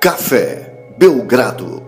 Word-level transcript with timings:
Café 0.00 0.94
Belgrado. 0.96 1.82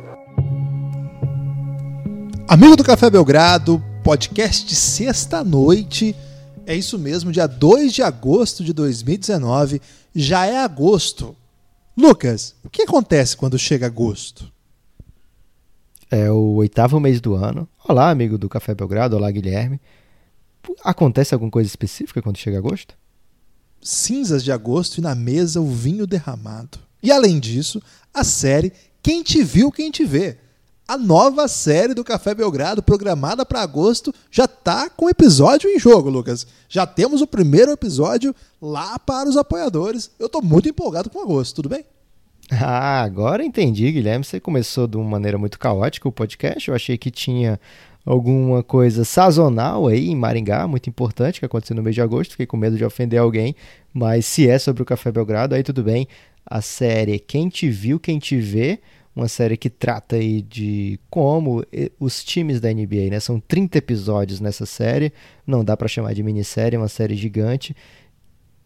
Amigo 2.49 2.75
do 2.75 2.83
Café 2.83 3.09
Belgrado, 3.09 3.81
podcast 4.03 4.75
sexta-noite. 4.75 6.17
É 6.67 6.75
isso 6.75 6.99
mesmo, 6.99 7.31
dia 7.31 7.47
2 7.47 7.93
de 7.93 8.03
agosto 8.03 8.65
de 8.65 8.73
2019. 8.73 9.81
Já 10.13 10.45
é 10.45 10.59
agosto. 10.59 11.37
Lucas, 11.97 12.57
o 12.65 12.69
que 12.69 12.83
acontece 12.83 13.37
quando 13.37 13.57
chega 13.57 13.87
agosto? 13.87 14.51
É 16.11 16.29
o 16.33 16.55
oitavo 16.55 16.99
mês 16.99 17.21
do 17.21 17.37
ano. 17.37 17.69
Olá, 17.89 18.11
amigo 18.11 18.37
do 18.37 18.49
Café 18.49 18.75
Belgrado. 18.75 19.15
Olá, 19.15 19.31
Guilherme. 19.31 19.81
Acontece 20.83 21.33
alguma 21.33 21.51
coisa 21.51 21.69
específica 21.69 22.21
quando 22.21 22.39
chega 22.39 22.59
agosto? 22.59 22.97
Cinzas 23.81 24.43
de 24.43 24.51
agosto 24.51 24.99
e 24.99 25.01
na 25.01 25.15
mesa 25.15 25.61
o 25.61 25.71
vinho 25.71 26.09
derramado. 26.09 26.90
E 27.03 27.11
além 27.11 27.39
disso, 27.39 27.83
a 28.13 28.25
série 28.25 28.73
Quem 29.03 29.23
Te 29.23 29.43
Viu, 29.43 29.71
Quem 29.71 29.91
Te 29.91 30.05
Vê. 30.05 30.39
A 30.87 30.99
nova 30.99 31.47
série 31.47 31.95
do 31.95 32.03
Café 32.03 32.35
Belgrado, 32.35 32.83
programada 32.83 33.47
para 33.47 33.63
agosto, 33.63 34.13
já 34.29 34.45
está 34.45 34.91
com 34.91 35.09
episódio 35.09 35.71
em 35.71 35.79
jogo, 35.79 36.11
Lucas. 36.11 36.45
Já 36.69 36.85
temos 36.85 37.23
o 37.23 37.29
primeiro 37.29 37.71
episódio 37.71 38.35
lá 38.61 38.99
para 38.99 39.29
os 39.29 39.37
apoiadores. 39.37 40.11
Eu 40.19 40.27
estou 40.27 40.43
muito 40.43 40.69
empolgado 40.69 41.09
com 41.09 41.21
agosto, 41.21 41.55
tudo 41.57 41.69
bem? 41.69 41.85
Ah, 42.53 43.03
agora 43.03 43.45
entendi, 43.45 43.93
Guilherme. 43.93 44.25
Você 44.25 44.41
começou 44.41 44.89
de 44.89 44.97
uma 44.97 45.09
maneira 45.09 45.39
muito 45.39 45.57
caótica 45.57 46.09
o 46.09 46.13
podcast. 46.13 46.69
Eu 46.69 46.75
achei 46.75 46.99
que 46.99 47.09
tinha 47.09 47.61
alguma 48.05 48.61
coisa 48.63 49.05
sazonal 49.05 49.87
aí 49.87 50.09
em 50.09 50.17
Maringá, 50.17 50.67
muito 50.67 50.91
importante, 50.91 51.39
que 51.39 51.47
aconteceu 51.47 51.77
no 51.77 51.83
mês 51.83 51.95
de 51.95 52.03
agosto. 52.03 52.33
Fiquei 52.33 52.47
com 52.47 52.57
medo 52.57 52.77
de 52.77 52.85
ofender 52.85 53.21
alguém, 53.21 53.55
mas 53.95 54.27
se 54.27 54.49
é 54.49 54.59
sobre 54.59 54.83
o 54.83 54.87
Café 54.87 55.13
Belgrado, 55.13 55.55
aí 55.55 55.63
tudo 55.63 55.83
bem. 55.85 56.09
A 56.45 56.61
série 56.61 57.19
Quem 57.19 57.49
Te 57.49 57.69
Viu, 57.71 58.01
Quem 58.01 58.19
Te 58.19 58.39
Vê, 58.39 58.81
uma 59.15 59.29
série 59.29 59.57
que 59.57 59.69
trata 59.69 60.17
aí 60.17 60.43
de 60.43 60.99
como 61.11 61.65
os 61.99 62.23
times 62.23 62.61
da 62.61 62.73
NBA, 62.73 63.11
né? 63.11 63.21
São 63.21 63.41
30 63.41 63.79
episódios 63.79 64.41
nessa 64.41 64.65
série, 64.65 65.13
não 65.47 65.65
dá 65.65 65.77
para 65.77 65.89
chamar 65.89 66.15
de 66.15 66.23
minissérie, 66.23 66.77
é 66.77 66.79
uma 66.79 66.89
série 66.89 67.17
gigante 67.17 67.75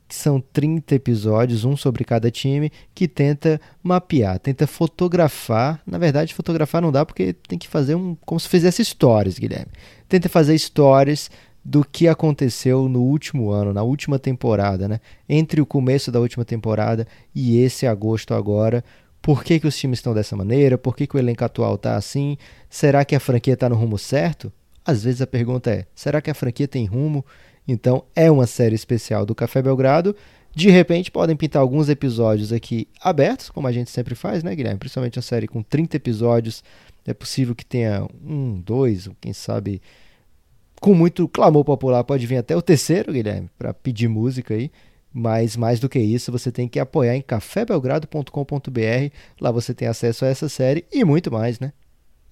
são 0.09 0.41
30 0.41 0.95
episódios, 0.95 1.65
um 1.65 1.77
sobre 1.77 2.05
cada 2.05 2.31
time, 2.31 2.71
que 2.95 3.09
tenta 3.09 3.61
mapear, 3.83 4.39
tenta 4.39 4.67
fotografar. 4.67 5.81
Na 5.87 5.99
verdade, 5.99 6.35
fotografar 6.35 6.83
não 6.83 6.93
dá 6.93 7.05
porque 7.05 7.33
tem 7.33 7.59
que 7.59 7.69
fazer 7.69 7.95
um. 7.95 8.15
como 8.25 8.39
se 8.39 8.49
fizesse 8.49 8.85
stories, 8.85 9.39
Guilherme. 9.39 9.73
Tenta 10.09 10.29
fazer 10.29 10.59
stories 10.59 11.31
do 11.65 11.85
que 11.85 12.07
aconteceu 12.07 12.89
no 12.89 13.01
último 13.01 13.51
ano, 13.51 13.73
na 13.73 13.83
última 13.83 14.19
temporada, 14.19 14.87
né? 14.87 15.01
Entre 15.29 15.61
o 15.61 15.67
começo 15.67 16.13
da 16.13 16.21
última 16.21 16.45
temporada 16.45 17.07
e 17.35 17.59
esse 17.59 17.87
agosto 17.87 18.35
agora. 18.35 18.85
Por 19.23 19.43
que, 19.43 19.59
que 19.59 19.67
os 19.67 19.77
times 19.77 20.01
estão 20.01 20.13
dessa 20.13 20.37
maneira? 20.37 20.77
Por 20.77 20.95
que, 20.95 21.07
que 21.07 21.17
o 21.17 21.19
elenco 21.19 21.43
atual 21.43 21.77
está 21.77 21.97
assim? 21.97 22.37
Será 22.69 23.05
que 23.05 23.15
a 23.15 23.21
franquia 23.21 23.55
está 23.55 23.69
no 23.71 23.77
rumo 23.77 23.97
certo? 23.97 24.53
Às 24.85 25.05
vezes 25.05 25.23
a 25.23 25.27
pergunta 25.27 25.71
é: 25.71 25.87
será 25.95 26.21
que 26.21 26.31
a 26.31 26.35
franquia 26.35 26.69
tem 26.69 26.85
rumo? 26.85 27.25
Então 27.67 28.05
é 28.15 28.31
uma 28.31 28.47
série 28.47 28.75
especial 28.75 29.25
do 29.25 29.35
Café 29.35 29.63
Belgrado. 29.63 30.15
De 30.55 30.71
repente 30.71 31.11
podem 31.11 31.35
pintar 31.35 31.63
alguns 31.63 31.89
episódios 31.89 32.53
aqui 32.53 32.87
abertos, 33.01 33.51
como 33.51 33.67
a 33.67 33.73
gente 33.73 33.91
sempre 33.91 34.15
faz, 34.15 34.45
né, 34.45 34.55
Guilherme? 34.55 34.79
Principalmente 34.79 35.19
uma 35.19 35.23
série 35.23 35.49
com 35.49 35.63
30 35.63 35.97
episódios. 35.97 36.63
É 37.07 37.13
possível 37.13 37.55
que 37.55 37.67
tenha 37.67 38.07
um, 38.25 38.61
dois, 38.61 39.07
ou 39.07 39.17
quem 39.21 39.33
sabe, 39.33 39.83
com 40.85 40.93
muito 40.93 41.27
clamor 41.27 41.65
popular, 41.65 42.05
pode 42.05 42.27
vir 42.27 42.37
até 42.37 42.55
o 42.55 42.61
terceiro, 42.61 43.11
Guilherme, 43.11 43.49
para 43.59 43.73
pedir 43.73 44.07
música 44.07 44.53
aí. 44.53 44.71
Mas 45.11 45.57
mais 45.57 45.81
do 45.81 45.89
que 45.89 45.99
isso, 45.99 46.31
você 46.31 46.53
tem 46.53 46.69
que 46.69 46.79
apoiar 46.79 47.17
em 47.17 47.23
cafébelgrado.com.br. 47.23 49.11
Lá 49.41 49.51
você 49.51 49.73
tem 49.73 49.89
acesso 49.89 50.27
a 50.27 50.29
essa 50.29 50.47
série 50.47 50.85
e 50.93 51.03
muito 51.03 51.33
mais, 51.33 51.59
né? 51.59 51.73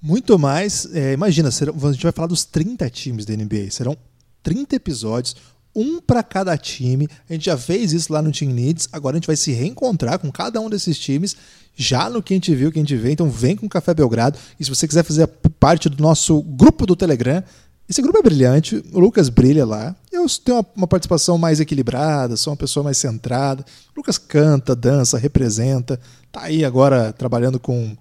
Muito 0.03 0.39
mais. 0.39 0.87
É, 0.95 1.15
imagina, 1.15 1.51
serão, 1.51 1.75
a 1.83 1.93
gente 1.93 2.03
vai 2.03 2.13
falar 2.13 2.29
dos 2.29 2.45
30 2.45 2.91
times 2.91 3.25
da 3.25 3.35
NBA. 3.35 3.71
Serão 3.71 3.97
30 4.43 4.77
episódios, 4.77 5.35
um 5.75 5.99
para 5.99 6.23
cada 6.23 6.55
time. 6.59 7.09
A 7.31 7.33
gente 7.33 7.47
já 7.47 7.57
fez 7.57 7.95
isso 7.95 8.13
lá 8.13 8.21
no 8.21 8.31
Team 8.31 8.53
Needs, 8.53 8.87
agora 8.93 9.17
a 9.17 9.19
gente 9.19 9.29
vai 9.29 9.37
se 9.37 9.51
reencontrar 9.53 10.19
com 10.19 10.31
cada 10.31 10.61
um 10.61 10.69
desses 10.69 10.99
times 10.99 11.35
já 11.75 12.11
no 12.11 12.23
Quem 12.23 12.39
Te 12.39 12.55
Viu, 12.55 12.71
Quem 12.71 12.85
Te 12.85 12.99
Vê. 12.99 13.13
Então 13.13 13.31
vem 13.31 13.57
com 13.57 13.65
o 13.65 13.71
Café 13.71 13.95
Belgrado. 13.95 14.39
E 14.61 14.65
se 14.65 14.69
você 14.69 14.87
quiser 14.87 15.05
fazer 15.05 15.27
parte 15.59 15.89
do 15.89 16.03
nosso 16.03 16.43
grupo 16.43 16.85
do 16.85 16.95
Telegram, 16.95 17.43
esse 17.89 18.01
grupo 18.01 18.19
é 18.19 18.23
brilhante, 18.23 18.83
o 18.93 19.01
Lucas 19.01 19.29
brilha 19.29 19.67
lá. 19.67 19.95
Eu 20.11 20.27
tenho 20.43 20.59
uma, 20.59 20.67
uma 20.77 20.87
participação 20.87 21.37
mais 21.37 21.61
equilibrada, 21.61 22.37
sou 22.37 22.53
uma 22.53 22.57
pessoa 22.57 22.85
mais 22.85 22.97
centrada. 22.97 23.65
O 23.95 24.01
Lucas 24.01 24.19
canta, 24.19 24.75
dança, 24.75 25.19
representa. 25.19 26.01
Tá 26.31 26.43
aí 26.43 26.65
agora 26.65 27.13
trabalhando 27.13 27.59
com 27.61 27.97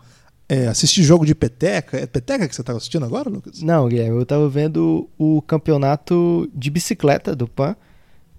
é, 0.47 0.68
assistir 0.68 1.03
jogo 1.03 1.25
de 1.25 1.34
peteca. 1.34 1.97
É 1.97 2.06
peteca 2.06 2.47
que 2.47 2.56
você 2.56 2.62
está 2.62 2.74
assistindo 2.74 3.06
agora, 3.06 3.30
Lucas? 3.30 3.62
Não, 3.62 3.88
Guilherme, 3.88 4.16
eu 4.16 4.22
estava 4.24 4.47
vendo 4.50 5.09
o 5.18 5.42
campeonato 5.42 6.50
de 6.53 6.69
bicicleta 6.69 7.36
do 7.36 7.48
PAN, 7.48 7.75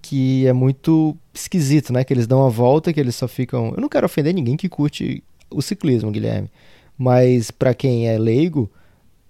que 0.00 0.46
é 0.46 0.52
muito 0.52 1.16
esquisito, 1.34 1.92
né? 1.92 2.04
Que 2.04 2.12
eles 2.12 2.26
dão 2.26 2.46
a 2.46 2.48
volta, 2.48 2.92
que 2.92 3.00
eles 3.00 3.14
só 3.14 3.26
ficam. 3.26 3.72
Eu 3.74 3.80
não 3.80 3.88
quero 3.88 4.06
ofender 4.06 4.34
ninguém 4.34 4.56
que 4.56 4.68
curte 4.68 5.22
o 5.50 5.60
ciclismo, 5.60 6.10
Guilherme. 6.10 6.50
Mas 6.96 7.50
para 7.50 7.74
quem 7.74 8.08
é 8.08 8.18
leigo, 8.18 8.70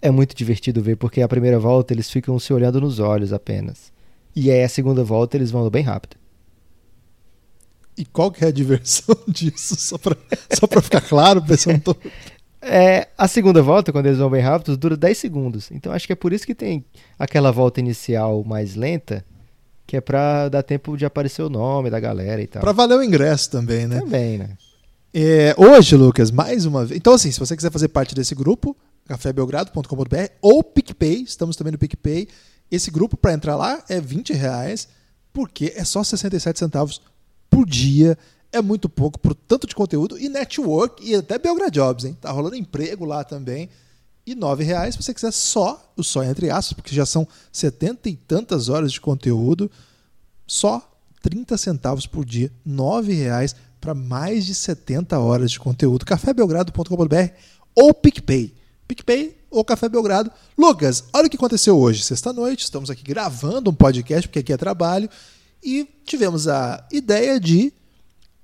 é 0.03 0.11
muito 0.11 0.35
divertido 0.35 0.83
ver, 0.83 0.97
porque 0.97 1.23
a 1.23 1.29
primeira 1.29 1.59
volta 1.61 1.95
eles 1.95 2.11
ficam 2.11 2.37
se 2.39 2.53
olhando 2.53 2.81
nos 2.81 2.99
olhos 2.99 3.33
apenas. 3.33 3.93
E 4.35 4.51
aí 4.51 4.65
a 4.65 4.69
segunda 4.69 5.05
volta 5.05 5.37
eles 5.37 5.53
vão 5.53 5.71
bem 5.71 5.85
rápido. 5.85 6.17
E 7.97 8.05
qual 8.05 8.33
que 8.33 8.45
é 8.45 8.49
a 8.49 8.53
diversão 8.53 9.17
disso? 9.29 9.77
Só 9.77 9.97
pra, 9.97 10.17
só 10.53 10.67
pra 10.67 10.83
ficar 10.83 11.01
claro, 11.03 11.41
pessoal. 11.41 11.79
Tô... 11.81 11.95
É, 12.61 13.09
a 13.17 13.29
segunda 13.29 13.63
volta, 13.63 13.93
quando 13.93 14.07
eles 14.07 14.19
vão 14.19 14.31
bem 14.31 14.41
rápidos, 14.41 14.77
dura 14.77 14.97
10 14.97 15.17
segundos. 15.17 15.71
Então 15.71 15.93
acho 15.93 16.07
que 16.07 16.13
é 16.13 16.17
por 16.17 16.33
isso 16.33 16.47
que 16.47 16.55
tem 16.55 16.85
aquela 17.19 17.53
volta 17.53 17.81
inicial 17.81 18.43
mais 18.45 18.75
lenta, 18.75 19.25
que 19.87 19.97
é 19.97 20.01
pra 20.01 20.49
dar 20.49 20.63
tempo 20.63 20.97
de 20.97 21.05
aparecer 21.05 21.43
o 21.43 21.51
nome 21.51 21.91
da 21.91 22.01
galera 22.01 22.43
e 22.43 22.47
tal. 22.47 22.63
Pra 22.63 22.73
valer 22.73 22.99
o 22.99 23.03
ingresso 23.05 23.51
também, 23.51 23.87
né? 23.87 24.01
Também, 24.01 24.39
né? 24.39 24.57
É, 25.15 25.55
hoje, 25.59 25.95
Lucas, 25.95 26.31
mais 26.31 26.65
uma 26.65 26.87
vez. 26.87 26.99
Então, 26.99 27.13
assim, 27.13 27.31
se 27.31 27.39
você 27.39 27.55
quiser 27.55 27.71
fazer 27.71 27.89
parte 27.89 28.15
desse 28.15 28.35
grupo, 28.35 28.75
cafébelgrado.com.br 29.07 30.29
ou 30.41 30.63
PicPay, 30.63 31.23
estamos 31.23 31.57
também 31.57 31.73
no 31.73 31.79
PicPay. 31.79 32.29
Esse 32.71 32.91
grupo, 32.91 33.17
para 33.17 33.33
entrar 33.33 33.57
lá, 33.57 33.83
é 33.89 34.01
20 34.01 34.33
reais, 34.33 34.89
porque 35.33 35.73
é 35.77 35.85
só 35.85 36.03
67 36.03 36.59
centavos 36.59 37.01
por 37.51 37.67
dia 37.67 38.17
é 38.53 38.61
muito 38.61 38.89
pouco 38.89 39.19
por 39.19 39.35
tanto 39.35 39.67
de 39.67 39.75
conteúdo 39.75 40.19
e 40.19 40.29
network 40.29 41.03
e 41.03 41.15
até 41.15 41.39
Belgrade 41.39 41.73
Jobs, 41.73 42.05
hein? 42.05 42.17
Tá 42.21 42.31
rolando 42.31 42.55
emprego 42.55 43.05
lá 43.07 43.25
também. 43.25 43.69
E 44.27 44.35
nove 44.35 44.63
reais 44.63 44.95
se 44.95 45.03
você 45.03 45.13
quiser 45.13 45.33
só, 45.33 45.93
o 45.97 46.05
só 46.05 46.23
entre 46.23 46.51
aspas, 46.51 46.75
porque 46.75 46.95
já 46.95 47.07
são 47.07 47.27
setenta 47.51 48.09
e 48.09 48.15
tantas 48.15 48.69
horas 48.69 48.93
de 48.93 49.01
conteúdo, 49.01 49.71
só 50.47 50.87
30 51.23 51.57
centavos 51.57 52.07
por 52.07 52.25
dia, 52.25 52.53
nove 52.65 53.15
reais 53.15 53.57
para 53.81 53.95
mais 53.95 54.45
de 54.45 54.55
70 54.55 55.19
horas 55.19 55.51
de 55.51 55.59
conteúdo. 55.59 56.05
cafébelgrado.com.br 56.05 57.33
ou 57.75 57.95
PicPay. 57.95 58.55
PicPay 58.95 59.37
ou 59.51 59.65
Café 59.65 59.89
Belgrado. 59.89 60.31
Lucas, 60.57 61.05
olha 61.13 61.27
o 61.27 61.31
que 61.31 61.37
aconteceu 61.37 61.79
hoje, 61.79 62.03
sexta-noite, 62.03 62.65
estamos 62.65 62.91
aqui 62.91 63.03
gravando 63.03 63.71
um 63.71 63.75
podcast, 63.75 64.29
porque 64.29 64.41
aqui 64.41 64.53
é 64.53 64.57
trabalho, 64.57 65.09
e 65.63 65.89
tivemos 66.05 66.47
a 66.49 66.87
ideia 66.93 67.41
de 67.41 67.73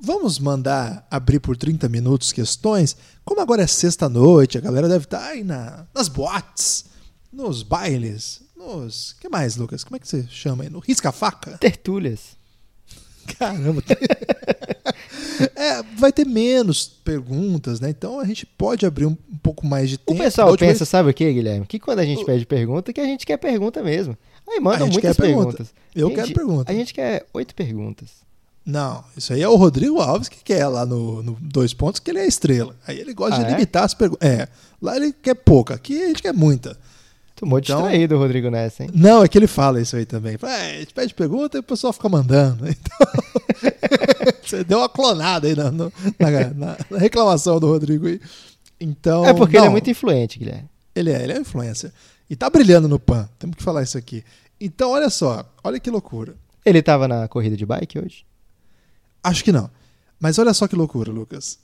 Vamos 0.01 0.39
mandar 0.39 1.05
abrir 1.11 1.41
por 1.41 1.57
30 1.57 1.89
minutos 1.89 2.31
questões? 2.31 2.97
Como 3.25 3.41
agora 3.41 3.63
é 3.63 3.67
sexta-noite, 3.67 4.57
a 4.57 4.61
galera 4.61 4.89
deve 4.89 5.07
estar 5.07 5.19
tá 5.19 5.27
aí 5.27 5.43
na, 5.43 5.89
nas 5.93 6.07
boates, 6.07 6.85
nos 7.33 7.65
bailes, 7.65 8.41
nos. 8.57 9.17
que 9.19 9.29
mais, 9.29 9.57
Lucas? 9.57 9.83
Como 9.83 9.97
é 9.97 9.99
que 9.99 10.07
você 10.07 10.25
chama 10.31 10.63
aí? 10.63 10.71
No 10.71 10.79
risca-faca? 10.79 11.59
Tertúlias. 11.59 12.38
Caramba. 13.37 13.83
é, 15.55 15.83
vai 15.97 16.13
ter 16.13 16.27
menos 16.27 16.87
perguntas, 16.87 17.81
né? 17.81 17.91
Então 17.91 18.19
a 18.21 18.25
gente 18.25 18.47
pode 18.47 18.87
abrir 18.87 19.07
um, 19.07 19.17
um 19.33 19.39
pouco 19.43 19.67
mais 19.67 19.91
de 19.91 19.99
tempo. 19.99 20.13
O 20.13 20.23
pessoal 20.23 20.57
pensa, 20.57 20.79
vez... 20.79 20.89
sabe 20.89 21.11
o 21.11 21.15
que, 21.15 21.33
Guilherme? 21.33 21.67
Que 21.67 21.79
quando 21.79 21.99
a 22.01 22.05
gente 22.05 22.23
o... 22.23 22.27
pede 22.27 22.47
pergunta, 22.47 22.93
que 22.93 23.01
a 23.01 23.05
gente 23.05 23.27
quer 23.27 23.37
pergunta 23.37 23.83
mesmo. 23.83 24.17
Aí 24.49 24.61
mandam 24.61 24.89
muitas 24.89 25.17
perguntas. 25.17 25.75
Eu 25.95 26.09
gente, 26.09 26.17
quero 26.17 26.35
pergunta. 26.35 26.73
A 26.73 26.75
gente 26.75 26.95
quer 26.95 27.27
oito 27.35 27.55
perguntas. 27.55 28.27
Não, 28.65 29.03
isso 29.17 29.33
aí 29.33 29.41
é 29.41 29.49
o 29.49 29.57
Rodrigo 29.57 29.99
Alves 29.99 30.29
que 30.29 30.45
quer 30.45 30.67
lá 30.67 30.85
no, 30.85 31.23
no 31.23 31.39
dois 31.41 31.73
pontos, 31.73 32.01
que 32.01 32.11
ele 32.11 32.19
é 32.19 32.27
estrela. 32.27 32.77
Aí 32.87 32.99
ele 32.99 33.15
gosta 33.15 33.37
ah, 33.37 33.39
de 33.39 33.47
é? 33.47 33.51
limitar 33.53 33.85
as 33.85 33.95
perguntas. 33.95 34.29
É, 34.29 34.47
lá 34.81 34.97
ele 34.97 35.13
quer 35.13 35.35
pouca, 35.35 35.75
aqui 35.75 36.03
a 36.03 36.09
gente 36.09 36.23
quer 36.23 36.35
muita. 36.35 36.77
Muito 37.47 37.65
então, 37.65 37.83
distraído 37.83 38.17
o 38.17 38.19
Rodrigo 38.19 38.51
nessa, 38.51 38.83
hein? 38.83 38.91
Não, 38.93 39.23
é 39.23 39.29
que 39.29 39.39
ele 39.39 39.47
fala 39.47 39.81
isso 39.81 39.97
aí 39.97 40.05
também. 40.05 40.37
Fala, 40.37 40.55
é, 40.55 40.77
a 40.77 40.79
gente 40.81 40.95
pede 40.95 41.15
pergunta 41.15 41.57
e 41.57 41.61
o 41.61 41.63
pessoal 41.63 41.93
fica 41.93 42.09
mandando. 42.09 42.65
Então, 42.69 44.39
você 44.45 44.65
deu 44.65 44.79
uma 44.79 44.89
clonada 44.89 45.47
aí 45.47 45.55
na, 45.55 45.71
na, 45.71 45.91
na, 46.55 46.77
na, 46.91 46.99
reclamação 46.99 47.59
do 47.59 47.67
Rodrigo 47.67 48.07
aí. 48.07 48.21
Então, 48.81 49.25
é 49.25 49.35
porque 49.35 49.57
não, 49.57 49.65
ele 49.65 49.69
é 49.69 49.71
muito 49.71 49.91
influente, 49.91 50.39
Guilherme. 50.39 50.69
Ele 50.95 51.11
é, 51.11 51.23
ele 51.23 51.33
é 51.33 51.39
influencer. 51.39 51.93
E 52.31 52.37
tá 52.37 52.49
brilhando 52.49 52.89
no 52.89 52.99
PAN, 52.99 53.29
temos 53.39 53.57
que 53.57 53.63
falar 53.63 53.83
isso 53.83 53.99
aqui. 53.99 54.25
Então, 54.61 54.91
olha 54.91 55.11
só, 55.11 55.49
olha 55.63 55.81
que 55.81 55.91
loucura. 55.91 56.35
Ele 56.65 56.83
tava 56.83 57.09
na 57.09 57.29
corrida 57.29 57.57
de 57.57 57.65
bike 57.65 57.99
hoje? 57.99 58.25
Acho 59.23 59.45
que 59.45 59.53
não. 59.53 59.71
Mas 60.21 60.39
olha 60.39 60.53
só 60.53 60.67
que 60.67 60.77
loucura, 60.77 61.11
Lucas. 61.13 61.59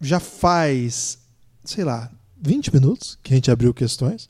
já 0.00 0.20
faz, 0.20 1.18
sei 1.64 1.84
lá, 1.84 2.10
20 2.40 2.72
minutos 2.72 3.18
que 3.22 3.32
a 3.32 3.36
gente 3.36 3.50
abriu 3.50 3.72
questões 3.74 4.28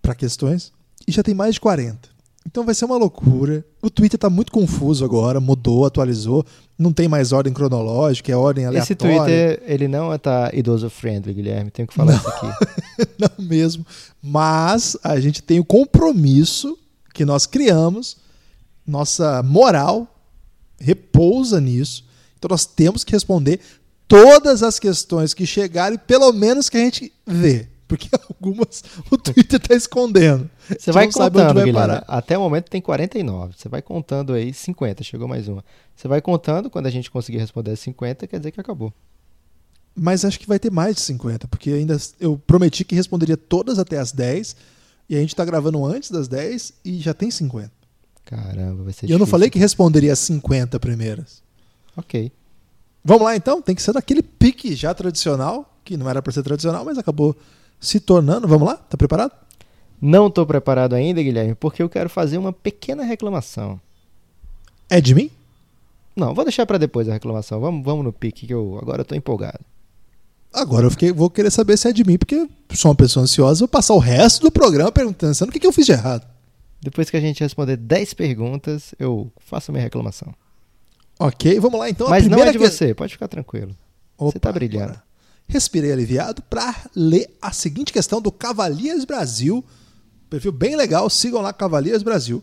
para 0.00 0.14
questões 0.14 0.72
e 1.06 1.12
já 1.12 1.22
tem 1.22 1.34
mais 1.34 1.54
de 1.54 1.60
40. 1.60 2.18
Então 2.46 2.64
vai 2.64 2.74
ser 2.74 2.86
uma 2.86 2.96
loucura. 2.96 3.64
O 3.82 3.90
Twitter 3.90 4.18
tá 4.18 4.30
muito 4.30 4.50
confuso 4.50 5.04
agora, 5.04 5.38
mudou, 5.38 5.84
atualizou, 5.84 6.46
não 6.78 6.92
tem 6.92 7.06
mais 7.06 7.30
ordem 7.30 7.52
cronológica, 7.52 8.32
é 8.32 8.36
ordem 8.36 8.64
aleatória. 8.64 8.84
Esse 8.84 8.94
Twitter, 8.94 9.62
ele 9.66 9.86
não 9.86 10.16
tá 10.18 10.50
idoso 10.54 10.88
friendly, 10.88 11.34
Guilherme, 11.34 11.70
tenho 11.70 11.86
que 11.86 11.92
falar 11.92 12.12
Não. 12.12 12.18
isso 12.18 12.28
aqui. 12.28 12.46
não 13.18 13.46
mesmo. 13.46 13.84
Mas 14.22 14.96
a 15.04 15.20
gente 15.20 15.42
tem 15.42 15.60
o 15.60 15.64
compromisso 15.64 16.78
que 17.12 17.24
nós 17.24 17.44
criamos, 17.44 18.16
nossa 18.86 19.42
moral 19.42 20.06
repousa 20.78 21.60
nisso. 21.60 22.04
Então 22.38 22.48
nós 22.48 22.64
temos 22.64 23.04
que 23.04 23.12
responder 23.12 23.60
todas 24.06 24.62
as 24.62 24.78
questões 24.78 25.34
que 25.34 25.44
chegarem, 25.44 25.98
pelo 25.98 26.32
menos 26.32 26.70
que 26.70 26.78
a 26.78 26.80
gente 26.80 27.12
vê. 27.26 27.68
Porque 27.88 28.08
algumas 28.28 28.84
o 29.10 29.16
Twitter 29.16 29.58
está 29.60 29.74
escondendo. 29.74 30.48
Você 30.68 30.92
vai 30.92 31.10
contando, 31.10 31.54
vai 31.54 31.64
Guilherme. 31.64 32.02
Até 32.06 32.36
o 32.36 32.42
momento 32.42 32.70
tem 32.70 32.80
49. 32.80 33.54
Você 33.56 33.68
vai 33.68 33.80
contando 33.80 34.34
aí 34.34 34.52
50, 34.52 35.02
chegou 35.02 35.26
mais 35.26 35.48
uma. 35.48 35.64
Você 35.96 36.06
vai 36.06 36.20
contando, 36.20 36.68
quando 36.68 36.86
a 36.86 36.90
gente 36.90 37.10
conseguir 37.10 37.38
responder 37.38 37.70
as 37.72 37.80
50, 37.80 38.26
quer 38.26 38.38
dizer 38.38 38.52
que 38.52 38.60
acabou. 38.60 38.92
Mas 39.96 40.24
acho 40.24 40.38
que 40.38 40.46
vai 40.46 40.58
ter 40.60 40.70
mais 40.70 40.94
de 40.94 41.00
50, 41.00 41.48
porque 41.48 41.70
ainda 41.70 41.96
eu 42.20 42.40
prometi 42.46 42.84
que 42.84 42.94
responderia 42.94 43.36
todas 43.36 43.78
até 43.80 43.98
as 43.98 44.12
10, 44.12 44.54
e 45.08 45.16
a 45.16 45.20
gente 45.20 45.30
está 45.30 45.44
gravando 45.44 45.84
antes 45.84 46.10
das 46.10 46.28
10 46.28 46.74
e 46.84 46.98
já 47.00 47.14
tem 47.14 47.30
50. 47.30 47.72
Caramba, 48.24 48.84
vai 48.84 48.92
ser 48.92 49.06
E 49.06 49.10
eu 49.10 49.14
não 49.18 49.24
difícil. 49.24 49.26
falei 49.26 49.50
que 49.50 49.58
responderia 49.58 50.12
as 50.12 50.18
50 50.20 50.78
primeiras. 50.78 51.42
Ok. 51.96 52.30
Vamos 53.02 53.24
lá 53.24 53.34
então? 53.34 53.62
Tem 53.62 53.74
que 53.74 53.82
ser 53.82 53.92
daquele 53.94 54.22
pique 54.22 54.74
já 54.74 54.92
tradicional, 54.92 55.74
que 55.82 55.96
não 55.96 56.08
era 56.08 56.20
para 56.20 56.32
ser 56.32 56.42
tradicional, 56.42 56.84
mas 56.84 56.98
acabou 56.98 57.34
se 57.80 58.00
tornando. 58.00 58.46
Vamos 58.48 58.66
lá? 58.68 58.76
Tá 58.76 58.96
preparado? 58.96 59.32
Não 60.00 60.30
tô 60.30 60.46
preparado 60.46 60.94
ainda, 60.94 61.22
Guilherme, 61.22 61.54
porque 61.54 61.82
eu 61.82 61.88
quero 61.88 62.08
fazer 62.08 62.38
uma 62.38 62.52
pequena 62.52 63.02
reclamação. 63.02 63.80
É 64.88 65.00
de 65.00 65.14
mim? 65.14 65.30
Não, 66.16 66.34
vou 66.34 66.44
deixar 66.44 66.66
pra 66.66 66.78
depois 66.78 67.08
a 67.08 67.12
reclamação. 67.12 67.60
Vamos, 67.60 67.84
vamos 67.84 68.04
no 68.04 68.12
pique 68.12 68.46
que 68.46 68.54
eu 68.54 68.78
agora 68.80 69.04
tô 69.04 69.14
empolgado. 69.14 69.60
Agora 70.52 70.86
eu 70.86 70.90
fiquei, 70.90 71.12
vou 71.12 71.28
querer 71.28 71.50
saber 71.50 71.76
se 71.76 71.88
é 71.88 71.92
de 71.92 72.04
mim, 72.04 72.16
porque 72.16 72.48
sou 72.72 72.90
uma 72.90 72.94
pessoa 72.96 73.22
ansiosa, 73.24 73.58
vou 73.60 73.68
passar 73.68 73.92
o 73.94 73.98
resto 73.98 74.42
do 74.42 74.50
programa 74.50 74.90
perguntando 74.90 75.34
o 75.44 75.52
que, 75.52 75.60
que 75.60 75.66
eu 75.66 75.72
fiz 75.72 75.84
de 75.86 75.92
errado. 75.92 76.26
Depois 76.80 77.10
que 77.10 77.16
a 77.16 77.20
gente 77.20 77.40
responder 77.42 77.76
10 77.76 78.14
perguntas, 78.14 78.94
eu 78.98 79.30
faço 79.38 79.70
a 79.70 79.72
minha 79.72 79.82
reclamação. 79.84 80.32
Ok, 81.18 81.58
vamos 81.60 81.78
lá 81.78 81.90
então. 81.90 82.06
A 82.06 82.10
Mas 82.10 82.26
não 82.28 82.38
é 82.38 82.52
de 82.52 82.58
que- 82.58 82.66
você, 82.70 82.94
pode 82.94 83.12
ficar 83.12 83.28
tranquilo. 83.28 83.76
Opa, 84.16 84.32
Você 84.32 84.38
tá 84.38 84.52
brilhando. 84.52 84.84
agora. 84.84 85.02
Respirei 85.48 85.92
aliviado 85.92 86.42
para 86.42 86.74
ler 86.94 87.30
a 87.40 87.52
seguinte 87.52 87.92
questão 87.92 88.20
do 88.20 88.30
Cavaliers 88.30 89.04
Brasil. 89.04 89.64
Perfil 90.28 90.52
bem 90.52 90.76
legal, 90.76 91.08
sigam 91.08 91.40
lá 91.40 91.52
Cavaliers 91.52 92.02
Brasil. 92.02 92.42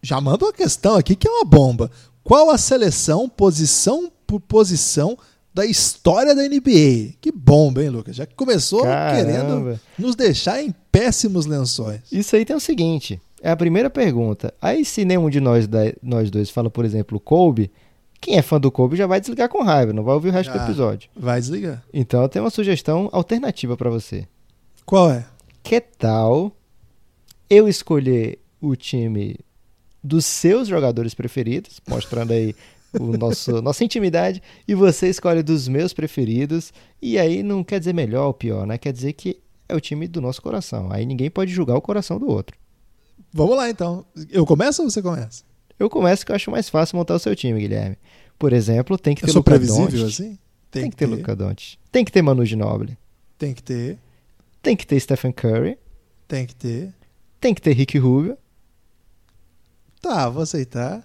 Já 0.00 0.20
manda 0.20 0.44
uma 0.44 0.52
questão 0.52 0.96
aqui 0.96 1.16
que 1.16 1.26
é 1.26 1.30
uma 1.30 1.44
bomba. 1.44 1.90
Qual 2.22 2.50
a 2.50 2.58
seleção, 2.58 3.28
posição 3.28 4.12
por 4.26 4.40
posição, 4.40 5.18
da 5.54 5.64
história 5.64 6.34
da 6.34 6.42
NBA? 6.42 7.14
Que 7.20 7.30
bomba, 7.32 7.82
hein, 7.82 7.88
Lucas? 7.88 8.16
Já 8.16 8.26
que 8.26 8.34
começou 8.34 8.82
Caramba. 8.82 9.16
querendo 9.16 9.80
nos 9.96 10.16
deixar 10.16 10.60
em 10.60 10.74
péssimos 10.90 11.46
lençóis. 11.46 12.00
Isso 12.10 12.34
aí 12.34 12.44
tem 12.44 12.56
o 12.56 12.60
seguinte: 12.60 13.20
é 13.40 13.50
a 13.50 13.56
primeira 13.56 13.88
pergunta. 13.88 14.52
Aí, 14.60 14.84
se 14.84 15.04
nenhum 15.04 15.30
de 15.30 15.40
nós, 15.40 15.68
nós 16.02 16.30
dois 16.30 16.50
fala, 16.50 16.68
por 16.68 16.84
exemplo, 16.84 17.20
Kobe, 17.20 17.70
quem 18.24 18.38
é 18.38 18.42
fã 18.42 18.58
do 18.58 18.70
Kobe 18.70 18.96
já 18.96 19.06
vai 19.06 19.20
desligar 19.20 19.50
com 19.50 19.62
raiva, 19.62 19.92
não 19.92 20.02
vai 20.02 20.14
ouvir 20.14 20.30
o 20.30 20.32
resto 20.32 20.50
do 20.50 20.58
episódio. 20.58 21.10
Vai 21.14 21.38
desligar. 21.38 21.84
Então, 21.92 22.22
eu 22.22 22.28
tenho 22.30 22.42
uma 22.42 22.50
sugestão 22.50 23.10
alternativa 23.12 23.76
pra 23.76 23.90
você. 23.90 24.26
Qual 24.86 25.10
é? 25.10 25.26
Que 25.62 25.78
tal 25.78 26.50
eu 27.50 27.68
escolher 27.68 28.38
o 28.62 28.74
time 28.74 29.36
dos 30.02 30.24
seus 30.24 30.68
jogadores 30.68 31.12
preferidos, 31.12 31.82
mostrando 31.86 32.32
aí 32.32 32.56
o 32.98 33.14
nosso, 33.18 33.60
nossa 33.60 33.84
intimidade, 33.84 34.42
e 34.66 34.74
você 34.74 35.10
escolhe 35.10 35.42
dos 35.42 35.68
meus 35.68 35.92
preferidos, 35.92 36.72
e 37.02 37.18
aí 37.18 37.42
não 37.42 37.62
quer 37.62 37.78
dizer 37.78 37.92
melhor 37.92 38.28
ou 38.28 38.32
pior, 38.32 38.66
né? 38.66 38.78
Quer 38.78 38.94
dizer 38.94 39.12
que 39.12 39.38
é 39.68 39.76
o 39.76 39.80
time 39.80 40.08
do 40.08 40.22
nosso 40.22 40.40
coração. 40.40 40.90
Aí 40.90 41.04
ninguém 41.04 41.28
pode 41.28 41.52
julgar 41.52 41.76
o 41.76 41.82
coração 41.82 42.18
do 42.18 42.26
outro. 42.26 42.56
Vamos 43.30 43.54
lá 43.54 43.68
então. 43.68 44.06
Eu 44.30 44.46
começo 44.46 44.82
ou 44.82 44.88
você 44.88 45.02
começa? 45.02 45.44
Eu 45.78 45.90
começo 45.90 46.24
que 46.24 46.32
eu 46.32 46.36
acho 46.36 46.50
mais 46.50 46.68
fácil 46.68 46.96
montar 46.96 47.14
o 47.14 47.18
seu 47.18 47.34
time, 47.34 47.60
Guilherme. 47.60 47.96
Por 48.38 48.52
exemplo, 48.52 48.96
tem 48.98 49.14
que 49.14 49.22
Eu 49.24 49.26
ter 49.26 49.32
sou 49.32 49.40
Luka 49.40 49.50
previsível 49.50 50.06
assim? 50.06 50.38
Tem, 50.70 50.90
que 50.90 50.96
ter 50.96 51.06
Luka 51.06 51.36
Doncic. 51.36 51.78
Tem 51.92 52.04
que 52.04 52.10
ter 52.12 52.22
Manu 52.22 52.44
Ginobili. 52.44 52.98
Tem 53.38 53.54
que 53.54 53.62
ter. 53.62 53.98
Tem 54.62 54.76
que 54.76 54.86
ter 54.86 54.98
Stephen 54.98 55.32
Curry. 55.32 55.78
Tem 56.26 56.46
que 56.46 56.54
ter. 56.54 56.92
Tem 57.40 57.54
que 57.54 57.60
ter 57.62 57.72
Rick 57.74 57.98
Rubio 57.98 58.36
Tá, 60.00 60.28
vou 60.28 60.42
aceitar. 60.42 61.02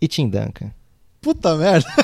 e 0.00 0.06
Tim 0.06 0.28
Duncan. 0.28 0.70
Puta 1.20 1.56
merda. 1.56 1.88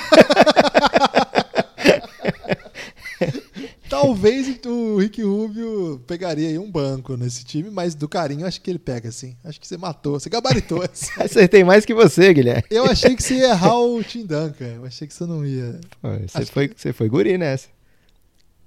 Talvez 3.94 4.58
o 4.66 4.96
Rick 4.98 5.22
Rubio 5.22 6.02
pegaria 6.06 6.48
aí 6.48 6.58
um 6.58 6.68
banco 6.70 7.16
nesse 7.16 7.44
time, 7.44 7.70
mas 7.70 7.94
do 7.94 8.08
carinho 8.08 8.44
acho 8.44 8.60
que 8.60 8.68
ele 8.68 8.78
pega 8.78 9.08
assim. 9.08 9.36
Acho 9.44 9.60
que 9.60 9.66
você 9.68 9.76
matou, 9.76 10.18
você 10.18 10.28
gabaritou. 10.28 10.82
assim. 10.90 11.12
Acertei 11.16 11.62
mais 11.62 11.84
que 11.84 11.94
você, 11.94 12.34
Guilherme. 12.34 12.64
Eu 12.70 12.84
achei 12.86 13.14
que 13.14 13.22
você 13.22 13.34
ia 13.34 13.50
errar 13.50 13.78
o 13.78 14.02
Tim 14.02 14.26
Duncan. 14.26 14.66
Eu 14.66 14.84
achei 14.84 15.06
que 15.06 15.14
você 15.14 15.24
não 15.24 15.46
ia. 15.46 15.80
Pô, 16.02 16.08
Você 16.10 16.38
Acho 16.38 16.50
foi, 16.52 16.68
você 16.74 16.92
foi 16.92 17.08
guri 17.08 17.38
nessa. 17.38 17.68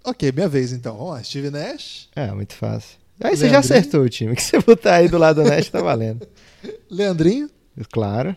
Ok, 0.06 0.32
minha 0.32 0.48
vez 0.48 0.72
então. 0.72 0.96
Vamos 0.96 1.12
lá. 1.14 1.24
Steve 1.24 1.50
Nash, 1.50 2.08
É, 2.16 2.32
muito 2.32 2.54
fácil. 2.54 2.98
Aí 3.20 3.36
você 3.36 3.50
já 3.50 3.60
Leandrinho? 3.60 3.80
acertou 3.80 4.02
o 4.04 4.10
time. 4.10 4.34
que 4.36 4.42
você 4.44 4.60
botar 4.60 4.96
aí 4.96 5.10
do 5.10 5.18
lado 5.18 5.44
do 5.44 5.50
Nash 5.50 5.70
tá 5.70 5.82
valendo. 5.82 6.26
Leandrinho. 6.90 7.50
Claro. 7.92 8.34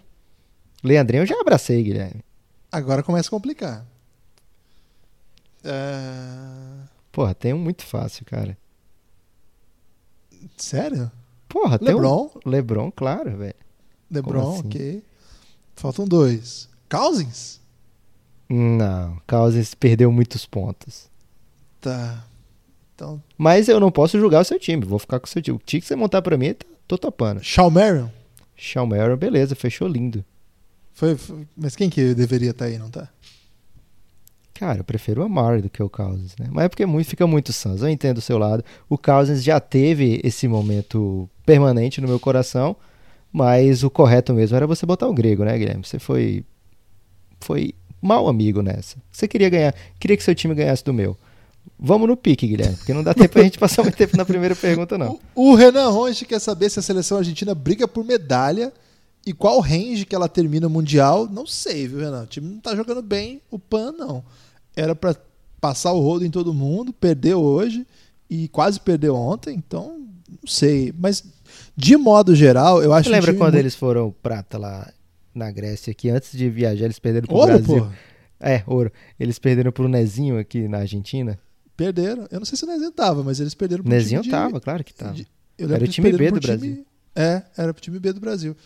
Leandrinho 0.82 1.22
eu 1.22 1.26
já 1.26 1.38
abracei, 1.40 1.82
Guilherme. 1.84 2.24
Agora 2.72 3.02
começa 3.02 3.28
a 3.28 3.30
complicar. 3.30 3.86
Ah, 5.64 6.69
Porra, 7.12 7.34
tem 7.34 7.52
um 7.52 7.58
muito 7.58 7.84
fácil, 7.84 8.24
cara. 8.24 8.56
Sério? 10.56 11.10
Porra, 11.48 11.78
tem 11.78 11.88
LeBron. 11.88 12.30
um... 12.44 12.48
LeBron, 12.50 12.90
claro, 12.90 13.36
velho. 13.36 13.54
LeBron, 14.10 14.52
assim? 14.58 14.68
ok. 14.68 15.02
Faltam 15.76 16.06
dois. 16.06 16.68
Cousins? 16.88 17.60
Não, 18.48 19.20
Cousins 19.26 19.74
perdeu 19.74 20.10
muitos 20.10 20.44
pontos. 20.46 21.08
Tá. 21.80 22.24
Então, 22.94 23.22
Mas 23.38 23.68
eu 23.68 23.80
não 23.80 23.90
posso 23.90 24.18
julgar 24.18 24.40
o 24.42 24.44
seu 24.44 24.58
time. 24.58 24.84
Vou 24.84 24.98
ficar 24.98 25.18
com 25.18 25.26
o 25.26 25.28
seu 25.28 25.40
time. 25.40 25.56
O 25.56 25.60
time 25.64 25.80
que 25.80 25.86
você 25.86 25.96
montar 25.96 26.20
pra 26.20 26.36
mim, 26.36 26.54
tô 26.86 26.98
topando. 26.98 27.42
Shawn 27.42 27.70
Marion? 27.70 28.08
Shawn 28.56 28.86
Marion, 28.86 29.16
beleza, 29.16 29.54
fechou 29.54 29.88
lindo. 29.88 30.24
Foi, 30.92 31.16
foi- 31.16 31.46
mas 31.56 31.74
quem 31.74 31.88
que 31.88 32.12
deveria 32.14 32.50
estar 32.50 32.66
aí, 32.66 32.78
não 32.78 32.90
tá? 32.90 33.08
Cara, 34.60 34.80
eu 34.80 34.84
prefiro 34.84 35.22
o 35.22 35.24
Amari 35.24 35.62
do 35.62 35.70
que 35.70 35.82
o 35.82 35.88
Cousins, 35.88 36.36
né? 36.38 36.46
Mas 36.50 36.66
é 36.66 36.68
porque 36.68 36.84
muito, 36.84 37.08
fica 37.08 37.26
muito 37.26 37.50
Suns. 37.50 37.80
Eu 37.80 37.88
entendo 37.88 38.18
o 38.18 38.20
seu 38.20 38.36
lado. 38.36 38.62
O 38.90 38.98
Cousins 38.98 39.42
já 39.42 39.58
teve 39.58 40.20
esse 40.22 40.46
momento 40.46 41.26
permanente 41.46 41.98
no 41.98 42.06
meu 42.06 42.20
coração, 42.20 42.76
mas 43.32 43.82
o 43.82 43.88
correto 43.88 44.34
mesmo 44.34 44.54
era 44.54 44.66
você 44.66 44.84
botar 44.84 45.08
o 45.08 45.14
grego, 45.14 45.46
né, 45.46 45.56
Guilherme? 45.56 45.82
Você 45.82 45.98
foi 45.98 46.44
foi 47.40 47.74
mal 48.02 48.28
amigo 48.28 48.60
nessa. 48.60 48.98
Você 49.10 49.26
queria 49.26 49.48
ganhar, 49.48 49.74
queria 49.98 50.14
que 50.14 50.22
seu 50.22 50.34
time 50.34 50.54
ganhasse 50.54 50.84
do 50.84 50.92
meu. 50.92 51.16
Vamos 51.78 52.06
no 52.06 52.14
pique, 52.14 52.46
Guilherme, 52.46 52.76
porque 52.76 52.92
não 52.92 53.02
dá 53.02 53.14
tempo 53.14 53.30
pra 53.30 53.42
gente 53.42 53.58
passar 53.58 53.82
muito 53.82 53.96
tempo 53.96 54.14
na 54.14 54.26
primeira 54.26 54.54
pergunta, 54.54 54.98
não. 54.98 55.18
O, 55.34 55.52
o 55.52 55.54
Renan 55.54 55.88
Ronge 55.88 56.26
quer 56.26 56.38
saber 56.38 56.68
se 56.68 56.78
a 56.78 56.82
seleção 56.82 57.16
argentina 57.16 57.54
briga 57.54 57.88
por 57.88 58.04
medalha 58.04 58.70
e 59.24 59.32
qual 59.32 59.58
range 59.58 60.04
que 60.04 60.14
ela 60.14 60.28
termina 60.28 60.66
o 60.66 60.70
Mundial. 60.70 61.26
Não 61.26 61.46
sei, 61.46 61.88
viu, 61.88 62.00
Renan? 62.00 62.24
O 62.24 62.26
time 62.26 62.46
não 62.46 62.60
tá 62.60 62.76
jogando 62.76 63.00
bem 63.00 63.40
o 63.50 63.58
PAN, 63.58 63.92
não. 63.92 64.22
Era 64.80 64.94
pra 64.94 65.14
passar 65.60 65.92
o 65.92 66.00
rodo 66.00 66.24
em 66.24 66.30
todo 66.30 66.54
mundo, 66.54 66.92
perdeu 66.92 67.40
hoje 67.40 67.86
e 68.28 68.48
quase 68.48 68.80
perdeu 68.80 69.14
ontem, 69.14 69.54
então 69.56 69.98
não 70.28 70.46
sei. 70.48 70.92
Mas, 70.98 71.22
de 71.76 71.96
modo 71.96 72.34
geral, 72.34 72.82
eu 72.82 72.92
acho 72.92 73.08
Você 73.08 73.14
lembra 73.14 73.32
quando 73.34 73.52
muito- 73.54 73.62
eles 73.62 73.74
foram 73.74 74.10
prata 74.22 74.56
lá 74.56 74.90
na 75.34 75.50
Grécia, 75.50 75.92
que 75.92 76.08
antes 76.08 76.32
de 76.36 76.48
viajar 76.48 76.84
eles 76.86 76.98
perderam 76.98 77.26
pro 77.26 77.36
Ouro, 77.36 77.58
Brasil? 77.58 77.84
pô. 77.84 77.90
É, 78.42 78.62
ouro. 78.66 78.90
Eles 79.18 79.38
perderam 79.38 79.70
pro 79.70 79.86
Nezinho 79.86 80.38
aqui 80.38 80.66
na 80.66 80.78
Argentina. 80.78 81.38
Perderam. 81.76 82.26
Eu 82.30 82.38
não 82.40 82.46
sei 82.46 82.56
se 82.56 82.64
o 82.64 82.66
Nezinho 82.66 82.90
tava, 82.92 83.22
mas 83.22 83.38
eles 83.38 83.54
perderam 83.54 83.82
pro 83.82 83.92
Nezinho 83.92 84.22
time 84.22 84.32
de- 84.34 84.38
tava, 84.38 84.60
claro 84.60 84.82
que 84.82 84.94
tava. 84.94 85.12
de- 85.12 85.26
eu 85.58 85.70
Era 85.72 85.84
o 85.84 85.88
time 85.88 86.10
B 86.12 86.30
do 86.30 86.40
time- 86.40 86.84
É, 87.14 87.42
era 87.56 87.74
pro 87.74 87.82
time 87.82 87.98
B 87.98 88.12
do 88.14 88.20
Brasil. 88.20 88.56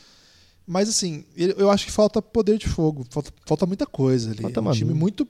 Mas 0.67 0.89
assim, 0.89 1.25
eu 1.37 1.71
acho 1.71 1.85
que 1.87 1.93
falta 1.93 2.23
poder 2.23 2.57
de 2.57 2.69
fogo, 2.69 3.05
falta, 3.11 3.31
falta 3.47 3.67
muita 3.67 3.85
coisa 3.85 4.31
ali. 4.31 4.43
Falta 4.43 4.61
é 4.61 4.63
um 4.63 4.71
time 4.73 4.95
muito 4.95 5.27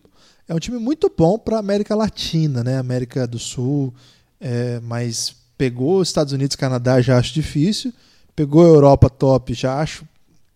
é 0.48 0.54
um 0.54 0.58
time 0.58 0.78
muito 0.78 1.10
bom 1.16 1.38
para 1.38 1.58
América 1.58 1.94
Latina, 1.94 2.62
né? 2.62 2.78
América 2.78 3.26
do 3.26 3.38
Sul, 3.38 3.94
é, 4.40 4.80
mas 4.80 5.34
pegou 5.56 6.00
os 6.00 6.08
Estados 6.08 6.32
Unidos, 6.32 6.56
Canadá 6.56 7.00
já 7.00 7.18
acho 7.18 7.32
difícil, 7.32 7.92
pegou 8.34 8.62
a 8.62 8.68
Europa 8.68 9.08
top 9.08 9.54
já 9.54 9.78
acho 9.80 10.06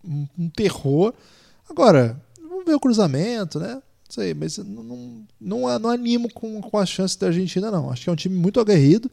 um, 0.05 0.49
terror. 0.51 1.15
Agora, 1.69 2.21
vamos 2.41 2.65
ver 2.65 2.75
o 2.75 2.81
cruzamento, 2.81 3.59
né? 3.59 3.81
sei, 4.09 4.33
mas 4.33 4.57
não, 4.59 4.83
não, 4.83 5.27
não, 5.39 5.79
não 5.79 5.91
animo 5.91 6.33
com, 6.33 6.61
com 6.63 6.79
as 6.79 6.89
chances 6.89 7.17
da 7.17 7.27
Argentina, 7.27 7.71
não. 7.71 7.91
Acho 7.91 8.05
que 8.05 8.11
é 8.11 8.13
um 8.13 8.17
time 8.17 8.35
muito 8.35 8.59
aguerrido. 8.59 9.11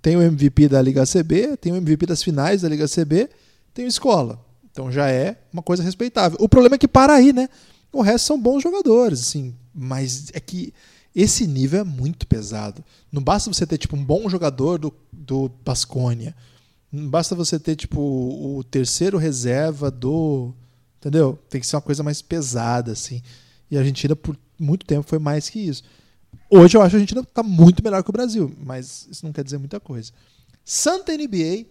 Tem 0.00 0.16
o 0.16 0.22
MVP 0.22 0.68
da 0.68 0.80
Liga 0.80 1.04
CB, 1.04 1.56
tem 1.56 1.72
o 1.72 1.76
MVP 1.76 2.06
das 2.06 2.22
finais 2.22 2.62
da 2.62 2.68
Liga 2.68 2.86
CB, 2.86 3.28
tem 3.74 3.84
o 3.84 3.88
Escola. 3.88 4.38
Então 4.70 4.90
já 4.92 5.10
é 5.10 5.36
uma 5.52 5.62
coisa 5.62 5.82
respeitável. 5.82 6.38
O 6.40 6.48
problema 6.48 6.76
é 6.76 6.78
que 6.78 6.86
para 6.86 7.14
aí, 7.14 7.32
né? 7.32 7.48
O 7.92 8.02
resto 8.02 8.26
são 8.26 8.40
bons 8.40 8.62
jogadores, 8.62 9.20
assim. 9.20 9.54
Mas 9.76 10.30
é 10.32 10.40
que 10.40 10.72
esse 11.14 11.46
nível 11.46 11.80
é 11.80 11.84
muito 11.84 12.26
pesado. 12.26 12.84
Não 13.12 13.22
basta 13.22 13.52
você 13.52 13.66
ter 13.66 13.78
tipo 13.78 13.96
um 13.96 14.04
bom 14.04 14.28
jogador 14.28 14.78
do, 14.78 14.92
do 15.12 15.50
Basconia. 15.64 16.34
Não 16.90 17.08
basta 17.08 17.34
você 17.34 17.58
ter 17.58 17.76
tipo 17.76 18.00
o 18.00 18.64
terceiro 18.64 19.18
reserva 19.18 19.90
do, 19.90 20.54
entendeu? 20.98 21.38
Tem 21.48 21.60
que 21.60 21.66
ser 21.66 21.76
uma 21.76 21.82
coisa 21.82 22.02
mais 22.02 22.22
pesada 22.22 22.92
assim. 22.92 23.22
E 23.70 23.76
a 23.76 23.80
Argentina 23.80 24.14
por 24.14 24.36
muito 24.58 24.86
tempo 24.86 25.08
foi 25.08 25.18
mais 25.18 25.48
que 25.48 25.58
isso. 25.58 25.82
Hoje 26.50 26.76
eu 26.76 26.82
acho 26.82 26.90
que 26.90 26.96
a 26.96 26.98
Argentina 26.98 27.20
está 27.22 27.42
muito 27.42 27.82
melhor 27.82 28.02
que 28.02 28.10
o 28.10 28.12
Brasil, 28.12 28.54
mas 28.62 29.08
isso 29.10 29.24
não 29.24 29.32
quer 29.32 29.42
dizer 29.42 29.58
muita 29.58 29.80
coisa. 29.80 30.12
Santa 30.64 31.12
NBA, 31.12 31.66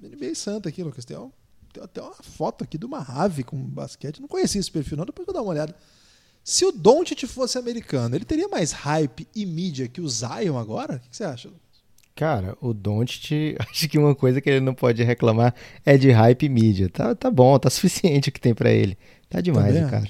NBA 0.00 0.34
Santa 0.34 0.68
aqui, 0.68 0.82
Lucas, 0.82 1.04
tem, 1.04 1.16
tem 1.72 1.82
até 1.82 2.02
uma 2.02 2.14
foto 2.14 2.64
aqui 2.64 2.76
de 2.76 2.84
uma 2.84 3.00
ave 3.00 3.44
com 3.44 3.56
basquete. 3.56 4.20
Não 4.20 4.28
conhecia 4.28 4.60
esse 4.60 4.70
perfil 4.70 4.96
não, 4.96 5.04
depois 5.04 5.24
vou 5.24 5.34
dar 5.34 5.42
uma 5.42 5.50
olhada. 5.50 5.74
Se 6.48 6.64
o 6.64 6.72
Doncic 6.72 7.26
fosse 7.26 7.58
americano, 7.58 8.16
ele 8.16 8.24
teria 8.24 8.48
mais 8.48 8.72
hype 8.72 9.28
e 9.36 9.44
mídia 9.44 9.86
que 9.86 10.00
o 10.00 10.08
Zion 10.08 10.56
agora? 10.56 10.94
O 10.96 11.10
que 11.10 11.14
você 11.14 11.24
acha? 11.24 11.50
Cara, 12.16 12.56
o 12.62 12.72
Doncic, 12.72 13.54
acho 13.70 13.86
que 13.86 13.98
uma 13.98 14.14
coisa 14.14 14.40
que 14.40 14.48
ele 14.48 14.60
não 14.60 14.72
pode 14.72 15.02
reclamar 15.02 15.54
é 15.84 15.98
de 15.98 16.10
hype 16.10 16.44
e 16.44 16.48
mídia. 16.48 16.88
Tá, 16.88 17.14
tá 17.14 17.30
bom, 17.30 17.58
tá 17.58 17.68
suficiente 17.68 18.30
o 18.30 18.32
que 18.32 18.40
tem 18.40 18.54
para 18.54 18.70
ele. 18.70 18.96
Tá 19.28 19.42
demais, 19.42 19.74
cara. 19.90 20.08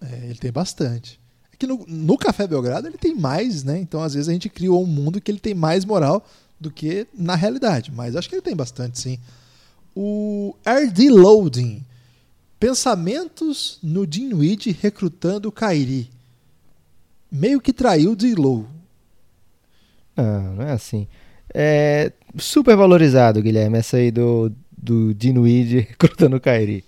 É, 0.00 0.24
ele 0.24 0.36
tem 0.36 0.50
bastante. 0.50 1.20
É 1.52 1.56
que 1.58 1.66
no, 1.66 1.84
no 1.86 2.16
Café 2.16 2.46
Belgrado 2.46 2.88
ele 2.88 2.96
tem 2.96 3.14
mais, 3.14 3.62
né? 3.62 3.78
Então 3.78 4.00
às 4.02 4.14
vezes 4.14 4.30
a 4.30 4.32
gente 4.32 4.48
criou 4.48 4.82
um 4.82 4.86
mundo 4.86 5.20
que 5.20 5.30
ele 5.30 5.38
tem 5.38 5.52
mais 5.52 5.84
moral 5.84 6.26
do 6.58 6.70
que 6.70 7.06
na 7.12 7.34
realidade. 7.34 7.92
Mas 7.92 8.16
acho 8.16 8.30
que 8.30 8.34
ele 8.34 8.40
tem 8.40 8.56
bastante, 8.56 8.98
sim. 8.98 9.18
O 9.94 10.56
RD 10.64 11.10
Loading 11.10 11.84
Pensamentos 12.58 13.78
no 13.82 14.06
Dinwiddie 14.06 14.76
recrutando 14.80 15.48
o 15.48 15.52
Kairi. 15.52 16.10
Meio 17.30 17.60
que 17.60 17.72
traiu 17.72 18.12
o 18.12 18.16
D-Low. 18.16 18.66
Ah, 20.16 20.52
não 20.56 20.64
é 20.64 20.72
assim. 20.72 21.06
É 21.52 22.12
super 22.38 22.76
valorizado, 22.76 23.42
Guilherme, 23.42 23.78
essa 23.78 23.98
aí 23.98 24.10
do, 24.10 24.50
do 24.76 25.14
Dinwiddie 25.14 25.80
recrutando 25.90 26.36
o 26.36 26.40
Kairi. 26.40 26.84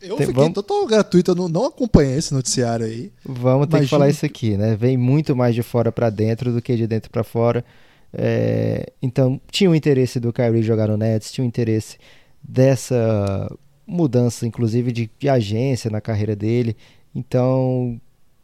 Eu 0.00 0.16
Tem, 0.16 0.26
fiquei 0.26 0.42
vamos... 0.42 0.54
total 0.54 0.84
gratuito, 0.86 1.30
eu 1.30 1.34
não, 1.36 1.48
não 1.48 1.66
acompanhei 1.66 2.16
esse 2.16 2.34
noticiário 2.34 2.84
aí. 2.84 3.12
Vamos 3.24 3.68
ter 3.68 3.76
Imagina... 3.76 3.84
que 3.84 3.90
falar 3.90 4.08
isso 4.08 4.26
aqui, 4.26 4.56
né? 4.56 4.74
Vem 4.74 4.96
muito 4.96 5.36
mais 5.36 5.54
de 5.54 5.62
fora 5.62 5.92
para 5.92 6.10
dentro 6.10 6.52
do 6.52 6.60
que 6.60 6.76
de 6.76 6.88
dentro 6.88 7.08
para 7.08 7.22
fora. 7.22 7.64
É... 8.12 8.92
então, 9.00 9.40
tinha 9.50 9.70
o 9.70 9.74
interesse 9.74 10.18
do 10.18 10.32
Kyrie 10.32 10.62
jogar 10.62 10.88
no 10.88 10.96
Nets, 10.96 11.30
tinha 11.30 11.44
o 11.44 11.48
interesse 11.48 11.96
dessa 12.42 13.48
mudança, 13.92 14.46
inclusive, 14.46 14.90
de, 14.92 15.10
de 15.18 15.28
agência 15.28 15.90
na 15.90 16.00
carreira 16.00 16.34
dele. 16.34 16.76
Então, 17.14 18.00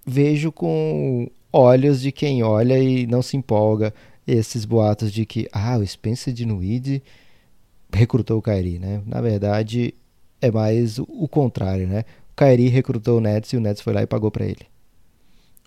vejo 0.06 0.52
com 0.52 1.30
olhos 1.52 2.00
de 2.00 2.12
quem 2.12 2.42
olha 2.42 2.78
e 2.78 3.06
não 3.06 3.22
se 3.22 3.36
empolga 3.36 3.92
esses 4.26 4.64
boatos 4.64 5.10
de 5.10 5.24
que 5.24 5.48
ah, 5.52 5.78
o 5.78 5.86
Spencer 5.86 6.32
Dinwiddie 6.32 7.02
recrutou 7.92 8.38
o 8.38 8.42
Kyrie, 8.42 8.78
né? 8.78 9.00
Na 9.06 9.20
verdade, 9.20 9.94
é 10.40 10.50
mais 10.50 10.98
o, 10.98 11.26
contrário, 11.26 11.86
né? 11.86 12.04
O 12.32 12.36
Kyrie 12.36 12.68
recrutou 12.68 13.18
o 13.18 13.20
Nets 13.20 13.52
e 13.52 13.56
o 13.56 13.60
Nets 13.60 13.80
foi 13.80 13.92
lá 13.92 14.02
e 14.02 14.06
pagou 14.06 14.30
para 14.30 14.44
ele. 14.44 14.66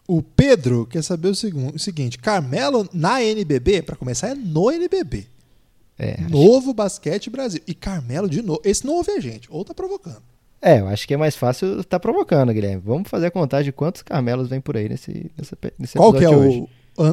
O 0.07 0.21
Pedro 0.21 0.85
quer 0.85 1.03
saber 1.03 1.29
o, 1.29 1.35
seguinte: 1.35 2.19
Carmelo 2.19 2.87
na 2.93 3.23
NBB, 3.23 3.81
para 3.81 3.95
começar, 3.95 4.29
é 4.29 4.35
no 4.35 4.69
NBB. 4.69 5.25
É, 6.01 6.19
novo 6.27 6.69
acho... 6.69 6.73
basquete 6.73 7.29
Brasil. 7.29 7.61
E 7.67 7.75
Carmelo 7.75 8.27
de 8.27 8.41
novo. 8.41 8.59
Esse 8.65 8.83
não 8.83 8.95
ouve 8.95 9.11
a 9.11 9.19
gente, 9.19 9.47
ou 9.51 9.63
tá 9.63 9.71
provocando. 9.71 10.23
É, 10.59 10.79
eu 10.79 10.87
acho 10.87 11.07
que 11.07 11.13
é 11.13 11.17
mais 11.17 11.35
fácil 11.35 11.83
tá 11.83 11.99
provocando, 11.99 12.51
Guilherme. 12.51 12.81
Vamos 12.83 13.07
fazer 13.07 13.27
a 13.27 13.31
contagem 13.31 13.65
de 13.65 13.71
quantos 13.71 14.01
Carmelos 14.01 14.49
vem 14.49 14.59
por 14.59 14.75
aí 14.75 14.89
nesse, 14.89 15.31
nesse, 15.37 15.55
nesse 15.77 15.97
Qual 15.97 16.11
que 16.11 16.23
é 16.23 16.29
o 16.29 16.67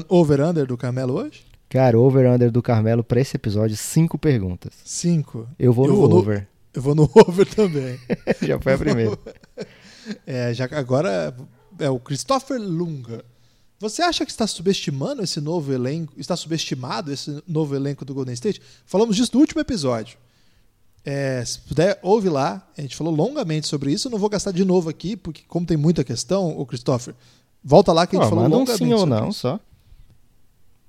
over-under 0.09 0.67
do 0.67 0.77
Carmelo 0.77 1.15
hoje? 1.15 1.45
Cara, 1.69 1.99
over-under 1.99 2.51
do 2.51 2.63
Carmelo 2.63 3.05
pra 3.05 3.21
esse 3.21 3.37
episódio, 3.37 3.77
cinco 3.77 4.19
perguntas. 4.19 4.73
Cinco? 4.85 5.47
Eu 5.59 5.73
vou 5.73 5.87
eu 5.87 5.93
no 5.93 6.09
vou 6.09 6.19
over. 6.19 6.41
No, 6.41 6.47
eu 6.73 6.83
vou 6.83 6.95
no 6.95 7.11
over 7.29 7.47
também. 7.47 7.99
já 8.41 8.59
foi 8.59 8.73
a 8.73 8.79
primeira. 8.79 9.19
é, 10.27 10.55
já, 10.55 10.67
agora 10.73 11.35
é 11.79 11.91
o 11.91 11.99
Christopher 11.99 12.59
Lunga. 12.59 13.23
Você 13.81 14.03
acha 14.03 14.25
que 14.25 14.31
está 14.31 14.47
subestimando 14.47 15.23
esse 15.23 15.41
novo 15.41 15.73
elenco? 15.73 16.13
Está 16.17 16.37
subestimado 16.37 17.13
esse 17.13 17.43
novo 17.47 17.77
elenco 17.77 18.05
do 18.05 18.13
Golden 18.13 18.35
State? 18.35 18.61
Falamos 18.85 19.15
disso 19.15 19.31
no 19.35 19.41
último 19.41 19.61
episódio. 19.61 20.19
É, 21.05 21.45
se 21.45 21.61
puder, 21.61 21.99
ouve 22.03 22.29
lá. 22.29 22.67
A 22.77 22.83
gente 22.83 22.97
falou 22.97 23.15
longamente 23.15 23.69
sobre 23.69 23.93
isso. 23.93 24.09
Eu 24.09 24.11
não 24.11 24.19
vou 24.19 24.29
gastar 24.29 24.51
de 24.51 24.65
novo 24.65 24.91
aqui, 24.91 25.17
porque, 25.17 25.43
como 25.47 25.65
tem 25.65 25.77
muita 25.77 26.03
questão, 26.03 26.59
o 26.59 26.67
Christopher, 26.67 27.15
volta 27.63 27.93
lá 27.93 28.07
que 28.07 28.17
a 28.17 28.19
gente 28.19 28.27
oh, 28.27 28.31
falou 28.31 28.49
longamente. 28.49 28.79
Sim 28.79 28.93
ou 28.93 29.07
não, 29.07 29.29
isso. 29.29 29.41
só. 29.41 29.61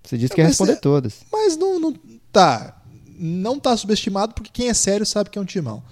Você 0.04 0.18
disse 0.18 0.34
que 0.34 0.42
ia 0.42 0.48
responder 0.48 0.74
é, 0.74 0.76
todas. 0.78 1.22
Mas 1.32 1.56
não, 1.56 1.80
não. 1.80 1.94
Tá. 2.32 2.82
Não 3.20 3.58
está 3.58 3.78
subestimado, 3.78 4.34
porque 4.34 4.50
quem 4.52 4.70
é 4.70 4.74
sério 4.74 5.06
sabe 5.06 5.30
que 5.30 5.38
é 5.38 5.42
um 5.42 5.46
timão. 5.46 5.84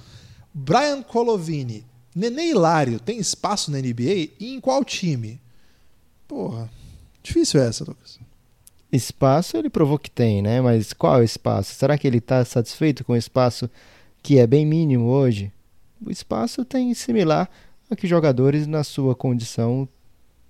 Brian 0.53 1.03
Colovini, 1.03 1.85
Nenê 2.15 2.49
Hilário, 2.49 2.99
tem 2.99 3.19
espaço 3.19 3.69
na 3.69 3.77
NBA? 3.77 4.31
E 4.39 4.55
em 4.55 4.59
qual 4.59 4.83
time? 4.83 5.39
Porra. 6.27 6.69
Difícil 7.27 7.61
essa, 7.61 7.83
Lucas. 7.83 8.17
Espaço 8.89 9.57
ele 9.57 9.69
provou 9.69 9.99
que 9.99 10.09
tem, 10.09 10.41
né? 10.41 10.61
Mas 10.61 10.93
qual 10.93 11.19
o 11.19 11.23
espaço? 11.23 11.75
Será 11.75 11.97
que 11.97 12.07
ele 12.07 12.19
está 12.19 12.45
satisfeito 12.45 13.03
com 13.03 13.11
o 13.11 13.17
espaço 13.17 13.69
que 14.23 14.39
é 14.39 14.47
bem 14.47 14.65
mínimo 14.65 15.07
hoje? 15.07 15.51
O 16.01 16.09
espaço 16.09 16.63
tem 16.63 16.93
similar 16.93 17.49
a 17.89 17.95
que 17.97 18.07
jogadores 18.07 18.65
na 18.65 18.81
sua 18.81 19.13
condição 19.13 19.89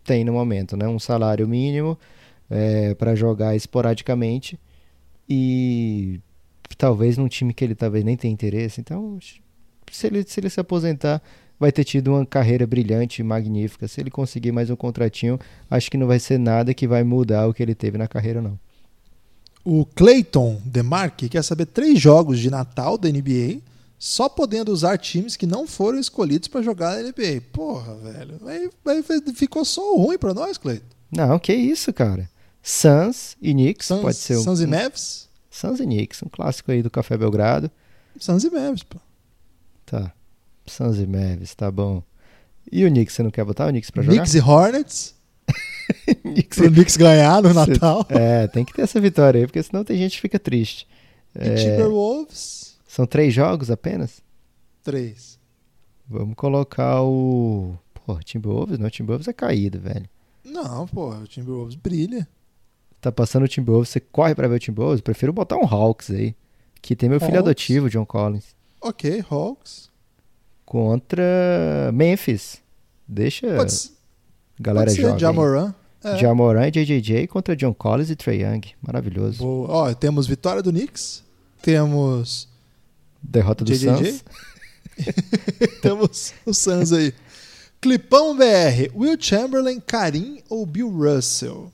têm 0.03 0.23
no 0.23 0.33
momento, 0.33 0.77
né? 0.77 0.87
Um 0.87 0.99
salário 0.99 1.47
mínimo 1.47 1.97
é, 2.47 2.93
para 2.93 3.15
jogar 3.15 3.55
esporadicamente 3.55 4.59
e 5.27 6.21
talvez 6.77 7.17
num 7.17 7.27
time 7.27 7.55
que 7.55 7.63
ele 7.63 7.73
talvez 7.73 8.03
nem 8.03 8.15
tenha 8.15 8.31
interesse. 8.31 8.79
Então, 8.79 9.17
se 9.91 10.05
ele 10.05 10.23
se, 10.27 10.39
ele 10.39 10.49
se 10.49 10.59
aposentar, 10.59 11.23
vai 11.59 11.71
ter 11.71 11.83
tido 11.83 12.13
uma 12.13 12.25
carreira 12.25 12.65
brilhante 12.67 13.21
e 13.21 13.23
magnífica. 13.23 13.87
Se 13.87 13.99
ele 14.01 14.11
conseguir 14.11 14.51
mais 14.51 14.69
um 14.69 14.75
contratinho, 14.75 15.39
acho 15.69 15.89
que 15.89 15.97
não 15.97 16.07
vai 16.07 16.19
ser 16.19 16.37
nada 16.37 16.73
que 16.73 16.87
vai 16.87 17.03
mudar 17.03 17.47
o 17.47 17.53
que 17.53 17.63
ele 17.63 17.75
teve 17.75 17.97
na 17.97 18.07
carreira, 18.07 18.41
não. 18.41 18.59
O 19.63 19.85
Clayton 19.85 20.61
DeMarque 20.63 21.27
quer 21.27 21.43
saber 21.43 21.65
três 21.65 21.99
jogos 21.99 22.39
de 22.39 22.49
Natal 22.49 22.97
da 22.97 23.09
NBA, 23.09 23.59
só 23.99 24.29
podendo 24.29 24.71
usar 24.71 24.97
times 24.97 25.35
que 25.35 25.45
não 25.45 25.67
foram 25.67 25.99
escolhidos 25.99 26.47
para 26.47 26.61
jogar 26.61 26.95
na 26.95 27.09
NBA. 27.09 27.41
Porra, 27.51 27.95
velho. 27.95 28.39
Aí, 28.45 28.69
aí 28.85 29.03
ficou 29.33 29.65
só 29.65 29.97
ruim 29.97 30.17
para 30.17 30.33
nós, 30.33 30.57
Clayton. 30.57 30.85
Não, 31.11 31.37
que 31.39 31.53
isso, 31.53 31.91
cara. 31.91 32.29
Suns 32.61 33.35
e 33.41 33.53
Knicks, 33.53 33.87
Suns, 33.87 34.01
pode 34.01 34.17
ser 34.17 34.37
um, 34.37 34.43
Suns 34.43 34.61
e 34.61 34.67
Mavs? 34.67 35.29
Suns 35.49 35.79
e 35.79 35.83
Knicks, 35.83 36.21
um 36.21 36.29
clássico 36.29 36.71
aí 36.71 36.83
do 36.83 36.89
Café 36.89 37.17
Belgrado. 37.17 37.71
Suns 38.19 38.43
e 38.43 38.49
Mavs, 38.49 38.83
pô. 38.83 38.99
Tá. 39.85 40.13
Suns 40.69 40.99
e 40.99 41.07
Mavis, 41.07 41.55
tá 41.55 41.71
bom. 41.71 42.03
E 42.71 42.85
o 42.85 42.89
Knicks, 42.89 43.15
você 43.15 43.23
não 43.23 43.31
quer 43.31 43.45
botar 43.45 43.65
o 43.65 43.69
Knicks 43.69 43.89
pra 43.89 44.03
jogar? 44.03 44.17
Knicks 44.17 44.35
e 44.35 44.39
Hornets? 44.39 45.15
Knicks 46.23 46.57
Pro 46.57 46.69
Knicks 46.71 46.97
ganhar 46.97 47.41
no 47.41 47.53
Natal? 47.53 48.05
É, 48.09 48.47
tem 48.47 48.65
que 48.65 48.73
ter 48.73 48.81
essa 48.81 48.99
vitória 48.99 49.39
aí, 49.39 49.47
porque 49.47 49.63
senão 49.63 49.83
tem 49.83 49.97
gente 49.97 50.15
que 50.15 50.21
fica 50.21 50.37
triste. 50.37 50.87
E 51.35 51.47
é... 51.47 51.55
Timberwolves? 51.55 52.77
São 52.87 53.05
três 53.05 53.33
jogos 53.33 53.71
apenas? 53.71 54.21
Três. 54.83 55.39
Vamos 56.09 56.35
colocar 56.35 57.01
o... 57.03 57.75
Pô, 58.05 58.15
Timberwolves? 58.19 58.79
Não, 58.79 58.87
o 58.87 58.91
Timberwolves 58.91 59.27
é 59.27 59.33
caído, 59.33 59.79
velho. 59.79 60.09
Não, 60.43 60.87
pô, 60.87 61.09
o 61.13 61.27
Timberwolves 61.27 61.75
brilha. 61.75 62.27
Tá 62.99 63.11
passando 63.11 63.43
o 63.43 63.47
Timberwolves, 63.47 63.89
você 63.89 63.99
corre 63.99 64.33
pra 64.33 64.47
ver 64.47 64.55
o 64.55 64.59
Timberwolves? 64.59 65.01
Prefiro 65.01 65.31
botar 65.31 65.57
um 65.57 65.65
Hawks 65.65 66.09
aí. 66.11 66.35
Que 66.81 66.95
tem 66.95 67.09
meu 67.09 67.17
Hawks. 67.17 67.27
filho 67.27 67.39
adotivo, 67.39 67.89
John 67.89 68.05
Collins. 68.05 68.55
Ok, 68.81 69.23
Hawks 69.29 69.89
contra 70.67 71.23
Memphis. 71.93 72.61
Deixa 73.07 73.55
pode, 73.55 73.91
galera 74.59 74.91
pode 74.91 75.01
jovem. 75.01 75.19
Jamoran. 75.19 75.73
É. 76.03 76.17
Jamoran 76.17 76.67
e 76.67 76.71
JJJ 76.71 77.27
contra 77.27 77.55
John 77.55 77.73
Collins 77.73 78.09
e 78.09 78.15
Trey 78.15 78.43
Young. 78.43 78.61
Maravilhoso. 78.85 79.39
Boa. 79.39 79.69
Ó, 79.69 79.93
temos 79.93 80.27
vitória 80.27 80.61
do 80.61 80.71
Knicks. 80.71 81.23
Temos 81.61 82.49
derrota 83.23 83.63
do 83.63 83.71
JJJ. 83.71 84.11
Suns. 84.11 84.23
temos 85.81 86.33
o 86.45 86.53
Suns 86.53 86.91
aí. 86.91 87.13
Clipão 87.79 88.35
BR. 88.35 88.91
Will 88.93 89.15
Chamberlain, 89.17 89.79
Karim 89.79 90.41
ou 90.49 90.65
Bill 90.65 90.89
Russell? 90.89 91.71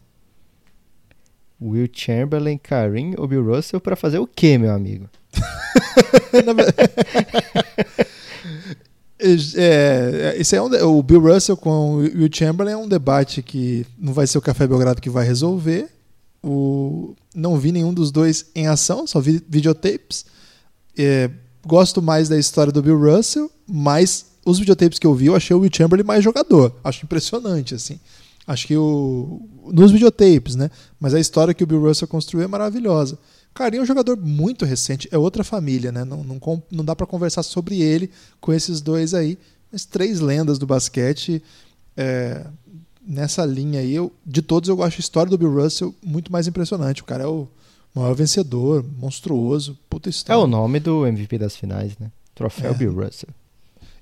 Will 1.59 1.89
Chamberlain, 1.91 2.59
Karim 2.59 3.15
ou 3.17 3.27
Bill 3.27 3.43
Russell 3.43 3.81
para 3.81 3.95
fazer 3.95 4.19
o 4.19 4.27
quê, 4.27 4.57
meu 4.57 4.71
amigo? 4.71 5.09
É, 9.55 10.35
esse 10.37 10.55
é 10.55 10.61
um, 10.61 10.67
o 10.97 11.01
Bill 11.01 11.21
Russell 11.21 11.55
com 11.55 11.95
o 11.95 11.97
Will 11.97 12.29
Chamberlain 12.31 12.73
é 12.73 12.77
um 12.77 12.87
debate 12.87 13.41
que 13.41 13.85
não 13.97 14.11
vai 14.11 14.27
ser 14.27 14.37
o 14.37 14.41
Café 14.41 14.67
Belgrado 14.67 15.01
que 15.01 15.09
vai 15.09 15.25
resolver. 15.25 15.89
O, 16.43 17.15
não 17.33 17.57
vi 17.57 17.71
nenhum 17.71 17.93
dos 17.93 18.11
dois 18.11 18.45
em 18.53 18.67
ação, 18.67 19.07
só 19.07 19.21
vi 19.21 19.41
videotapes. 19.47 20.25
É, 20.97 21.29
gosto 21.65 22.01
mais 22.01 22.27
da 22.27 22.37
história 22.37 22.71
do 22.71 22.81
Bill 22.81 22.99
Russell, 22.99 23.49
mas 23.65 24.25
os 24.45 24.59
videotapes 24.59 24.99
que 24.99 25.07
eu 25.07 25.15
vi, 25.15 25.27
eu 25.27 25.35
achei 25.35 25.55
o 25.55 25.59
Will 25.59 25.71
Chamberlain 25.73 26.05
mais 26.05 26.21
jogador. 26.21 26.75
Acho 26.83 27.05
impressionante, 27.05 27.73
assim. 27.73 27.99
Acho 28.45 28.67
que 28.67 28.75
o. 28.75 29.41
Nos 29.67 29.91
videotapes, 29.91 30.55
né? 30.55 30.69
Mas 30.99 31.13
a 31.13 31.19
história 31.19 31.53
que 31.53 31.63
o 31.63 31.67
Bill 31.67 31.81
Russell 31.81 32.09
construiu 32.09 32.43
é 32.43 32.47
maravilhosa. 32.47 33.17
Carinho 33.53 33.81
é 33.81 33.83
um 33.83 33.87
jogador 33.87 34.17
muito 34.17 34.65
recente, 34.65 35.07
é 35.11 35.17
outra 35.17 35.43
família, 35.43 35.91
né? 35.91 36.03
Não, 36.03 36.23
não, 36.23 36.63
não 36.71 36.83
dá 36.83 36.95
para 36.95 37.05
conversar 37.05 37.43
sobre 37.43 37.81
ele 37.81 38.09
com 38.41 38.51
esses 38.51 38.81
dois 38.81 39.13
aí. 39.13 39.37
Mas 39.71 39.85
três 39.85 40.19
lendas 40.19 40.57
do 40.57 40.65
basquete. 40.65 41.41
É, 41.95 42.45
nessa 43.05 43.45
linha 43.45 43.79
aí, 43.79 43.93
eu, 43.93 44.11
de 44.25 44.41
todos, 44.41 44.69
eu 44.69 44.81
acho 44.81 44.97
a 44.97 44.99
história 44.99 45.29
do 45.29 45.37
Bill 45.37 45.53
Russell 45.53 45.93
muito 46.03 46.31
mais 46.31 46.47
impressionante. 46.47 47.01
O 47.01 47.05
cara 47.05 47.23
é 47.23 47.27
o 47.27 47.47
maior 47.93 48.13
vencedor, 48.15 48.83
monstruoso, 48.97 49.77
puta 49.89 50.09
história. 50.09 50.39
É 50.39 50.43
o 50.43 50.47
nome 50.47 50.79
do 50.79 51.05
MVP 51.05 51.37
das 51.37 51.55
finais, 51.55 51.97
né? 51.99 52.11
Troféu 52.33 52.71
é. 52.71 52.73
Bill 52.73 52.93
Russell. 52.93 53.29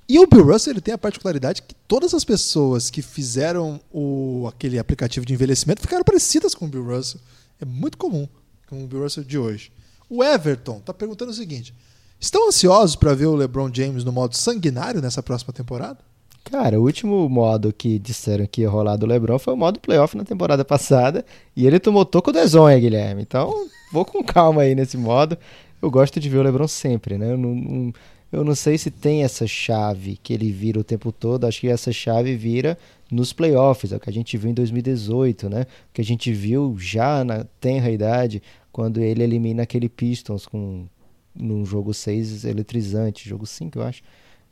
E 0.07 0.19
o 0.19 0.27
Bill 0.27 0.45
Russell 0.45 0.73
ele 0.73 0.81
tem 0.81 0.93
a 0.93 0.97
particularidade 0.97 1.61
que 1.61 1.75
todas 1.87 2.13
as 2.13 2.23
pessoas 2.23 2.89
que 2.89 3.01
fizeram 3.01 3.79
o, 3.91 4.45
aquele 4.47 4.79
aplicativo 4.79 5.25
de 5.25 5.33
envelhecimento 5.33 5.81
ficaram 5.81 6.03
parecidas 6.03 6.53
com 6.55 6.65
o 6.65 6.67
Bill 6.67 6.85
Russell. 6.85 7.19
É 7.59 7.65
muito 7.65 7.97
comum 7.97 8.27
com 8.71 8.81
o 8.81 8.87
Bill 8.87 9.01
Russell 9.01 9.25
de 9.25 9.37
hoje. 9.37 9.69
O 10.09 10.23
Everton 10.23 10.77
está 10.77 10.93
perguntando 10.93 11.31
o 11.31 11.35
seguinte: 11.35 11.75
estão 12.17 12.47
ansiosos 12.47 12.95
para 12.95 13.13
ver 13.13 13.25
o 13.25 13.35
LeBron 13.35 13.69
James 13.71 14.05
no 14.05 14.13
modo 14.13 14.35
sanguinário 14.35 15.01
nessa 15.01 15.21
próxima 15.21 15.51
temporada? 15.51 15.99
Cara, 16.45 16.79
o 16.79 16.83
último 16.83 17.29
modo 17.29 17.71
que 17.71 17.99
disseram 17.99 18.47
que 18.47 18.61
ia 18.61 18.69
rolar 18.69 18.95
do 18.95 19.05
LeBron 19.05 19.37
foi 19.37 19.53
o 19.53 19.57
modo 19.57 19.79
playoff 19.79 20.17
na 20.17 20.23
temporada 20.23 20.65
passada 20.65 21.23
e 21.55 21.67
ele 21.67 21.79
tomou 21.79 22.03
toco 22.03 22.31
do 22.31 22.47
zonha, 22.47 22.79
Guilherme. 22.79 23.21
Então, 23.21 23.67
vou 23.91 24.05
com 24.05 24.23
calma 24.23 24.63
aí 24.63 24.73
nesse 24.73 24.97
modo. 24.97 25.37
Eu 25.81 25.91
gosto 25.91 26.19
de 26.19 26.29
ver 26.29 26.37
o 26.37 26.41
LeBron 26.41 26.67
sempre, 26.67 27.17
né? 27.17 27.33
Eu 27.33 27.37
não, 27.37 27.53
não, 27.53 27.93
eu 28.31 28.43
não 28.43 28.55
sei 28.55 28.77
se 28.77 28.89
tem 28.89 29.23
essa 29.23 29.45
chave 29.45 30.17
que 30.21 30.33
ele 30.33 30.51
vira 30.51 30.79
o 30.79 30.83
tempo 30.83 31.11
todo. 31.11 31.45
Acho 31.45 31.61
que 31.61 31.67
essa 31.67 31.91
chave 31.91 32.35
vira 32.35 32.77
nos 33.11 33.33
playoffs, 33.33 33.91
é 33.91 33.97
o 33.97 33.99
que 33.99 34.09
a 34.09 34.13
gente 34.13 34.37
viu 34.37 34.49
em 34.49 34.53
2018, 34.53 35.49
né? 35.49 35.63
O 35.63 35.93
que 35.93 36.01
a 36.01 36.03
gente 36.03 36.31
viu 36.31 36.77
já 36.79 37.25
na 37.25 37.43
tenra 37.59 37.91
idade, 37.91 38.41
quando 38.71 38.99
ele 38.99 39.23
elimina 39.23 39.63
aquele 39.63 39.89
Pistons 39.89 40.45
com 40.45 40.87
num 41.33 41.65
jogo 41.65 41.93
6 41.93 42.45
eletrizante, 42.45 43.27
jogo 43.27 43.45
5, 43.45 43.77
eu 43.77 43.83
acho. 43.83 44.01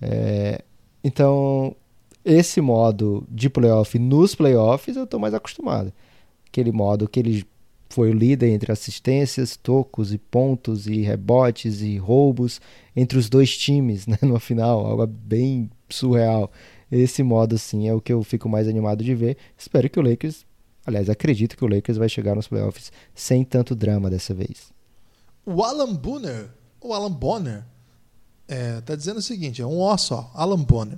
É, 0.01 0.63
então, 1.03 1.75
esse 2.23 2.61
modo 2.61 3.25
de 3.29 3.49
playoff 3.49 3.97
nos 3.97 4.35
playoffs 4.35 4.95
eu 4.95 5.03
estou 5.03 5.19
mais 5.19 5.33
acostumado. 5.33 5.93
Aquele 6.47 6.71
modo 6.71 7.07
que 7.07 7.19
ele 7.19 7.45
foi 7.89 8.11
o 8.11 8.13
líder 8.13 8.49
entre 8.49 8.71
assistências, 8.71 9.57
tocos 9.57 10.13
e 10.13 10.17
pontos 10.17 10.87
e 10.87 11.01
rebotes 11.01 11.81
e 11.81 11.97
roubos 11.97 12.61
entre 12.95 13.17
os 13.17 13.29
dois 13.29 13.57
times 13.57 14.05
né, 14.07 14.17
no 14.21 14.39
final, 14.39 14.85
algo 14.85 15.07
bem 15.07 15.69
surreal. 15.89 16.51
Esse 16.91 17.21
modo, 17.23 17.57
sim, 17.57 17.87
é 17.87 17.93
o 17.93 18.01
que 18.01 18.11
eu 18.11 18.23
fico 18.23 18.49
mais 18.49 18.67
animado 18.67 19.03
de 19.03 19.13
ver. 19.13 19.37
Espero 19.57 19.89
que 19.89 19.99
o 19.99 20.03
Lakers, 20.03 20.45
aliás, 20.85 21.09
acredito 21.09 21.57
que 21.57 21.63
o 21.63 21.67
Lakers 21.67 21.97
vai 21.97 22.09
chegar 22.09 22.35
nos 22.35 22.47
playoffs 22.47 22.91
sem 23.13 23.43
tanto 23.43 23.75
drama 23.75 24.09
dessa 24.09 24.33
vez. 24.33 24.71
O 25.45 25.63
Alan 25.63 25.93
Bonner, 25.93 26.49
o 26.81 26.93
Alan 26.93 27.11
Bonner, 27.11 27.63
é, 28.47 28.81
tá 28.81 28.95
dizendo 28.95 29.17
o 29.17 29.21
seguinte: 29.21 29.61
é 29.61 29.65
um 29.65 29.79
ó 29.79 29.95
só, 29.97 30.31
Alan 30.33 30.63
Bonner. 30.63 30.97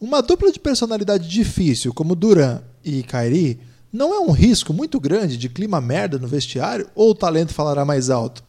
Uma 0.00 0.20
dupla 0.20 0.50
de 0.50 0.58
personalidade 0.58 1.28
difícil 1.28 1.94
como 1.94 2.16
Duran 2.16 2.60
e 2.84 3.02
Kyrie 3.04 3.60
não 3.92 4.14
é 4.14 4.18
um 4.18 4.32
risco 4.32 4.72
muito 4.72 4.98
grande 4.98 5.36
de 5.36 5.48
clima 5.48 5.80
merda 5.80 6.18
no 6.18 6.26
vestiário 6.26 6.88
ou 6.94 7.10
o 7.10 7.14
talento 7.14 7.52
falará 7.52 7.84
mais 7.84 8.10
alto? 8.10 8.42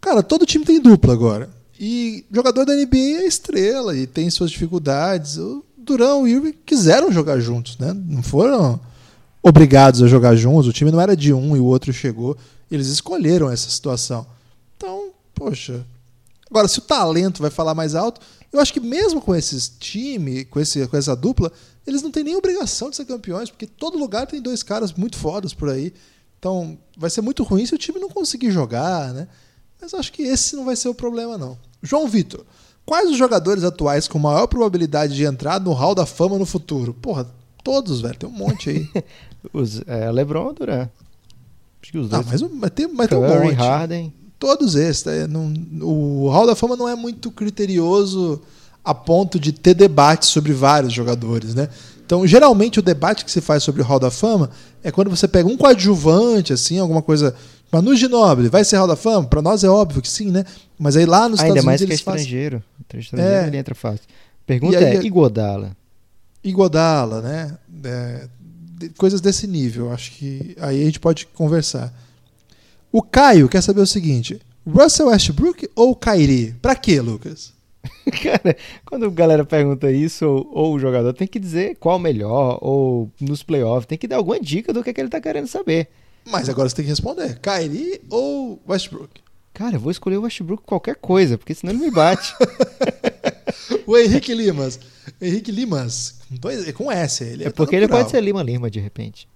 Cara, 0.00 0.22
todo 0.22 0.44
time 0.44 0.64
tem 0.64 0.80
dupla 0.80 1.12
agora. 1.12 1.48
E 1.78 2.26
jogador 2.30 2.64
da 2.64 2.74
NBA 2.74 3.22
é 3.22 3.26
estrela 3.26 3.96
e 3.96 4.06
tem 4.06 4.28
suas 4.28 4.50
dificuldades. 4.50 5.38
O 5.38 5.64
e 5.86 6.02
o 6.02 6.26
Irving 6.26 6.54
quiseram 6.64 7.12
jogar 7.12 7.38
juntos, 7.40 7.78
né? 7.78 7.92
Não 7.92 8.22
foram 8.22 8.80
obrigados 9.44 10.02
a 10.02 10.08
jogar 10.08 10.34
juntos. 10.34 10.66
O 10.66 10.72
time 10.72 10.90
não 10.90 11.00
era 11.00 11.16
de 11.16 11.32
um 11.32 11.56
e 11.56 11.60
o 11.60 11.64
outro 11.64 11.92
chegou. 11.92 12.36
Eles 12.70 12.88
escolheram 12.88 13.50
essa 13.50 13.68
situação. 13.68 14.26
Então, 14.76 15.10
poxa, 15.34 15.84
Agora, 16.54 16.68
se 16.68 16.78
o 16.78 16.82
talento 16.82 17.42
vai 17.42 17.50
falar 17.50 17.74
mais 17.74 17.96
alto, 17.96 18.20
eu 18.52 18.60
acho 18.60 18.72
que 18.72 18.78
mesmo 18.78 19.20
com 19.20 19.34
esses 19.34 19.68
time, 19.68 20.44
com, 20.44 20.60
esse, 20.60 20.86
com 20.86 20.96
essa 20.96 21.16
dupla, 21.16 21.50
eles 21.84 22.00
não 22.00 22.12
têm 22.12 22.22
nem 22.22 22.36
obrigação 22.36 22.90
de 22.90 22.94
ser 22.94 23.06
campeões, 23.06 23.50
porque 23.50 23.66
todo 23.66 23.98
lugar 23.98 24.26
tem 24.28 24.40
dois 24.40 24.62
caras 24.62 24.92
muito 24.92 25.16
fodas 25.16 25.52
por 25.52 25.68
aí. 25.68 25.92
Então, 26.38 26.78
vai 26.96 27.10
ser 27.10 27.22
muito 27.22 27.42
ruim 27.42 27.66
se 27.66 27.74
o 27.74 27.78
time 27.78 27.98
não 27.98 28.08
conseguir 28.08 28.52
jogar, 28.52 29.12
né? 29.12 29.26
Mas 29.80 29.92
acho 29.94 30.12
que 30.12 30.22
esse 30.22 30.54
não 30.54 30.64
vai 30.64 30.76
ser 30.76 30.88
o 30.88 30.94
problema, 30.94 31.36
não. 31.36 31.58
João 31.82 32.06
Vitor, 32.06 32.44
quais 32.86 33.10
os 33.10 33.16
jogadores 33.16 33.64
atuais 33.64 34.06
com 34.06 34.20
maior 34.20 34.46
probabilidade 34.46 35.16
de 35.16 35.24
entrar 35.24 35.58
no 35.60 35.72
Hall 35.72 35.92
da 35.92 36.06
Fama 36.06 36.38
no 36.38 36.46
futuro? 36.46 36.94
Porra, 36.94 37.28
todos, 37.64 38.02
velho. 38.02 38.16
Tem 38.16 38.28
um 38.28 38.32
monte 38.32 38.70
aí. 38.70 38.88
os, 39.52 39.82
é, 39.86 40.12
LeBron 40.12 40.44
ou 40.44 40.52
Durant? 40.52 40.88
Acho 41.82 41.92
que 41.92 41.98
os 41.98 42.08
dois. 42.08 42.22
Ah, 42.22 42.30
mas, 42.30 42.42
mas, 42.42 42.70
tem, 42.70 42.86
mas 42.86 43.08
tem 43.08 43.18
um 43.18 43.22
monte. 43.22 43.54
Harden. 43.54 44.12
Todos 44.38 44.74
esses. 44.74 45.04
Né? 45.04 45.26
Não, 45.26 45.52
o 45.82 46.28
Hall 46.28 46.46
da 46.46 46.54
Fama 46.54 46.76
não 46.76 46.88
é 46.88 46.94
muito 46.94 47.30
criterioso 47.30 48.40
a 48.84 48.94
ponto 48.94 49.40
de 49.40 49.50
ter 49.50 49.74
debate 49.74 50.26
sobre 50.26 50.52
vários 50.52 50.92
jogadores, 50.92 51.54
né? 51.54 51.68
Então, 52.04 52.26
geralmente, 52.26 52.78
o 52.78 52.82
debate 52.82 53.24
que 53.24 53.32
se 53.32 53.40
faz 53.40 53.62
sobre 53.62 53.80
o 53.80 53.84
Hall 53.84 53.98
da 53.98 54.10
Fama 54.10 54.50
é 54.82 54.92
quando 54.92 55.08
você 55.08 55.26
pega 55.26 55.48
um 55.48 55.56
coadjuvante, 55.56 56.52
assim, 56.52 56.78
alguma 56.78 57.00
coisa. 57.00 57.34
Manu 57.72 57.96
Ginóbili, 57.96 58.48
vai 58.48 58.62
ser 58.62 58.76
Hall 58.76 58.86
da 58.86 58.94
Fama? 58.94 59.26
Para 59.26 59.42
nós 59.42 59.64
é 59.64 59.68
óbvio 59.68 60.00
que 60.02 60.08
sim, 60.08 60.30
né? 60.30 60.44
Mas 60.78 60.96
aí 60.96 61.06
lá 61.06 61.28
nos 61.28 61.40
Ainda 61.40 61.58
Estados 61.58 61.64
mais 61.64 61.80
Unidos. 61.80 62.02
que 62.02 62.10
é 62.10 62.12
estrangeiro. 62.12 62.62
Fazem... 62.88 63.00
Estrangeiro 63.00 63.34
é... 63.34 63.46
ele 63.48 63.56
entra 63.56 63.74
fácil. 63.74 64.04
Pergunta 64.46 64.78
aí, 64.78 64.84
é: 64.84 65.00
Iguodala? 66.44 67.18
Iguodala, 67.18 67.22
né? 67.22 67.58
É, 67.84 68.28
coisas 68.96 69.20
desse 69.20 69.46
nível. 69.46 69.92
Acho 69.92 70.12
que 70.12 70.56
aí 70.60 70.82
a 70.82 70.84
gente 70.84 71.00
pode 71.00 71.26
conversar. 71.26 71.92
O 72.92 73.02
Caio 73.02 73.48
quer 73.48 73.62
saber 73.62 73.80
o 73.80 73.86
seguinte: 73.86 74.40
Russell 74.66 75.08
Westbrook 75.08 75.68
ou 75.74 75.96
Kyrie? 75.96 76.54
Pra 76.60 76.76
quê, 76.76 77.00
Lucas? 77.00 77.52
Cara, 78.22 78.56
quando 78.84 79.06
a 79.06 79.10
galera 79.10 79.44
pergunta 79.44 79.90
isso, 79.90 80.26
ou, 80.26 80.50
ou, 80.52 80.74
o 80.74 80.78
jogador 80.78 81.12
tem 81.12 81.26
que 81.26 81.38
dizer 81.38 81.76
qual 81.76 81.98
melhor, 81.98 82.58
ou 82.62 83.10
nos 83.20 83.42
playoffs, 83.42 83.86
tem 83.86 83.98
que 83.98 84.08
dar 84.08 84.16
alguma 84.16 84.40
dica 84.40 84.72
do 84.72 84.82
que, 84.82 84.90
é 84.90 84.92
que 84.92 85.00
ele 85.00 85.10
tá 85.10 85.20
querendo 85.20 85.48
saber. 85.48 85.88
Mas 86.24 86.48
agora 86.48 86.68
você 86.68 86.76
tem 86.76 86.84
que 86.84 86.90
responder: 86.90 87.38
Kyrie 87.40 88.00
ou 88.10 88.60
Westbrook? 88.68 89.23
Cara, 89.54 89.76
eu 89.76 89.80
vou 89.80 89.92
escolher 89.92 90.16
o 90.16 90.22
Westbrook 90.22 90.64
qualquer 90.64 90.96
coisa, 90.96 91.38
porque 91.38 91.54
senão 91.54 91.72
ele 91.72 91.84
me 91.84 91.90
bate. 91.90 92.34
o 93.86 93.96
Henrique 93.96 94.34
Limas. 94.34 94.80
Henrique 95.22 95.52
Limas, 95.52 96.16
com, 96.28 96.34
dois, 96.34 96.72
com 96.72 96.90
S. 96.90 97.22
Ele 97.22 97.44
é, 97.44 97.46
é 97.46 97.50
porque 97.50 97.76
ele 97.76 97.86
pode 97.86 98.10
ser 98.10 98.20
Lima 98.20 98.42
Lima 98.42 98.68
de 98.68 98.80
repente. 98.80 99.28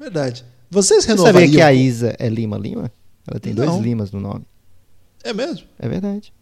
Verdade. 0.00 0.42
Vocês 0.70 1.04
renovariam... 1.04 1.34
Você 1.34 1.46
sabia 1.46 1.58
que 1.58 1.62
a 1.62 1.72
Isa 1.72 2.16
é 2.18 2.30
Lima 2.30 2.56
Lima? 2.56 2.90
Ela 3.28 3.38
tem 3.38 3.52
Não. 3.52 3.66
dois 3.66 3.82
Limas 3.82 4.10
no 4.10 4.20
nome. 4.20 4.46
É 5.22 5.34
mesmo? 5.34 5.66
É 5.78 5.86
verdade. 5.86 6.32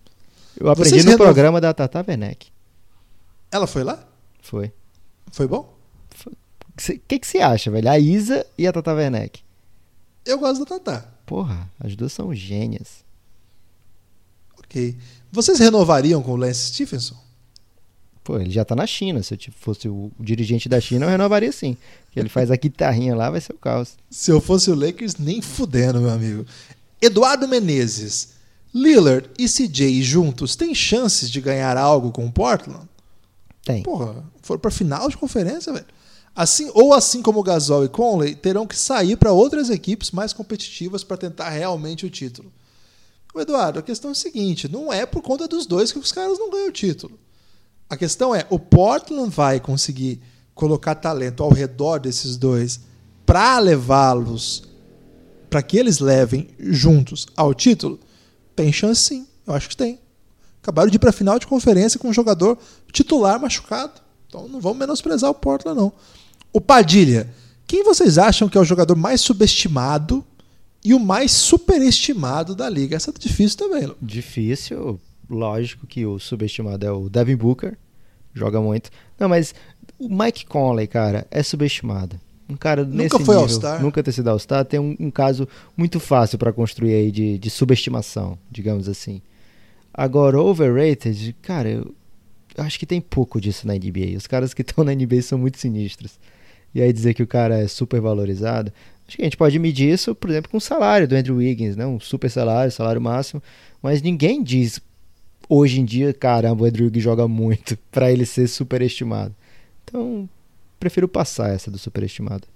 Eu 0.59 0.71
aprendi 0.71 0.91
Vocês 0.91 1.05
no 1.05 1.11
renov... 1.11 1.27
programa 1.27 1.61
da 1.61 1.75
Tata 1.75 2.05
Werneck. 2.07 2.49
Ela 3.51 3.67
foi 3.67 3.83
lá? 3.83 4.07
Foi. 4.41 4.73
Foi 5.33 5.49
bom? 5.49 5.75
O 6.27 6.31
que, 7.09 7.19
que 7.19 7.27
você 7.27 7.39
acha, 7.39 7.71
velho? 7.73 7.89
A 7.89 7.99
Isa 7.99 8.47
e 8.57 8.69
a 8.69 8.73
Tata 8.73 8.95
Werneck? 8.95 9.43
Eu 10.25 10.39
gosto 10.39 10.65
da 10.65 10.79
Tata. 10.79 11.14
Porra, 11.27 11.71
as 11.81 11.97
duas 11.97 12.13
são 12.13 12.35
gênias. 12.35 13.05
Ok. 14.59 14.97
Vocês 15.33 15.59
renovariam 15.59 16.23
com 16.23 16.33
o 16.33 16.37
Lance 16.37 16.73
Stephenson? 16.73 17.17
Pô, 18.23 18.39
ele 18.39 18.51
já 18.51 18.65
tá 18.65 18.75
na 18.75 18.87
China. 18.87 19.23
Se 19.23 19.35
eu 19.35 19.39
fosse 19.55 19.89
o 19.89 20.11
dirigente 20.19 20.69
da 20.69 20.81
China, 20.81 21.07
eu 21.07 21.11
renovaria 21.11 21.53
sim. 21.53 21.77
Que 22.11 22.19
ele 22.19 22.29
faz 22.29 22.51
a 22.51 22.57
guitarrinha 22.57 23.15
lá, 23.15 23.31
vai 23.31 23.41
ser 23.41 23.53
o 23.53 23.59
caos. 23.59 23.97
Se 24.11 24.31
eu 24.31 24.41
fosse 24.41 24.71
o 24.71 24.75
Lakers, 24.75 25.17
nem 25.17 25.43
fudendo, 25.43 26.01
meu 26.01 26.11
amigo. 26.11 26.47
Eduardo 27.01 27.47
Menezes. 27.47 28.35
Lillard 28.75 29.29
e 29.39 29.47
CJ 29.47 30.03
juntos 30.03 30.57
têm 30.57 30.75
chances 30.75 31.31
de 31.31 31.41
ganhar 31.41 31.77
algo 31.77 32.11
com 32.11 32.27
o 32.27 32.33
Portland? 32.33 32.89
Tem. 33.63 33.83
Porra, 33.83 34.25
foram 34.43 34.61
pra 34.61 34.71
final 34.71 35.09
de 35.09 35.17
conferência, 35.17 35.73
velho. 35.73 35.87
Assim, 36.35 36.71
ou 36.75 36.93
assim 36.93 37.23
como 37.23 37.43
Gasol 37.43 37.85
e 37.85 37.89
Conley, 37.89 38.35
terão 38.35 38.67
que 38.67 38.77
sair 38.77 39.17
para 39.17 39.33
outras 39.33 39.71
equipes 39.71 40.11
mais 40.11 40.33
competitivas 40.33 41.05
para 41.05 41.17
tentar 41.17 41.49
realmente 41.51 42.05
o 42.05 42.11
título. 42.11 42.53
O 43.33 43.41
Eduardo, 43.41 43.79
a 43.79 43.83
questão 43.83 44.11
é 44.11 44.13
a 44.13 44.17
seguinte: 44.17 44.69
não 44.69 44.93
é 44.93 45.07
por 45.07 45.23
conta 45.23 45.47
dos 45.47 45.67
dois 45.67 45.93
que 45.93 45.99
os 45.99 46.13
caras 46.13 46.39
não 46.39 46.51
ganham 46.51 46.69
o 46.69 46.73
título. 46.73 47.19
A 47.89 47.97
questão 47.97 48.35
é, 48.35 48.47
o 48.51 48.59
Portland 48.59 49.31
vai 49.31 49.61
conseguir 49.61 50.21
colocar 50.55 50.95
talento 50.95 51.43
ao 51.43 51.51
redor 51.51 51.99
desses 51.99 52.37
dois 52.37 52.81
para 53.27 53.59
levá-los, 53.59 54.63
para 55.51 55.63
que 55.63 55.77
eles 55.77 55.99
levem 55.99 56.49
juntos 56.59 57.27
ao 57.37 57.55
título? 57.55 57.99
Tem 58.57 58.73
chance 58.73 59.03
sim, 59.03 59.27
eu 59.47 59.55
acho 59.55 59.69
que 59.69 59.77
tem. 59.77 60.01
Acabaram 60.63 60.89
de 60.89 60.97
ir 60.97 60.99
para 60.99 61.11
a 61.11 61.13
final 61.13 61.39
de 61.39 61.47
conferência 61.47 61.99
com 61.99 62.09
um 62.09 62.13
jogador 62.13 62.59
titular 62.93 63.39
machucado. 63.41 64.01
Então 64.29 64.49
não 64.49 64.61
vamos 64.61 64.79
menosprezar 64.79 65.31
o 65.31 65.35
Portland, 65.35 65.79
não. 65.79 65.93
O 66.55 66.61
Padilha, 66.61 67.29
quem 67.67 67.83
vocês 67.83 68.17
acham 68.17 68.49
que 68.49 68.57
é 68.57 68.61
o 68.61 68.65
jogador 68.65 68.95
mais 68.95 69.21
subestimado 69.21 70.25
e 70.85 70.95
o 70.95 71.01
mais 71.01 71.33
superestimado 71.33 72.55
da 72.55 72.71
liga? 72.71 72.95
Essa 72.95 73.11
é 73.11 73.15
difícil 73.19 73.59
também. 73.59 73.87
Lu. 73.87 73.97
Difícil, 74.01 75.01
lógico 75.29 75.85
que 75.85 76.07
o 76.07 76.21
subestimado 76.21 76.87
é 76.87 76.93
o 76.93 77.09
Devin 77.09 77.35
Booker, 77.35 77.77
joga 78.33 78.61
muito. 78.61 78.89
Não, 79.19 79.29
mas 79.29 79.53
o 79.99 80.09
Mike 80.09 80.47
Conley, 80.47 80.87
cara, 80.87 81.27
é 81.29 81.43
subestimado. 81.43 82.21
Um 82.49 82.57
cara 82.57 82.85
Nunca 82.85 83.19
foi 83.19 83.35
All-Star. 83.35 83.83
Nunca 83.83 84.01
ter 84.01 84.13
sido 84.13 84.31
All-Star, 84.31 84.65
tem 84.65 84.79
um, 84.79 84.95
um 85.01 85.11
caso 85.11 85.49
muito 85.77 85.99
fácil 85.99 86.39
para 86.39 86.53
construir 86.53 86.95
aí 86.95 87.11
de, 87.11 87.37
de 87.37 87.51
subestimação, 87.51 88.39
digamos 88.49 88.89
assim. 88.89 89.21
Agora, 89.93 90.41
overrated, 90.41 91.35
cara, 91.43 91.69
eu 91.69 91.93
acho 92.59 92.79
que 92.79 92.87
tem 92.87 93.01
pouco 93.01 93.41
disso 93.41 93.67
na 93.67 93.75
NBA. 93.75 94.17
Os 94.17 94.29
caras 94.29 94.55
que 94.55 94.63
estão 94.63 94.85
na 94.85 94.95
NBA 94.95 95.21
são 95.23 95.37
muito 95.37 95.59
sinistros. 95.59 96.17
E 96.75 96.83
aí 96.83 96.93
dizer 96.93 97.15
que 97.15 97.23
o 97.23 97.27
cara 97.27 97.59
é 97.59 97.69
super 97.69 98.01
valorizado, 98.01 98.73
acho 99.07 99.17
que 99.17 99.23
a 99.23 99.27
gente 99.27 99.37
pode 99.37 99.59
medir 99.59 99.93
isso, 99.93 100.15
por 100.15 100.31
exemplo, 100.31 100.51
com 100.51 100.57
o 100.57 100.61
salário 100.61 101.07
do 101.07 101.15
Andrew 101.15 101.37
Wiggins, 101.37 101.77
né? 101.77 101.87
Um 101.87 102.01
super 102.01 102.31
salário, 102.31 102.73
salário 102.73 103.01
máximo, 103.01 103.43
mas 103.83 104.03
ninguém 104.03 104.43
diz 104.43 104.81
hoje 105.49 105.81
em 105.81 105.85
dia, 105.85 106.13
caramba, 106.13 106.65
o 106.65 106.67
Andrew 106.67 106.87
Wiggins 106.87 107.05
joga 107.05 107.29
muito 107.29 107.79
para 107.93 108.11
ele 108.11 108.27
ser 108.27 108.49
superestimado. 108.49 109.35
Então, 109.85 110.29
prefiro 110.81 111.07
passar 111.07 111.55
essa 111.55 111.71
do 111.71 111.79
superestimado. 111.79 112.47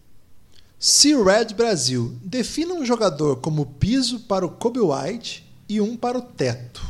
C-Red 0.78 1.54
Brasil. 1.57 2.14
Defina 2.24 2.72
um 2.74 2.85
jogador 2.85 3.37
como 3.37 3.66
piso 3.66 4.20
para 4.20 4.46
o 4.46 4.50
Kobe 4.50 4.78
White 4.78 5.44
e 5.68 5.81
um 5.81 5.96
para 5.96 6.18
o 6.18 6.22
teto. 6.22 6.81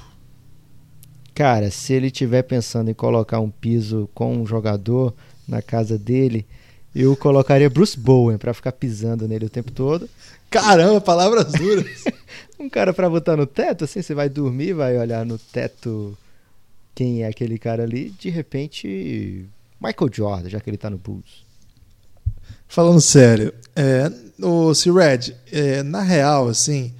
Cara, 1.35 1.71
se 1.71 1.95
ele 1.95 2.09
estiver 2.09 2.43
pensando 2.43 2.91
em 2.91 2.95
colocar 2.95 3.41
um 3.41 3.49
piso 3.49 4.09
com 4.13 4.37
um 4.37 4.47
jogador 4.47 5.15
na 5.47 5.63
casa 5.63 5.97
dele, 5.97 6.47
eu 6.95 7.17
colocaria 7.17 7.71
Bruce 7.71 7.99
Bowen 7.99 8.39
para 8.39 8.55
ficar 8.55 8.73
pisando 8.73 9.29
nele 9.29 9.47
o 9.47 9.51
tempo 9.51 9.71
todo. 9.71 10.09
Caramba, 10.51 11.01
palavras 11.01 11.53
duras. 11.53 12.05
Um 12.59 12.69
cara 12.69 12.93
para 12.93 13.09
botar 13.09 13.37
no 13.37 13.47
teto, 13.47 13.85
assim, 13.85 14.03
você 14.03 14.13
vai 14.13 14.29
dormir, 14.29 14.73
vai 14.73 14.99
olhar 14.99 15.25
no 15.25 15.39
teto 15.39 16.19
quem 16.93 17.23
é 17.23 17.29
aquele 17.29 17.57
cara 17.57 17.85
ali, 17.85 18.11
de 18.19 18.29
repente 18.31 19.47
Michael 19.81 20.11
Jordan, 20.13 20.49
já 20.49 20.59
que 20.59 20.69
ele 20.69 20.77
tá 20.77 20.91
no 20.91 20.99
Bulls. 20.99 21.47
Falando 22.67 23.01
sério, 23.01 23.55
é, 23.77 24.11
o 24.43 24.75
C-Red, 24.75 25.37
é, 25.53 25.85
na 25.85 26.03
real, 26.03 26.49
assim, 26.49 26.93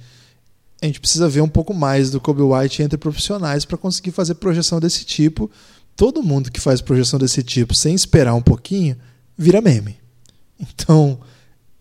a 0.81 0.85
gente 0.85 1.01
precisa 1.01 1.27
ver 1.27 1.41
um 1.41 1.49
pouco 1.49 1.73
mais 1.73 2.09
do 2.09 2.21
Kobe 2.21 2.41
White 2.41 2.81
entre 2.81 2.97
profissionais 2.97 3.65
para 3.65 3.77
conseguir 3.77 4.11
fazer 4.11 4.35
projeção 4.35 4.79
desse 4.79 5.03
tipo. 5.03 5.51
Todo 5.95 6.23
mundo 6.23 6.49
que 6.49 6.61
faz 6.61 6.79
projeção 6.79 7.19
desse 7.19 7.43
tipo 7.43 7.75
sem 7.75 7.93
esperar 7.93 8.33
um 8.33 8.41
pouquinho 8.41 8.95
vira 9.39 9.61
meme. 9.61 9.97
Então, 10.59 11.17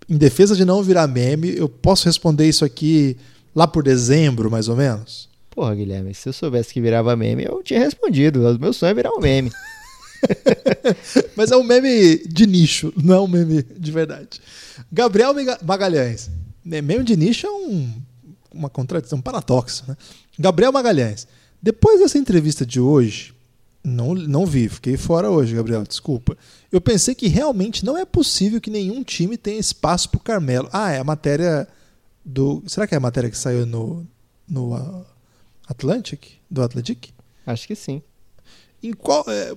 em 0.08 0.16
defesa 0.16 0.54
de 0.54 0.64
não 0.64 0.82
virar 0.82 1.08
meme, 1.08 1.54
eu 1.56 1.68
posso 1.68 2.06
responder 2.06 2.48
isso 2.48 2.64
aqui 2.64 3.16
lá 3.54 3.66
por 3.66 3.82
dezembro, 3.82 4.48
mais 4.48 4.68
ou 4.68 4.76
menos? 4.76 5.28
Porra, 5.50 5.74
Guilherme, 5.74 6.14
se 6.14 6.28
eu 6.28 6.32
soubesse 6.32 6.72
que 6.72 6.80
virava 6.80 7.16
meme, 7.16 7.44
eu 7.44 7.60
tinha 7.64 7.80
respondido. 7.80 8.48
O 8.48 8.58
meu 8.60 8.72
sonho 8.72 8.90
é 8.90 8.94
virar 8.94 9.10
um 9.10 9.20
meme. 9.20 9.50
Mas 11.36 11.50
é 11.50 11.56
um 11.56 11.64
meme 11.64 12.18
de 12.18 12.46
nicho, 12.46 12.92
não 12.96 13.14
é 13.16 13.20
um 13.20 13.28
meme 13.28 13.62
de 13.62 13.90
verdade. 13.90 14.40
Gabriel 14.90 15.34
Magalhães. 15.64 16.30
né, 16.64 16.80
Meme 16.80 17.02
de 17.02 17.16
nicho 17.16 17.46
é 17.46 17.50
um, 17.50 17.92
uma 18.54 18.70
contradição, 18.70 19.18
um 19.18 19.22
paradoxo. 19.22 19.84
Né? 19.88 19.96
Gabriel 20.38 20.70
Magalhães. 20.70 21.26
Depois 21.60 21.98
dessa 21.98 22.18
entrevista 22.18 22.64
de 22.64 22.78
hoje, 22.78 23.34
não, 23.88 24.14
não 24.14 24.46
vi, 24.46 24.68
fiquei 24.68 24.96
fora 24.96 25.30
hoje, 25.30 25.54
Gabriel, 25.54 25.82
desculpa. 25.82 26.36
Eu 26.70 26.80
pensei 26.80 27.14
que 27.14 27.28
realmente 27.28 27.84
não 27.84 27.96
é 27.96 28.04
possível 28.04 28.60
que 28.60 28.70
nenhum 28.70 29.02
time 29.02 29.36
tenha 29.36 29.58
espaço 29.58 30.10
para 30.10 30.18
o 30.18 30.22
Carmelo. 30.22 30.68
Ah, 30.72 30.92
é 30.92 30.98
a 30.98 31.04
matéria 31.04 31.66
do. 32.24 32.62
Será 32.66 32.86
que 32.86 32.94
é 32.94 32.98
a 32.98 33.00
matéria 33.00 33.30
que 33.30 33.38
saiu 33.38 33.66
no, 33.66 34.06
no 34.48 34.74
ah, 34.74 35.04
Atlantic? 35.66 36.38
Do 36.50 36.62
Atlantic? 36.62 37.10
Acho 37.46 37.66
que 37.66 37.74
sim. 37.74 38.02
Em 38.82 38.92
qual. 38.92 39.24
é, 39.28 39.54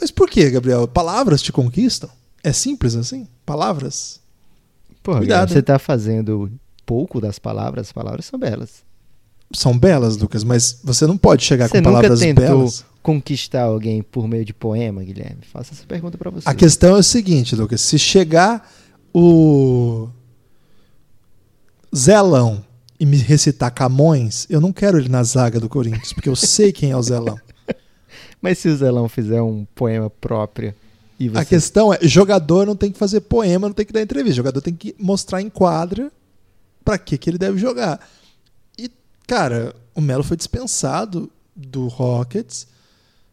Mas 0.00 0.10
por 0.10 0.28
que, 0.28 0.50
Gabriel? 0.50 0.86
Palavras 0.86 1.42
te 1.42 1.52
conquistam? 1.52 2.10
É 2.42 2.52
simples 2.52 2.94
assim? 2.94 3.26
Palavras? 3.44 4.20
Porra, 5.02 5.18
Cuidado, 5.18 5.50
você 5.50 5.58
hein? 5.58 5.64
tá 5.64 5.78
fazendo 5.78 6.50
pouco 6.84 7.20
das 7.20 7.38
palavras, 7.38 7.88
as 7.88 7.92
palavras 7.92 8.26
são 8.26 8.38
belas. 8.38 8.84
São 9.52 9.76
belas, 9.76 10.16
Lucas, 10.16 10.44
mas 10.44 10.78
você 10.84 11.06
não 11.06 11.16
pode 11.18 11.44
chegar 11.44 11.66
Você 11.68 11.72
com 11.72 11.78
nunca 11.78 11.90
palavras 11.90 12.20
tentou 12.20 12.44
belas. 12.44 12.84
conquistar 13.02 13.62
alguém 13.62 14.00
por 14.02 14.28
meio 14.28 14.44
de 14.44 14.54
poema, 14.54 15.02
Guilherme? 15.02 15.42
Faça 15.52 15.74
essa 15.74 15.84
pergunta 15.86 16.16
pra 16.16 16.30
você. 16.30 16.48
A 16.48 16.54
questão 16.54 16.96
é 16.96 17.00
o 17.00 17.02
seguinte, 17.02 17.56
Lucas: 17.56 17.80
se 17.80 17.98
chegar 17.98 18.70
o 19.12 20.08
Zelão 21.94 22.64
e 22.98 23.04
me 23.04 23.16
recitar 23.16 23.72
Camões, 23.72 24.46
eu 24.48 24.60
não 24.60 24.72
quero 24.72 24.98
ele 24.98 25.08
na 25.08 25.22
zaga 25.24 25.58
do 25.58 25.68
Corinthians, 25.68 26.12
porque 26.12 26.28
eu 26.28 26.36
sei 26.36 26.72
quem 26.72 26.92
é 26.92 26.96
o 26.96 27.02
Zelão. 27.02 27.38
Mas 28.40 28.58
se 28.58 28.68
o 28.68 28.76
Zelão 28.76 29.08
fizer 29.08 29.42
um 29.42 29.66
poema 29.74 30.08
próprio 30.08 30.74
e 31.18 31.28
você... 31.28 31.38
A 31.38 31.44
questão 31.44 31.92
é: 31.92 31.98
jogador 32.02 32.64
não 32.66 32.76
tem 32.76 32.92
que 32.92 32.98
fazer 32.98 33.20
poema, 33.22 33.68
não 33.68 33.74
tem 33.74 33.84
que 33.84 33.92
dar 33.92 34.00
entrevista. 34.00 34.36
Jogador 34.36 34.60
tem 34.62 34.74
que 34.74 34.94
mostrar 34.98 35.42
em 35.42 35.50
quadra 35.50 36.10
pra 36.84 36.96
que, 36.96 37.18
que 37.18 37.28
ele 37.28 37.36
deve 37.38 37.58
jogar. 37.58 38.00
Cara, 39.30 39.76
o 39.94 40.00
Melo 40.00 40.24
foi 40.24 40.36
dispensado 40.36 41.30
do 41.54 41.86
Rockets. 41.86 42.66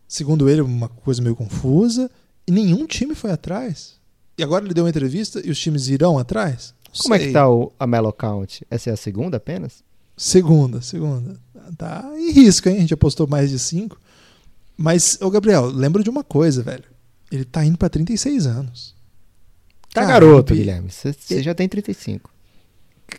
Segundo 0.07 0.47
ele, 0.47 0.61
uma 0.61 0.87
coisa 0.87 1.23
meio 1.23 1.35
confusa. 1.35 2.07
E 2.45 2.51
nenhum 2.51 2.85
time 2.85 3.15
foi 3.15 3.31
atrás. 3.31 3.95
E 4.37 4.43
agora 4.43 4.63
ele 4.63 4.75
deu 4.75 4.83
uma 4.83 4.91
entrevista 4.91 5.41
e 5.43 5.49
os 5.49 5.59
times 5.59 5.87
irão 5.87 6.19
atrás? 6.19 6.71
Não 6.93 7.01
Como 7.01 7.15
é 7.15 7.17
sei. 7.17 7.27
que 7.27 7.33
tá 7.33 7.49
o, 7.49 7.73
a 7.79 7.87
Melo 7.87 8.13
Count? 8.13 8.63
Essa 8.69 8.91
é 8.91 8.93
a 8.93 8.95
segunda 8.95 9.37
apenas? 9.37 9.83
Segunda, 10.15 10.81
segunda. 10.81 11.39
Tá 11.75 12.07
em 12.15 12.31
risco, 12.31 12.69
hein? 12.69 12.77
A 12.77 12.81
gente 12.81 12.93
apostou 12.93 13.25
mais 13.25 13.49
de 13.49 13.57
cinco. 13.57 13.99
Mas, 14.77 15.17
ô 15.19 15.31
Gabriel, 15.31 15.65
lembra 15.65 16.03
de 16.03 16.11
uma 16.11 16.23
coisa, 16.23 16.61
velho. 16.61 16.83
Ele 17.31 17.43
tá 17.43 17.65
indo 17.65 17.75
pra 17.79 17.89
36 17.89 18.45
anos. 18.45 18.95
Tá 19.91 20.01
Cara, 20.01 20.13
garoto, 20.13 20.53
Guilherme. 20.53 20.91
Você 20.91 21.41
já 21.41 21.55
tem 21.55 21.67
35. 21.67 22.29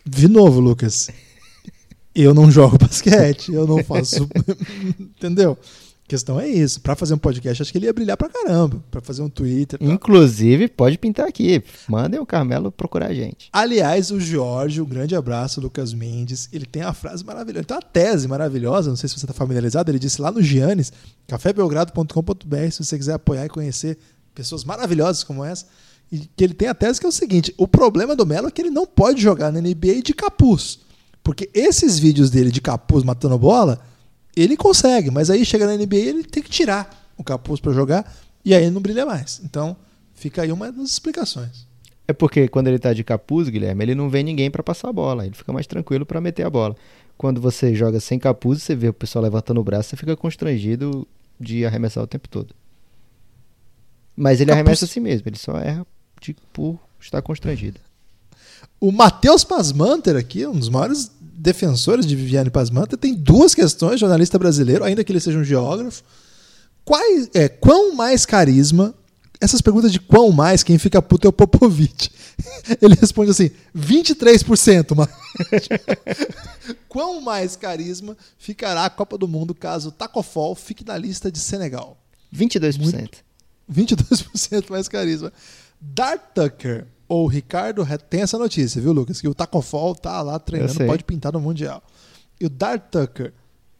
De 0.05 0.29
novo, 0.29 0.61
Lucas. 0.61 1.09
Eu 2.21 2.33
não 2.33 2.51
jogo 2.51 2.77
basquete, 2.79 3.53
eu 3.53 3.65
não 3.65 3.83
faço. 3.83 4.27
Entendeu? 4.99 5.57
A 6.05 6.09
questão 6.09 6.39
é 6.39 6.47
isso. 6.47 6.81
Pra 6.81 6.95
fazer 6.95 7.13
um 7.13 7.17
podcast, 7.17 7.61
acho 7.61 7.71
que 7.71 7.77
ele 7.77 7.85
ia 7.85 7.93
brilhar 7.93 8.17
pra 8.17 8.27
caramba. 8.27 8.83
Pra 8.91 8.99
fazer 8.99 9.21
um 9.21 9.29
Twitter. 9.29 9.79
Inclusive, 9.81 10.67
pode 10.67 10.97
pintar 10.97 11.27
aqui. 11.27 11.63
Mandem 11.87 12.19
o 12.19 12.25
Carmelo 12.25 12.71
procurar 12.71 13.07
a 13.07 13.13
gente. 13.13 13.47
Aliás, 13.53 14.11
o 14.11 14.19
Jorge, 14.19 14.81
um 14.81 14.85
grande 14.85 15.15
abraço, 15.15 15.61
Lucas 15.61 15.93
Mendes. 15.93 16.49
Ele 16.51 16.65
tem 16.65 16.81
a 16.81 16.93
frase 16.93 17.23
maravilhosa. 17.23 17.59
Ele 17.59 17.65
tem 17.65 17.77
uma 17.77 17.83
tese 17.83 18.27
maravilhosa. 18.27 18.89
Não 18.89 18.97
sei 18.97 19.07
se 19.07 19.17
você 19.17 19.25
está 19.25 19.33
familiarizado. 19.33 19.89
Ele 19.89 19.99
disse 19.99 20.19
lá 20.19 20.31
no 20.31 20.41
Giannis, 20.41 20.91
cafébelgrado.com.br, 21.27 22.71
se 22.71 22.83
você 22.83 22.97
quiser 22.97 23.13
apoiar 23.13 23.45
e 23.45 23.49
conhecer 23.49 23.97
pessoas 24.33 24.63
maravilhosas 24.63 25.23
como 25.23 25.45
essa. 25.45 25.67
E 26.11 26.19
que 26.35 26.43
ele 26.43 26.55
tem 26.55 26.67
a 26.67 26.73
tese 26.73 26.99
que 26.99 27.05
é 27.05 27.09
o 27.09 27.13
seguinte: 27.13 27.53
o 27.55 27.67
problema 27.67 28.15
do 28.15 28.25
Melo 28.25 28.47
é 28.47 28.51
que 28.51 28.61
ele 28.61 28.71
não 28.71 28.85
pode 28.85 29.21
jogar 29.21 29.51
na 29.51 29.61
NBA 29.61 30.01
de 30.03 30.13
capuz. 30.13 30.88
Porque 31.23 31.49
esses 31.53 31.99
vídeos 31.99 32.29
dele 32.29 32.51
de 32.51 32.61
capuz 32.61 33.03
matando 33.03 33.37
bola, 33.37 33.79
ele 34.35 34.55
consegue, 34.57 35.11
mas 35.11 35.29
aí 35.29 35.45
chega 35.45 35.65
na 35.67 35.75
NBA 35.75 35.95
ele 35.97 36.23
tem 36.23 36.41
que 36.41 36.49
tirar 36.49 37.11
o 37.17 37.23
capuz 37.23 37.59
para 37.59 37.73
jogar 37.73 38.11
e 38.43 38.53
aí 38.53 38.63
ele 38.63 38.71
não 38.71 38.81
brilha 38.81 39.05
mais. 39.05 39.41
Então, 39.43 39.75
fica 40.13 40.41
aí 40.41 40.51
uma 40.51 40.71
das 40.71 40.91
explicações. 40.91 41.67
É 42.07 42.13
porque 42.13 42.47
quando 42.47 42.67
ele 42.67 42.79
tá 42.79 42.91
de 42.93 43.03
capuz, 43.03 43.49
Guilherme, 43.49 43.83
ele 43.83 43.93
não 43.93 44.09
vê 44.09 44.23
ninguém 44.23 44.49
pra 44.49 44.63
passar 44.63 44.89
a 44.89 44.93
bola. 44.93 45.25
Ele 45.25 45.35
fica 45.35 45.53
mais 45.53 45.67
tranquilo 45.67 46.05
pra 46.05 46.19
meter 46.19 46.43
a 46.45 46.49
bola. 46.49 46.75
Quando 47.17 47.39
você 47.39 47.75
joga 47.75 47.99
sem 47.99 48.17
capuz, 48.17 48.63
você 48.63 48.75
vê 48.75 48.87
o 48.87 48.93
pessoal 48.93 49.21
levantando 49.23 49.59
o 49.59 49.63
braço, 49.63 49.89
você 49.89 49.97
fica 49.97 50.15
constrangido 50.17 51.07
de 51.39 51.65
arremessar 51.65 52.03
o 52.03 52.07
tempo 52.07 52.27
todo. 52.27 52.55
Mas 54.15 54.41
ele 54.41 54.49
Capuz- 54.49 54.61
arremessa 54.61 54.85
assim 54.85 54.99
mesmo, 54.99 55.27
ele 55.27 55.37
só 55.37 55.57
erra 55.57 55.85
de, 56.21 56.35
por 56.51 56.79
estar 56.99 57.21
constrangido. 57.21 57.79
O 58.79 58.91
Matheus 58.91 59.43
Pasmanter 59.43 60.15
aqui, 60.15 60.45
um 60.45 60.57
dos 60.57 60.69
maiores 60.69 61.11
defensores 61.19 62.05
de 62.05 62.15
Viviane 62.15 62.49
Pasmanter, 62.49 62.97
tem 62.97 63.13
duas 63.13 63.53
questões, 63.53 63.99
jornalista 63.99 64.39
brasileiro, 64.39 64.83
ainda 64.83 65.03
que 65.03 65.11
ele 65.11 65.19
seja 65.19 65.37
um 65.37 65.43
geógrafo. 65.43 66.03
Quais, 66.85 67.29
é, 67.33 67.49
quão 67.49 67.93
mais 67.95 68.25
carisma... 68.25 68.95
Essas 69.41 69.61
perguntas 69.61 69.93
de 69.93 70.01
quão 70.01 70.33
mais, 70.33 70.63
quem 70.63 70.77
fica 70.77 71.01
puto 71.01 71.25
é 71.25 71.29
o 71.29 71.31
Popovic. 71.31 72.09
Ele 72.81 72.93
responde 72.95 73.31
assim, 73.31 73.49
23%. 73.73 74.93
Mas... 74.97 75.07
quão 76.89 77.21
mais 77.21 77.55
carisma 77.55 78.17
ficará 78.37 78.83
a 78.83 78.89
Copa 78.89 79.17
do 79.17 79.29
Mundo 79.29 79.55
caso 79.55 79.93
Tacofol 79.93 80.55
fique 80.55 80.85
na 80.85 80.97
lista 80.97 81.31
de 81.31 81.39
Senegal? 81.39 81.97
22%. 82.35 83.09
22% 83.71 84.69
mais 84.69 84.89
carisma. 84.89 85.31
Dart 85.79 86.21
Tucker 86.35 86.85
ou 87.09 87.25
Ricardo 87.25 87.85
tem 88.07 88.21
essa 88.21 88.37
notícia, 88.37 88.79
viu, 88.79 88.93
Lucas? 88.93 89.19
Que 89.19 89.27
o 89.27 89.33
Tacofol 89.33 89.95
tá 89.95 90.21
lá 90.21 90.37
treinando, 90.37 90.85
pode 90.85 91.03
pintar 91.03 91.33
no 91.33 91.39
Mundial. 91.39 91.81
E 92.39 92.45
o 92.45 92.49
Dart 92.49 92.83
Tucker 92.91 93.33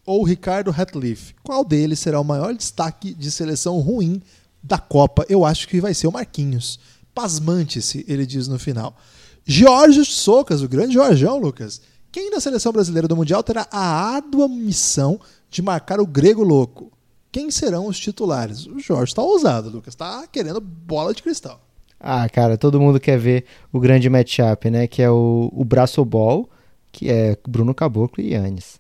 ou 0.04 0.24
Ricardo 0.24 0.72
Ratliff? 0.72 1.36
Qual 1.44 1.64
deles 1.64 2.00
será 2.00 2.20
o 2.20 2.24
maior 2.24 2.56
destaque 2.56 3.14
de 3.14 3.30
seleção 3.30 3.78
ruim 3.80 4.20
da 4.64 4.80
Copa? 4.80 5.24
Eu 5.30 5.46
acho 5.46 5.68
que 5.68 5.80
vai 5.80 5.94
ser 5.94 6.08
o 6.08 6.12
Marquinhos. 6.12 6.80
Pasmante-se, 7.14 8.04
ele 8.08 8.26
diz 8.26 8.48
no 8.48 8.58
final. 8.58 8.98
Jorge 9.46 10.04
Socas, 10.04 10.64
o 10.64 10.68
grande 10.68 10.96
Jorgão, 10.96 11.38
Lucas. 11.38 11.82
Quem 12.12 12.32
da 12.32 12.40
seleção 12.40 12.72
brasileira 12.72 13.08
do 13.08 13.16
Mundial 13.16 13.44
terá 13.44 13.68
a 13.72 14.14
árdua 14.16 14.48
missão 14.48 15.22
de 15.52 15.62
marcar 15.62 16.00
o 16.00 16.08
grego 16.08 16.44
louco? 16.44 16.92
Quem 17.32 17.52
serão 17.52 17.86
os 17.86 18.00
titulares? 18.00 18.66
O 18.66 18.80
Jorge 18.80 19.12
está 19.12 19.22
ousado, 19.22 19.70
Lucas. 19.70 19.94
Está 19.94 20.26
querendo 20.26 20.60
bola 20.60 21.14
de 21.14 21.22
cristal. 21.22 21.69
Ah, 22.00 22.30
cara, 22.30 22.58
todo 22.58 22.80
mundo 22.80 23.00
quer 23.00 23.20
ver 23.20 23.46
o 23.74 23.80
grande 23.80 24.10
matchup, 24.10 24.70
né? 24.70 24.88
Que 24.88 25.02
é 25.02 25.10
o, 25.10 25.50
o 25.54 25.66
Braço 25.66 26.04
Ball, 26.06 26.50
que 26.92 27.10
é 27.10 27.38
Bruno 27.48 27.76
Caboclo 27.76 28.24
e 28.24 28.34
Yannis. 28.34 28.80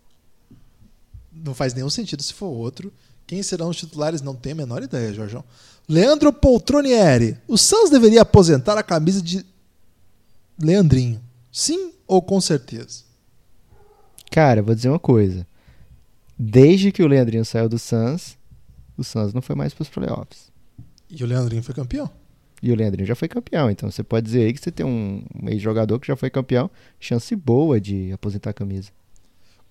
Não 1.32 1.54
faz 1.54 1.74
nenhum 1.74 1.90
sentido 1.90 2.24
se 2.24 2.34
for 2.34 2.48
outro. 2.48 2.94
Quem 3.28 3.44
serão 3.44 3.70
os 3.70 3.78
titulares? 3.78 4.22
Não 4.22 4.34
tenho 4.34 4.56
a 4.56 4.58
menor 4.58 4.82
ideia, 4.82 5.14
Jorjão. 5.14 5.44
Leandro 5.88 6.32
Poltronieri. 6.32 7.38
O 7.48 7.58
Santos 7.58 7.90
deveria 7.90 8.22
aposentar 8.22 8.78
a 8.78 8.84
camisa 8.84 9.22
de 9.22 9.46
Leandrinho. 10.62 11.22
Sim 11.52 11.92
ou 12.08 12.22
com 12.22 12.40
certeza? 12.40 13.04
Cara, 14.32 14.62
vou 14.62 14.76
dizer 14.76 14.90
uma 14.90 15.00
coisa. 15.00 15.46
Desde 16.38 16.92
que 16.92 17.04
o 17.04 17.08
Leandrinho 17.08 17.44
saiu 17.44 17.68
do 17.68 17.78
Suns, 17.78 18.38
o 18.98 19.04
Suns 19.04 19.34
não 19.34 19.42
foi 19.42 19.56
mais 19.56 19.74
para 19.74 19.84
os 19.84 19.90
playoffs. 19.90 20.52
E 21.10 21.24
o 21.24 21.28
Leandrinho 21.28 21.64
foi 21.64 21.76
campeão? 21.76 22.10
E 22.62 22.72
o 22.72 22.76
Leandrinho 22.76 23.08
já 23.08 23.16
foi 23.16 23.28
campeão. 23.28 23.70
Então 23.70 23.90
você 23.90 24.04
pode 24.04 24.26
dizer 24.26 24.46
aí 24.46 24.54
que 24.54 24.62
você 24.62 24.72
tem 24.72 24.86
um 24.86 25.24
ex-jogador 25.48 26.00
que 26.00 26.08
já 26.08 26.16
foi 26.16 26.30
campeão, 26.30 26.70
chance 27.00 27.36
boa 27.36 27.80
de 27.80 28.12
aposentar 28.12 28.50
a 28.50 28.54
camisa. 28.54 28.90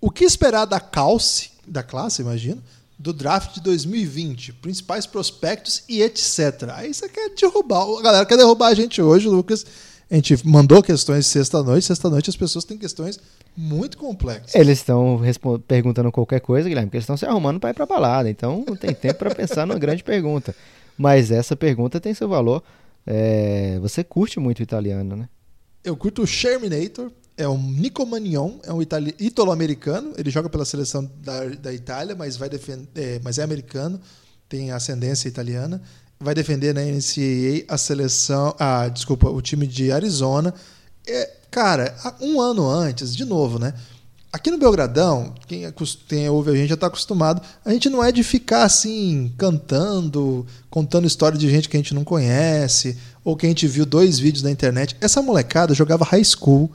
O 0.01 0.11
que 0.11 0.25
esperar 0.25 0.65
da 0.65 0.79
calce, 0.79 1.51
da 1.67 1.83
classe, 1.83 2.23
imagino, 2.23 2.63
do 2.99 3.13
draft 3.13 3.55
de 3.55 3.61
2020? 3.63 4.55
Principais 4.55 5.07
prospectos 5.07 5.83
e 5.89 6.03
etc. 6.03 6.71
Aí 6.75 6.95
você 6.95 7.09
quer 7.09 7.31
derrubar. 7.31 7.85
A 7.99 8.03
galera 8.03 8.27
quer 8.27 8.37
derrubar 8.37 8.69
a 8.69 8.75
gente 8.75 9.03
hoje, 9.03 9.29
Lucas. 9.29 9.67
A 10.11 10.15
gente 10.15 10.47
mandou 10.47 10.83
questões 10.83 11.27
sexta-noite. 11.27 11.87
Sexta-noite 11.87 12.31
as 12.31 12.37
pessoas 12.37 12.65
têm 12.65 12.79
questões 12.79 13.21
muito 13.57 13.99
complexas. 13.99 14.55
Eles 14.55 14.79
estão 14.79 15.21
perguntando 15.67 16.11
qualquer 16.11 16.41
coisa, 16.41 16.69
Guilherme, 16.69 16.89
porque 16.89 16.97
eles 16.97 17.05
estão 17.05 17.17
se 17.17 17.27
arrumando 17.27 17.61
para 17.61 17.71
ir 17.71 17.75
para 17.75 17.85
balada. 17.85 18.31
Então 18.31 18.65
não 18.67 18.77
tem 18.77 18.95
tempo 18.95 19.19
para 19.19 19.35
pensar 19.35 19.67
numa 19.67 19.79
grande 19.79 20.03
pergunta. 20.03 20.55
Mas 20.97 21.31
essa 21.31 21.55
pergunta 21.55 22.01
tem 22.01 22.15
seu 22.15 22.29
valor. 22.29 22.63
É, 23.11 23.79
você 23.81 24.05
curte 24.05 24.39
muito 24.39 24.63
italiano, 24.63 25.17
né? 25.17 25.31
Eu 25.83 25.97
curto 25.97 26.23
o 26.23 26.27
Sherminator, 26.27 27.11
é 27.39 27.49
um 27.49 27.57
Nico 27.57 28.05
Magnon, 28.05 28.59
é 28.65 28.71
um 28.71 28.83
italo-americano. 28.83 30.13
Ele 30.19 30.29
joga 30.29 30.51
pela 30.51 30.67
seleção 30.67 31.11
da, 31.23 31.47
da 31.47 31.73
Itália, 31.73 32.15
mas, 32.15 32.37
vai 32.37 32.51
defender, 32.51 32.89
é, 32.95 33.21
mas 33.25 33.39
é 33.39 33.43
americano, 33.43 33.99
tem 34.47 34.73
ascendência 34.73 35.27
italiana. 35.27 35.81
Vai 36.21 36.35
defender 36.35 36.75
na 36.75 36.83
NCAA 36.83 37.65
a 37.67 37.79
seleção, 37.79 38.55
ah, 38.59 38.89
desculpa, 38.89 39.31
o 39.31 39.41
time 39.41 39.67
de 39.67 39.91
Arizona. 39.91 40.53
É, 41.07 41.33
cara, 41.51 41.97
um 42.21 42.43
ano 42.43 42.69
antes, 42.69 43.17
de 43.17 43.25
novo, 43.25 43.59
né? 43.59 43.73
Aqui 44.31 44.51
no 44.51 44.59
Belgradão, 44.59 45.33
quem, 45.47 45.65
quem 46.07 46.29
ouve 46.29 46.51
a 46.51 46.55
gente 46.55 46.69
já 46.69 46.75
está 46.75 46.87
acostumado, 46.89 47.41
a 47.65 47.73
gente 47.73 47.89
não 47.89 48.05
é 48.05 48.13
de 48.13 48.23
ficar 48.23 48.65
assim, 48.65 49.33
cantando, 49.39 50.47
contando 50.69 51.07
história 51.07 51.39
de 51.39 51.49
gente 51.49 51.67
que 51.67 51.79
a 51.79 51.81
gente 51.81 51.95
não 51.95 52.05
conhece, 52.05 52.99
ou 53.25 53.35
que 53.35 53.47
a 53.47 53.49
gente 53.49 53.67
viu 53.67 53.87
dois 53.87 54.19
vídeos 54.19 54.43
na 54.43 54.51
internet. 54.51 54.95
Essa 55.01 55.23
molecada 55.23 55.73
jogava 55.73 56.05
high 56.05 56.25
school. 56.25 56.71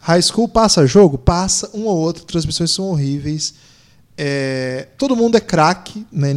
High 0.00 0.20
school 0.20 0.46
passa 0.46 0.86
jogo? 0.86 1.16
Passa, 1.16 1.70
um 1.72 1.86
ou 1.86 1.96
outro, 1.96 2.24
transmissões 2.24 2.70
são 2.70 2.90
horríveis. 2.90 3.54
É, 4.18 4.88
todo 4.98 5.16
mundo 5.16 5.38
é 5.38 5.40
craque 5.40 6.06
né, 6.12 6.34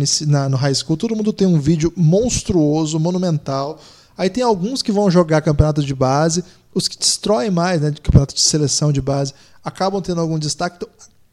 no 0.49 0.55
high 0.55 0.73
school, 0.73 0.95
todo 0.95 1.17
mundo 1.17 1.33
tem 1.33 1.45
um 1.45 1.59
vídeo 1.59 1.91
monstruoso, 1.97 2.97
monumental. 2.97 3.77
Aí 4.17 4.29
tem 4.29 4.41
alguns 4.41 4.81
que 4.81 4.93
vão 4.93 5.11
jogar 5.11 5.41
campeonato 5.41 5.83
de 5.83 5.93
base, 5.93 6.45
os 6.75 6.89
que 6.89 6.97
destroem 6.97 7.49
mais, 7.49 7.81
né, 7.81 7.89
de 7.89 8.01
campeonato 8.01 8.35
de 8.35 8.41
seleção 8.41 8.91
de 8.91 9.01
base, 9.01 9.33
acabam 9.63 10.01
tendo 10.01 10.19
algum 10.19 10.37
destaque. 10.37 10.75
Então, 10.75 10.89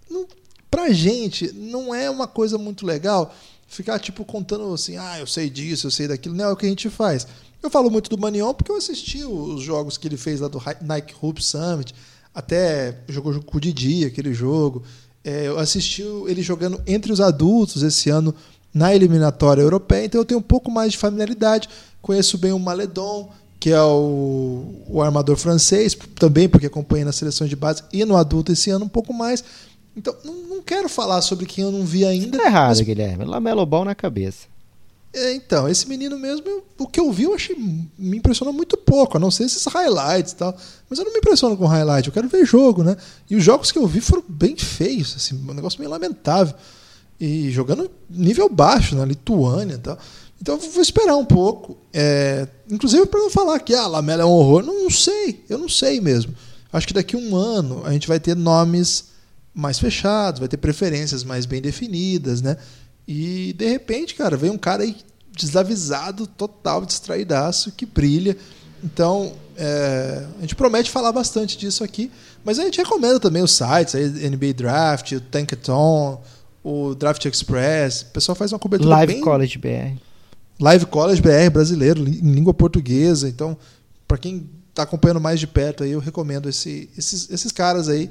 não, 0.09 0.27
pra 0.71 0.91
gente, 0.93 1.53
não 1.53 1.93
é 1.93 2.09
uma 2.09 2.29
coisa 2.29 2.57
muito 2.57 2.87
legal 2.87 3.35
ficar 3.67 3.99
tipo 3.99 4.25
contando 4.25 4.73
assim, 4.73 4.97
ah, 4.97 5.19
eu 5.19 5.27
sei 5.27 5.51
disso, 5.51 5.89
eu 5.89 5.91
sei 5.91 6.07
daquilo. 6.07 6.35
Não 6.35 6.45
é 6.45 6.53
o 6.53 6.57
que 6.57 6.67
a 6.67 6.69
gente 6.69 6.89
faz. 6.89 7.27
Eu 7.63 7.71
falo 7.71 7.91
muito 7.91 8.09
do 8.09 8.19
Manion 8.19 8.55
porque 8.55 8.71
eu 8.71 8.77
assisti 8.77 9.25
os 9.25 9.63
jogos 9.63 9.99
que 9.99 10.07
ele 10.07 10.17
fez 10.17 10.41
lá 10.41 10.49
do 10.49 10.63
Nike 10.81 11.15
Hoop 11.21 11.43
Summit, 11.43 11.95
até 12.35 12.99
jogou 13.09 13.41
com 13.43 13.57
o 13.57 13.61
Didi, 13.61 14.05
aquele 14.05 14.33
jogo. 14.33 14.83
É, 15.25 15.49
eu 15.49 15.59
assisti 15.59 16.03
ele 16.27 16.43
jogando 16.43 16.81
entre 16.87 17.13
os 17.13 17.21
adultos 17.21 17.83
esse 17.83 18.11
ano 18.11 18.35
na 18.75 18.95
eliminatória 18.95 19.63
europeia, 19.63 20.05
então 20.05 20.21
eu 20.21 20.25
tenho 20.25 20.41
um 20.41 20.43
pouco 20.43 20.71
mais 20.71 20.93
de 20.93 20.99
familiaridade. 20.99 21.69
Conheço 22.01 22.39
bem 22.39 22.53
o 22.53 22.59
Maledon, 22.59 23.31
que 23.63 23.71
é 23.71 23.81
o, 23.81 24.65
o 24.89 25.01
armador 25.01 25.37
francês, 25.37 25.97
também 26.17 26.49
porque 26.49 26.67
acompanhei 26.67 27.05
na 27.05 27.13
seleção 27.13 27.47
de 27.47 27.55
base 27.55 27.81
e 27.93 28.05
no 28.05 28.17
adulto 28.17 28.51
esse 28.51 28.71
ano 28.71 28.87
um 28.87 28.89
pouco 28.89 29.15
mais. 29.15 29.45
Então, 29.97 30.13
não, 30.25 30.35
não 30.35 30.63
quero 30.63 30.89
falar 30.89 31.23
sobre 31.23 31.47
quem 31.47 31.63
eu 31.63 31.71
não 31.71 31.85
vi 31.85 32.05
ainda. 32.05 32.39
Tá 32.39 32.47
errado, 32.47 32.71
mas... 32.71 32.81
Guilherme. 32.81 33.25
Lamelo 33.25 33.65
Ball 33.65 33.85
na 33.85 33.95
cabeça. 33.95 34.49
É, 35.15 35.33
então, 35.35 35.69
esse 35.69 35.89
menino 35.89 36.19
mesmo, 36.19 36.45
eu, 36.45 36.65
o 36.77 36.89
que 36.89 36.99
eu 36.99 37.13
vi, 37.13 37.23
eu 37.23 37.35
achei. 37.35 37.55
Me 37.97 38.17
impressionou 38.17 38.53
muito 38.53 38.77
pouco, 38.77 39.17
a 39.17 39.21
não 39.21 39.31
ser 39.31 39.45
esses 39.45 39.65
highlights 39.67 40.33
e 40.33 40.37
tal. 40.37 40.57
Mas 40.91 40.99
eu 40.99 41.05
não 41.05 41.13
me 41.13 41.19
impressiono 41.19 41.57
com 41.57 41.65
highlight, 41.65 42.09
eu 42.09 42.13
quero 42.13 42.29
ver 42.29 42.45
jogo, 42.45 42.83
né? 42.83 42.97
E 43.31 43.37
os 43.37 43.45
jogos 43.45 43.71
que 43.71 43.79
eu 43.79 43.87
vi 43.87 44.01
foram 44.01 44.25
bem 44.29 44.57
feios, 44.57 45.15
assim, 45.17 45.37
um 45.37 45.55
negócio 45.55 45.79
meio 45.79 45.91
lamentável. 45.93 46.57
E 47.21 47.49
jogando 47.53 47.89
nível 48.11 48.49
baixo, 48.49 48.97
na 48.97 49.05
Lituânia 49.05 49.75
e 49.75 49.79
tal. 49.79 49.97
Então 50.43 50.57
eu 50.57 50.71
vou 50.73 50.83
esperar 50.83 51.17
um 51.17 51.25
pouco. 51.25 51.79
É, 51.93 52.49
inclusive 52.69 53.07
para 53.07 53.21
não 53.21 53.31
falar 53.31 53.61
que 53.61 53.73
a 53.77 53.83
ah, 53.83 53.87
Lamela 53.87 54.23
é 54.25 54.27
um 54.27 54.31
horror. 54.31 54.65
Não, 54.65 54.83
não, 54.83 54.91
sei, 54.91 55.45
eu 55.49 55.57
não 55.57 55.69
sei 55.69 56.01
mesmo. 56.01 56.35
Acho 56.73 56.89
que 56.89 56.93
daqui 56.93 57.15
a 57.15 57.19
um 57.19 57.37
ano 57.37 57.83
a 57.85 57.93
gente 57.93 58.09
vai 58.09 58.19
ter 58.19 58.35
nomes 58.35 59.13
mais 59.55 59.79
fechados, 59.79 60.41
vai 60.41 60.49
ter 60.49 60.57
preferências 60.57 61.23
mais 61.23 61.47
bem 61.47 61.63
definidas, 61.63 62.43
né? 62.43 62.57
E 63.07 63.55
de 63.57 63.69
repente, 63.69 64.17
cara, 64.17 64.37
vem 64.37 64.51
um 64.51 64.59
cara 64.59 64.83
aí 64.83 64.97
desavisado, 65.31 66.27
total, 66.27 66.85
distraidaço, 66.85 67.71
que 67.71 67.87
brilha. 67.87 68.37
Então, 68.83 69.35
é, 69.57 70.27
a 70.39 70.41
gente 70.41 70.57
promete 70.57 70.91
falar 70.91 71.13
bastante 71.13 71.57
disso 71.57 71.85
aqui, 71.85 72.11
mas 72.45 72.59
a 72.59 72.65
gente 72.65 72.79
recomenda 72.79 73.21
também 73.21 73.45
os 73.45 73.53
sites, 73.53 73.95
aí, 73.95 74.09
NBA 74.09 74.55
Draft, 74.55 75.13
o 75.13 75.21
Tankathon, 75.21 76.21
o 76.65 76.97
Draft 76.97 77.25
Express. 77.27 78.03
O 78.03 78.07
pessoal 78.07 78.35
faz 78.35 78.53
uma 78.53 78.59
cobertura 78.59 78.91
Live 78.91 79.13
bem... 79.13 79.23
College 79.23 79.59
BR. 79.59 80.12
Live 80.61 80.87
College 80.87 81.21
BR 81.21 81.51
brasileiro, 81.53 82.01
em 82.01 82.33
língua 82.33 82.55
portuguesa. 82.55 83.29
Então, 83.29 83.57
para 84.07 84.19
quem 84.19 84.49
está 84.71 84.83
acompanhando 84.85 85.21
mais 85.21 85.41
de 85.41 85.47
perto, 85.47 85.83
aí, 85.83 85.91
eu 85.91 86.01
recomendo 86.01 86.49
esse, 86.49 86.89
esses, 86.97 87.31
esses 87.31 87.53
caras 87.53 87.89
aí 87.89 88.11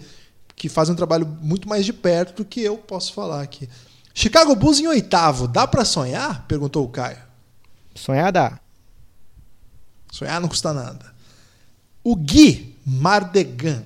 que 0.55 0.69
fazem 0.69 0.93
um 0.93 0.95
trabalho 0.95 1.25
muito 1.41 1.67
mais 1.67 1.85
de 1.85 1.93
perto 1.93 2.37
do 2.37 2.45
que 2.45 2.61
eu 2.61 2.77
posso 2.77 3.13
falar 3.13 3.41
aqui. 3.41 3.67
Chicago 4.13 4.55
Bulls 4.55 4.79
em 4.79 4.87
oitavo, 4.87 5.47
dá 5.47 5.65
para 5.65 5.85
sonhar? 5.85 6.45
Perguntou 6.47 6.85
o 6.85 6.89
Caio. 6.89 7.17
Sonhar 7.95 8.31
dá. 8.31 8.59
Sonhar 10.11 10.39
não 10.39 10.47
custa 10.49 10.73
nada. 10.73 11.13
O 12.03 12.15
Gui 12.15 12.75
Mardegan. 12.85 13.83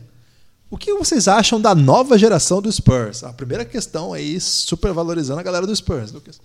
O 0.70 0.78
que 0.78 0.94
vocês 0.96 1.28
acham 1.28 1.62
da 1.62 1.76
nova 1.76 2.18
geração 2.18 2.62
do 2.62 2.72
Spurs? 2.72 3.24
A 3.24 3.32
primeira 3.32 3.64
questão 3.64 4.12
aí, 4.12 4.42
super 4.42 4.92
valorizando 4.92 5.40
a 5.40 5.44
galera 5.44 5.68
do 5.68 5.76
Spurs, 5.76 6.12
Lucas 6.12 6.42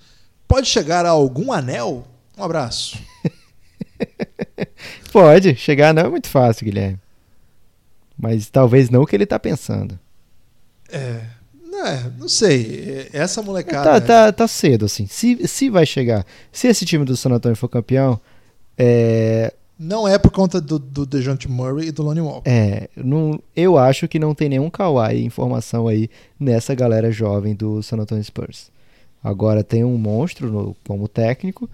pode 0.51 0.67
chegar 0.67 1.07
a 1.07 1.11
algum 1.11 1.53
anel? 1.53 2.05
Um 2.37 2.43
abraço. 2.43 2.99
pode, 5.13 5.55
chegar 5.55 5.95
não 5.95 6.03
é 6.03 6.09
muito 6.09 6.27
fácil, 6.27 6.65
Guilherme. 6.65 6.99
Mas 8.19 8.51
talvez 8.51 8.91
não 8.91 9.03
o 9.03 9.07
que 9.07 9.15
ele 9.15 9.23
está 9.23 9.39
pensando. 9.39 9.97
É, 10.91 11.21
é, 11.87 12.11
não 12.19 12.29
sei. 12.29 13.09
Essa 13.13 13.41
molecada. 13.43 14.01
Tá, 14.01 14.01
tá, 14.01 14.33
tá, 14.33 14.49
cedo, 14.49 14.87
assim. 14.87 15.07
Se, 15.07 15.47
se 15.47 15.71
vai 15.71 15.87
chegar. 15.87 16.27
Se 16.51 16.67
esse 16.67 16.85
time 16.85 17.05
do 17.05 17.17
San 17.17 17.31
Antonio 17.31 17.57
for 17.57 17.69
campeão. 17.69 18.21
É... 18.77 19.55
Não 19.79 20.07
é 20.07 20.19
por 20.19 20.33
conta 20.33 20.61
do, 20.61 20.79
do 20.81 21.07
DeJounte 21.07 21.49
Murray 21.49 21.89
e 21.89 21.93
do 21.93 22.03
Lonnie 22.03 22.21
Walker. 22.21 22.51
É, 22.51 22.91
não, 22.95 23.41
eu 23.57 23.79
acho 23.79 24.07
que 24.09 24.19
não 24.19 24.35
tem 24.35 24.49
nenhum 24.49 24.69
kawaii 24.69 25.25
informação 25.25 25.89
aí 25.89 26.11
nessa 26.39 26.75
galera 26.75 27.11
jovem 27.11 27.55
do 27.55 27.83
San 27.83 27.97
Antonio 27.97 28.23
Spurs. 28.23 28.71
Agora 29.23 29.63
tem 29.63 29.85
um 29.85 29.99
monstro 29.99 30.51
no, 30.51 30.77
como 30.87 31.07
técnico 31.07 31.69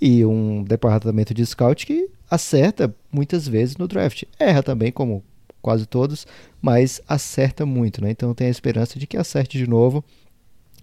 e 0.00 0.24
um 0.24 0.62
departamento 0.62 1.32
de 1.34 1.44
scout 1.44 1.86
que 1.86 2.08
acerta 2.30 2.94
muitas 3.12 3.48
vezes 3.48 3.76
no 3.76 3.88
draft. 3.88 4.24
Erra 4.38 4.62
também, 4.62 4.92
como 4.92 5.22
quase 5.60 5.86
todos, 5.86 6.26
mas 6.60 7.00
acerta 7.08 7.66
muito, 7.66 8.02
né? 8.02 8.10
Então 8.10 8.34
tem 8.34 8.46
a 8.46 8.50
esperança 8.50 8.98
de 8.98 9.06
que 9.06 9.16
acerte 9.16 9.58
de 9.58 9.66
novo. 9.66 10.04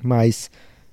Mas 0.01 0.51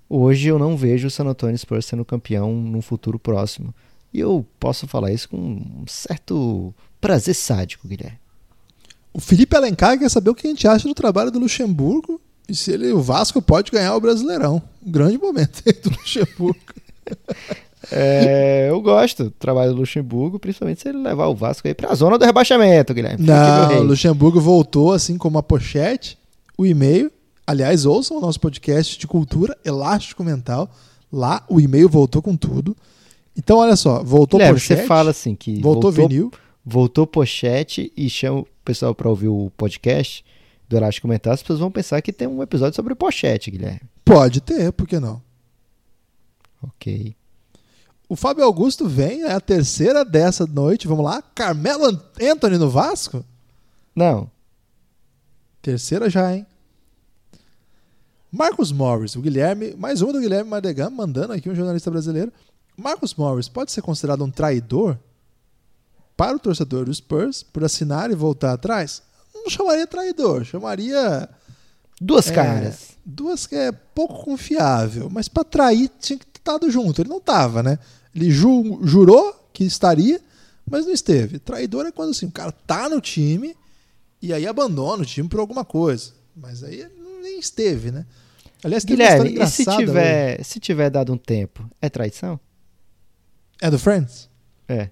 hoje 0.08 0.48
eu 0.48 0.58
não 0.58 0.76
vejo 0.76 1.08
o 1.08 1.10
San 1.10 1.24
Antonio 1.24 1.58
Spurs 1.58 1.86
sendo 1.86 2.04
campeão 2.04 2.54
num 2.54 2.82
futuro 2.82 3.18
próximo. 3.18 3.74
E 4.12 4.20
eu 4.20 4.46
posso 4.60 4.86
falar 4.86 5.12
isso 5.12 5.28
com 5.28 5.36
um 5.36 5.84
certo 5.86 6.72
prazer 7.00 7.34
sádico, 7.34 7.88
Guilherme. 7.88 8.18
O 9.12 9.20
Felipe 9.20 9.56
Alencar 9.56 9.98
quer 9.98 10.10
saber 10.10 10.30
o 10.30 10.34
que 10.34 10.46
a 10.46 10.50
gente 10.50 10.66
acha 10.66 10.88
do 10.88 10.94
trabalho 10.94 11.30
do 11.30 11.38
Luxemburgo 11.38 12.20
E 12.48 12.54
se 12.54 12.72
ele, 12.72 12.92
o 12.92 13.00
Vasco 13.00 13.40
pode 13.40 13.70
ganhar 13.70 13.94
o 13.96 14.00
Brasileirão. 14.00 14.62
Um 14.86 14.90
grande 14.90 15.18
momento 15.18 15.62
aí 15.66 15.72
do 15.72 15.90
Luxemburgo. 15.90 16.58
É, 17.92 18.68
eu 18.70 18.80
gosto 18.80 19.24
do 19.24 19.30
trabalho 19.30 19.72
do 19.72 19.80
Luxemburgo, 19.80 20.38
principalmente 20.38 20.80
se 20.80 20.88
ele 20.88 20.98
levar 20.98 21.26
o 21.26 21.34
Vasco 21.34 21.68
aí 21.68 21.74
pra 21.74 21.94
zona 21.94 22.18
do 22.18 22.24
rebaixamento, 22.24 22.94
Guilherme. 22.94 23.26
Não, 23.26 23.80
o 23.80 23.82
Luxemburgo 23.82 24.40
voltou, 24.40 24.92
assim 24.92 25.18
como 25.18 25.38
a 25.38 25.42
pochete, 25.42 26.18
o 26.56 26.64
e-mail. 26.64 27.10
Aliás, 27.46 27.84
ouçam 27.84 28.16
o 28.16 28.20
nosso 28.20 28.40
podcast 28.40 28.98
de 28.98 29.06
cultura 29.06 29.56
elástico 29.64 30.24
mental. 30.24 30.70
Lá 31.12 31.44
o 31.48 31.60
e-mail 31.60 31.88
voltou 31.88 32.22
com 32.22 32.34
tudo. 32.36 32.74
Então, 33.36 33.58
olha 33.58 33.76
só, 33.76 34.02
voltou 34.02 34.38
Guilherme, 34.38 34.58
pochete, 34.58 34.80
você 34.80 34.86
fala 34.86 35.10
assim 35.10 35.34
que 35.34 35.60
voltou, 35.60 35.92
vinil. 35.92 36.32
voltou 36.64 37.06
pochete 37.06 37.92
e 37.96 38.08
chama 38.08 38.40
o 38.40 38.46
pessoal 38.64 38.94
pra 38.94 39.10
ouvir 39.10 39.28
o 39.28 39.52
podcast 39.56 40.24
do 40.74 40.78
Elástico 40.78 41.06
Comentar, 41.06 41.32
as 41.34 41.40
pessoas 41.42 41.60
vão 41.60 41.70
pensar 41.70 42.00
que 42.02 42.12
tem 42.12 42.26
um 42.28 42.42
episódio 42.42 42.74
sobre 42.74 42.94
pochete, 42.94 43.50
Guilherme. 43.50 43.80
Pode 44.04 44.40
ter, 44.40 44.72
por 44.72 44.86
que 44.86 44.98
não? 44.98 45.22
Ok. 46.62 47.14
O 48.08 48.16
Fábio 48.16 48.44
Augusto 48.44 48.86
vem, 48.88 49.22
é 49.22 49.32
a 49.32 49.40
terceira 49.40 50.04
dessa 50.04 50.46
noite. 50.46 50.86
Vamos 50.86 51.04
lá. 51.04 51.22
Carmelo 51.22 51.86
An- 51.86 52.02
Anthony 52.20 52.58
no 52.58 52.68
Vasco? 52.68 53.24
Não, 53.94 54.30
Terceira 55.62 56.10
já, 56.10 56.34
hein? 56.34 56.46
Marcos 58.30 58.70
Morris, 58.72 59.14
o 59.16 59.20
Guilherme, 59.22 59.74
mais 59.76 60.02
um 60.02 60.12
do 60.12 60.20
Guilherme 60.20 60.50
Mardegan, 60.50 60.90
mandando 60.90 61.32
aqui 61.32 61.48
um 61.48 61.54
jornalista 61.54 61.90
brasileiro. 61.90 62.32
Marcos 62.76 63.14
Morris 63.14 63.48
pode 63.48 63.70
ser 63.72 63.80
considerado 63.80 64.22
um 64.24 64.30
traidor 64.30 64.98
para 66.16 66.36
o 66.36 66.38
torcedor 66.38 66.84
do 66.84 66.92
Spurs 66.94 67.42
por 67.42 67.64
assinar 67.64 68.10
e 68.10 68.14
voltar 68.14 68.52
atrás? 68.52 69.02
Não 69.44 69.50
chamaria 69.50 69.86
traidor, 69.86 70.44
chamaria 70.44 71.28
duas 72.00 72.28
É, 72.30 72.34
caras. 72.34 72.88
duas 73.04 73.46
que 73.46 73.54
é 73.54 73.70
pouco 73.70 74.24
confiável, 74.24 75.08
mas 75.10 75.28
para 75.28 75.44
trair 75.44 75.90
tinha 76.00 76.18
que 76.18 76.26
ter 76.26 76.38
estado 76.38 76.70
junto. 76.70 77.00
Ele 77.02 77.08
não 77.10 77.18
estava, 77.18 77.62
né? 77.62 77.78
Ele 78.14 78.30
ju- 78.30 78.80
jurou 78.82 79.48
que 79.52 79.64
estaria, 79.64 80.20
mas 80.68 80.86
não 80.86 80.92
esteve. 80.92 81.38
Traidor 81.38 81.86
é 81.86 81.92
quando 81.92 82.10
assim, 82.10 82.26
o 82.26 82.30
cara 82.32 82.50
tá 82.52 82.88
no 82.88 83.00
time 83.00 83.54
e 84.22 84.32
aí 84.32 84.46
abandona 84.46 85.02
o 85.02 85.06
time 85.06 85.28
por 85.28 85.40
alguma 85.40 85.64
coisa. 85.64 86.12
Mas 86.34 86.64
aí 86.64 86.86
nem 87.22 87.38
esteve, 87.38 87.90
né? 87.90 88.06
Aliás, 88.62 88.82
tem 88.82 88.96
uma 88.96 89.04
Guilherme, 89.04 89.42
e 89.42 89.46
se 89.46 89.68
hoje. 89.68 89.76
tiver, 89.78 90.42
se 90.42 90.58
tiver 90.58 90.88
dado 90.90 91.12
um 91.12 91.18
tempo, 91.18 91.68
é 91.82 91.90
traição? 91.90 92.40
É 93.60 93.70
do 93.70 93.78
Friends? 93.78 94.28
É. 94.66 94.88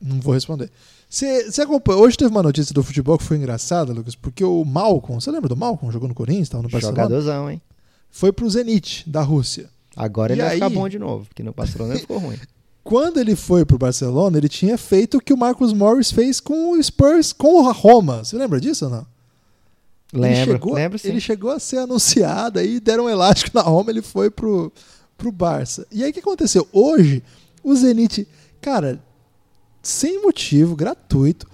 Não 0.00 0.20
vou 0.20 0.34
responder. 0.34 0.70
Você 1.10 1.62
acompanha? 1.62 1.98
Hoje 1.98 2.16
teve 2.16 2.30
uma 2.30 2.42
notícia 2.42 2.72
do 2.72 2.84
futebol 2.84 3.18
que 3.18 3.24
foi 3.24 3.36
engraçada, 3.36 3.92
Lucas, 3.92 4.14
porque 4.14 4.44
o 4.44 4.64
Malcolm, 4.64 5.20
você 5.20 5.28
lembra 5.28 5.48
do 5.48 5.56
Malcolm? 5.56 5.92
Jogou 5.92 6.08
no 6.08 6.14
Corinthians, 6.14 6.46
estava 6.46 6.62
no 6.62 6.68
Barcelona? 6.68 7.02
Jogadorzão, 7.02 7.50
hein? 7.50 7.60
Foi 8.08 8.30
pro 8.32 8.48
Zenit, 8.48 9.02
da 9.10 9.20
Rússia. 9.20 9.68
Agora 9.96 10.32
E 10.32 10.34
ele 10.34 10.42
vai 10.42 10.54
ficar 10.54 10.66
aí? 10.66 10.74
bom 10.74 10.88
de 10.88 11.00
novo, 11.00 11.26
porque 11.26 11.42
no 11.42 11.52
Barcelona 11.52 11.94
ele 11.94 12.00
ficou 12.00 12.18
ruim. 12.18 12.38
Quando 12.84 13.18
ele 13.18 13.34
foi 13.34 13.64
pro 13.64 13.76
Barcelona, 13.76 14.38
ele 14.38 14.48
tinha 14.48 14.78
feito 14.78 15.18
o 15.18 15.20
que 15.20 15.32
o 15.32 15.36
Marcos 15.36 15.72
Morris 15.72 16.12
fez 16.12 16.38
com 16.38 16.70
o 16.72 16.82
Spurs, 16.82 17.32
com 17.32 17.68
a 17.68 17.72
Roma. 17.72 18.24
Você 18.24 18.36
lembra 18.36 18.60
disso 18.60 18.84
ou 18.84 18.90
não? 18.92 19.06
ele 20.12 20.22
Lembro, 20.22 20.52
chegou, 20.52 20.74
lembro 20.74 20.98
sim. 20.98 21.08
Ele 21.08 21.20
chegou 21.20 21.50
a 21.50 21.58
ser 21.58 21.78
anunciado, 21.78 22.58
aí 22.60 22.78
deram 22.80 23.04
um 23.04 23.10
elástico 23.10 23.50
na 23.54 23.62
Roma, 23.62 23.90
ele 23.90 24.00
foi 24.00 24.30
pro, 24.30 24.72
pro 25.18 25.30
Barça. 25.32 25.86
E 25.90 26.04
aí 26.04 26.10
o 26.10 26.12
que 26.12 26.20
aconteceu? 26.20 26.66
Hoje, 26.72 27.22
o 27.62 27.74
Zenit, 27.74 28.26
cara, 28.60 29.00
sem 29.82 30.22
motivo, 30.22 30.76
gratuito, 30.76 31.46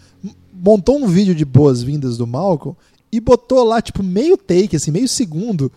montou 0.52 0.98
um 0.98 1.06
vídeo 1.06 1.34
de 1.34 1.44
boas-vindas 1.44 2.16
do 2.16 2.26
Malcolm 2.26 2.76
e 3.12 3.20
botou 3.20 3.62
lá, 3.64 3.80
tipo, 3.80 4.02
meio 4.02 4.36
take, 4.36 4.74
assim, 4.76 4.90
meio 4.90 5.08
segundo. 5.08 5.70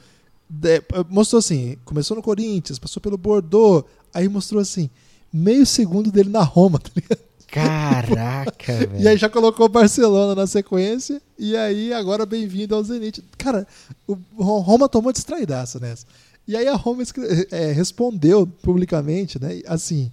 de- 0.49 0.81
mostrou 1.09 1.37
assim, 1.39 1.77
começou 1.85 2.17
no 2.17 2.23
Corinthians, 2.23 2.79
passou 2.79 2.99
pelo 3.01 3.17
Bordeaux, 3.17 3.83
aí 4.13 4.27
mostrou 4.27 4.59
assim, 4.59 4.89
meio 5.31 5.63
segundo 5.65 6.11
dele 6.11 6.29
na 6.29 6.41
Roma, 6.41 6.79
tá 6.81 6.89
ligado? 6.95 7.19
Caraca, 7.47 8.73
velho. 8.87 8.99
E 9.01 9.07
aí 9.07 9.17
já 9.17 9.29
colocou 9.29 9.65
o 9.65 9.69
Barcelona 9.69 10.33
na 10.35 10.47
sequência. 10.47 11.21
E 11.37 11.55
aí 11.55 11.93
agora 11.93 12.25
bem-vindo 12.25 12.73
ao 12.75 12.83
Zenit. 12.83 13.23
Cara, 13.37 13.67
o 14.07 14.17
Ro- 14.37 14.59
Roma 14.59 14.89
tomou 14.89 15.11
distraidaça 15.11 15.79
nessa. 15.79 16.05
E 16.47 16.55
aí 16.55 16.67
a 16.67 16.75
Roma 16.75 17.03
é, 17.51 17.71
respondeu 17.71 18.47
publicamente, 18.63 19.39
né? 19.39 19.61
Assim. 19.67 20.11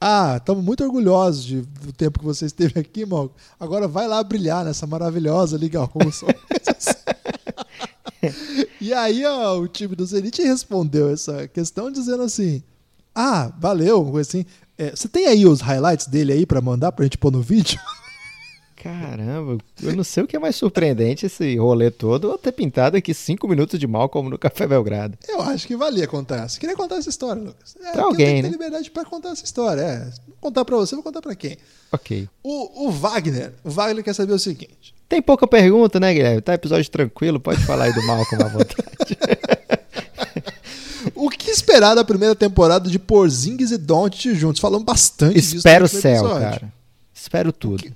Ah, 0.00 0.34
estamos 0.36 0.62
muito 0.62 0.84
orgulhosos 0.84 1.44
de- 1.44 1.62
do 1.62 1.92
tempo 1.92 2.18
que 2.18 2.24
você 2.24 2.46
esteve 2.46 2.78
aqui, 2.80 3.06
Malco. 3.06 3.34
Agora 3.58 3.88
vai 3.88 4.06
lá 4.06 4.22
brilhar 4.22 4.64
nessa 4.64 4.86
maravilhosa 4.86 5.56
Liga 5.56 5.80
Russa. 5.82 6.26
e 8.80 8.92
aí 8.92 9.24
ó, 9.24 9.58
o 9.58 9.68
time 9.68 9.94
do 9.94 10.04
Zenit 10.04 10.42
respondeu 10.42 11.10
essa 11.10 11.48
questão 11.48 11.90
dizendo 11.90 12.22
assim: 12.22 12.62
Ah, 13.14 13.50
valeu, 13.58 14.16
assim. 14.18 14.44
É, 14.78 14.94
você 14.94 15.08
tem 15.08 15.26
aí 15.26 15.46
os 15.46 15.60
highlights 15.62 16.06
dele 16.06 16.32
aí 16.32 16.46
pra 16.46 16.60
mandar 16.60 16.92
pra 16.92 17.04
gente 17.04 17.16
pôr 17.18 17.32
no 17.32 17.40
vídeo? 17.40 17.80
Caramba, 18.76 19.58
eu 19.82 19.96
não 19.96 20.04
sei 20.04 20.22
o 20.22 20.26
que 20.26 20.36
é 20.36 20.38
mais 20.38 20.54
surpreendente 20.54 21.26
esse 21.26 21.56
rolê 21.56 21.90
todo 21.90 22.30
ou 22.30 22.36
ter 22.36 22.52
pintado 22.52 22.96
aqui 22.96 23.14
cinco 23.14 23.48
minutos 23.48 23.80
de 23.80 23.86
mal 23.86 24.08
como 24.08 24.28
no 24.28 24.38
Café 24.38 24.66
Belgrado. 24.66 25.16
Eu 25.26 25.40
acho 25.40 25.66
que 25.66 25.74
valia 25.74 26.06
contar. 26.06 26.46
Você 26.48 26.60
queria 26.60 26.76
contar 26.76 26.96
essa 26.96 27.08
história, 27.08 27.42
Lucas? 27.42 27.74
É, 27.82 27.98
eu 27.98 28.04
alguém, 28.04 28.26
tenho 28.26 28.36
que 28.36 28.42
ter 28.42 28.48
né? 28.48 28.48
liberdade 28.50 28.90
pra 28.90 29.04
contar 29.04 29.30
essa 29.30 29.44
história. 29.44 29.80
É, 29.80 30.04
vou 30.26 30.36
contar 30.40 30.64
pra 30.64 30.76
você, 30.76 30.94
vou 30.94 31.02
contar 31.02 31.22
pra 31.22 31.34
quem? 31.34 31.56
Ok. 31.90 32.28
O, 32.42 32.86
o 32.86 32.90
Wagner. 32.90 33.54
O 33.64 33.70
Wagner 33.70 34.04
quer 34.04 34.14
saber 34.14 34.34
o 34.34 34.38
seguinte. 34.38 34.94
Tem 35.08 35.22
pouca 35.22 35.46
pergunta, 35.46 35.98
né, 35.98 36.12
Guilherme? 36.12 36.42
Tá 36.42 36.54
episódio 36.54 36.90
tranquilo, 36.90 37.40
pode 37.40 37.64
falar 37.64 37.84
aí 37.84 37.94
do 37.94 38.06
Malcolm 38.06 38.44
à 38.44 38.48
vontade. 38.48 39.18
O 41.14 41.30
que 41.30 41.50
esperar 41.50 41.94
da 41.94 42.04
primeira 42.04 42.34
temporada 42.34 42.90
de 42.90 42.98
Porzingis 42.98 43.70
e 43.70 43.78
Doncic 43.78 44.34
juntos? 44.34 44.60
Falamos 44.60 44.84
bastante 44.84 45.34
disso 45.34 45.56
Espero 45.56 45.84
o 45.84 45.88
céu, 45.88 46.28
cara. 46.28 46.72
Espero 47.14 47.52
tudo. 47.52 47.80
O 47.80 47.82
que 47.82 47.92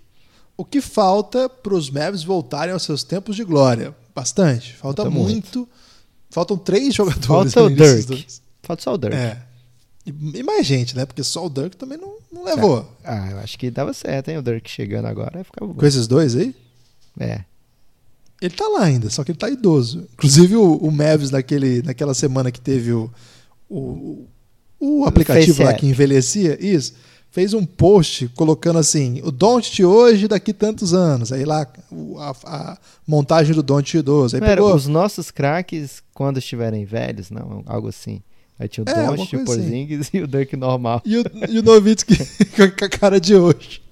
falta 0.80 1.48
pros 1.48 1.90
Mavs 1.90 2.22
voltarem 2.22 2.72
aos 2.72 2.82
seus 2.82 3.02
tempos 3.02 3.36
de 3.36 3.44
glória? 3.44 3.94
Bastante. 4.14 4.74
Falta, 4.74 5.02
Falta 5.02 5.18
muito. 5.18 5.68
Faltam 6.30 6.56
três 6.56 6.94
jogadores. 6.94 7.52
Falta 7.52 7.62
o 7.62 7.70
Dirk. 7.70 8.26
Falta 8.62 8.82
só 8.82 8.94
o 8.94 8.98
Dirk. 8.98 9.16
É. 9.16 9.42
E, 10.06 10.42
mais 10.42 10.66
gente, 10.66 10.96
né? 10.96 11.04
Porque 11.04 11.22
só 11.22 11.46
o 11.46 11.50
Dirk 11.50 11.76
também 11.76 11.98
não, 11.98 12.16
não 12.32 12.44
levou. 12.44 12.90
Ah, 13.04 13.30
eu 13.30 13.38
acho 13.38 13.58
que 13.58 13.70
dava 13.70 13.92
certo, 13.92 14.28
hein? 14.28 14.38
O 14.38 14.42
Dirk 14.42 14.68
chegando 14.68 15.06
agora, 15.06 15.44
ficava 15.44 15.72
bom. 15.72 15.78
Com 15.78 15.86
esses 15.86 16.06
dois 16.06 16.34
aí? 16.36 16.54
É. 17.18 17.44
Ele 18.40 18.54
tá 18.54 18.66
lá 18.68 18.84
ainda, 18.84 19.10
só 19.10 19.22
que 19.22 19.32
ele 19.32 19.38
tá 19.38 19.50
idoso. 19.50 20.08
Inclusive 20.14 20.56
o, 20.56 20.76
o 20.76 20.90
Mavis 20.90 21.30
naquele, 21.30 21.82
naquela 21.82 22.14
semana 22.14 22.50
que 22.50 22.60
teve 22.60 22.92
o, 22.92 23.10
o, 23.68 24.26
o 24.78 25.04
aplicativo 25.04 25.62
lá 25.62 25.74
que 25.74 25.86
envelhecia, 25.86 26.56
isso, 26.58 26.94
fez 27.30 27.54
um 27.54 27.64
post 27.64 28.28
colocando 28.36 28.78
assim, 28.78 29.20
o 29.24 29.30
Don't 29.30 29.84
hoje 29.84 30.26
daqui 30.26 30.52
tantos 30.52 30.92
anos. 30.92 31.32
Aí 31.32 31.44
lá 31.44 31.66
a, 32.18 32.34
a 32.44 32.78
montagem 33.06 33.54
do 33.54 33.62
Don't 33.62 33.96
idoso. 33.96 34.36
Aí 34.36 34.40
Não 34.40 34.48
era 34.48 34.60
pegou, 34.60 34.74
os 34.74 34.86
nossos 34.86 35.30
craques 35.30 36.02
quando 36.12 36.38
estiverem 36.38 36.84
velhos, 36.84 37.30
não, 37.30 37.62
algo 37.66 37.88
assim. 37.88 38.20
Aí 38.58 38.68
tinha 38.68 38.84
o 38.84 38.90
É, 38.90 39.06
Doncic, 39.06 39.32
o 39.32 39.36
assim. 39.36 39.44
Porzingis 39.44 40.10
e 40.12 40.20
o 40.20 40.26
Dirk 40.26 40.54
normal. 40.56 41.00
E 41.04 41.16
o, 41.16 41.24
e 41.48 41.58
o 41.58 41.62
Nowitzki 41.62 42.16
com 42.78 42.84
a 42.84 42.88
cara 42.88 43.20
de 43.20 43.34
hoje. 43.34 43.82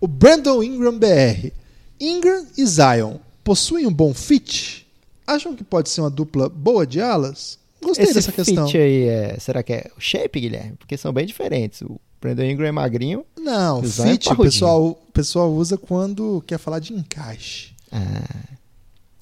O 0.00 0.06
Brandon 0.06 0.62
Ingram 0.62 0.96
BR. 0.96 1.50
Ingram 1.98 2.46
e 2.56 2.64
Zion 2.64 3.16
possuem 3.42 3.86
um 3.86 3.92
bom 3.92 4.14
fit? 4.14 4.86
Acham 5.26 5.54
que 5.56 5.64
pode 5.64 5.88
ser 5.88 6.00
uma 6.00 6.10
dupla 6.10 6.48
boa 6.48 6.86
de 6.86 7.00
alas? 7.00 7.58
Gostei 7.82 8.04
Esse 8.04 8.14
dessa 8.14 8.30
fit 8.30 8.44
questão. 8.44 8.66
aí, 8.68 9.08
é, 9.08 9.36
será 9.40 9.62
que 9.62 9.72
é 9.72 9.90
o 9.96 10.00
shape, 10.00 10.40
Guilherme? 10.40 10.76
Porque 10.78 10.96
são 10.96 11.12
bem 11.12 11.26
diferentes. 11.26 11.82
O 11.82 12.00
Brandon 12.22 12.44
Ingram 12.44 12.66
é 12.68 12.72
magrinho. 12.72 13.26
Não, 13.38 13.80
O 13.80 13.84
é 13.84 13.88
fit 13.88 14.26
o 14.26 14.30
parrudinho. 14.30 14.36
pessoal, 14.52 14.86
o 14.86 15.12
pessoal 15.12 15.52
usa 15.52 15.76
quando 15.76 16.42
quer 16.46 16.56
falar 16.58 16.78
de 16.78 16.94
encaixe. 16.94 17.72
Ah, 17.90 18.54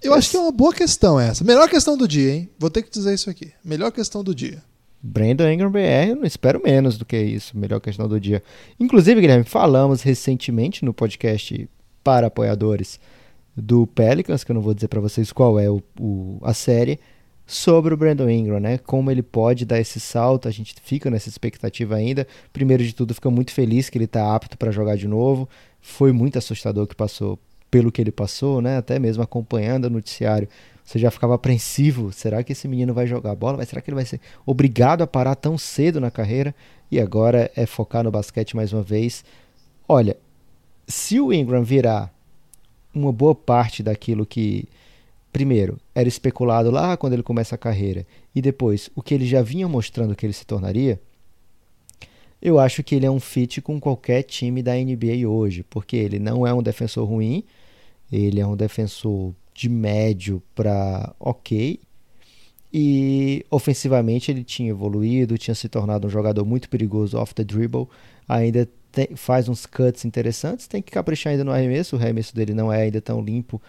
Eu 0.03 0.15
acho 0.15 0.31
que 0.31 0.37
é 0.37 0.41
uma 0.41 0.53
boa 0.53 0.73
questão 0.73 1.19
essa. 1.19 1.43
Melhor 1.43 1.69
questão 1.69 1.97
do 1.97 2.07
dia, 2.07 2.35
hein? 2.35 2.51
Vou 2.59 2.71
ter 2.71 2.83
que 2.83 2.91
dizer 2.91 3.13
isso 3.15 3.29
aqui. 3.29 3.53
Melhor 3.65 3.91
questão 3.91 4.23
do 4.23 4.35
dia. 4.35 4.63
Brandon 5.03 5.49
Ingram 5.51 5.71
BR, 5.71 6.11
eu 6.11 6.17
não 6.17 6.25
espero 6.25 6.61
menos 6.63 6.99
do 6.99 7.05
que 7.07 7.17
isso. 7.19 7.57
Melhor 7.57 7.81
questão 7.81 8.07
do 8.07 8.21
dia. 8.21 8.43
Inclusive, 8.79 9.21
Guilherme, 9.21 9.45
falamos 9.45 10.03
recentemente 10.03 10.85
no 10.85 10.93
podcast 10.93 11.69
para 12.05 12.27
apoiadores 12.27 13.01
do 13.57 13.87
Pelicans, 13.87 14.45
que 14.45 14.53
eu 14.53 14.55
não 14.55 14.63
vou 14.63 14.75
dizer 14.75 14.89
para 14.89 15.01
vocês 15.01 15.33
qual 15.33 15.59
é 15.59 15.69
o, 15.71 15.83
o- 15.99 16.39
a 16.43 16.53
série, 16.55 17.01
sobre 17.51 17.93
o 17.93 17.97
Brandon 17.97 18.31
Ingram, 18.31 18.61
né? 18.61 18.79
Como 18.79 19.11
ele 19.11 19.25
pode 19.25 19.65
dar 19.65 19.81
esse 19.81 19.99
salto, 19.99 20.47
a 20.47 20.53
gente 20.53 20.73
fica 20.85 21.11
nessa 21.11 21.29
expectativa 21.29 21.97
ainda. 21.97 22.25
Primeiro 22.53 22.85
de 22.85 22.95
tudo, 22.95 23.13
fica 23.13 23.29
muito 23.29 23.51
feliz 23.51 23.91
que 23.91 23.99
ele 23.99 24.05
está 24.05 24.33
apto 24.33 24.57
para 24.57 24.71
jogar 24.71 24.97
de 24.97 25.09
novo. 25.09 25.49
Foi 25.81 26.13
muito 26.13 26.39
assustador 26.39 26.87
que 26.87 26.95
passou 26.95 27.41
pelo 27.69 27.91
que 27.91 28.01
ele 28.01 28.13
passou, 28.13 28.63
né? 28.63 28.77
Até 28.77 29.01
mesmo 29.01 29.21
acompanhando 29.21 29.87
o 29.87 29.91
noticiário, 29.91 30.49
você 30.85 30.97
já 30.97 31.11
ficava 31.11 31.35
apreensivo. 31.35 32.13
Será 32.13 32.45
que 32.45 32.53
esse 32.53 32.69
menino 32.69 32.95
vai 32.95 33.09
jogar 33.09 33.35
bola? 33.35 33.57
Mas 33.57 33.69
será 33.69 33.83
que 33.83 33.91
ele 33.91 33.97
vai 33.97 34.05
ser 34.05 34.21
obrigado 34.47 35.03
a 35.03 35.07
parar 35.07 35.35
tão 35.35 35.59
cedo 35.59 36.01
na 36.01 36.11
carreira? 36.11 36.55
E 36.89 37.01
agora 37.01 37.51
é 37.57 37.67
focar 37.67 38.05
no 38.05 38.13
basquete 38.13 38.55
mais 38.55 38.73
uma 38.73 38.83
vez. 38.83 39.25
Olha, 39.89 40.17
se 40.87 41.21
o 41.21 41.33
Ingram 41.33 41.65
virar 41.65 42.15
uma 42.95 43.13
boa 43.13 43.35
parte 43.35 43.83
daquilo 43.83 44.25
que 44.25 44.69
primeiro, 45.33 45.79
era 45.95 46.09
especulado 46.09 46.71
lá 46.71 46.97
quando 46.97 47.13
ele 47.13 47.23
começa 47.23 47.55
a 47.55 47.59
carreira, 47.59 48.07
e 48.35 48.43
depois 48.43 48.91
o 48.95 49.03
que 49.03 49.15
ele 49.15 49.27
já 49.27 49.43
vinha 49.43 49.69
mostrando 49.69 50.15
que 50.15 50.27
ele 50.27 50.33
se 50.33 50.47
tornaria, 50.47 51.01
eu 52.43 52.59
acho 52.59 52.83
que 52.83 52.95
ele 52.95 53.07
é 53.07 53.11
um 53.11 53.21
fit 53.21 53.61
com 53.61 53.79
qualquer 53.79 54.23
time 54.23 54.63
da 54.63 54.75
NBA 54.75 55.29
hoje, 55.29 55.63
porque 55.69 55.97
ele 55.97 56.19
não 56.19 56.47
é 56.47 56.55
um 56.55 56.63
defensor 56.63 57.07
ruim, 57.07 57.45
ele 58.11 58.41
é 58.41 58.47
um 58.47 58.57
defensor 58.57 59.35
de 59.55 59.69
médio 59.69 60.43
para 60.55 61.15
ok, 61.21 61.79
e 62.73 63.45
ofensivamente 63.51 64.31
ele 64.31 64.45
tinha 64.45 64.71
evoluído, 64.71 65.37
tinha 65.37 65.55
se 65.55 65.69
tornado 65.69 66.07
um 66.07 66.11
jogador 66.11 66.45
muito 66.45 66.69
perigoso 66.69 67.19
off 67.19 67.35
the 67.35 67.45
dribble, 67.45 67.89
ainda 68.29 68.69
tem, 68.93 69.09
faz 69.17 69.49
uns 69.49 69.67
cuts 69.67 70.05
interessantes, 70.05 70.67
tem 70.67 70.81
que 70.81 70.91
caprichar 70.91 71.33
ainda 71.33 71.45
no 71.45 71.53
arremesso, 71.53 71.97
o 71.97 71.99
arremesso 71.99 72.35
dele 72.35 72.55
não 72.55 72.73
é 72.73 72.83
ainda 72.83 73.01
tão 73.01 73.21
limpo, 73.21 73.61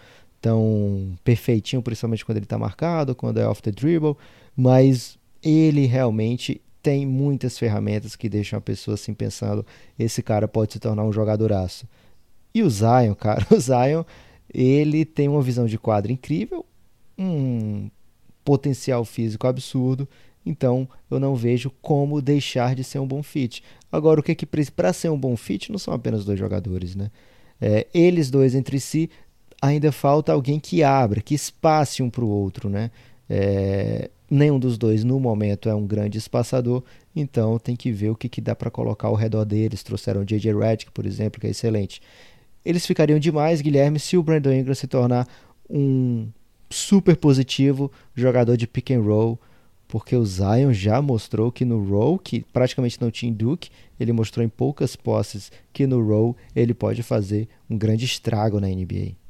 tão 0.42 1.16
perfeitinho, 1.22 1.80
principalmente 1.80 2.24
quando 2.24 2.38
ele 2.38 2.44
está 2.44 2.58
marcado, 2.58 3.14
quando 3.14 3.38
é 3.38 3.46
off 3.46 3.62
the 3.62 3.70
dribble, 3.70 4.16
mas 4.56 5.16
ele 5.40 5.86
realmente 5.86 6.60
tem 6.82 7.06
muitas 7.06 7.56
ferramentas 7.56 8.16
que 8.16 8.28
deixam 8.28 8.58
a 8.58 8.60
pessoa 8.60 8.96
assim 8.96 9.14
pensando, 9.14 9.64
esse 9.96 10.20
cara 10.20 10.48
pode 10.48 10.72
se 10.72 10.80
tornar 10.80 11.04
um 11.04 11.12
jogadoraço. 11.12 11.86
E 12.52 12.62
o 12.62 12.68
Zion, 12.68 13.14
cara, 13.16 13.46
o 13.50 13.58
Zion, 13.58 14.02
ele 14.52 15.04
tem 15.04 15.28
uma 15.28 15.40
visão 15.40 15.64
de 15.64 15.78
quadro 15.78 16.10
incrível, 16.10 16.66
um 17.16 17.88
potencial 18.44 19.04
físico 19.04 19.46
absurdo, 19.46 20.08
então 20.44 20.88
eu 21.08 21.20
não 21.20 21.36
vejo 21.36 21.70
como 21.80 22.20
deixar 22.20 22.74
de 22.74 22.82
ser 22.82 22.98
um 22.98 23.06
bom 23.06 23.22
fit. 23.22 23.62
Agora, 23.92 24.18
o 24.18 24.22
que 24.24 24.34
que 24.34 24.44
para 24.44 24.92
ser 24.92 25.08
um 25.08 25.18
bom 25.18 25.36
fit 25.36 25.70
não 25.70 25.78
são 25.78 25.94
apenas 25.94 26.24
dois 26.24 26.38
jogadores, 26.38 26.96
né? 26.96 27.12
É, 27.60 27.86
eles 27.94 28.28
dois 28.28 28.56
entre 28.56 28.80
si 28.80 29.08
ainda 29.62 29.92
falta 29.92 30.32
alguém 30.32 30.58
que 30.58 30.82
abra, 30.82 31.20
que 31.22 31.34
espace 31.34 32.02
um 32.02 32.10
para 32.10 32.24
o 32.24 32.28
outro, 32.28 32.68
né? 32.68 32.90
É, 33.30 34.10
nenhum 34.28 34.58
dos 34.58 34.76
dois 34.76 35.04
no 35.04 35.20
momento 35.20 35.68
é 35.68 35.74
um 35.74 35.86
grande 35.86 36.18
espaçador, 36.18 36.82
então 37.14 37.58
tem 37.60 37.76
que 37.76 37.92
ver 37.92 38.10
o 38.10 38.16
que, 38.16 38.28
que 38.28 38.40
dá 38.40 38.56
para 38.56 38.70
colocar 38.70 39.06
ao 39.06 39.14
redor 39.14 39.44
deles. 39.44 39.84
Trouxeram 39.84 40.22
o 40.22 40.24
J.J. 40.24 40.52
Redick, 40.52 40.90
por 40.90 41.06
exemplo, 41.06 41.40
que 41.40 41.46
é 41.46 41.50
excelente. 41.50 42.02
Eles 42.64 42.84
ficariam 42.84 43.20
demais, 43.20 43.60
Guilherme, 43.60 44.00
se 44.00 44.16
o 44.16 44.22
Brandon 44.22 44.52
Ingram 44.52 44.74
se 44.74 44.88
tornar 44.88 45.28
um 45.70 46.28
super 46.68 47.16
positivo 47.16 47.90
jogador 48.14 48.56
de 48.56 48.66
pick 48.66 48.90
and 48.90 49.02
roll, 49.02 49.38
porque 49.86 50.16
o 50.16 50.24
Zion 50.24 50.72
já 50.72 51.00
mostrou 51.02 51.52
que 51.52 51.64
no 51.64 51.84
roll, 51.84 52.18
que 52.18 52.44
praticamente 52.52 53.00
não 53.00 53.10
tinha 53.10 53.32
Duke, 53.32 53.70
ele 54.00 54.12
mostrou 54.12 54.44
em 54.44 54.48
poucas 54.48 54.96
posses 54.96 55.52
que 55.72 55.86
no 55.86 56.04
roll 56.04 56.36
ele 56.56 56.74
pode 56.74 57.02
fazer 57.02 57.48
um 57.68 57.76
grande 57.76 58.06
estrago 58.06 58.58
na 58.58 58.68
NBA. 58.68 59.21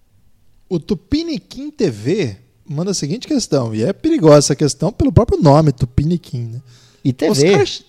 O 0.72 0.80
Tupiniquim 0.80 1.70
TV 1.70 2.34
manda 2.66 2.92
a 2.92 2.94
seguinte 2.94 3.28
questão, 3.28 3.74
e 3.74 3.82
é 3.82 3.92
perigosa 3.92 4.38
essa 4.38 4.56
questão 4.56 4.90
pelo 4.90 5.12
próprio 5.12 5.38
nome, 5.38 5.70
Tupiniquim, 5.70 6.44
né? 6.44 6.62
E 7.04 7.12
TV. 7.12 7.56
Oscar... 7.56 7.86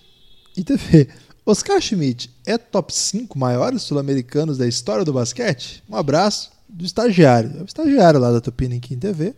E 0.54 0.62
TV. 0.62 1.08
Oscar 1.46 1.80
Schmidt 1.80 2.28
é 2.44 2.58
top 2.58 2.94
5 2.94 3.38
maiores 3.38 3.80
sul-americanos 3.80 4.58
da 4.58 4.68
história 4.68 5.02
do 5.02 5.14
basquete? 5.14 5.82
Um 5.88 5.96
abraço 5.96 6.52
do 6.68 6.84
estagiário. 6.84 7.54
É 7.56 7.62
o 7.62 7.64
estagiário 7.64 8.20
lá 8.20 8.30
da 8.30 8.42
Tupiniquim 8.42 8.98
TV. 8.98 9.34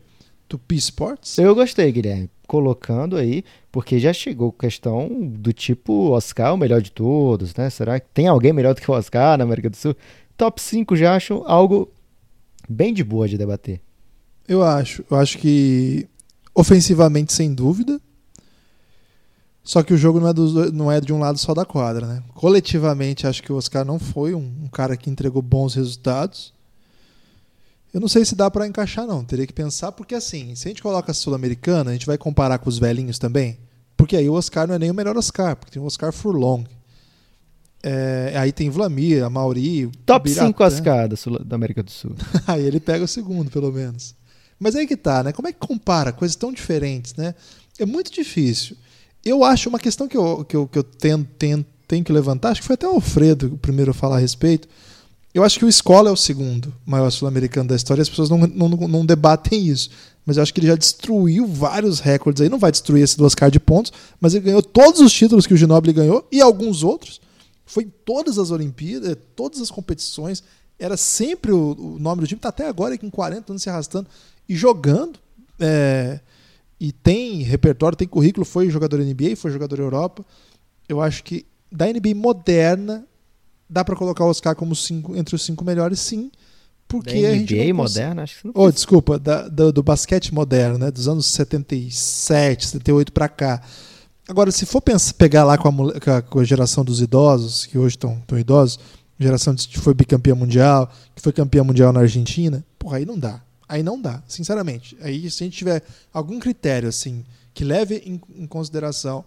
Tupi 0.49 0.75
Sports? 0.75 1.39
Eu 1.39 1.55
gostei, 1.55 1.93
Guilherme. 1.93 2.29
Colocando 2.49 3.17
aí, 3.17 3.45
porque 3.71 4.01
já 4.01 4.13
chegou 4.13 4.51
questão 4.51 5.09
do 5.09 5.53
tipo 5.53 6.11
Oscar 6.11 6.53
o 6.53 6.57
melhor 6.57 6.83
de 6.83 6.91
todos, 6.91 7.55
né? 7.55 7.71
Será 7.71 8.01
que 8.01 8.09
tem 8.13 8.27
alguém 8.27 8.53
melhor 8.53 8.75
do 8.75 8.81
que 8.81 8.91
o 8.91 8.95
Oscar 8.95 9.39
na 9.39 9.45
América 9.45 9.71
do 9.71 9.77
Sul? 9.77 9.95
Top 10.37 10.61
5 10.61 10.97
já 10.97 11.15
acho 11.15 11.45
algo 11.47 11.89
bem 12.69 12.93
de 12.93 13.05
boa 13.05 13.29
de 13.29 13.39
debater. 13.39 13.81
Eu 14.47 14.62
acho. 14.62 15.05
Eu 15.11 15.17
acho 15.17 15.39
que 15.39 16.09
ofensivamente, 16.55 17.33
sem 17.33 17.53
dúvida. 17.53 18.01
Só 19.62 19.83
que 19.83 19.93
o 19.93 19.97
jogo 19.97 20.21
não 20.21 20.29
é, 20.29 20.33
do, 20.33 20.73
não 20.73 20.93
é 20.93 21.01
de 21.01 21.12
um 21.12 21.19
lado 21.19 21.39
só 21.39 21.53
da 21.53 21.64
quadra, 21.64 22.07
né? 22.07 22.23
Coletivamente, 22.35 23.27
acho 23.27 23.43
que 23.43 23.53
o 23.53 23.57
Oscar 23.57 23.85
não 23.85 23.99
foi 23.99 24.33
um, 24.33 24.53
um 24.62 24.69
cara 24.69 24.97
que 24.97 25.11
entregou 25.11 25.43
bons 25.43 25.75
resultados. 25.75 26.55
Eu 27.93 28.01
não 28.01 28.09
sei 28.09 28.25
se 28.25 28.37
dá 28.37 28.49
para 28.51 28.67
encaixar, 28.67 29.07
não. 29.07 29.25
Teria 29.25 29.47
que 29.47 29.53
pensar, 29.53 29.91
porque 29.91 30.14
assim, 30.14 30.55
se 30.55 30.69
a 30.69 30.71
gente 30.71 30.83
coloca 30.83 31.11
a 31.11 31.14
Sul-Americana, 31.14 31.91
a 31.91 31.93
gente 31.93 32.07
vai 32.07 32.17
comparar 32.17 32.59
com 32.59 32.69
os 32.69 32.79
velhinhos 32.79 33.19
também. 33.19 33.59
Porque 33.97 34.17
aí 34.17 34.29
o 34.29 34.35
Oscar 34.35 34.69
não 34.69 34.75
é 34.75 34.79
nem 34.79 34.91
o 34.91 34.95
melhor 34.95 35.17
Oscar, 35.17 35.57
porque 35.57 35.73
tem 35.73 35.83
o 35.83 35.87
Oscar 35.87 36.12
Furlong. 36.12 36.64
É, 37.89 38.32
aí 38.37 38.51
tem 38.51 38.68
Vlamir, 38.68 39.22
a 39.22 39.30
Mauri. 39.30 39.89
Top 40.05 40.28
5 40.28 40.64
Oscar 40.64 41.09
da, 41.45 41.55
América 41.55 41.82
do 41.82 41.91
Sul. 41.91 42.16
aí 42.47 42.64
ele 42.64 42.80
pega 42.80 43.05
o 43.05 43.09
segundo, 43.09 43.51
pelo 43.51 43.70
menos. 43.72 44.14
Mas 44.59 44.74
aí 44.74 44.87
que 44.87 44.97
tá, 44.97 45.22
né? 45.22 45.32
Como 45.32 45.47
é 45.47 45.53
que 45.53 45.59
compara 45.59 46.12
coisas 46.12 46.34
tão 46.34 46.53
diferentes, 46.53 47.14
né? 47.14 47.34
É 47.78 47.87
muito 47.87 48.11
difícil. 48.11 48.76
Eu 49.24 49.45
acho 49.45 49.68
uma 49.68 49.78
questão 49.78 50.09
que 50.09 50.16
eu, 50.16 50.45
que 50.45 50.57
eu, 50.57 50.66
que 50.66 50.78
eu 50.78 50.82
tenho, 50.82 51.24
que 52.05 52.12
levantar, 52.12 52.51
acho 52.51 52.61
que 52.61 52.66
foi 52.66 52.74
até 52.74 52.89
o 52.89 52.93
Alfredo 52.93 53.55
o 53.55 53.59
primeiro 53.59 53.91
a 53.91 53.95
falar 53.95 54.16
a 54.16 54.20
respeito 54.20 54.66
eu 55.37 55.45
acho 55.45 55.59
que 55.59 55.66
o 55.66 55.68
Escola 55.68 56.09
é 56.09 56.12
o 56.12 56.16
segundo 56.16 56.72
maior 56.87 57.11
sul-americano 57.11 57.68
da 57.68 57.76
história 57.76 58.01
e 58.01 58.05
as 58.05 58.09
pessoas 58.09 58.30
não, 58.30 58.39
não, 58.39 58.68
não 58.68 59.05
debatem 59.05 59.66
isso. 59.66 59.91
Mas 60.24 60.39
eu 60.39 60.43
acho 60.43 60.55
que 60.55 60.61
ele 60.61 60.66
já 60.66 60.74
destruiu 60.74 61.47
vários 61.47 62.01
recordes 62.01 62.41
aí. 62.41 62.49
Não 62.49 62.59
vai 62.59 62.72
destruir 62.72 63.03
esse 63.03 63.18
do 63.18 63.24
Oscar 63.26 63.51
de 63.51 63.61
pontos, 63.61 63.93
mas 64.18 64.34
ele 64.34 64.47
ganhou 64.47 64.62
todos 64.62 64.99
os 64.99 65.12
títulos 65.12 65.47
que 65.47 65.53
o 65.53 65.57
Ginobili 65.57 65.93
ganhou 65.93 66.26
e 66.32 66.41
alguns 66.41 66.82
outros. 66.82 67.20
Foi 67.67 67.83
em 67.85 67.93
todas 68.05 68.39
as 68.39 68.51
Olimpíadas, 68.51 69.17
todas 69.35 69.61
as 69.61 69.71
competições. 69.71 70.43
Era 70.79 70.97
sempre 70.97 71.53
o, 71.53 71.73
o 71.73 71.99
nome 71.99 72.23
do 72.23 72.27
time. 72.27 72.39
Está 72.39 72.49
até 72.49 72.67
agora 72.67 72.97
com 72.97 73.11
40 73.11 73.53
anos 73.53 73.62
se 73.62 73.69
arrastando 73.69 74.09
e 74.49 74.57
jogando. 74.57 75.19
É, 75.61 76.21
e 76.81 76.93
tem 76.93 77.43
repertório, 77.43 77.99
tem 77.99 78.09
currículo. 78.09 78.47
Foi 78.47 78.71
jogador 78.71 79.01
NBA, 79.01 79.37
foi 79.37 79.51
jogador 79.51 79.79
Europa. 79.79 80.25
Eu 80.89 81.03
acho 81.03 81.25
que 81.25 81.45
da 81.71 81.87
NBA 81.87 82.14
moderna, 82.14 83.07
Dá 83.69 83.85
para 83.85 83.97
colocar 83.97 84.25
o 84.25 84.29
Oscar 84.29 84.55
como 84.55 84.77
cinco, 84.77 85.17
entre 85.17 85.35
os 85.35 85.43
cinco 85.43 85.64
melhores, 85.64 85.99
sim. 85.99 86.31
Porque 86.87 87.23
da 87.23 87.29
a 87.29 87.33
gente. 87.33 87.53
NBA 87.55 87.75
moderna? 87.75 88.23
Acho 88.23 88.41
que 88.41 88.47
não 88.47 88.53
oh, 88.55 88.71
desculpa, 88.71 89.19
da, 89.19 89.49
do, 89.49 89.73
do, 89.73 89.83
basquete 89.83 90.33
moderno, 90.33 90.79
né? 90.79 90.89
Dos 90.91 91.09
anos 91.09 91.27
77, 91.27 92.67
78 92.69 93.12
para 93.12 93.29
cá. 93.29 93.61
Agora, 94.29 94.51
se 94.51 94.66
for 94.66 94.81
pensar, 94.81 95.14
pegar 95.14 95.45
lá 95.45 95.57
com 95.57 95.68
a, 95.68 96.22
com 96.22 96.41
a, 96.41 96.45
geração 96.45 96.85
dos 96.85 97.01
idosos, 97.01 97.64
que 97.64 97.79
hoje 97.79 97.95
estão 97.97 98.20
idosos, 98.37 98.81
geração 99.18 99.55
que 99.55 99.79
foi 99.79 99.95
bicampeã 99.95 100.35
mundial, 100.35 100.93
que 101.14 101.22
foi 101.22 101.33
campeã 101.33 101.62
mundial 101.62 101.93
na 101.93 102.01
Argentina, 102.01 102.64
porra, 102.79 102.99
aí 102.99 103.07
não 103.07 103.18
dá. 103.18 103.41
Aí 103.68 103.83
não 103.83 104.01
dá, 104.01 104.22
sinceramente. 104.27 104.97
Aí, 105.01 105.31
se 105.31 105.43
a 105.43 105.47
gente 105.47 105.57
tiver 105.57 105.83
algum 106.12 106.39
critério 106.39 106.89
assim 106.89 107.24
que 107.55 107.64
leve 107.64 107.97
em, 108.05 108.20
em 108.35 108.47
consideração 108.47 109.24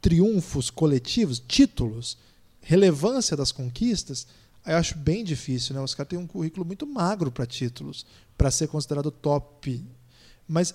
triunfos 0.00 0.68
coletivos, 0.70 1.42
títulos, 1.46 2.18
relevância 2.60 3.36
das 3.36 3.52
conquistas, 3.52 4.26
eu 4.66 4.76
acho 4.76 4.96
bem 4.96 5.24
difícil. 5.24 5.74
Né? 5.74 5.80
Os 5.80 5.94
caras 5.94 6.10
têm 6.10 6.18
um 6.18 6.26
currículo 6.26 6.64
muito 6.64 6.86
magro 6.86 7.30
para 7.30 7.46
títulos, 7.46 8.04
para 8.36 8.50
ser 8.50 8.66
considerado 8.68 9.10
top. 9.10 9.84
Mas 10.46 10.74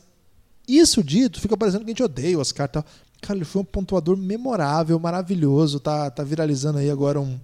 isso 0.68 1.04
dito, 1.04 1.40
fica 1.40 1.56
parecendo 1.56 1.86
que 1.86 1.92
a 1.92 1.94
gente 1.94 2.04
odeia 2.04 2.38
o 2.38 2.42
Oscar. 2.42 2.68
Tá? 2.68 2.84
Cara, 3.22 3.38
ele 3.38 3.46
foi 3.46 3.62
um 3.62 3.66
pontuador 3.66 4.16
memorável, 4.18 5.00
maravilhoso. 5.00 5.80
Tá, 5.80 6.10
tá 6.10 6.24
viralizando 6.24 6.78
aí 6.78 6.90
agora 6.90 7.20
um, 7.20 7.40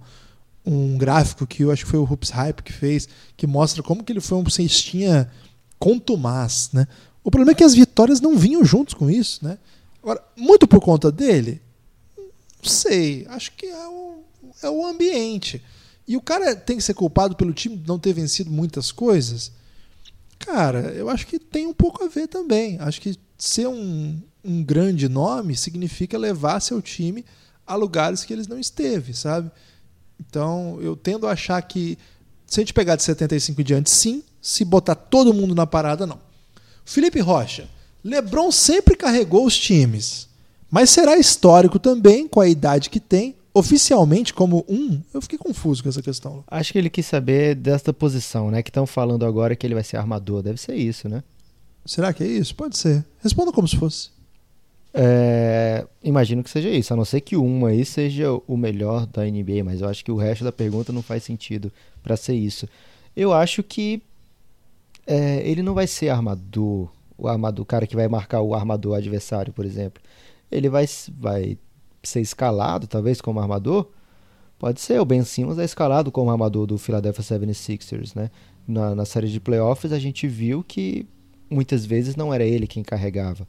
um 0.64 0.96
gráfico 0.96 1.46
que 1.46 1.62
eu 1.62 1.70
acho 1.70 1.84
que 1.84 1.90
foi 1.90 2.00
o 2.00 2.04
Hoops 2.10 2.30
Hype 2.30 2.62
que 2.62 2.72
fez, 2.72 3.08
que 3.36 3.46
mostra 3.46 3.82
como 3.82 4.02
que 4.02 4.12
ele 4.12 4.20
foi 4.20 4.38
um 4.38 4.48
cestinha 4.48 5.30
contumaz. 5.78 6.70
Né? 6.72 6.86
O 7.22 7.30
problema 7.30 7.52
é 7.52 7.54
que 7.54 7.64
as 7.64 7.74
vitórias 7.74 8.20
não 8.20 8.36
vinham 8.36 8.64
juntos 8.64 8.94
com 8.94 9.10
isso. 9.10 9.44
Né? 9.44 9.58
Agora, 10.02 10.22
muito 10.36 10.66
por 10.66 10.80
conta 10.80 11.10
dele, 11.10 11.60
não 12.16 12.70
sei. 12.70 13.26
Acho 13.28 13.52
que 13.52 13.66
é 13.66 13.88
um 13.88 14.24
é 14.62 14.70
o 14.70 14.86
ambiente. 14.86 15.62
E 16.06 16.16
o 16.16 16.20
cara 16.20 16.54
tem 16.54 16.76
que 16.76 16.82
ser 16.82 16.94
culpado 16.94 17.36
pelo 17.36 17.52
time 17.52 17.82
não 17.86 17.98
ter 17.98 18.12
vencido 18.12 18.50
muitas 18.50 18.92
coisas? 18.92 19.52
Cara, 20.38 20.92
eu 20.92 21.08
acho 21.08 21.26
que 21.26 21.38
tem 21.38 21.66
um 21.66 21.72
pouco 21.72 22.04
a 22.04 22.08
ver 22.08 22.28
também. 22.28 22.78
Acho 22.80 23.00
que 23.00 23.16
ser 23.38 23.66
um, 23.66 24.20
um 24.44 24.62
grande 24.62 25.08
nome 25.08 25.56
significa 25.56 26.18
levar 26.18 26.60
seu 26.60 26.82
time 26.82 27.24
a 27.66 27.74
lugares 27.74 28.24
que 28.24 28.32
eles 28.32 28.46
não 28.46 28.58
esteve, 28.58 29.14
sabe? 29.14 29.50
Então, 30.20 30.78
eu 30.80 30.94
tendo 30.94 31.26
a 31.26 31.32
achar 31.32 31.60
que 31.62 31.98
se 32.46 32.60
a 32.60 32.62
gente 32.62 32.74
pegar 32.74 32.96
de 32.96 33.02
75 33.02 33.60
em 33.60 33.64
diante, 33.64 33.90
sim. 33.90 34.22
Se 34.40 34.64
botar 34.64 34.94
todo 34.94 35.32
mundo 35.32 35.54
na 35.54 35.66
parada, 35.66 36.06
não. 36.06 36.20
Felipe 36.84 37.18
Rocha. 37.20 37.68
LeBron 38.04 38.52
sempre 38.52 38.94
carregou 38.94 39.46
os 39.46 39.58
times, 39.58 40.28
mas 40.70 40.90
será 40.90 41.16
histórico 41.16 41.78
também 41.78 42.28
com 42.28 42.38
a 42.38 42.46
idade 42.46 42.90
que 42.90 43.00
tem 43.00 43.34
oficialmente 43.54 44.34
como 44.34 44.64
um, 44.68 45.00
eu 45.14 45.22
fiquei 45.22 45.38
confuso 45.38 45.82
com 45.82 45.88
essa 45.88 46.02
questão. 46.02 46.44
Acho 46.46 46.72
que 46.72 46.78
ele 46.78 46.90
quis 46.90 47.06
saber 47.06 47.54
desta 47.54 47.92
posição, 47.92 48.50
né? 48.50 48.62
Que 48.62 48.68
estão 48.68 48.84
falando 48.84 49.24
agora 49.24 49.56
que 49.56 49.66
ele 49.66 49.74
vai 49.74 49.84
ser 49.84 49.96
armador. 49.96 50.42
Deve 50.42 50.60
ser 50.60 50.74
isso, 50.74 51.08
né? 51.08 51.22
Será 51.86 52.12
que 52.12 52.24
é 52.24 52.26
isso? 52.26 52.54
Pode 52.54 52.76
ser. 52.76 53.04
Responda 53.22 53.52
como 53.52 53.68
se 53.68 53.76
fosse. 53.76 54.10
É, 54.96 55.84
imagino 56.04 56.44
que 56.44 56.48
seja 56.48 56.68
isso, 56.70 56.94
a 56.94 56.96
não 56.96 57.04
ser 57.04 57.20
que 57.20 57.36
um 57.36 57.66
aí 57.66 57.84
seja 57.84 58.30
o 58.46 58.56
melhor 58.56 59.06
da 59.06 59.24
NBA, 59.24 59.64
mas 59.64 59.80
eu 59.80 59.88
acho 59.88 60.04
que 60.04 60.12
o 60.12 60.16
resto 60.16 60.44
da 60.44 60.52
pergunta 60.52 60.92
não 60.92 61.02
faz 61.02 61.24
sentido 61.24 61.72
para 62.00 62.16
ser 62.16 62.34
isso. 62.34 62.68
Eu 63.16 63.32
acho 63.32 63.60
que 63.64 64.00
é, 65.04 65.42
ele 65.48 65.62
não 65.62 65.74
vai 65.74 65.88
ser 65.88 66.10
armador, 66.10 66.88
o 67.18 67.26
armador, 67.26 67.64
o 67.64 67.66
cara 67.66 67.88
que 67.88 67.96
vai 67.96 68.06
marcar 68.06 68.40
o 68.40 68.54
armador 68.54 68.96
adversário, 68.96 69.52
por 69.52 69.64
exemplo. 69.64 70.00
Ele 70.50 70.68
vai, 70.68 70.86
vai 71.18 71.58
ser 72.00 72.20
escalado, 72.20 72.86
talvez, 72.86 73.20
como 73.20 73.40
armador. 73.40 73.90
Pode 74.58 74.80
ser, 74.80 75.00
o 75.00 75.04
Ben 75.04 75.24
Simmons 75.24 75.58
é 75.58 75.64
escalado 75.64 76.12
como 76.12 76.30
armador 76.30 76.66
do 76.66 76.78
Philadelphia 76.78 77.24
76ers, 77.24 78.14
né? 78.14 78.30
Na, 78.66 78.94
na 78.94 79.04
série 79.04 79.28
de 79.28 79.40
playoffs 79.40 79.92
a 79.92 79.98
gente 79.98 80.26
viu 80.28 80.62
que 80.62 81.06
muitas 81.50 81.84
vezes 81.84 82.16
não 82.16 82.32
era 82.32 82.44
ele 82.44 82.66
quem 82.66 82.82
carregava 82.82 83.46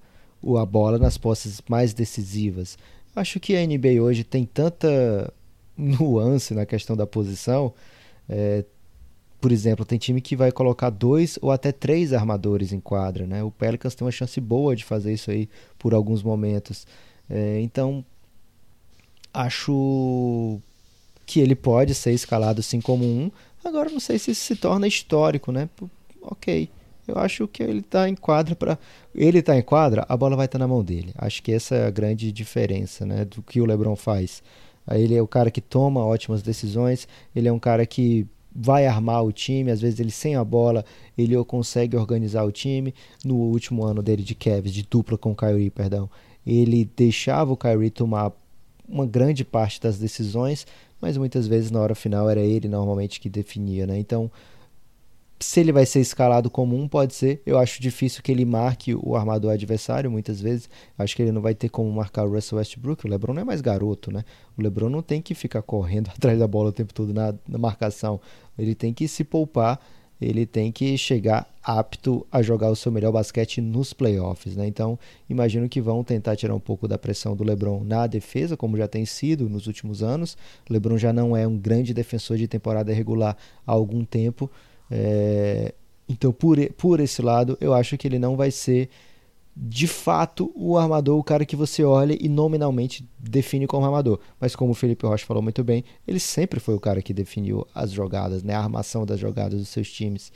a 0.58 0.66
bola 0.66 0.98
nas 0.98 1.18
posses 1.18 1.62
mais 1.68 1.94
decisivas. 1.94 2.78
Acho 3.16 3.40
que 3.40 3.56
a 3.56 3.66
NBA 3.66 4.02
hoje 4.02 4.24
tem 4.24 4.46
tanta 4.46 5.34
nuance 5.78 6.54
na 6.54 6.66
questão 6.66 6.96
da 6.96 7.08
posição. 7.08 7.74
É, 8.30 8.64
por 9.40 9.52
exemplo, 9.52 9.86
tem 9.86 9.98
time 9.98 10.22
que 10.22 10.36
vai 10.36 10.52
colocar 10.52 10.90
dois 10.90 11.38
ou 11.42 11.52
até 11.52 11.72
três 11.72 12.14
armadores 12.14 12.74
em 12.74 12.80
quadra. 12.80 13.26
Né? 13.26 13.44
O 13.44 13.52
Pelicans 13.52 13.96
tem 13.96 14.06
uma 14.06 14.12
chance 14.12 14.40
boa 14.42 14.76
de 14.76 14.84
fazer 14.84 15.14
isso 15.14 15.32
aí 15.32 15.50
por 15.78 15.94
alguns 15.94 16.22
momentos. 16.22 16.86
É, 17.30 17.60
então, 17.62 18.04
acho 19.34 20.60
que 21.26 21.40
ele 21.40 21.56
pode 21.56 21.94
ser 21.94 22.12
escalado 22.12 22.60
assim 22.60 22.82
como 22.82 23.04
um. 23.04 23.32
Agora, 23.64 23.90
não 23.90 24.00
sei 24.00 24.20
se 24.20 24.32
isso 24.32 24.46
se 24.46 24.56
torna 24.56 24.88
histórico, 24.88 25.52
né? 25.52 25.70
Ok. 26.22 26.70
Eu 27.08 27.18
acho 27.18 27.48
que 27.48 27.62
ele 27.62 27.80
está 27.80 28.10
em 28.10 28.16
quadra 28.16 28.56
para. 28.56 28.80
Ele 29.14 29.40
está 29.40 29.56
em 29.58 29.62
quadra, 29.62 30.06
a 30.10 30.18
bola 30.18 30.36
vai 30.36 30.46
estar 30.46 30.58
tá 30.58 30.64
na 30.64 30.68
mão 30.68 30.84
dele. 30.84 31.14
Acho 31.18 31.42
que 31.44 31.52
essa 31.52 31.76
é 31.76 31.86
a 31.86 31.92
grande 31.92 32.32
diferença 32.32 33.06
né, 33.06 33.26
do 33.26 33.42
que 33.42 33.62
o 33.62 33.66
LeBron 33.66 33.96
faz. 33.96 34.42
Ele 34.92 35.16
é 35.16 35.22
o 35.22 35.28
cara 35.28 35.50
que 35.50 35.62
toma 35.62 36.06
ótimas 36.06 36.42
decisões, 36.42 37.08
ele 37.36 37.48
é 37.48 37.52
um 37.52 37.60
cara 37.60 37.86
que 37.86 38.28
vai 38.56 38.88
armar 38.88 39.24
o 39.24 39.32
time, 39.32 39.72
às 39.72 39.82
vezes 39.82 40.00
ele 40.00 40.12
sem 40.12 40.36
a 40.36 40.44
bola, 40.44 40.86
ele 41.18 41.36
consegue 41.44 41.98
organizar 41.98 42.44
o 42.44 42.52
time. 42.52 42.94
No 43.24 43.36
último 43.36 43.84
ano 43.84 44.02
dele 44.02 44.24
de 44.24 44.36
Cavs, 44.36 44.72
de 44.72 44.84
dupla 44.84 45.18
com 45.18 45.32
o 45.32 45.36
Kyrie, 45.36 45.70
perdão, 45.70 46.10
ele 46.46 46.90
deixava 46.96 47.52
o 47.52 47.58
Kyrie 47.58 47.90
tomar 47.90 48.32
uma 48.88 49.06
grande 49.06 49.44
parte 49.44 49.82
das 49.82 49.98
decisões, 49.98 50.66
mas 51.02 51.18
muitas 51.18 51.48
vezes 51.48 51.72
na 51.72 51.82
hora 51.82 51.96
final 51.96 52.30
era 52.30 52.42
ele 52.42 52.68
normalmente 52.68 53.20
que 53.20 53.30
definia, 53.30 53.88
né? 53.88 53.98
Então, 53.98 54.32
se 55.40 55.60
ele 55.60 55.72
vai 55.72 55.86
ser 55.86 56.00
escalado 56.00 56.50
como 56.50 56.78
um, 56.78 56.88
pode 56.88 57.14
ser. 57.14 57.42
Eu 57.46 57.58
acho 57.60 57.82
difícil 57.82 58.24
que 58.24 58.32
ele 58.32 58.46
marque 58.46 58.96
o 58.96 59.16
armador 59.16 59.52
adversário, 59.52 60.10
muitas 60.10 60.40
vezes. 60.40 60.70
Acho 60.98 61.16
que 61.16 61.22
ele 61.22 61.32
não 61.32 61.42
vai 61.42 61.54
ter 61.54 61.70
como 61.70 61.92
marcar 61.92 62.26
o 62.26 62.32
Russell 62.32 62.58
Westbrook. 62.58 63.06
O 63.06 63.10
LeBron 63.10 63.34
não 63.34 63.42
é 63.42 63.46
mais 63.46 63.60
garoto, 63.60 64.12
né? 64.12 64.24
O 64.58 64.62
LeBron 64.62 64.90
não 64.90 65.02
tem 65.02 65.22
que 65.22 65.36
ficar 65.36 65.62
correndo 65.62 66.10
atrás 66.16 66.40
da 66.40 66.48
bola 66.48 66.70
o 66.70 66.74
tempo 66.74 66.94
todo 66.94 67.14
na, 67.14 67.34
na 67.48 67.58
marcação. 67.58 68.20
Ele 68.58 68.74
tem 68.74 68.94
que 68.94 69.08
se 69.10 69.26
poupar, 69.26 69.80
ele 70.22 70.46
tem 70.46 70.72
que 70.72 70.98
chegar 70.98 71.46
apto 71.62 72.26
a 72.32 72.42
jogar 72.42 72.70
o 72.70 72.76
seu 72.76 72.90
melhor 72.90 73.12
basquete 73.12 73.60
nos 73.60 73.92
playoffs, 73.92 74.56
né? 74.56 74.66
Então, 74.66 74.98
imagino 75.30 75.68
que 75.68 75.82
vão 75.82 76.02
tentar 76.02 76.38
tirar 76.38 76.56
um 76.56 76.60
pouco 76.60 76.88
da 76.88 76.98
pressão 76.98 77.36
do 77.36 77.44
LeBron 77.44 77.84
na 77.84 78.08
defesa, 78.08 78.56
como 78.56 78.78
já 78.78 78.88
tem 78.88 79.06
sido 79.06 79.50
nos 79.50 79.68
últimos 79.68 80.02
anos. 80.02 80.38
O 80.70 80.72
LeBron 80.72 80.98
já 80.98 81.12
não 81.12 81.36
é 81.36 81.46
um 81.46 81.58
grande 81.58 81.94
defensor 81.94 82.38
de 82.38 82.48
temporada 82.48 82.94
regular 82.94 83.36
há 83.68 83.72
algum 83.74 84.06
tempo. 84.06 84.50
É, 84.90 85.74
então, 86.08 86.32
por, 86.32 86.58
por 86.74 87.00
esse 87.00 87.22
lado, 87.22 87.58
eu 87.60 87.74
acho 87.74 87.98
que 87.98 88.08
ele 88.08 88.20
não 88.20 88.36
vai 88.36 88.52
ser 88.52 88.90
de 89.56 89.88
fato 89.88 90.52
o 90.54 90.78
armador, 90.78 91.18
o 91.18 91.24
cara 91.24 91.46
que 91.46 91.56
você 91.56 91.82
olha 91.84 92.18
e 92.20 92.28
nominalmente 92.28 93.08
define 93.18 93.66
como 93.66 93.86
armador. 93.86 94.20
Mas 94.40 94.56
como 94.56 94.72
o 94.72 94.76
Felipe 94.76 95.06
Rocha 95.06 95.26
falou 95.26 95.42
muito 95.42 95.64
bem, 95.64 95.84
ele 96.06 96.20
sempre 96.20 96.60
foi 96.60 96.76
o 96.76 96.80
cara 96.80 97.02
que 97.02 97.14
definiu 97.14 97.66
as 97.74 97.92
jogadas, 97.92 98.44
né? 98.44 98.54
a 98.54 98.60
armação 98.60 99.06
das 99.06 99.20
jogadas 99.20 99.60
dos 99.60 99.70
seus 99.70 99.90
times. 99.90 100.32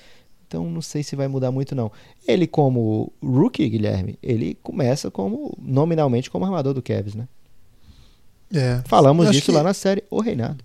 Então 0.47 0.69
não 0.69 0.81
sei 0.81 1.03
se 1.03 1.15
vai 1.15 1.27
mudar 1.27 1.51
muito 1.51 1.75
não. 1.75 1.91
Ele 2.25 2.47
como 2.47 3.11
rookie, 3.21 3.67
Guilherme, 3.67 4.17
ele 4.23 4.57
começa 4.63 5.11
como 5.11 5.55
nominalmente 5.61 6.31
como 6.31 6.45
armador 6.45 6.73
do 6.73 6.81
Cavs, 6.81 7.13
né? 7.13 7.27
É. 8.51 8.81
Falamos 8.87 9.29
disso 9.29 9.47
que... 9.47 9.51
lá 9.51 9.61
na 9.61 9.73
série 9.73 10.03
O 10.09 10.21
Reinado. 10.21 10.63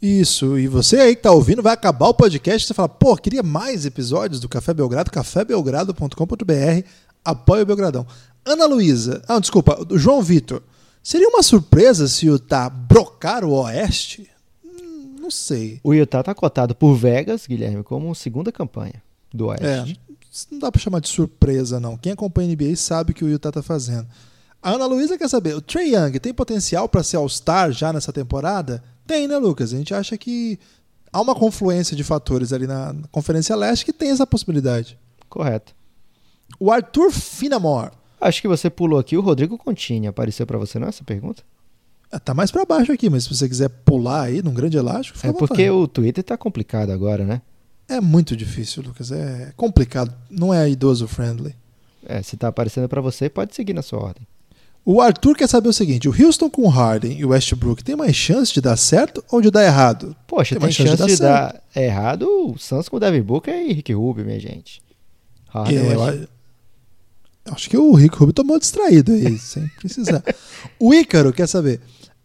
Isso, 0.00 0.58
e 0.58 0.68
você 0.68 0.96
aí 0.96 1.16
que 1.16 1.22
tá 1.22 1.32
ouvindo, 1.32 1.62
vai 1.62 1.72
acabar 1.72 2.08
o 2.08 2.14
podcast, 2.14 2.66
você 2.66 2.74
fala, 2.74 2.88
pô, 2.88 3.16
queria 3.16 3.42
mais 3.42 3.86
episódios 3.86 4.40
do 4.40 4.48
Café 4.48 4.74
Belgrado, 4.74 5.10
cafébelgrado.com.br, 5.10 6.86
apoia 7.24 7.62
o 7.62 7.66
Belgradão. 7.66 8.06
Ana 8.44 8.66
Luísa, 8.66 9.22
ah, 9.26 9.40
desculpa, 9.40 9.78
João 9.92 10.22
Vitor, 10.22 10.62
seria 11.02 11.28
uma 11.28 11.42
surpresa 11.42 12.06
se 12.06 12.28
o 12.28 12.34
Utah 12.34 12.68
brocar 12.68 13.42
o 13.42 13.52
Oeste? 13.52 14.28
Hum, 14.64 15.16
não 15.18 15.30
sei. 15.30 15.80
O 15.82 15.94
Utah 15.94 16.22
tá 16.22 16.34
cotado 16.34 16.74
por 16.74 16.94
Vegas, 16.94 17.46
Guilherme, 17.46 17.82
como 17.82 18.14
segunda 18.14 18.52
campanha 18.52 19.02
do 19.32 19.46
Oeste. 19.46 19.98
É, 20.12 20.14
não 20.50 20.58
dá 20.58 20.70
pra 20.70 20.80
chamar 20.80 21.00
de 21.00 21.08
surpresa, 21.08 21.80
não. 21.80 21.96
Quem 21.96 22.12
acompanha 22.12 22.50
a 22.50 22.54
NBA 22.54 22.76
sabe 22.76 23.12
o 23.12 23.14
que 23.14 23.24
o 23.24 23.28
Utah 23.28 23.50
tá 23.50 23.62
fazendo. 23.62 24.06
A 24.62 24.72
Ana 24.72 24.86
Luísa 24.86 25.16
quer 25.16 25.28
saber, 25.28 25.54
o 25.54 25.60
Trey 25.60 25.94
Young 25.94 26.18
tem 26.18 26.34
potencial 26.34 26.88
para 26.88 27.02
ser 27.02 27.16
All-Star 27.16 27.72
já 27.72 27.92
nessa 27.92 28.12
temporada? 28.12 28.82
Tem, 29.06 29.28
né, 29.28 29.36
Lucas? 29.36 29.72
A 29.72 29.76
gente 29.76 29.94
acha 29.94 30.16
que 30.16 30.58
há 31.12 31.20
uma 31.20 31.34
confluência 31.34 31.96
de 31.96 32.02
fatores 32.02 32.52
ali 32.52 32.66
na 32.66 32.94
Conferência 33.10 33.54
Leste 33.54 33.84
que 33.84 33.92
tem 33.92 34.10
essa 34.10 34.26
possibilidade. 34.26 34.98
Correto. 35.28 35.74
O 36.58 36.70
Arthur 36.70 37.10
Finamore. 37.10 37.92
Acho 38.20 38.40
que 38.40 38.48
você 38.48 38.70
pulou 38.70 38.98
aqui 38.98 39.16
o 39.16 39.20
Rodrigo 39.20 39.58
Contini. 39.58 40.06
Apareceu 40.06 40.46
para 40.46 40.58
você 40.58 40.78
não 40.78 40.88
essa 40.88 41.04
pergunta? 41.04 41.42
Ah, 42.10 42.18
tá 42.18 42.32
mais 42.32 42.50
para 42.50 42.64
baixo 42.64 42.92
aqui, 42.92 43.10
mas 43.10 43.24
se 43.24 43.34
você 43.34 43.48
quiser 43.48 43.68
pular 43.68 44.22
aí 44.22 44.42
num 44.42 44.54
grande 44.54 44.76
elástico, 44.76 45.18
É 45.22 45.32
porque 45.32 45.68
o 45.68 45.88
Twitter 45.88 46.22
tá 46.22 46.36
complicado 46.36 46.90
agora, 46.90 47.24
né? 47.24 47.42
É 47.88 48.00
muito 48.00 48.36
difícil, 48.36 48.82
Lucas. 48.82 49.12
É 49.12 49.52
complicado. 49.56 50.14
Não 50.30 50.52
é 50.52 50.68
idoso 50.68 51.06
friendly. 51.06 51.54
É, 52.04 52.22
se 52.22 52.36
tá 52.36 52.48
aparecendo 52.48 52.88
para 52.88 53.00
você, 53.00 53.28
pode 53.28 53.54
seguir 53.54 53.72
na 53.72 53.82
sua 53.82 54.00
ordem. 54.00 54.26
O 54.88 55.00
Arthur 55.00 55.34
quer 55.36 55.48
saber 55.48 55.68
o 55.68 55.72
seguinte: 55.72 56.08
o 56.08 56.14
Houston 56.16 56.48
com 56.48 56.68
Harden 56.68 57.18
e 57.18 57.24
o 57.24 57.30
Westbrook 57.30 57.82
tem 57.82 57.96
mais 57.96 58.14
chance 58.14 58.54
de 58.54 58.60
dar 58.60 58.76
certo 58.76 59.22
ou 59.28 59.42
de 59.42 59.50
dar 59.50 59.64
errado? 59.64 60.14
Poxa, 60.28 60.54
tem, 60.54 60.60
tem 60.60 60.70
chance, 60.70 60.96
chance, 60.96 61.14
de, 61.16 61.20
dar, 61.20 61.48
de 61.48 61.64
dar 61.74 61.82
errado 61.82 62.22
o 62.22 62.56
Suns 62.56 62.88
com 62.88 62.96
o 62.96 63.00
Devin 63.00 63.20
Booker 63.20 63.52
e 63.52 63.72
Rick 63.72 63.92
Rubio, 63.92 64.24
minha 64.24 64.38
gente. 64.38 64.80
Harden, 65.48 65.76
eu, 65.90 66.28
acho 67.52 67.68
que 67.68 67.76
o 67.76 67.92
Rick 67.94 68.16
Rubio 68.16 68.32
tomou 68.32 68.60
distraído 68.60 69.10
aí, 69.10 69.36
sem 69.38 69.66
precisar. 69.80 70.22
o 70.78 70.94
Ícaro 70.94 71.32
quer 71.32 71.48
saber: 71.48 71.80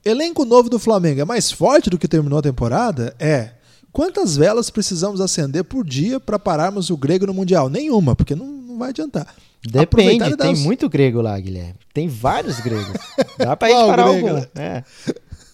elenco 0.06 0.46
novo 0.46 0.70
do 0.70 0.78
Flamengo 0.78 1.20
é 1.20 1.26
mais 1.26 1.52
forte 1.52 1.90
do 1.90 1.98
que 1.98 2.08
terminou 2.08 2.38
a 2.38 2.44
temporada? 2.44 3.16
É. 3.18 3.54
Quantas 3.92 4.38
velas 4.38 4.70
precisamos 4.70 5.20
acender 5.20 5.64
por 5.64 5.84
dia 5.84 6.20
para 6.20 6.38
pararmos 6.38 6.92
o 6.92 6.96
grego 6.96 7.26
no 7.26 7.34
Mundial? 7.34 7.70
Nenhuma, 7.70 8.16
porque 8.16 8.36
não, 8.36 8.46
não 8.46 8.78
vai 8.78 8.90
adiantar. 8.90 9.36
Depende, 9.64 10.36
tem 10.38 10.56
muito 10.56 10.90
grego 10.90 11.22
lá, 11.22 11.40
Guilherme. 11.40 11.76
Tem 11.94 12.08
vários 12.08 12.60
gregos. 12.60 12.98
Dá 13.38 13.56
pra 13.56 13.70
gente 13.70 13.86
parar 13.88 14.12
grego? 14.12 14.28
algum. 14.28 14.46
É. 14.56 14.84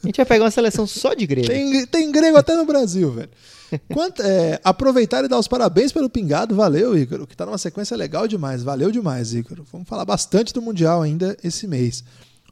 A 0.03 0.07
gente 0.07 0.17
vai 0.17 0.25
pegar 0.25 0.45
uma 0.45 0.51
seleção 0.51 0.87
só 0.87 1.13
de 1.13 1.27
grego. 1.27 1.47
Tem, 1.47 1.85
tem 1.85 2.11
grego 2.11 2.37
até 2.37 2.55
no 2.55 2.65
Brasil, 2.65 3.11
velho. 3.11 3.29
Quanto, 3.91 4.21
é, 4.21 4.59
aproveitar 4.63 5.25
e 5.25 5.27
dar 5.27 5.37
os 5.37 5.47
parabéns 5.47 5.91
pelo 5.91 6.09
pingado, 6.09 6.55
valeu, 6.55 6.97
Ícaro, 6.97 7.27
que 7.27 7.35
tá 7.35 7.45
numa 7.45 7.57
sequência 7.57 7.97
legal 7.97 8.27
demais. 8.27 8.63
Valeu 8.63 8.91
demais, 8.91 9.33
Ícaro. 9.33 9.65
Vamos 9.71 9.87
falar 9.89 10.05
bastante 10.05 10.53
do 10.53 10.61
Mundial 10.61 11.01
ainda 11.01 11.35
esse 11.43 11.67
mês. 11.67 12.03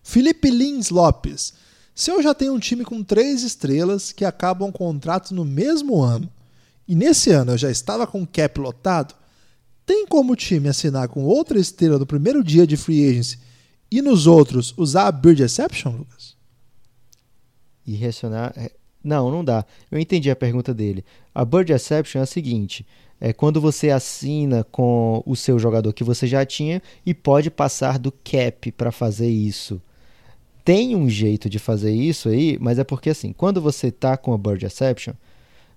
Felipe 0.03 0.49
Lins 0.49 0.89
Lopes. 0.89 1.53
Se 1.93 2.11
eu 2.11 2.21
já 2.21 2.33
tenho 2.33 2.53
um 2.53 2.59
time 2.59 2.83
com 2.83 3.01
três 3.01 3.43
estrelas 3.43 4.11
que 4.11 4.25
acabam 4.25 4.69
contratos 4.71 5.31
no 5.31 5.45
mesmo 5.45 6.01
ano, 6.01 6.29
e 6.85 6.93
nesse 6.93 7.31
ano 7.31 7.53
eu 7.53 7.57
já 7.57 7.71
estava 7.71 8.05
com 8.05 8.21
o 8.21 8.27
cap 8.27 8.59
lotado, 8.59 9.15
tem 9.85 10.07
como 10.07 10.33
o 10.33 10.35
time 10.35 10.67
assinar 10.67 11.07
com 11.07 11.23
outra 11.23 11.59
estrela 11.59 11.99
no 11.99 12.05
primeiro 12.05 12.43
dia 12.43 12.65
de 12.65 12.75
free 12.75 13.07
agency 13.07 13.37
e 13.91 14.01
nos 14.01 14.25
outros 14.25 14.73
usar 14.77 15.07
a 15.07 15.11
Bird 15.11 15.43
Exception, 15.43 15.91
Lucas? 15.91 16.35
E 17.85 17.93
reacionar. 17.93 18.51
É, 18.57 18.71
não, 19.03 19.29
não 19.29 19.45
dá. 19.45 19.63
Eu 19.91 19.99
entendi 19.99 20.31
a 20.31 20.35
pergunta 20.35 20.73
dele. 20.73 21.05
A 21.33 21.45
Bird 21.45 21.71
Exception 21.71 22.19
é 22.19 22.23
a 22.23 22.25
seguinte: 22.25 22.85
é 23.21 23.31
quando 23.31 23.61
você 23.61 23.91
assina 23.91 24.63
com 24.63 25.21
o 25.25 25.35
seu 25.35 25.59
jogador 25.59 25.93
que 25.93 26.03
você 26.03 26.25
já 26.25 26.43
tinha 26.45 26.81
e 27.05 27.13
pode 27.13 27.51
passar 27.51 27.99
do 27.99 28.11
cap 28.11 28.71
para 28.71 28.91
fazer 28.91 29.29
isso. 29.29 29.79
Tem 30.63 30.95
um 30.95 31.07
jeito 31.07 31.47
de 31.47 31.59
fazer 31.59 31.93
isso 31.93 32.27
aí, 32.27 32.57
mas 32.59 32.79
é 32.79 32.83
porque 32.83 33.11
assim, 33.11 33.31
quando 33.31 33.61
você 33.61 33.91
tá 33.91 34.17
com 34.17 34.33
a 34.33 34.37
Bird 34.37 34.65
Exception, 34.65 35.13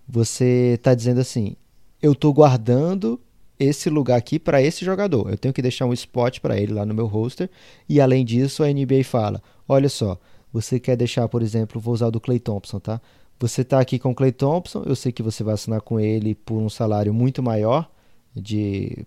você 0.08 0.74
está 0.76 0.94
dizendo 0.94 1.20
assim: 1.20 1.54
eu 2.00 2.12
estou 2.12 2.32
guardando 2.32 3.20
esse 3.58 3.90
lugar 3.90 4.16
aqui 4.16 4.38
para 4.38 4.62
esse 4.62 4.84
jogador. 4.84 5.30
Eu 5.30 5.38
tenho 5.38 5.54
que 5.54 5.62
deixar 5.62 5.86
um 5.86 5.92
spot 5.92 6.40
para 6.40 6.58
ele 6.58 6.72
lá 6.72 6.86
no 6.86 6.94
meu 6.94 7.06
roster. 7.06 7.50
E 7.88 8.00
além 8.00 8.24
disso, 8.24 8.62
a 8.62 8.68
NBA 8.68 9.04
fala: 9.04 9.42
olha 9.68 9.88
só, 9.88 10.18
você 10.52 10.78
quer 10.78 10.96
deixar, 10.96 11.28
por 11.28 11.42
exemplo, 11.42 11.80
vou 11.80 11.94
usar 11.94 12.08
o 12.08 12.10
do 12.10 12.20
Clay 12.20 12.38
Thompson, 12.38 12.78
tá? 12.78 13.00
Você 13.40 13.62
está 13.62 13.78
aqui 13.78 13.98
com 13.98 14.10
o 14.10 14.14
Clay 14.14 14.32
Thompson, 14.32 14.82
eu 14.84 14.96
sei 14.96 15.12
que 15.12 15.22
você 15.22 15.44
vai 15.44 15.54
assinar 15.54 15.80
com 15.80 16.00
ele 16.00 16.34
por 16.34 16.56
um 16.56 16.68
salário 16.68 17.14
muito 17.14 17.42
maior, 17.42 17.88
de 18.34 19.06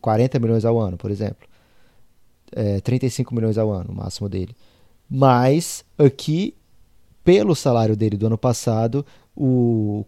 40 0.00 0.38
milhões 0.40 0.64
ao 0.64 0.78
ano, 0.78 0.96
por 0.96 1.10
exemplo. 1.10 1.46
É, 2.50 2.80
35 2.80 3.34
milhões 3.34 3.58
ao 3.58 3.70
ano, 3.70 3.90
o 3.90 3.94
máximo 3.94 4.28
dele. 4.28 4.54
Mas 5.08 5.84
aqui, 5.96 6.54
pelo 7.22 7.54
salário 7.54 7.96
dele 7.96 8.16
do 8.16 8.26
ano 8.26 8.38
passado, 8.38 9.06
o 9.36 10.04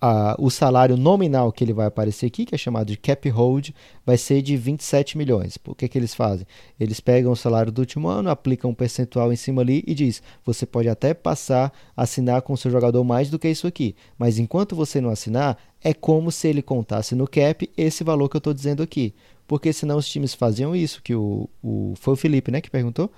a, 0.00 0.36
o 0.38 0.50
salário 0.50 0.96
nominal 0.96 1.50
que 1.50 1.64
ele 1.64 1.72
vai 1.72 1.86
aparecer 1.86 2.26
aqui, 2.26 2.44
que 2.44 2.54
é 2.54 2.58
chamado 2.58 2.86
de 2.86 2.96
cap 2.96 3.28
hold, 3.28 3.70
vai 4.06 4.16
ser 4.16 4.42
de 4.42 4.56
27 4.56 5.18
milhões. 5.18 5.56
Por 5.56 5.74
que, 5.74 5.88
que 5.88 5.98
eles 5.98 6.14
fazem? 6.14 6.46
Eles 6.78 7.00
pegam 7.00 7.32
o 7.32 7.36
salário 7.36 7.72
do 7.72 7.80
último 7.80 8.08
ano, 8.08 8.30
aplicam 8.30 8.70
um 8.70 8.74
percentual 8.74 9.32
em 9.32 9.36
cima 9.36 9.62
ali 9.62 9.82
e 9.86 9.94
diz: 9.94 10.22
você 10.44 10.64
pode 10.64 10.88
até 10.88 11.12
passar 11.14 11.72
a 11.96 12.02
assinar 12.02 12.42
com 12.42 12.52
o 12.52 12.56
seu 12.56 12.70
jogador 12.70 13.02
mais 13.02 13.28
do 13.30 13.38
que 13.38 13.48
isso 13.48 13.66
aqui, 13.66 13.96
mas 14.16 14.38
enquanto 14.38 14.76
você 14.76 15.00
não 15.00 15.10
assinar, 15.10 15.58
é 15.82 15.92
como 15.92 16.30
se 16.30 16.48
ele 16.48 16.62
contasse 16.62 17.14
no 17.14 17.26
cap 17.26 17.68
esse 17.76 18.04
valor 18.04 18.28
que 18.28 18.36
eu 18.36 18.40
estou 18.40 18.54
dizendo 18.54 18.82
aqui. 18.82 19.14
Porque 19.46 19.72
senão 19.72 19.96
os 19.96 20.08
times 20.08 20.34
faziam 20.34 20.76
isso, 20.76 21.02
que 21.02 21.14
o, 21.14 21.48
o 21.62 21.94
foi 21.96 22.14
o 22.14 22.16
Felipe 22.16 22.50
né, 22.50 22.60
que 22.60 22.70
perguntou, 22.70 23.10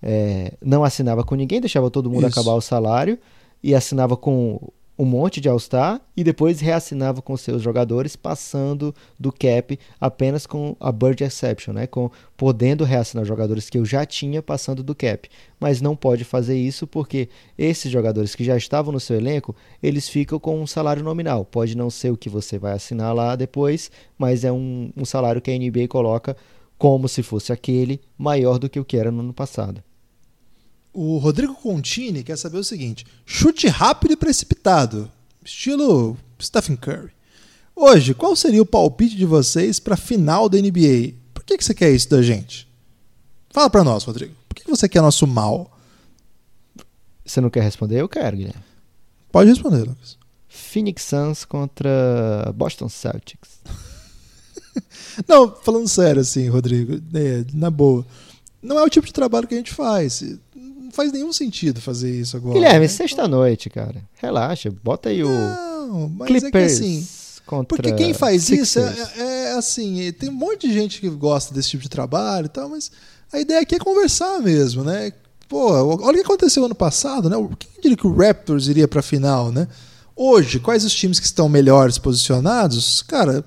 é, 0.00 0.52
não 0.62 0.84
assinava 0.84 1.24
com 1.24 1.34
ninguém, 1.34 1.60
deixava 1.60 1.90
todo 1.90 2.08
mundo 2.08 2.28
isso. 2.28 2.38
acabar 2.38 2.54
o 2.54 2.60
salário 2.60 3.18
e 3.62 3.74
assinava 3.74 4.16
com 4.16 4.60
um 4.96 5.04
monte 5.04 5.40
de 5.40 5.48
All-Star 5.48 6.00
e 6.16 6.22
depois 6.22 6.60
reassinava 6.60 7.20
com 7.20 7.36
seus 7.36 7.60
jogadores, 7.60 8.14
passando 8.14 8.94
do 9.18 9.32
cap 9.32 9.78
apenas 10.00 10.46
com 10.46 10.76
a 10.78 10.92
Bird 10.92 11.24
Exception, 11.24 11.74
né? 11.74 11.86
com, 11.86 12.10
podendo 12.36 12.84
reassinar 12.84 13.24
jogadores 13.24 13.68
que 13.68 13.78
eu 13.78 13.84
já 13.84 14.06
tinha 14.06 14.40
passando 14.40 14.82
do 14.82 14.94
cap. 14.94 15.28
Mas 15.58 15.80
não 15.80 15.96
pode 15.96 16.24
fazer 16.24 16.56
isso 16.56 16.86
porque 16.86 17.28
esses 17.58 17.90
jogadores 17.90 18.34
que 18.34 18.44
já 18.44 18.56
estavam 18.56 18.92
no 18.92 19.00
seu 19.00 19.16
elenco, 19.16 19.54
eles 19.82 20.08
ficam 20.08 20.38
com 20.38 20.60
um 20.60 20.66
salário 20.66 21.02
nominal. 21.02 21.44
Pode 21.44 21.76
não 21.76 21.90
ser 21.90 22.10
o 22.10 22.16
que 22.16 22.28
você 22.28 22.58
vai 22.58 22.72
assinar 22.72 23.14
lá 23.14 23.34
depois, 23.34 23.90
mas 24.16 24.44
é 24.44 24.52
um, 24.52 24.90
um 24.96 25.04
salário 25.04 25.42
que 25.42 25.50
a 25.50 25.58
NBA 25.58 25.88
coloca 25.88 26.36
como 26.78 27.08
se 27.08 27.22
fosse 27.22 27.52
aquele 27.52 28.00
maior 28.16 28.58
do 28.58 28.68
que 28.68 28.78
o 28.78 28.84
que 28.84 28.96
era 28.96 29.10
no 29.10 29.20
ano 29.20 29.32
passado. 29.32 29.82
O 30.94 31.18
Rodrigo 31.18 31.56
Contini 31.56 32.22
quer 32.22 32.38
saber 32.38 32.58
o 32.58 32.64
seguinte: 32.64 33.04
chute 33.26 33.66
rápido 33.66 34.12
e 34.12 34.16
precipitado, 34.16 35.10
estilo 35.44 36.16
Stephen 36.40 36.76
Curry. 36.76 37.10
Hoje, 37.74 38.14
qual 38.14 38.36
seria 38.36 38.62
o 38.62 38.66
palpite 38.66 39.16
de 39.16 39.26
vocês 39.26 39.80
para 39.80 39.94
a 39.94 39.96
final 39.96 40.48
da 40.48 40.56
NBA? 40.56 41.14
Por 41.34 41.42
que, 41.42 41.58
que 41.58 41.64
você 41.64 41.74
quer 41.74 41.90
isso 41.90 42.08
da 42.08 42.22
gente? 42.22 42.68
Fala 43.50 43.68
para 43.68 43.82
nós, 43.82 44.04
Rodrigo. 44.04 44.32
Por 44.48 44.54
que 44.54 44.70
você 44.70 44.88
quer 44.88 45.02
nosso 45.02 45.26
mal? 45.26 45.76
Você 47.26 47.40
não 47.40 47.50
quer 47.50 47.64
responder? 47.64 48.00
Eu 48.00 48.08
quero, 48.08 48.36
Guilherme. 48.36 48.62
Pode 49.32 49.50
responder, 49.50 49.80
Lucas. 49.80 50.16
Phoenix 50.48 51.02
Suns 51.02 51.44
contra 51.44 52.52
Boston 52.54 52.88
Celtics. 52.88 53.58
não, 55.26 55.52
falando 55.56 55.88
sério 55.88 56.22
assim, 56.22 56.48
Rodrigo, 56.48 57.02
é, 57.12 57.44
na 57.52 57.70
boa. 57.70 58.06
Não 58.62 58.78
é 58.78 58.84
o 58.84 58.88
tipo 58.88 59.06
de 59.06 59.12
trabalho 59.12 59.48
que 59.48 59.54
a 59.54 59.58
gente 59.58 59.72
faz 59.72 60.22
faz 60.94 61.12
nenhum 61.12 61.32
sentido 61.32 61.80
fazer 61.80 62.10
isso 62.10 62.36
agora. 62.36 62.54
Guilherme, 62.54 62.80
né? 62.80 62.88
sexta-noite, 62.88 63.68
cara. 63.68 64.02
Relaxa, 64.14 64.72
bota 64.82 65.08
aí 65.08 65.22
o. 65.22 65.28
Não, 65.28 66.08
mas 66.08 66.28
Clippers 66.28 66.54
é 66.54 66.80
que 66.80 66.84
assim. 66.98 67.08
Porque 67.68 67.92
quem 67.92 68.14
faz 68.14 68.48
isso 68.48 68.78
é, 68.78 69.10
é, 69.18 69.20
é, 69.20 69.52
assim, 69.52 70.10
tem 70.12 70.30
um 70.30 70.32
monte 70.32 70.66
de 70.66 70.72
gente 70.72 70.98
que 70.98 71.10
gosta 71.10 71.52
desse 71.52 71.68
tipo 71.68 71.82
de 71.82 71.90
trabalho 71.90 72.46
e 72.46 72.48
tal, 72.48 72.70
mas 72.70 72.90
a 73.30 73.38
ideia 73.38 73.60
aqui 73.60 73.74
é 73.74 73.78
conversar 73.78 74.40
mesmo, 74.40 74.82
né? 74.82 75.12
Pô, 75.46 75.70
olha 75.70 75.94
o 75.94 76.14
que 76.14 76.20
aconteceu 76.20 76.64
ano 76.64 76.74
passado, 76.74 77.28
né? 77.28 77.36
Quem 77.58 77.70
diria 77.82 77.96
que 77.96 78.06
o 78.06 78.16
Raptors 78.16 78.66
iria 78.66 78.88
para 78.88 79.00
a 79.00 79.02
final, 79.02 79.52
né? 79.52 79.68
Hoje, 80.16 80.58
quais 80.58 80.84
os 80.84 80.94
times 80.94 81.20
que 81.20 81.26
estão 81.26 81.48
melhores 81.48 81.98
posicionados? 81.98 83.02
Cara, 83.02 83.44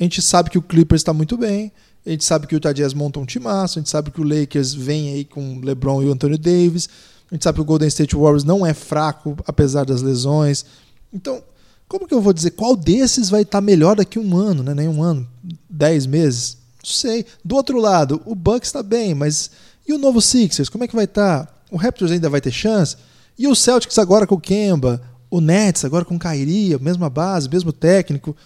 a 0.00 0.02
gente 0.02 0.22
sabe 0.22 0.48
que 0.48 0.58
o 0.58 0.62
Clippers 0.62 1.02
está 1.02 1.12
muito 1.12 1.36
bem. 1.36 1.70
A 2.06 2.10
gente 2.10 2.24
sabe 2.24 2.46
que 2.46 2.54
o 2.54 2.56
Utah 2.56 2.72
Jazz 2.72 2.92
monta 2.92 3.18
um 3.18 3.24
timaço, 3.24 3.78
a 3.78 3.80
gente 3.80 3.90
sabe 3.90 4.10
que 4.10 4.20
o 4.20 4.24
Lakers 4.24 4.74
vem 4.74 5.14
aí 5.14 5.24
com 5.24 5.60
LeBron 5.62 6.02
e 6.02 6.06
o 6.06 6.12
Anthony 6.12 6.36
Davis. 6.36 6.88
A 7.30 7.34
gente 7.34 7.44
sabe 7.44 7.56
que 7.56 7.62
o 7.62 7.64
Golden 7.64 7.88
State 7.88 8.14
Warriors 8.14 8.44
não 8.44 8.64
é 8.64 8.74
fraco, 8.74 9.36
apesar 9.46 9.84
das 9.84 10.02
lesões. 10.02 10.64
Então, 11.12 11.42
como 11.88 12.06
que 12.06 12.14
eu 12.14 12.20
vou 12.20 12.32
dizer 12.32 12.50
qual 12.50 12.76
desses 12.76 13.30
vai 13.30 13.42
estar 13.42 13.60
melhor 13.60 13.96
daqui 13.96 14.18
a 14.18 14.20
um 14.20 14.36
ano, 14.36 14.62
né? 14.62 14.74
Nem 14.74 14.88
um 14.88 15.02
ano, 15.02 15.26
dez 15.68 16.06
meses? 16.06 16.58
Não 16.82 16.90
sei. 16.90 17.24
Do 17.42 17.56
outro 17.56 17.78
lado, 17.78 18.20
o 18.26 18.34
Bucks 18.34 18.68
está 18.68 18.82
bem, 18.82 19.14
mas 19.14 19.50
e 19.86 19.92
o 19.92 19.98
novo 19.98 20.20
Sixers? 20.20 20.68
Como 20.68 20.84
é 20.84 20.88
que 20.88 20.94
vai 20.94 21.04
estar? 21.04 21.62
O 21.70 21.76
Raptors 21.76 22.10
ainda 22.12 22.28
vai 22.28 22.40
ter 22.40 22.50
chance? 22.50 22.96
E 23.38 23.48
o 23.48 23.54
Celtics 23.54 23.98
agora 23.98 24.26
com 24.26 24.34
o 24.34 24.40
Kemba? 24.40 25.00
O 25.30 25.40
Nets 25.40 25.84
agora 25.84 26.04
com 26.04 26.16
o 26.16 26.18
Kyrie, 26.18 26.78
mesma 26.80 27.10
base, 27.10 27.48
mesmo 27.48 27.72
técnico? 27.72 28.36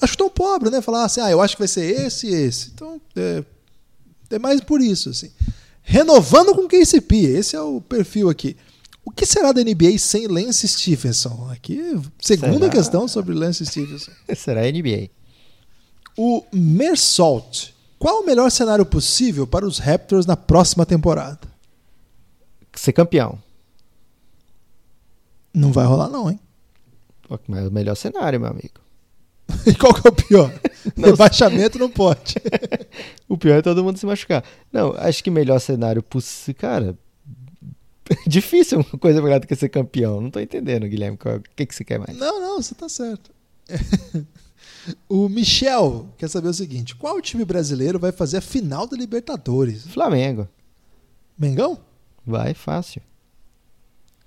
Acho 0.00 0.16
tão 0.16 0.30
pobre, 0.30 0.70
né? 0.70 0.80
Falar 0.80 1.04
assim, 1.04 1.20
ah, 1.20 1.30
eu 1.30 1.40
acho 1.40 1.56
que 1.56 1.62
vai 1.62 1.68
ser 1.68 1.84
esse 1.84 2.26
e 2.26 2.34
esse. 2.34 2.70
Então, 2.74 3.00
é, 3.16 3.44
é 4.30 4.38
mais 4.38 4.60
por 4.60 4.80
isso, 4.80 5.10
assim. 5.10 5.30
Renovando 5.82 6.54
com 6.54 6.66
KCP, 6.66 7.16
esse 7.16 7.54
é 7.54 7.60
o 7.60 7.80
perfil 7.80 8.30
aqui. 8.30 8.56
O 9.04 9.10
que 9.10 9.26
será 9.26 9.52
da 9.52 9.62
NBA 9.62 9.98
sem 9.98 10.26
Lance 10.26 10.66
Stephenson? 10.66 11.50
Aqui, 11.52 12.00
segunda 12.18 12.60
será? 12.60 12.70
questão 12.70 13.06
sobre 13.06 13.34
Lance 13.34 13.64
Stephenson. 13.66 14.10
será 14.34 14.62
a 14.62 14.72
NBA. 14.72 15.10
O 16.16 16.42
Mersault. 16.52 17.74
Qual 17.98 18.22
o 18.22 18.26
melhor 18.26 18.50
cenário 18.50 18.84
possível 18.86 19.46
para 19.46 19.66
os 19.66 19.78
Raptors 19.78 20.26
na 20.26 20.36
próxima 20.36 20.86
temporada? 20.86 21.40
Ser 22.74 22.92
campeão. 22.92 23.38
Não 25.52 25.70
vai 25.70 25.86
rolar 25.86 26.08
não, 26.08 26.30
hein? 26.30 26.40
Mas 27.46 27.64
é 27.64 27.68
o 27.68 27.72
melhor 27.72 27.94
cenário, 27.94 28.40
meu 28.40 28.50
amigo. 28.50 28.83
E 29.66 29.74
qual 29.74 29.94
que 29.94 30.06
é 30.06 30.10
o 30.10 30.14
pior? 30.14 30.60
Não, 30.96 31.10
Rebaixamento 31.10 31.78
não 31.78 31.88
pode. 31.88 32.34
o 33.28 33.38
pior 33.38 33.58
é 33.58 33.62
todo 33.62 33.82
mundo 33.82 33.98
se 33.98 34.04
machucar. 34.04 34.44
Não, 34.70 34.94
acho 34.98 35.24
que 35.24 35.30
melhor 35.30 35.58
cenário 35.58 36.02
possível. 36.02 36.60
Cara, 36.60 36.98
difícil 38.26 38.80
uma 38.80 38.98
coisa 38.98 39.22
melhor 39.22 39.40
do 39.40 39.46
que 39.46 39.56
ser 39.56 39.70
campeão. 39.70 40.20
Não 40.20 40.30
tô 40.30 40.40
entendendo, 40.40 40.86
Guilherme. 40.86 41.16
O 41.16 41.40
que, 41.56 41.64
que 41.64 41.74
você 41.74 41.84
quer 41.84 41.98
mais? 41.98 42.14
Não, 42.16 42.38
não, 42.38 42.60
você 42.60 42.74
tá 42.74 42.86
certo. 42.86 43.30
o 45.08 45.26
Michel 45.28 46.06
quer 46.18 46.28
saber 46.28 46.48
o 46.48 46.54
seguinte: 46.54 46.94
qual 46.94 47.20
time 47.22 47.44
brasileiro 47.46 47.98
vai 47.98 48.12
fazer 48.12 48.36
a 48.36 48.42
final 48.42 48.86
da 48.86 48.96
Libertadores? 48.96 49.86
Flamengo. 49.86 50.46
Mengão? 51.38 51.78
Vai, 52.26 52.52
fácil. 52.52 53.00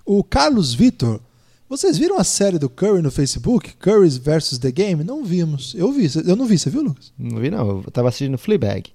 O 0.03 0.24
Carlos 0.24 0.74
Vitor 0.74 1.22
vocês 1.70 1.97
viram 1.97 2.18
a 2.18 2.24
série 2.24 2.57
do 2.57 2.70
Curry 2.70 3.01
no 3.01 3.11
Facebook? 3.11 3.74
Curry 3.76 4.09
versus 4.20 4.57
The 4.57 4.72
Game? 4.72 5.03
Não 5.03 5.24
vimos. 5.24 5.74
Eu 5.76 5.91
vi. 5.91 6.09
Eu 6.26 6.36
não 6.36 6.45
vi. 6.45 6.57
Você 6.57 6.70
viu, 6.70 6.82
Lucas? 6.82 7.11
Não 7.18 7.39
vi, 7.39 7.49
não. 7.49 7.84
Eu 7.86 7.91
tava 7.91 8.09
assistindo 8.09 8.38
Fleabag. 8.38 8.91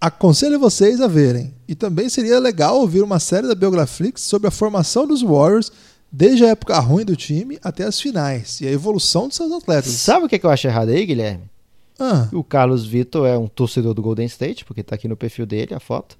Aconselho 0.00 0.58
vocês 0.58 1.00
a 1.00 1.06
verem. 1.06 1.54
E 1.68 1.74
também 1.74 2.08
seria 2.08 2.38
legal 2.38 2.80
ouvir 2.80 3.02
uma 3.02 3.20
série 3.20 3.46
da 3.46 3.54
Biograflix 3.54 4.22
sobre 4.22 4.48
a 4.48 4.50
formação 4.50 5.06
dos 5.06 5.22
Warriors 5.22 5.70
desde 6.10 6.44
a 6.44 6.48
época 6.48 6.78
ruim 6.80 7.04
do 7.04 7.14
time 7.14 7.58
até 7.62 7.84
as 7.84 8.00
finais 8.00 8.60
e 8.60 8.66
a 8.66 8.72
evolução 8.72 9.28
dos 9.28 9.36
seus 9.36 9.52
atletas. 9.52 9.92
Sabe 9.92 10.26
o 10.26 10.28
que, 10.28 10.34
é 10.34 10.38
que 10.38 10.46
eu 10.46 10.50
acho 10.50 10.66
errado 10.66 10.88
aí, 10.88 11.06
Guilherme? 11.06 11.44
Ah. 11.98 12.28
O 12.32 12.42
Carlos 12.42 12.86
Vitor 12.86 13.28
é 13.28 13.36
um 13.36 13.46
torcedor 13.46 13.94
do 13.94 14.02
Golden 14.02 14.26
State, 14.26 14.64
porque 14.64 14.82
tá 14.82 14.94
aqui 14.94 15.06
no 15.06 15.16
perfil 15.16 15.44
dele 15.46 15.74
a 15.74 15.80
foto. 15.80 16.18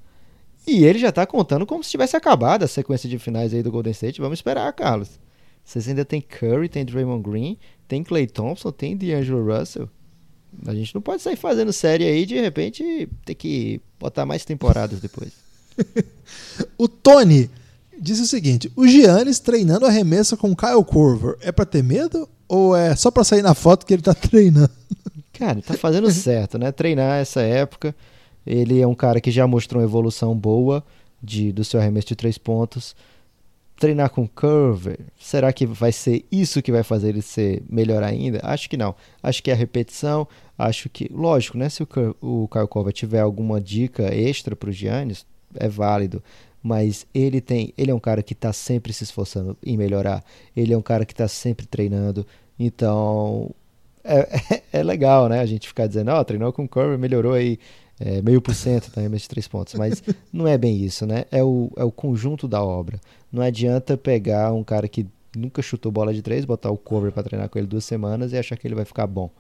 E 0.67 0.85
ele 0.85 0.99
já 0.99 1.11
tá 1.11 1.27
contando 1.27 1.67
como 1.67 1.83
se 1.83 1.91
tivesse 1.91 2.17
acabado 2.17 2.63
a 2.63 2.69
sequência 2.69 3.09
de 3.09 3.19
finais 3.19 3.55
aí 3.55 3.63
do 3.63 3.73
Golden 3.73 3.93
State. 3.93 4.21
Vamos 4.21 4.39
esperar, 4.39 4.71
Carlos. 4.75 5.09
Vocês 5.71 5.87
ainda 5.87 6.05
tem 6.05 6.21
Curry, 6.21 6.69
tem 6.69 6.85
Draymond 6.85 7.23
Green, 7.23 7.57
tem 7.87 8.03
Clay 8.03 8.27
Thompson, 8.27 8.73
tem 8.73 8.97
D'Angelo 8.97 9.57
Russell. 9.57 9.89
A 10.67 10.75
gente 10.75 10.93
não 10.93 11.01
pode 11.01 11.23
sair 11.23 11.37
fazendo 11.37 11.73
série 11.73 12.03
aí 12.03 12.23
e 12.23 12.27
de 12.27 12.41
repente 12.41 13.09
ter 13.25 13.37
que 13.37 13.81
botar 13.97 14.27
mais 14.27 14.45
temporadas 14.45 14.99
depois. 14.99 15.31
o 16.77 16.89
Tony 16.89 17.49
disse 17.97 18.23
o 18.23 18.27
seguinte: 18.27 18.69
o 18.75 18.85
Giannis 18.85 19.39
treinando 19.39 19.87
arremesso 19.87 20.37
com 20.37 20.57
Kyle 20.57 20.85
Corver 20.85 21.37
é 21.41 21.53
para 21.53 21.65
ter 21.65 21.85
medo 21.85 22.29
ou 22.49 22.75
é 22.75 22.97
só 22.97 23.09
para 23.09 23.23
sair 23.23 23.43
na 23.43 23.55
foto 23.55 23.87
que 23.87 23.95
ele 23.95 24.03
tá 24.03 24.13
treinando? 24.29 24.73
Cara, 25.33 25.63
tá 25.63 25.75
fazendo 25.75 26.11
certo, 26.11 26.59
né? 26.59 26.73
Treinar 26.73 27.21
essa 27.21 27.43
época. 27.43 27.95
Ele 28.45 28.81
é 28.81 28.87
um 28.89 28.95
cara 28.97 29.21
que 29.21 29.31
já 29.31 29.47
mostrou 29.47 29.81
uma 29.81 29.87
evolução 29.87 30.37
boa 30.37 30.85
de, 31.23 31.53
do 31.53 31.63
seu 31.63 31.79
arremesso 31.79 32.09
de 32.09 32.17
três 32.17 32.37
pontos 32.37 32.97
treinar 33.81 34.11
com 34.11 34.29
curve, 34.29 34.99
será 35.19 35.51
que 35.55 35.65
vai 35.65 35.91
ser 35.91 36.27
isso 36.31 36.61
que 36.61 36.71
vai 36.71 36.83
fazer 36.83 37.09
ele 37.09 37.23
ser 37.23 37.63
melhor 37.69 38.03
ainda? 38.03 38.39
Acho 38.43 38.69
que 38.69 38.77
não. 38.77 38.95
Acho 39.23 39.43
que 39.43 39.51
é 39.51 39.55
a 39.55 39.57
repetição, 39.57 40.29
acho 40.59 40.91
que, 40.91 41.11
lógico, 41.11 41.57
né, 41.57 41.71
se 41.71 41.83
o, 41.83 41.89
o 42.21 42.93
tiver 42.93 43.21
alguma 43.21 43.59
dica 43.59 44.15
extra 44.15 44.55
para 44.55 44.69
o 44.69 44.73
Giannis, 44.73 45.25
é 45.55 45.67
válido, 45.67 46.23
mas 46.63 47.07
ele 47.15 47.41
tem, 47.41 47.73
ele 47.77 47.91
é 47.91 47.95
um 47.95 47.99
cara 47.99 48.23
que 48.23 48.35
está 48.35 48.53
sempre 48.53 48.93
se 48.93 49.03
esforçando 49.03 49.57
em 49.65 49.79
melhorar. 49.79 50.23
Ele 50.55 50.75
é 50.75 50.77
um 50.77 50.83
cara 50.83 51.07
que 51.07 51.15
está 51.15 51.27
sempre 51.27 51.67
treinando. 51.67 52.27
Então, 52.59 53.51
é, 54.05 54.19
é, 54.51 54.63
é, 54.81 54.83
legal, 54.83 55.27
né? 55.27 55.41
A 55.41 55.47
gente 55.47 55.67
ficar 55.67 55.87
dizendo, 55.87 56.11
ó, 56.11 56.21
oh, 56.21 56.25
treinou 56.25 56.53
com 56.53 56.65
o 56.65 56.69
Curry, 56.69 56.99
melhorou 56.99 57.33
aí 57.33 57.59
é, 58.01 58.23
meio 58.23 58.41
por 58.41 58.55
cento 58.55 58.91
tá, 58.91 59.07
de 59.07 59.29
três 59.29 59.47
pontos. 59.47 59.75
Mas 59.75 60.03
não 60.33 60.49
é 60.49 60.57
bem 60.57 60.83
isso, 60.83 61.07
né? 61.07 61.27
É 61.31 61.45
o, 61.45 61.71
é 61.77 61.85
o 61.85 61.93
conjunto 61.93 62.49
da 62.49 62.63
obra. 62.63 62.99
Não 63.31 63.43
adianta 63.43 63.97
pegar 63.97 64.53
um 64.53 64.65
cara 64.65 64.89
que 64.89 65.07
nunca 65.37 65.61
chutou 65.61 65.93
bola 65.93 66.15
de 66.15 66.23
três, 66.23 66.47
botar 66.47 66.71
o 66.71 66.79
cover 66.79 67.13
para 67.13 67.23
treinar 67.23 67.49
com 67.51 67.59
ele 67.59 67.69
duas 67.69 67.85
semanas 67.85 68.33
e 68.33 68.39
achar 68.39 68.57
que 68.57 68.67
ele 68.67 68.75
vai 68.75 68.87
ficar 68.87 69.07
bom. 69.07 69.31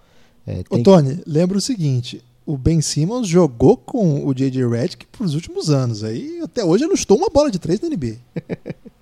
É, 0.46 0.62
Ô, 0.68 0.82
Tony, 0.82 1.16
que... 1.16 1.22
lembra 1.26 1.56
o 1.56 1.60
seguinte: 1.60 2.22
o 2.44 2.56
Ben 2.56 2.80
Simmons 2.82 3.26
jogou 3.26 3.76
com 3.76 4.26
o 4.26 4.34
J.J. 4.34 4.68
Redick 4.68 5.06
por 5.06 5.24
os 5.24 5.34
últimos 5.34 5.70
anos. 5.70 6.04
Aí 6.04 6.40
até 6.42 6.62
hoje 6.62 6.84
ele 6.84 6.90
não 6.90 6.96
chutou 6.96 7.16
uma 7.16 7.30
bola 7.30 7.50
de 7.50 7.58
três 7.58 7.80
na 7.80 7.88
NBA. 7.88 8.16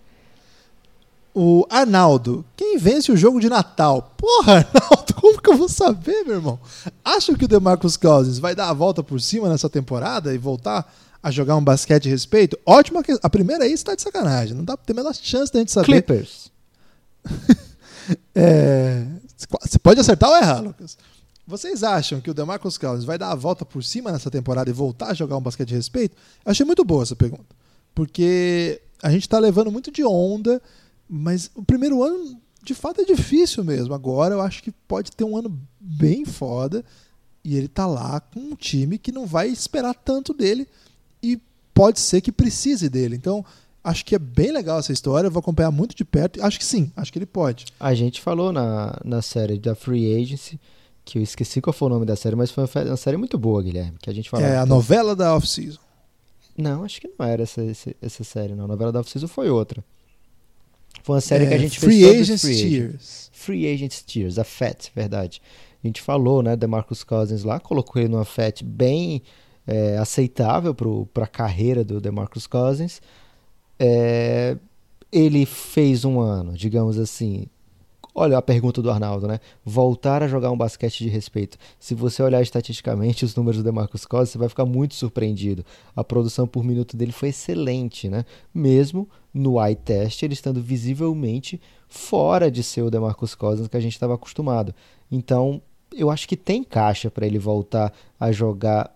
O 1.34 1.66
Arnaldo, 1.70 2.44
quem 2.56 2.78
vence 2.78 3.12
o 3.12 3.16
jogo 3.16 3.40
de 3.40 3.48
Natal? 3.48 4.14
Porra, 4.16 4.58
Arnaldo, 4.58 5.14
como 5.20 5.40
que 5.40 5.50
eu 5.50 5.56
vou 5.56 5.68
saber, 5.68 6.24
meu 6.24 6.36
irmão? 6.36 6.58
Acho 7.04 7.36
que 7.36 7.44
o 7.44 7.48
DeMarcus 7.48 7.96
Cousins 7.96 8.38
vai 8.38 8.54
dar 8.54 8.68
a 8.68 8.72
volta 8.72 9.02
por 9.02 9.20
cima 9.20 9.48
nessa 9.48 9.68
temporada 9.68 10.34
e 10.34 10.38
voltar 10.38 10.92
a 11.22 11.30
jogar 11.30 11.56
um 11.56 11.62
basquete 11.62 12.04
de 12.04 12.08
respeito? 12.10 12.58
Ótima 12.64 13.02
que... 13.02 13.18
A 13.22 13.30
primeira 13.30 13.64
aí 13.64 13.72
está 13.72 13.94
de 13.94 14.02
sacanagem. 14.02 14.56
Não 14.56 14.64
dá 14.64 14.76
pra 14.76 14.86
ter 14.86 14.92
a 14.92 14.96
menor 14.96 15.14
chance 15.14 15.52
da 15.52 15.58
gente 15.58 15.72
saber. 15.72 15.86
Clippers. 15.86 16.50
é... 18.34 19.06
Você 19.62 19.78
pode 19.78 20.00
acertar 20.00 20.30
ou 20.30 20.36
errar, 20.36 20.60
Lucas. 20.60 20.96
Vocês 21.46 21.82
acham 21.82 22.20
que 22.20 22.30
o 22.30 22.34
DeMarcus 22.34 22.76
Cousins 22.76 23.04
vai 23.04 23.16
dar 23.16 23.30
a 23.30 23.34
volta 23.34 23.64
por 23.64 23.82
cima 23.82 24.12
nessa 24.12 24.30
temporada 24.30 24.68
e 24.68 24.72
voltar 24.72 25.06
a 25.06 25.14
jogar 25.14 25.36
um 25.36 25.40
basquete 25.40 25.68
de 25.68 25.74
respeito? 25.74 26.16
Eu 26.44 26.50
achei 26.50 26.66
muito 26.66 26.84
boa 26.84 27.02
essa 27.02 27.16
pergunta. 27.16 27.56
Porque 27.94 28.82
a 29.02 29.10
gente 29.10 29.22
está 29.22 29.38
levando 29.38 29.72
muito 29.72 29.90
de 29.90 30.04
onda, 30.04 30.60
mas 31.08 31.50
o 31.54 31.62
primeiro 31.62 32.02
ano, 32.02 32.40
de 32.62 32.74
fato, 32.74 33.00
é 33.00 33.04
difícil 33.04 33.64
mesmo. 33.64 33.94
Agora 33.94 34.34
eu 34.34 34.40
acho 34.40 34.62
que 34.62 34.70
pode 34.70 35.12
ter 35.12 35.24
um 35.24 35.36
ano 35.36 35.58
bem 35.80 36.24
foda 36.24 36.84
e 37.44 37.56
ele 37.56 37.68
tá 37.68 37.86
lá 37.86 38.20
com 38.20 38.40
um 38.40 38.54
time 38.54 38.98
que 38.98 39.12
não 39.12 39.26
vai 39.26 39.48
esperar 39.48 39.94
tanto 39.94 40.34
dele 40.34 40.68
e 41.22 41.40
pode 41.72 42.00
ser 42.00 42.20
que 42.20 42.30
precise 42.30 42.88
dele. 42.88 43.16
Então, 43.16 43.44
acho 43.82 44.04
que 44.04 44.14
é 44.14 44.18
bem 44.18 44.52
legal 44.52 44.78
essa 44.78 44.92
história. 44.92 45.28
Eu 45.28 45.30
vou 45.30 45.40
acompanhar 45.40 45.70
muito 45.70 45.94
de 45.96 46.04
perto. 46.04 46.42
Acho 46.42 46.58
que 46.58 46.64
sim, 46.64 46.92
acho 46.96 47.12
que 47.12 47.18
ele 47.18 47.26
pode. 47.26 47.66
A 47.80 47.94
gente 47.94 48.20
falou 48.20 48.52
na, 48.52 48.98
na 49.04 49.22
série 49.22 49.58
da 49.58 49.74
Free 49.74 50.14
Agency, 50.20 50.60
que 51.04 51.18
eu 51.18 51.22
esqueci 51.22 51.60
qual 51.60 51.72
foi 51.72 51.86
o 51.86 51.90
nome 51.90 52.04
da 52.04 52.16
série, 52.16 52.36
mas 52.36 52.50
foi 52.50 52.64
uma 52.64 52.96
série 52.96 53.16
muito 53.16 53.38
boa, 53.38 53.62
Guilherme, 53.62 53.96
que 54.00 54.10
a 54.10 54.12
gente 54.12 54.28
falou. 54.28 54.46
É 54.46 54.58
a 54.58 54.66
novela 54.66 55.16
da 55.16 55.34
off-season. 55.34 55.80
Não, 56.56 56.84
acho 56.84 57.00
que 57.00 57.08
não 57.18 57.24
era 57.24 57.44
essa, 57.44 57.62
essa, 57.62 57.94
essa 58.02 58.24
série, 58.24 58.54
não. 58.54 58.64
A 58.64 58.68
novela 58.68 58.92
da 58.92 59.00
off-season 59.00 59.28
foi 59.28 59.48
outra. 59.48 59.82
Foi 61.02 61.14
uma 61.16 61.20
série 61.20 61.44
é, 61.44 61.48
que 61.48 61.54
a 61.54 61.58
gente 61.58 61.78
Free 61.78 62.02
fez 62.02 62.20
Agents 62.20 62.42
Free 62.42 62.70
Tears. 62.70 63.30
Free 63.32 63.72
Agents 63.72 64.02
Tears, 64.02 64.38
a 64.38 64.44
FAT, 64.44 64.90
verdade. 64.94 65.40
A 65.82 65.86
gente 65.86 66.02
falou, 66.02 66.42
né, 66.42 66.56
Marcus 66.68 67.04
Cousins 67.04 67.44
lá, 67.44 67.60
colocou 67.60 68.00
ele 68.02 68.10
numa 68.10 68.24
FAT 68.24 68.62
bem 68.62 69.22
é, 69.66 69.98
aceitável 69.98 70.74
para 70.74 71.24
a 71.24 71.28
carreira 71.28 71.84
do 71.84 72.00
DeMarcus 72.00 72.46
Cousins. 72.46 73.00
É, 73.78 74.56
ele 75.12 75.44
fez 75.46 76.04
um 76.04 76.18
ano, 76.20 76.54
digamos 76.54 76.98
assim. 76.98 77.46
Olha 78.20 78.36
a 78.36 78.42
pergunta 78.42 78.82
do 78.82 78.90
Arnaldo, 78.90 79.28
né? 79.28 79.38
Voltar 79.64 80.24
a 80.24 80.26
jogar 80.26 80.50
um 80.50 80.56
basquete 80.56 81.04
de 81.04 81.08
respeito. 81.08 81.56
Se 81.78 81.94
você 81.94 82.20
olhar 82.20 82.42
estatisticamente 82.42 83.24
os 83.24 83.36
números 83.36 83.58
do 83.58 83.62
DeMarcus 83.62 84.04
Cousins, 84.04 84.30
você 84.30 84.38
vai 84.38 84.48
ficar 84.48 84.64
muito 84.64 84.96
surpreendido. 84.96 85.64
A 85.94 86.02
produção 86.02 86.44
por 86.44 86.64
minuto 86.64 86.96
dele 86.96 87.12
foi 87.12 87.28
excelente, 87.28 88.08
né? 88.08 88.24
Mesmo 88.52 89.08
no 89.32 89.64
eye 89.64 89.76
test, 89.76 90.20
ele 90.24 90.32
estando 90.32 90.60
visivelmente 90.60 91.60
fora 91.86 92.50
de 92.50 92.60
ser 92.64 92.82
o 92.82 92.90
DeMarcus 92.90 93.36
Cousins 93.36 93.68
que 93.68 93.76
a 93.76 93.80
gente 93.80 93.92
estava 93.92 94.16
acostumado. 94.16 94.74
Então, 95.12 95.62
eu 95.94 96.10
acho 96.10 96.26
que 96.26 96.36
tem 96.36 96.64
caixa 96.64 97.12
para 97.12 97.24
ele 97.24 97.38
voltar 97.38 97.92
a 98.18 98.32
jogar 98.32 98.92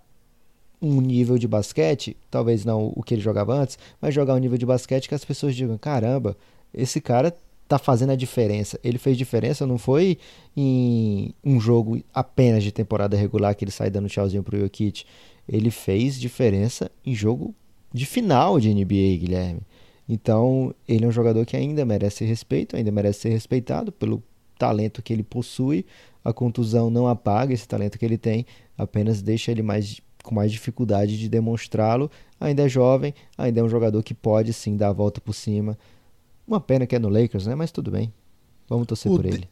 um 0.81 1.01
nível 1.01 1.39
de 1.39 1.47
basquete, 1.47 2.17
talvez 2.29 2.65
não 2.65 2.93
o 2.97 3.05
que 3.05 3.15
ele 3.15 3.23
jogava 3.23 3.55
antes, 3.55 3.79
mas 4.01 4.13
jogar 4.13 4.35
um 4.35 4.39
nível 4.39 4.59
de 4.59 4.67
basquete 4.67 5.09
que 5.09 5.15
as 5.15 5.25
pessoas 5.25 5.55
digam: 5.55 5.79
caramba, 5.79 6.37
esse 6.75 7.01
cara 7.01 7.33
tá 7.73 7.79
fazendo 7.79 8.11
a 8.11 8.17
diferença. 8.17 8.79
Ele 8.85 8.99
fez 8.99 9.17
diferença, 9.17 9.67
não 9.67 9.79
foi 9.79 10.19
em 10.57 11.35
um 11.43 11.59
jogo 11.59 12.03
apenas 12.13 12.63
de 12.63 12.71
temporada 12.71 13.17
regular 13.17 13.55
que 13.55 13.65
ele 13.65 13.71
sai 13.71 13.91
dando 13.91 14.09
tchauzinho 14.09 14.43
pro 14.43 14.59
Jokic. 14.59 15.05
Ele 15.49 15.71
fez 15.71 16.21
diferença 16.21 16.91
em 17.05 17.15
jogo 17.15 17.55
de 17.93 18.07
final 18.07 18.61
de 18.61 18.73
NBA, 18.73 19.19
Guilherme. 19.19 19.63
Então, 20.09 20.75
ele 20.87 21.05
é 21.05 21.09
um 21.09 21.13
jogador 21.13 21.47
que 21.47 21.57
ainda 21.57 21.85
merece 21.85 22.25
respeito, 22.25 22.77
ainda 22.77 22.91
merece 22.91 23.21
ser 23.21 23.29
respeitado 23.31 23.91
pelo 23.91 24.23
talento 24.59 25.03
que 25.03 25.13
ele 25.13 25.23
possui. 25.23 25.87
A 26.25 26.33
contusão 26.33 26.91
não 26.91 27.07
apaga 27.07 27.55
esse 27.55 27.67
talento 27.67 27.99
que 27.99 28.05
ele 28.05 28.19
tem, 28.19 28.45
apenas 28.77 29.23
deixa 29.23 29.51
ele 29.51 29.63
mais 29.63 30.01
com 30.23 30.35
mais 30.35 30.53
dificuldade 30.53 31.19
de 31.19 31.29
demonstrá-lo. 31.29 32.11
Ainda 32.39 32.65
é 32.65 32.69
jovem, 32.69 33.15
ainda 33.37 33.61
é 33.61 33.63
um 33.63 33.69
jogador 33.69 34.03
que 34.03 34.15
pode 34.15 34.53
sim 34.53 34.77
dar 34.77 34.89
a 34.89 34.93
volta 34.93 35.21
por 35.21 35.33
cima. 35.33 35.77
Uma 36.53 36.61
pena 36.61 36.87
que 36.87 36.95
é 36.95 36.99
no 36.99 37.09
Lakers, 37.09 37.47
né? 37.47 37.55
Mas 37.55 37.71
tudo 37.71 37.91
bem. 37.91 38.13
Vamos 38.69 38.87
torcer 38.87 39.11
o 39.11 39.17
por 39.17 39.23
de, 39.23 39.29
ele. 39.29 39.49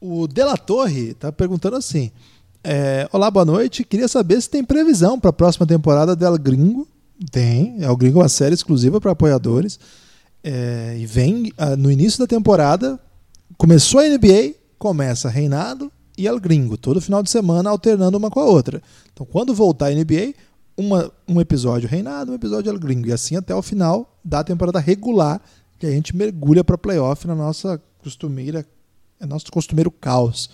O 0.00 0.26
Dela 0.26 0.56
Torre 0.56 1.12
tá 1.12 1.30
perguntando 1.30 1.76
assim: 1.76 2.10
é, 2.64 3.06
Olá, 3.12 3.30
boa 3.30 3.44
noite. 3.44 3.84
Queria 3.84 4.08
saber 4.08 4.40
se 4.40 4.48
tem 4.48 4.64
previsão 4.64 5.20
para 5.20 5.28
a 5.28 5.34
próxima 5.34 5.66
temporada 5.66 6.16
dela 6.16 6.38
Gringo. 6.38 6.88
Tem. 7.30 7.76
É 7.78 7.90
o 7.90 7.96
Gringo 7.96 8.20
é 8.20 8.22
uma 8.22 8.28
série 8.30 8.54
exclusiva 8.54 8.98
para 9.02 9.12
apoiadores. 9.12 9.78
É, 10.42 10.96
e 10.98 11.04
vem 11.04 11.52
uh, 11.58 11.76
no 11.76 11.92
início 11.92 12.18
da 12.18 12.26
temporada. 12.26 12.98
Começou 13.58 14.00
a 14.00 14.08
NBA, 14.08 14.54
começa 14.78 15.28
Reinado, 15.28 15.92
e 16.16 16.26
El 16.26 16.40
Gringo, 16.40 16.78
todo 16.78 17.02
final 17.02 17.22
de 17.22 17.28
semana 17.28 17.68
alternando 17.68 18.16
uma 18.16 18.30
com 18.30 18.40
a 18.40 18.46
outra. 18.46 18.82
Então, 19.12 19.26
quando 19.26 19.52
voltar 19.52 19.88
a 19.88 19.94
NBA, 19.94 20.32
uma, 20.74 21.12
um 21.28 21.38
episódio 21.38 21.86
reinado, 21.86 22.32
um 22.32 22.34
episódio 22.34 22.70
El 22.70 22.78
Gringo, 22.78 23.08
e 23.08 23.12
assim 23.12 23.36
até 23.36 23.54
o 23.54 23.60
final 23.60 24.18
da 24.24 24.42
temporada 24.42 24.78
regular, 24.78 25.38
que 25.80 25.86
a 25.86 25.90
gente 25.90 26.14
mergulha 26.14 26.62
para 26.62 26.76
playoff 26.76 27.26
na 27.26 27.34
nossa 27.34 27.82
costumeira, 27.98 28.66
é 29.18 29.24
nosso 29.24 29.50
costumeiro 29.50 29.90
caos. 29.90 30.50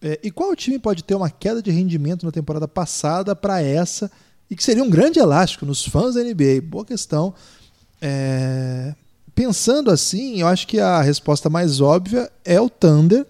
É, 0.00 0.20
e 0.22 0.30
qual 0.30 0.54
time 0.54 0.78
pode 0.78 1.02
ter 1.02 1.14
uma 1.16 1.28
queda 1.28 1.60
de 1.60 1.72
rendimento 1.72 2.24
na 2.24 2.30
temporada 2.30 2.68
passada 2.68 3.34
para 3.34 3.60
essa 3.60 4.10
e 4.48 4.54
que 4.54 4.62
seria 4.62 4.84
um 4.84 4.90
grande 4.90 5.18
elástico 5.18 5.66
nos 5.66 5.84
fãs 5.84 6.14
da 6.14 6.22
NBA? 6.22 6.62
Boa 6.62 6.84
questão. 6.84 7.34
É, 8.00 8.94
pensando 9.34 9.90
assim, 9.90 10.40
eu 10.40 10.46
acho 10.46 10.68
que 10.68 10.78
a 10.78 11.02
resposta 11.02 11.50
mais 11.50 11.80
óbvia 11.80 12.30
é 12.44 12.60
o 12.60 12.70
Thunder 12.70 13.26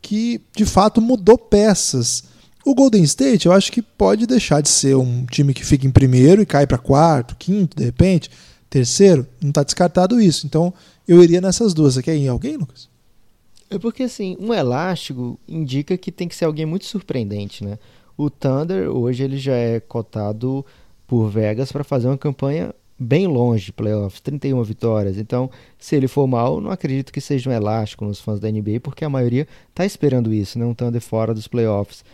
que 0.00 0.40
de 0.56 0.64
fato 0.64 1.00
mudou 1.00 1.36
peças. 1.36 2.24
O 2.64 2.74
Golden 2.74 3.02
State, 3.02 3.46
eu 3.46 3.52
acho 3.52 3.70
que 3.70 3.82
pode 3.82 4.26
deixar 4.26 4.62
de 4.62 4.70
ser 4.70 4.96
um 4.96 5.26
time 5.26 5.52
que 5.52 5.64
fica 5.64 5.86
em 5.86 5.90
primeiro 5.90 6.40
e 6.40 6.46
cai 6.46 6.66
para 6.66 6.78
quarto, 6.78 7.36
quinto, 7.36 7.76
de 7.76 7.84
repente, 7.84 8.30
terceiro. 8.74 9.24
Não 9.40 9.50
está 9.50 9.62
descartado 9.62 10.20
isso. 10.20 10.46
Então, 10.46 10.74
eu 11.06 11.22
iria 11.22 11.40
nessas 11.40 11.72
duas. 11.72 11.94
Você 11.94 12.02
quer 12.02 12.16
ir 12.16 12.24
em 12.24 12.28
alguém, 12.28 12.56
Lucas? 12.56 12.88
É 13.70 13.78
porque 13.78 14.02
assim, 14.02 14.36
um 14.40 14.52
elástico 14.52 15.38
indica 15.48 15.96
que 15.96 16.10
tem 16.10 16.26
que 16.26 16.34
ser 16.34 16.44
alguém 16.44 16.66
muito 16.66 16.84
surpreendente, 16.84 17.64
né? 17.64 17.78
O 18.16 18.28
Thunder 18.28 18.90
hoje 18.90 19.22
ele 19.22 19.38
já 19.38 19.54
é 19.54 19.78
cotado 19.78 20.66
por 21.06 21.28
Vegas 21.28 21.70
para 21.70 21.84
fazer 21.84 22.08
uma 22.08 22.18
campanha 22.18 22.74
bem 22.98 23.26
longe 23.26 23.66
de 23.66 23.72
playoffs, 23.72 24.20
31 24.20 24.62
vitórias. 24.64 25.18
Então, 25.18 25.50
se 25.78 25.94
ele 25.94 26.08
for 26.08 26.26
mal, 26.26 26.60
não 26.60 26.70
acredito 26.70 27.12
que 27.12 27.20
seja 27.20 27.50
um 27.50 27.52
elástico 27.52 28.04
nos 28.04 28.20
fãs 28.20 28.40
da 28.40 28.50
NBA, 28.50 28.80
porque 28.82 29.04
a 29.04 29.08
maioria 29.08 29.46
tá 29.72 29.84
esperando 29.84 30.32
isso, 30.32 30.58
né? 30.58 30.64
Um 30.64 30.74
Thunder 30.74 31.00
fora 31.00 31.32
dos 31.32 31.46
playoffs. 31.46 32.04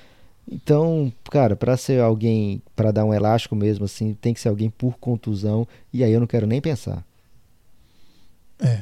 Então, 0.50 1.12
cara, 1.30 1.54
para 1.54 1.76
ser 1.76 2.00
alguém, 2.00 2.60
para 2.74 2.90
dar 2.90 3.04
um 3.04 3.14
elástico 3.14 3.54
mesmo 3.54 3.84
assim, 3.84 4.14
tem 4.14 4.34
que 4.34 4.40
ser 4.40 4.48
alguém 4.48 4.68
por 4.68 4.98
contusão, 4.98 5.66
e 5.92 6.02
aí 6.02 6.10
eu 6.10 6.18
não 6.18 6.26
quero 6.26 6.46
nem 6.46 6.60
pensar. 6.60 7.04
É. 8.58 8.80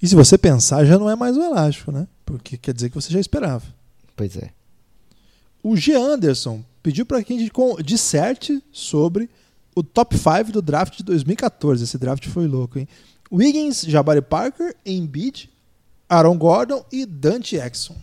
E 0.00 0.06
se 0.06 0.14
você 0.14 0.36
pensar, 0.36 0.84
já 0.84 0.98
não 0.98 1.08
é 1.08 1.16
mais 1.16 1.38
um 1.38 1.42
elástico, 1.42 1.90
né? 1.90 2.06
Porque 2.26 2.58
quer 2.58 2.74
dizer 2.74 2.90
que 2.90 2.94
você 2.94 3.10
já 3.10 3.18
esperava. 3.18 3.64
Pois 4.14 4.36
é. 4.36 4.50
O 5.62 5.74
G. 5.74 5.94
Anderson 5.94 6.62
pediu 6.82 7.06
para 7.06 7.24
que 7.24 7.32
a 7.32 7.38
gente 7.38 7.50
disserte 7.82 8.62
sobre 8.70 9.30
o 9.74 9.82
top 9.82 10.14
5 10.16 10.52
do 10.52 10.60
draft 10.60 10.98
de 10.98 11.02
2014. 11.02 11.84
Esse 11.84 11.96
draft 11.96 12.28
foi 12.28 12.46
louco, 12.46 12.78
hein? 12.78 12.86
Wiggins, 13.32 13.80
Jabari 13.80 14.20
Parker, 14.20 14.76
Embiid, 14.84 15.50
Aaron 16.06 16.36
Gordon 16.36 16.84
e 16.92 17.06
Dante 17.06 17.56
Exxon. 17.56 17.96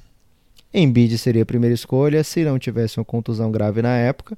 Embiid 0.73 1.17
seria 1.17 1.43
a 1.43 1.45
primeira 1.45 1.73
escolha 1.73 2.23
se 2.23 2.43
não 2.43 2.57
tivesse 2.57 2.99
uma 2.99 3.05
contusão 3.05 3.51
grave 3.51 3.81
na 3.81 3.95
época. 3.97 4.37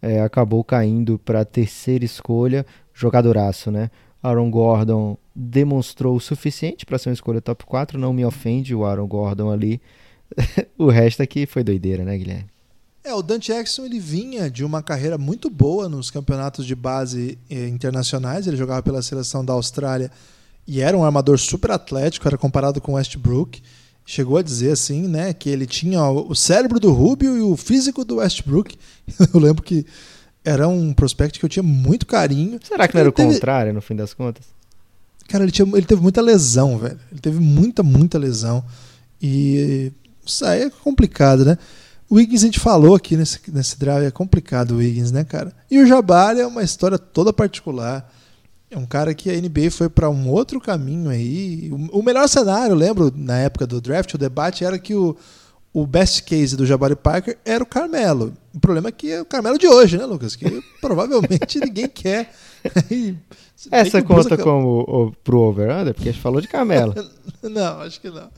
É, 0.00 0.20
acabou 0.20 0.62
caindo 0.62 1.18
para 1.18 1.40
a 1.40 1.44
terceira 1.44 2.04
escolha, 2.04 2.64
jogadoraço, 2.94 3.70
né? 3.70 3.90
Aaron 4.22 4.50
Gordon 4.50 5.16
demonstrou 5.34 6.16
o 6.16 6.20
suficiente 6.20 6.84
para 6.84 6.98
ser 6.98 7.10
uma 7.10 7.14
escolha 7.14 7.40
top 7.40 7.64
4, 7.64 7.98
não 7.98 8.12
me 8.12 8.24
ofende 8.24 8.74
o 8.74 8.84
Aaron 8.84 9.06
Gordon 9.06 9.50
ali. 9.50 9.80
o 10.76 10.88
resto 10.88 11.22
aqui 11.22 11.46
foi 11.46 11.62
doideira, 11.62 12.04
né, 12.04 12.16
Guilherme? 12.16 12.46
É, 13.04 13.14
o 13.14 13.22
Dante 13.22 13.52
Jackson 13.52 13.84
ele 13.84 14.00
vinha 14.00 14.50
de 14.50 14.64
uma 14.64 14.82
carreira 14.82 15.16
muito 15.16 15.48
boa 15.48 15.88
nos 15.88 16.10
campeonatos 16.10 16.66
de 16.66 16.74
base 16.74 17.38
eh, 17.48 17.68
internacionais. 17.68 18.48
Ele 18.48 18.56
jogava 18.56 18.82
pela 18.82 19.00
seleção 19.00 19.44
da 19.44 19.52
Austrália 19.52 20.10
e 20.66 20.80
era 20.80 20.96
um 20.96 21.04
armador 21.04 21.38
super 21.38 21.70
atlético, 21.70 22.26
era 22.26 22.36
comparado 22.36 22.80
com 22.80 22.94
Westbrook. 22.94 23.62
Chegou 24.08 24.38
a 24.38 24.42
dizer 24.42 24.70
assim, 24.70 25.08
né, 25.08 25.32
que 25.32 25.50
ele 25.50 25.66
tinha 25.66 26.00
o 26.08 26.34
cérebro 26.34 26.78
do 26.78 26.92
Rubio 26.92 27.36
e 27.36 27.40
o 27.40 27.56
físico 27.56 28.04
do 28.04 28.16
Westbrook. 28.16 28.78
Eu 29.34 29.40
lembro 29.40 29.62
que 29.62 29.84
era 30.44 30.68
um 30.68 30.94
prospect 30.94 31.40
que 31.40 31.44
eu 31.44 31.48
tinha 31.48 31.62
muito 31.62 32.06
carinho. 32.06 32.60
Será 32.62 32.86
que 32.86 32.94
não 32.94 33.00
era 33.00 33.08
o 33.08 33.12
teve... 33.12 33.34
contrário 33.34 33.74
no 33.74 33.82
fim 33.82 33.96
das 33.96 34.14
contas? 34.14 34.44
Cara, 35.28 35.42
ele, 35.42 35.50
tinha, 35.50 35.66
ele 35.74 35.84
teve 35.84 36.00
muita 36.00 36.20
lesão, 36.20 36.78
velho. 36.78 37.00
Ele 37.10 37.20
teve 37.20 37.40
muita, 37.40 37.82
muita 37.82 38.16
lesão. 38.16 38.64
E 39.20 39.92
isso 40.24 40.44
aí 40.44 40.62
é 40.62 40.70
complicado, 40.70 41.44
né? 41.44 41.58
O 42.08 42.14
Wiggins 42.14 42.42
a 42.42 42.46
gente 42.46 42.60
falou 42.60 42.94
aqui 42.94 43.16
nesse, 43.16 43.40
nesse 43.52 43.76
drive, 43.76 44.04
é 44.04 44.10
complicado 44.12 44.72
o 44.72 44.76
Wiggins, 44.76 45.10
né, 45.10 45.24
cara? 45.24 45.52
E 45.68 45.80
o 45.80 45.86
Jabari 45.86 46.38
é 46.38 46.46
uma 46.46 46.62
história 46.62 46.96
toda 46.96 47.32
particular. 47.32 48.08
É 48.76 48.78
um 48.78 48.84
cara 48.84 49.14
que 49.14 49.30
a 49.30 49.40
NBA 49.40 49.70
foi 49.70 49.88
para 49.88 50.10
um 50.10 50.28
outro 50.28 50.60
caminho 50.60 51.08
aí. 51.08 51.70
O, 51.72 52.00
o 52.00 52.02
melhor 52.02 52.28
cenário, 52.28 52.74
lembro, 52.74 53.10
na 53.16 53.38
época 53.38 53.66
do 53.66 53.80
draft, 53.80 54.12
o 54.12 54.18
debate 54.18 54.66
era 54.66 54.78
que 54.78 54.94
o, 54.94 55.16
o 55.72 55.86
best 55.86 56.24
case 56.24 56.54
do 56.54 56.66
Jabari 56.66 56.94
Parker 56.94 57.38
era 57.42 57.64
o 57.64 57.66
Carmelo. 57.66 58.34
O 58.52 58.60
problema 58.60 58.90
é 58.90 58.92
que 58.92 59.10
é 59.10 59.22
o 59.22 59.24
Carmelo 59.24 59.56
de 59.56 59.66
hoje, 59.66 59.96
né, 59.96 60.04
Lucas? 60.04 60.36
Que 60.36 60.62
provavelmente 60.78 61.58
ninguém 61.58 61.88
quer. 61.88 62.34
Essa 63.70 64.02
conta 64.02 64.36
como 64.36 64.80
o, 64.80 65.12
pro 65.24 65.40
over-under? 65.40 65.94
Porque 65.94 66.10
a 66.10 66.12
gente 66.12 66.20
falou 66.20 66.42
de 66.42 66.48
Carmelo. 66.48 66.94
não, 67.42 67.80
acho 67.80 67.98
que 67.98 68.10
não. 68.10 68.28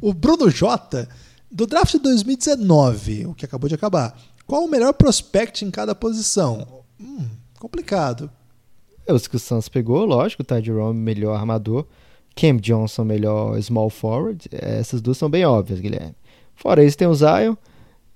O 0.00 0.14
Bruno 0.14 0.48
Jota, 0.48 1.06
do 1.50 1.66
draft 1.66 1.92
de 1.92 1.98
2019, 1.98 3.26
o 3.26 3.34
que 3.34 3.44
acabou 3.44 3.68
de 3.68 3.74
acabar, 3.74 4.18
qual 4.46 4.64
o 4.64 4.70
melhor 4.70 4.94
prospect 4.94 5.66
em 5.66 5.70
cada 5.70 5.94
posição? 5.94 6.82
Hum, 6.98 7.26
complicado. 7.58 8.30
É, 9.06 9.12
os 9.12 9.26
que 9.26 9.36
o 9.36 9.38
Suns 9.38 9.68
pegou, 9.68 10.04
lógico, 10.04 10.44
Ty 10.44 10.62
Jerome 10.62 10.98
melhor 10.98 11.36
armador, 11.36 11.86
Cam 12.34 12.56
Johnson 12.56 13.04
melhor 13.04 13.60
small 13.60 13.90
forward, 13.90 14.48
essas 14.52 15.00
duas 15.00 15.18
são 15.18 15.28
bem 15.28 15.44
óbvias, 15.44 15.80
Guilherme. 15.80 16.14
Fora 16.54 16.84
isso 16.84 16.96
tem 16.96 17.08
o 17.08 17.14
Zion, 17.14 17.54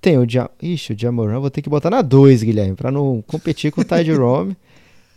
tem 0.00 0.18
o 0.18 0.28
Jam... 0.28 0.48
Ixi, 0.62 0.92
o 0.92 0.98
Jamoran 0.98 1.40
vou 1.40 1.50
ter 1.50 1.62
que 1.62 1.68
botar 1.68 1.90
na 1.90 2.02
2, 2.02 2.42
Guilherme, 2.42 2.76
para 2.76 2.90
não 2.90 3.22
competir 3.26 3.72
com 3.72 3.80
o 3.80 3.84
Ty 3.84 4.04
Jerome. 4.04 4.56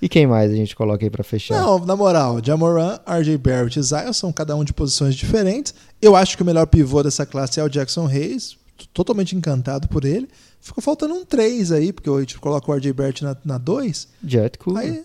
E 0.01 0.07
quem 0.07 0.26
mais 0.26 0.49
a 0.49 0.55
gente 0.55 0.78
coloca 0.78 1.05
aí 1.05 1.09
para 1.09 1.26
fechar? 1.26 1.61
Não, 1.61 1.78
na 1.86 1.93
moral, 1.93 2.39
Jamoran, 2.41 2.97
RJ 3.05 3.38
Barrett 3.38 3.80
e 3.80 3.84
Zion 3.84 4.13
são 4.13 4.32
cada 4.32 4.55
um 4.55 4.63
de 4.63 4.72
posições 4.72 5.13
diferentes. 5.13 5.74
Eu 6.01 6.15
acho 6.15 6.38
que 6.38 6.43
o 6.43 6.45
melhor 6.45 6.65
pivô 6.67 7.03
dessa 7.03 7.26
classe 7.26 7.59
é 7.59 7.63
o 7.65 7.67
Jackson 7.67 8.07
Hayes, 8.07 8.57
totalmente 8.93 9.36
encantado 9.36 9.89
por 9.89 10.05
ele. 10.05 10.30
Ficou 10.61 10.82
faltando 10.82 11.15
um 11.15 11.26
3 11.26 11.74
aí, 11.74 11.91
porque 11.91 12.09
a 12.09 12.17
gente 12.20 12.39
coloca 12.39 12.72
o 12.72 12.74
RJ 12.74 12.93
Barrett 12.93 13.26
na 13.43 13.57
2. 13.57 14.07
Jet 14.24 14.57
cool. 14.57 14.78
Aí, 14.78 15.03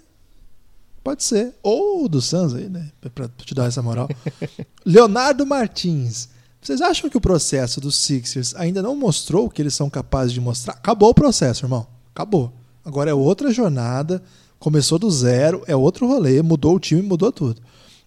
pode 1.05 1.23
ser. 1.23 1.55
Ou 1.63 2.09
do 2.09 2.21
Suns 2.21 2.55
aí, 2.55 2.69
né? 2.69 2.91
Pra 3.15 3.29
te 3.29 3.55
dar 3.55 3.67
essa 3.67 3.83
moral. 3.83 4.09
Leonardo 4.85 5.47
Martins. 5.47 6.29
Vocês 6.61 6.81
acham 6.81 7.11
que 7.11 7.17
o 7.17 7.21
processo 7.21 7.81
dos 7.81 7.97
Sixers 7.97 8.55
ainda 8.57 8.83
não 8.83 8.97
mostrou 8.97 9.47
o 9.47 9.51
que 9.51 9.61
eles 9.61 9.75
são 9.75 9.91
capazes 9.91 10.33
de 10.33 10.41
mostrar? 10.41 10.73
Acabou 10.73 11.11
o 11.11 11.15
processo, 11.15 11.67
irmão. 11.67 11.87
Acabou. 12.15 12.53
Agora 12.85 13.11
é 13.11 13.15
outra 13.15 13.53
jornada 13.53 14.23
começou 14.65 14.99
do 14.99 15.11
zero, 15.11 15.63
é 15.67 15.77
outro 15.77 16.07
rolê, 16.07 16.41
mudou 16.41 16.77
o 16.77 16.81
time, 16.81 17.03
mudou 17.03 17.31
tudo. 17.31 17.61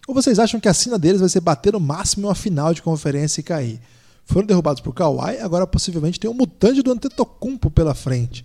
Ou 0.08 0.12
vocês 0.12 0.40
acham 0.40 0.58
que 0.58 0.68
a 0.68 0.74
sina 0.74 0.98
deles 0.98 1.20
vai 1.20 1.28
ser 1.28 1.40
bater 1.40 1.72
no 1.72 1.78
máximo 1.78 2.24
em 2.24 2.28
uma 2.28 2.34
final 2.34 2.74
de 2.74 2.82
conferência 2.82 3.40
e 3.40 3.44
cair? 3.44 3.80
Foram 4.24 4.44
derrubados 4.44 4.80
por 4.80 4.92
Kawhi, 4.92 5.38
agora 5.38 5.68
possivelmente 5.68 6.18
tem 6.18 6.28
um 6.28 6.34
mutante 6.34 6.82
do 6.82 6.90
Antetokounmpo 6.90 7.70
pela 7.70 7.94
frente. 7.94 8.44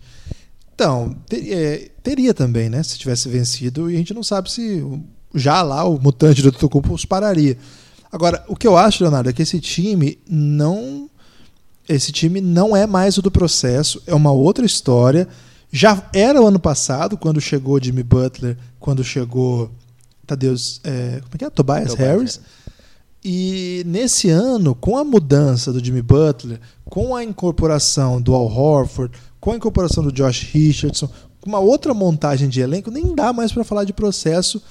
Então, 0.73 1.15
ter, 1.27 1.51
é, 1.51 1.91
teria 2.01 2.33
também, 2.33 2.69
né? 2.69 2.81
Se 2.83 2.97
tivesse 2.97 3.29
vencido, 3.29 3.89
e 3.89 3.95
a 3.95 3.97
gente 3.97 4.13
não 4.13 4.23
sabe 4.23 4.51
se 4.51 4.83
já 5.33 5.61
lá 5.61 5.83
o 5.83 5.99
mutante 5.99 6.41
do 6.41 6.53
os 6.91 7.05
pararia. 7.05 7.57
Agora, 8.11 8.43
o 8.47 8.55
que 8.55 8.67
eu 8.67 8.77
acho, 8.77 9.03
Leonardo, 9.03 9.29
é 9.29 9.33
que 9.33 9.41
esse 9.41 9.59
time 9.59 10.19
não 10.29 11.09
esse 11.87 12.11
time 12.11 12.39
não 12.39 12.75
é 12.75 12.87
mais 12.87 13.17
o 13.17 13.21
do 13.21 13.29
processo, 13.29 14.01
é 14.07 14.13
uma 14.13 14.31
outra 14.31 14.65
história. 14.65 15.27
Já 15.71 16.09
era 16.13 16.41
o 16.41 16.47
ano 16.47 16.59
passado, 16.59 17.17
quando 17.17 17.41
chegou 17.41 17.81
Jimmy 17.81 18.03
Butler, 18.03 18.57
quando 18.79 19.03
chegou 19.03 19.71
Tadeus, 20.25 20.79
é, 20.83 21.19
como 21.21 21.31
é 21.33 21.37
que 21.37 21.45
é? 21.45 21.49
Tobias, 21.49 21.89
Tobias 21.89 22.07
Harris. 22.07 22.41
E 23.23 23.83
nesse 23.85 24.29
ano, 24.29 24.75
com 24.75 24.97
a 24.97 25.03
mudança 25.03 25.71
do 25.73 25.83
Jimmy 25.83 26.01
Butler, 26.01 26.59
com 26.85 27.15
a 27.15 27.23
incorporação 27.23 28.21
do 28.21 28.33
Al 28.33 28.45
Horford, 28.45 29.17
com 29.43 29.51
a 29.51 29.57
incorporação 29.57 30.01
do 30.01 30.09
Josh 30.09 30.43
Richardson, 30.53 31.09
com 31.41 31.49
uma 31.49 31.59
outra 31.59 31.93
montagem 31.93 32.47
de 32.47 32.61
elenco, 32.61 32.89
nem 32.89 33.13
dá 33.13 33.33
mais 33.33 33.51
para 33.51 33.65
falar 33.65 33.83
de 33.83 33.91
processo. 33.91 34.63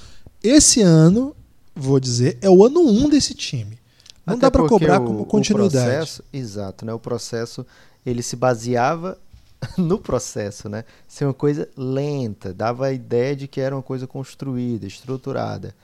Esse 0.42 0.80
ano, 0.80 1.36
vou 1.76 2.00
dizer, 2.00 2.38
é 2.40 2.48
o 2.48 2.64
ano 2.64 2.80
1 2.80 3.04
um 3.04 3.08
desse 3.10 3.34
time. 3.34 3.78
Não 4.24 4.32
Até 4.32 4.46
dá 4.46 4.50
para 4.50 4.66
cobrar 4.66 4.98
o, 4.98 5.04
como 5.04 5.26
continuidade. 5.26 5.84
Processo, 5.84 6.24
exato, 6.32 6.86
né? 6.86 6.94
O 6.94 6.98
processo 6.98 7.66
ele 8.06 8.22
se 8.22 8.34
baseava 8.34 9.18
no 9.76 9.98
processo, 9.98 10.70
né? 10.70 10.86
Ser 11.06 11.26
uma 11.26 11.34
coisa 11.34 11.68
lenta, 11.76 12.54
dava 12.54 12.86
a 12.86 12.92
ideia 12.94 13.36
de 13.36 13.46
que 13.46 13.60
era 13.60 13.76
uma 13.76 13.82
coisa 13.82 14.06
construída, 14.06 14.86
estruturada. 14.86 15.74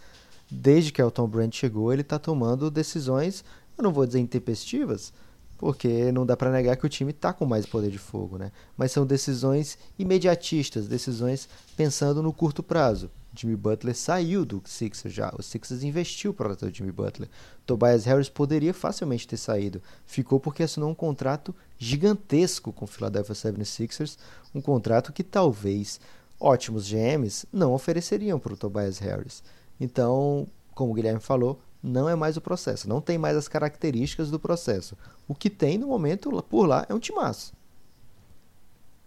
Desde 0.51 0.93
que 0.93 1.03
Elton 1.03 1.29
Brand 1.29 1.53
chegou, 1.53 1.93
ele 1.93 2.01
está 2.01 2.19
tomando 2.19 2.71
decisões, 2.71 3.45
eu 3.77 3.85
não 3.85 3.93
vou 3.93 4.07
dizer 4.07 4.21
intempestivas, 4.21 5.13
porque 5.59 6.13
não 6.13 6.25
dá 6.25 6.37
para 6.37 6.53
negar 6.53 6.77
que 6.77 6.87
o 6.87 6.89
time 6.89 7.11
está 7.11 7.33
com 7.33 7.45
mais 7.45 7.67
poder 7.67 7.91
de 7.91 7.99
fogo, 7.99 8.39
né? 8.39 8.53
Mas 8.77 8.93
são 8.93 9.05
decisões 9.05 9.77
imediatistas, 9.99 10.87
decisões 10.87 11.49
pensando 11.77 12.23
no 12.23 12.33
curto 12.33 12.63
prazo. 12.63 13.11
Jimmy 13.35 13.57
Butler 13.57 13.95
saiu 13.95 14.45
do 14.45 14.63
Sixers 14.65 15.13
já. 15.13 15.33
O 15.37 15.43
Sixers 15.43 15.83
investiu 15.83 16.33
para 16.33 16.53
o 16.53 16.71
Jimmy 16.73 16.93
Butler. 16.93 17.29
Tobias 17.67 18.05
Harris 18.05 18.29
poderia 18.29 18.73
facilmente 18.73 19.29
ter 19.29 19.37
saído. 19.37 19.83
Ficou 20.07 20.41
porque 20.41 20.63
assinou 20.63 20.91
um 20.91 20.95
contrato 20.95 21.55
gigantesco 21.77 22.73
com 22.73 22.85
o 22.85 22.89
Philadelphia 22.89 23.35
76ers, 23.35 24.17
um 24.55 24.61
contrato 24.61 25.13
que 25.13 25.23
talvez 25.23 26.01
ótimos 26.41 26.89
GMs 26.89 27.47
não 27.53 27.73
ofereceriam 27.75 28.39
para 28.39 28.55
o 28.55 28.57
Tobias 28.57 28.99
Harris. 28.99 29.43
Então, 29.81 30.49
como 30.75 30.93
o 30.93 30.95
Guilherme 30.95 31.21
falou, 31.21 31.61
não 31.83 32.09
é 32.09 32.15
mais 32.15 32.37
o 32.37 32.41
processo, 32.41 32.89
não 32.89 33.01
tem 33.01 33.19
mais 33.19 33.37
as 33.37 33.49
características 33.49 34.31
do 34.31 34.39
processo. 34.39 34.97
O 35.27 35.35
que 35.35 35.49
tem 35.49 35.79
no 35.79 35.87
momento 35.87 36.31
por 36.49 36.67
lá 36.67 36.87
é 36.89 36.95
um 36.95 36.99
timaço. 36.99 37.53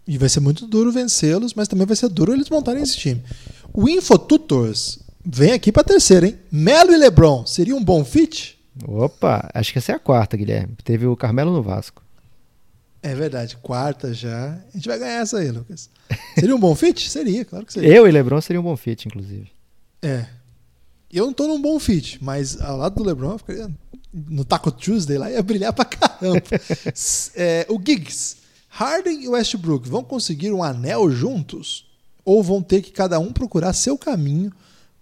E 0.06 0.18
vai 0.18 0.28
ser 0.28 0.40
muito 0.40 0.66
duro 0.66 0.90
vencê-los, 0.90 1.54
mas 1.54 1.68
também 1.68 1.86
vai 1.86 1.96
ser 1.96 2.08
duro 2.08 2.32
eles 2.32 2.50
montarem 2.50 2.82
esse 2.82 2.96
time. 2.96 3.22
O 3.72 3.88
InfoTutors 3.88 4.98
vem 5.24 5.52
aqui 5.52 5.70
para 5.70 5.84
terceira, 5.84 6.26
hein? 6.26 6.38
Melo 6.50 6.92
e 6.92 6.96
LeBron, 6.96 7.46
seria 7.46 7.76
um 7.76 7.84
bom 7.84 8.04
fit? 8.04 8.58
Opa, 8.86 9.48
acho 9.54 9.72
que 9.72 9.78
essa 9.78 9.92
é 9.92 9.94
a 9.94 10.00
quarta, 10.00 10.36
Guilherme. 10.36 10.74
Teve 10.82 11.06
o 11.06 11.16
Carmelo 11.16 11.52
no 11.52 11.62
Vasco. 11.62 12.02
É 13.02 13.14
verdade, 13.14 13.56
quarta 13.56 14.14
já. 14.14 14.58
A 14.72 14.76
gente 14.76 14.88
vai 14.88 14.98
ganhar 14.98 15.20
essa 15.20 15.38
aí, 15.38 15.50
Lucas. 15.50 15.90
Seria 16.34 16.54
um 16.54 16.60
bom 16.60 16.74
fit? 16.74 17.10
Seria, 17.10 17.44
claro 17.44 17.66
que 17.66 17.72
seria. 17.72 17.92
Eu 17.92 18.06
e 18.08 18.12
LeBron 18.12 18.40
seria 18.40 18.60
um 18.60 18.64
bom 18.64 18.76
fit, 18.76 19.06
inclusive. 19.06 19.50
É. 20.00 20.26
Eu 21.12 21.26
não 21.26 21.32
tô 21.32 21.46
num 21.46 21.60
bom 21.60 21.78
fit, 21.78 22.18
mas 22.22 22.60
ao 22.60 22.76
lado 22.76 22.96
do 22.96 23.04
LeBron 23.04 23.32
eu 23.32 23.38
ficaria 23.38 23.70
no 24.12 24.44
Taco 24.44 24.70
Tuesday 24.70 25.16
lá 25.18 25.30
ia 25.30 25.42
brilhar 25.42 25.72
pra 25.72 25.84
caramba. 25.84 26.42
é, 27.36 27.66
o 27.68 27.80
Giggs 27.84 28.36
Harden 28.74 29.22
e 29.22 29.28
Westbrook 29.28 29.86
vão 29.86 30.02
conseguir 30.02 30.50
um 30.50 30.62
anel 30.62 31.10
juntos? 31.10 31.86
Ou 32.24 32.42
vão 32.42 32.62
ter 32.62 32.80
que 32.80 32.90
cada 32.90 33.18
um 33.18 33.32
procurar 33.32 33.72
seu 33.74 33.98
caminho 33.98 34.50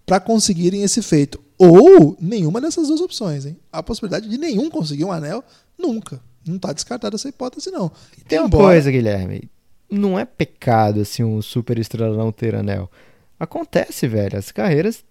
para 0.04 0.18
conseguirem 0.18 0.82
esse 0.82 1.02
feito? 1.02 1.40
Ou 1.56 2.16
nenhuma 2.20 2.60
dessas 2.60 2.88
duas 2.88 3.00
opções, 3.00 3.46
hein? 3.46 3.56
A 3.70 3.82
possibilidade 3.82 4.28
de 4.28 4.38
nenhum 4.38 4.70
conseguir 4.70 5.04
um 5.04 5.12
anel, 5.12 5.44
nunca. 5.78 6.20
Não 6.44 6.56
está 6.56 6.72
descartada 6.72 7.14
essa 7.14 7.28
hipótese, 7.28 7.70
não. 7.70 7.92
Tem 8.26 8.40
uma 8.40 8.50
coisa, 8.50 8.90
Guilherme. 8.90 9.48
Não 9.88 10.18
é 10.18 10.24
pecado 10.24 11.00
assim 11.00 11.22
um 11.22 11.40
super 11.42 11.78
estrela 11.78 12.16
não 12.16 12.32
ter 12.32 12.54
anel. 12.54 12.90
Acontece, 13.38 14.08
velho. 14.08 14.38
As 14.38 14.50
carreiras, 14.50 15.04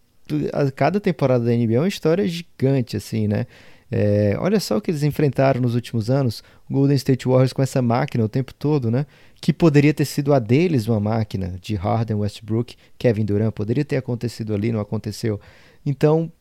cada 0.76 1.00
temporada 1.00 1.46
da 1.46 1.52
NBA 1.52 1.76
é 1.76 1.80
uma 1.80 1.88
história 1.88 2.28
gigante, 2.28 2.98
assim, 2.98 3.28
né? 3.28 3.46
É, 3.92 4.36
olha 4.38 4.60
só 4.60 4.78
o 4.78 4.82
que 4.82 4.92
eles 4.92 5.02
enfrentaram 5.02 5.60
nos 5.60 5.74
últimos 5.74 6.12
anos, 6.12 6.44
o 6.70 6.74
Golden 6.74 6.96
State 6.96 7.28
Warriors 7.28 7.54
com 7.54 7.62
essa 7.62 7.82
máquina 7.82 8.24
o 8.24 8.30
tempo 8.30 8.54
todo, 8.54 8.92
né? 8.92 9.06
Que 9.42 9.52
poderia 9.52 9.94
ter 9.94 10.06
sido 10.06 10.34
a 10.34 10.40
deles 10.40 10.88
uma 10.88 11.00
máquina 11.00 11.56
de 11.60 11.76
Harden, 11.76 12.18
Westbrook, 12.18 12.76
Kevin 12.98 13.26
Durant, 13.26 13.52
poderia 13.52 13.84
ter 13.84 13.98
acontecido 13.98 14.54
ali, 14.54 14.72
não 14.72 14.80
aconteceu. 14.80 15.40
Então, 15.84 16.32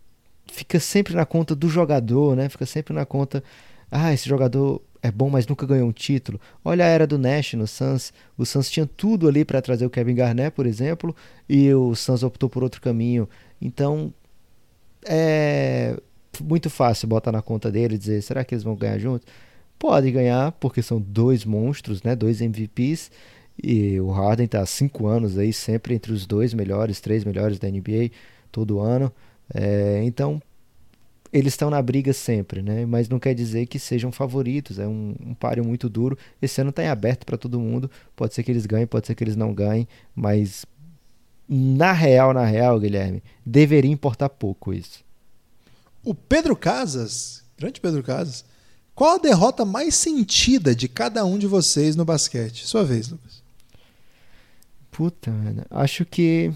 fica 0.47 0.79
sempre 0.79 1.15
na 1.15 1.25
conta 1.25 1.55
do 1.55 1.69
jogador, 1.69 2.37
né? 2.37 2.49
Fica 2.49 2.67
sempre 2.67 2.93
na 2.93 3.07
conta, 3.07 3.43
ah, 3.91 4.13
esse 4.13 4.29
jogador 4.29 4.83
é 5.03 5.11
bom, 5.11 5.31
mas 5.31 5.47
nunca 5.47 5.67
ganhou 5.67 5.89
um 5.89 5.93
título. 5.93 6.41
Olha 6.65 6.85
a 6.85 6.89
era 6.89 7.07
do 7.07 7.19
Nash 7.19 7.55
no 7.55 7.67
Suns. 7.67 8.13
O 8.37 8.45
Suns 8.45 8.71
tinha 8.71 8.87
tudo 8.87 9.29
ali 9.29 9.45
para 9.45 9.63
trazer 9.63 9.87
o 9.87 9.91
Kevin 9.91 10.15
Garnett, 10.15 10.55
por 10.55 10.67
exemplo, 10.67 11.15
e 11.49 11.73
o 11.73 11.95
Suns 11.95 12.23
optou 12.23 12.49
por 12.51 12.63
outro 12.63 12.81
caminho. 12.81 13.29
Então, 13.61 14.13
é, 15.05 15.97
muito 16.43 16.71
fácil 16.71 17.09
botar 17.09 17.33
na 17.33 17.43
conta 17.43 17.71
dele 17.71 17.95
e 17.95 17.99
dizer, 17.99 18.23
será 18.23 18.45
que 18.45 18.55
eles 18.55 18.65
vão 18.65 18.77
ganhar 18.77 18.99
juntos? 18.99 19.27
Pode 19.79 20.11
ganhar, 20.11 20.53
porque 20.53 20.83
são 20.83 21.01
dois 21.01 21.45
monstros, 21.45 22.03
né? 22.03 22.17
Dois 22.17 22.41
MVPs. 22.41 23.11
E 23.63 24.01
o 24.01 24.11
Harden 24.11 24.47
está 24.47 24.61
há 24.61 24.67
cinco 24.67 25.07
anos 25.07 25.37
aí, 25.39 25.53
sempre 25.53 25.95
entre 25.95 26.13
os 26.13 26.27
dois 26.27 26.55
melhores, 26.55 27.01
três 27.01 27.25
melhores 27.25 27.59
da 27.59 27.69
NBA 27.69 28.11
todo 28.53 28.81
ano. 28.81 29.13
É, 29.53 30.03
então, 30.05 30.41
eles 31.33 31.53
estão 31.53 31.71
na 31.71 31.81
briga 31.83 32.13
sempre, 32.13 32.63
né? 32.63 32.87
Mas 32.87 33.09
não 33.09 33.19
quer 33.19 33.35
dizer 33.35 33.67
que 33.67 33.79
sejam 33.79 34.11
favoritos. 34.11 34.79
É 34.79 34.87
um, 34.87 35.15
um 35.21 35.35
páreo 35.35 35.65
muito 35.65 35.89
duro. 35.89 36.17
Esse 36.41 36.61
ano 36.61 36.71
está 36.71 36.83
em 36.83 36.89
aberto 36.89 37.25
para 37.25 37.37
todo 37.37 37.61
mundo. 37.61 37.91
Pode 38.17 38.35
ser 38.35 38.43
que 38.43 38.51
eles 38.51 38.67
ganhem, 38.67 38.87
pode 38.87 39.07
ser 39.07 39.15
que 39.15 39.25
eles 39.25 39.37
não 39.37 39.53
ganhem. 39.53 39.87
Mas 40.15 40.65
na 41.49 41.93
real, 41.93 42.35
na 42.35 42.45
real, 42.45 42.79
Guilherme, 42.79 43.23
deveria 43.45 43.91
importar 43.91 44.29
pouco 44.29 44.73
isso. 44.73 45.03
O 46.05 46.15
Pedro 46.15 46.55
Casas, 46.55 47.43
grande 47.57 47.81
Pedro 47.81 48.03
Casas, 48.03 48.45
qual 48.95 49.15
a 49.15 49.19
derrota 49.19 49.65
mais 49.65 49.95
sentida 49.95 50.75
de 50.75 50.89
cada 50.89 51.25
um 51.25 51.39
de 51.39 51.47
vocês 51.47 51.95
no 51.97 52.05
basquete? 52.05 52.67
Sua 52.67 52.85
vez, 52.85 53.09
Lucas. 53.09 53.43
Puta, 54.91 55.31
mano. 55.31 55.65
Acho 55.71 56.05
que 56.05 56.53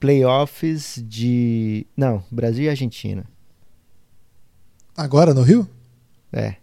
playoffs 0.00 1.02
de. 1.06 1.86
Não, 1.96 2.24
Brasil 2.30 2.64
e 2.64 2.68
Argentina. 2.68 3.24
Agora 4.96 5.32
no 5.32 5.42
Rio? 5.42 5.68
É. 6.32 6.56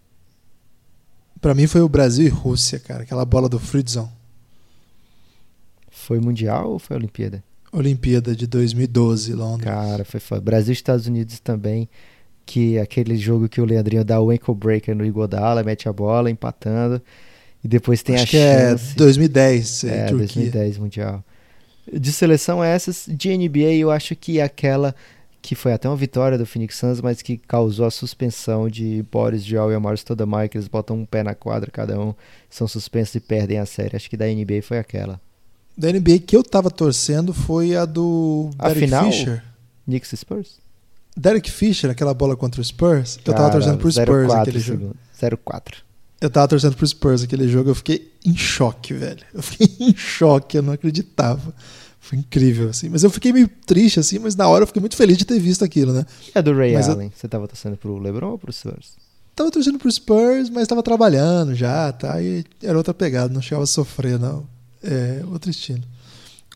Pra 1.39 1.53
mim 1.53 1.67
foi 1.67 1.79
o 1.79 1.87
Brasil 1.87 2.25
e 2.25 2.29
Rússia, 2.29 2.79
cara. 2.79 3.03
Aquela 3.03 3.23
bola 3.23 3.47
do 3.47 3.57
Fritzon. 3.57 4.11
Foi 6.05 6.19
Mundial 6.19 6.69
ou 6.71 6.77
foi 6.79 6.95
Olimpíada? 6.97 7.43
Olimpíada 7.71 8.35
de 8.35 8.45
2012, 8.45 9.33
Londres. 9.33 9.65
Cara, 9.65 10.05
foi 10.05 10.19
foda. 10.19 10.39
Brasil 10.39 10.71
e 10.71 10.73
Estados 10.73 11.07
Unidos 11.07 11.39
também. 11.39 11.89
Que 12.45 12.77
aquele 12.77 13.17
jogo 13.17 13.49
que 13.49 13.59
o 13.59 13.65
Leandrinho 13.65 14.05
dá 14.05 14.21
o 14.21 14.29
ankle 14.29 14.53
breaker 14.53 14.95
no 14.95 15.03
Iguodala, 15.03 15.63
mete 15.63 15.89
a 15.89 15.93
bola, 15.93 16.29
empatando. 16.29 17.01
E 17.63 17.67
depois 17.67 18.03
tem 18.03 18.15
Acho 18.15 18.23
a 18.25 18.27
que 18.27 18.37
é 18.37 18.69
chance. 18.69 18.95
2010, 18.95 19.83
É, 19.85 20.05
Turquia. 20.05 20.17
2010 20.17 20.77
Mundial. 20.77 21.23
De 21.91 22.13
seleção 22.13 22.63
essas, 22.63 23.07
de 23.09 23.35
NBA 23.35 23.73
eu 23.73 23.89
acho 23.89 24.15
que 24.15 24.39
aquela 24.39 24.93
que 25.41 25.53
foi 25.55 25.73
até 25.73 25.87
uma 25.87 25.95
vitória 25.95 26.37
do 26.39 26.45
Phoenix 26.45 26.75
Suns, 26.75 27.01
mas 27.01 27.21
que 27.21 27.37
causou 27.37 27.85
a 27.85 27.91
suspensão 27.91 28.67
de 28.67 29.03
Boris 29.11 29.43
Joel 29.43 29.71
e 29.71 29.75
Amaro 29.75 29.95
Stoudemire, 29.95 30.49
que 30.49 30.57
eles 30.57 30.67
botam 30.67 30.97
um 30.97 31.05
pé 31.05 31.21
na 31.21 31.35
quadra 31.35 31.69
cada 31.69 31.99
um, 31.99 32.15
são 32.49 32.67
suspensos 32.67 33.13
e 33.15 33.19
perdem 33.19 33.59
a 33.59 33.65
série. 33.65 33.95
Acho 33.95 34.09
que 34.09 34.17
da 34.17 34.25
NBA 34.25 34.61
foi 34.63 34.79
aquela. 34.79 35.21
Da 35.77 35.91
NBA 35.91 36.19
que 36.19 36.35
eu 36.35 36.43
tava 36.43 36.71
torcendo 36.71 37.33
foi 37.33 37.75
a 37.75 37.85
do 37.85 38.49
A 38.57 38.67
Derek 38.69 38.85
final? 38.85 39.11
Fisher. 39.11 39.43
Knicks 39.85 40.13
e 40.13 40.17
Spurs? 40.17 40.49
Derek 41.17 41.49
Fisher, 41.51 41.89
aquela 41.89 42.13
bola 42.13 42.35
contra 42.35 42.61
o 42.61 42.63
Spurs. 42.63 43.17
Eu 43.25 43.33
tava 43.33 43.37
Cara, 43.49 43.51
torcendo 43.51 43.77
pro 43.77 43.91
Spurs 43.91 44.27
0-4 44.31 44.41
aquele 44.41 44.59
jogo. 44.59 44.79
segundo. 44.79 44.95
0-4. 45.37 45.73
Eu 46.21 46.29
tava 46.29 46.47
torcendo 46.47 46.75
pro 46.75 46.87
Spurs 46.87 47.23
aquele 47.23 47.47
jogo. 47.47 47.69
Eu 47.69 47.75
fiquei 47.75 48.11
em 48.25 48.35
choque, 48.35 48.93
velho. 48.93 49.21
Eu 49.33 49.41
fiquei 49.43 49.67
em 49.87 49.95
choque, 49.95 50.57
eu 50.57 50.61
não 50.63 50.73
acreditava. 50.73 51.53
Foi 51.99 52.19
incrível, 52.19 52.69
assim. 52.69 52.87
Mas 52.89 53.03
eu 53.03 53.09
fiquei 53.09 53.33
meio 53.33 53.47
triste, 53.65 53.99
assim, 53.99 54.19
mas 54.19 54.35
na 54.35 54.47
hora 54.47 54.63
eu 54.63 54.67
fiquei 54.67 54.79
muito 54.79 54.95
feliz 54.95 55.17
de 55.17 55.25
ter 55.25 55.39
visto 55.39 55.63
aquilo, 55.65 55.91
né? 55.93 56.05
E 56.33 56.37
a 56.37 56.41
do 56.41 56.53
Ray 56.55 56.73
Mas 56.73 56.87
eu- 56.87 56.93
Allen? 56.93 57.11
Você 57.15 57.27
tava 57.27 57.47
torcendo 57.47 57.75
pro 57.77 57.97
LeBron 57.97 58.31
ou 58.31 58.37
pro 58.37 58.51
Spurs? 58.53 58.93
Tava 59.35 59.51
torcendo 59.51 59.77
pro 59.77 59.91
Spurs, 59.91 60.49
mas 60.49 60.67
tava 60.67 60.81
trabalhando 60.83 61.53
já, 61.55 61.91
tá? 61.91 62.21
E 62.21 62.45
era 62.63 62.77
outra 62.77 62.93
pegada, 62.93 63.33
não 63.33 63.41
chegava 63.41 63.63
a 63.63 63.67
sofrer, 63.67 64.17
não. 64.19 64.47
É 64.85 65.23
outro 65.31 65.49
estilo. 65.49 65.83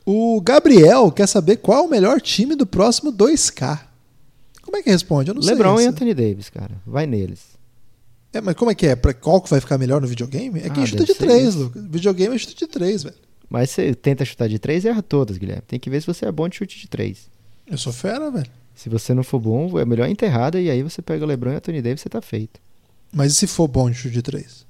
O 0.05 0.39
Gabriel 0.41 1.11
quer 1.11 1.27
saber 1.27 1.57
qual 1.57 1.79
é 1.79 1.81
o 1.81 1.89
melhor 1.89 2.21
time 2.21 2.55
do 2.55 2.65
próximo 2.65 3.11
2K. 3.11 3.79
Como 4.61 4.77
é 4.77 4.83
que 4.83 4.89
responde? 4.89 5.29
Eu 5.29 5.35
não 5.35 5.41
LeBron 5.41 5.77
sei. 5.77 5.85
e 5.85 5.87
essa. 5.87 5.95
Anthony 5.95 6.13
Davis, 6.13 6.49
cara. 6.49 6.71
Vai 6.85 7.05
neles. 7.05 7.41
É, 8.31 8.39
mas 8.39 8.55
como 8.55 8.69
é 8.69 8.75
que 8.75 8.85
é? 8.85 8.95
Pra 8.95 9.13
qual 9.13 9.41
que 9.41 9.49
vai 9.49 9.59
ficar 9.59 9.77
melhor 9.77 9.99
no 10.01 10.07
videogame? 10.07 10.59
É 10.59 10.69
quem 10.69 10.83
Ah, 10.83 10.85
chuta 10.85 11.03
de 11.05 11.15
3, 11.15 11.47
isso. 11.49 11.57
Lucas. 11.57 11.83
Videogame 11.87 12.35
é 12.35 12.37
chuta 12.37 12.53
de 12.55 12.67
3, 12.67 13.03
velho. 13.03 13.15
Mas 13.49 13.71
você 13.71 13.95
tenta 13.95 14.23
chutar 14.23 14.47
de 14.47 14.59
3 14.59 14.85
e 14.85 14.87
erra 14.89 15.01
todas, 15.01 15.37
Guilherme. 15.37 15.63
Tem 15.67 15.79
que 15.79 15.89
ver 15.89 15.99
se 16.01 16.05
você 16.07 16.25
é 16.25 16.31
bom 16.31 16.47
de 16.47 16.55
chute 16.57 16.79
de 16.79 16.87
3. 16.87 17.17
Eu 17.65 17.77
sou 17.79 17.91
fera, 17.91 18.29
velho. 18.29 18.49
Se 18.75 18.87
você 18.89 19.13
não 19.13 19.23
for 19.23 19.39
bom, 19.39 19.77
é 19.79 19.85
melhor 19.85 20.07
enterrada 20.07 20.61
e 20.61 20.69
aí 20.69 20.83
você 20.83 21.01
pega 21.01 21.25
o 21.25 21.27
LeBron 21.27 21.51
e 21.51 21.55
Anthony 21.55 21.81
Davis, 21.81 22.01
você 22.01 22.09
tá 22.09 22.21
feito. 22.21 22.59
Mas 23.11 23.31
e 23.31 23.35
se 23.35 23.47
for 23.47 23.67
bom 23.67 23.89
de 23.89 23.97
chute 23.97 24.13
de 24.13 24.21
3? 24.21 24.65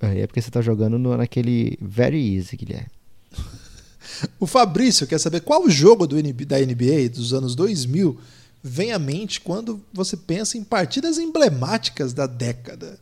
Aí 0.00 0.20
é 0.20 0.26
porque 0.26 0.40
você 0.42 0.50
tá 0.50 0.60
jogando 0.60 0.98
no- 0.98 1.16
naquele 1.16 1.78
very 1.80 2.36
easy, 2.36 2.56
Guilherme. 2.56 2.88
O 4.38 4.46
Fabrício 4.46 5.06
quer 5.06 5.18
saber 5.18 5.40
qual 5.40 5.68
jogo 5.68 6.06
do 6.06 6.16
da 6.46 6.58
NBA 6.60 7.08
dos 7.12 7.34
anos 7.34 7.54
2000 7.56 8.18
vem 8.62 8.92
à 8.92 8.98
mente 8.98 9.40
quando 9.40 9.80
você 9.92 10.16
pensa 10.16 10.56
em 10.56 10.62
partidas 10.64 11.18
emblemáticas 11.18 12.12
da 12.12 12.26
década. 12.26 12.98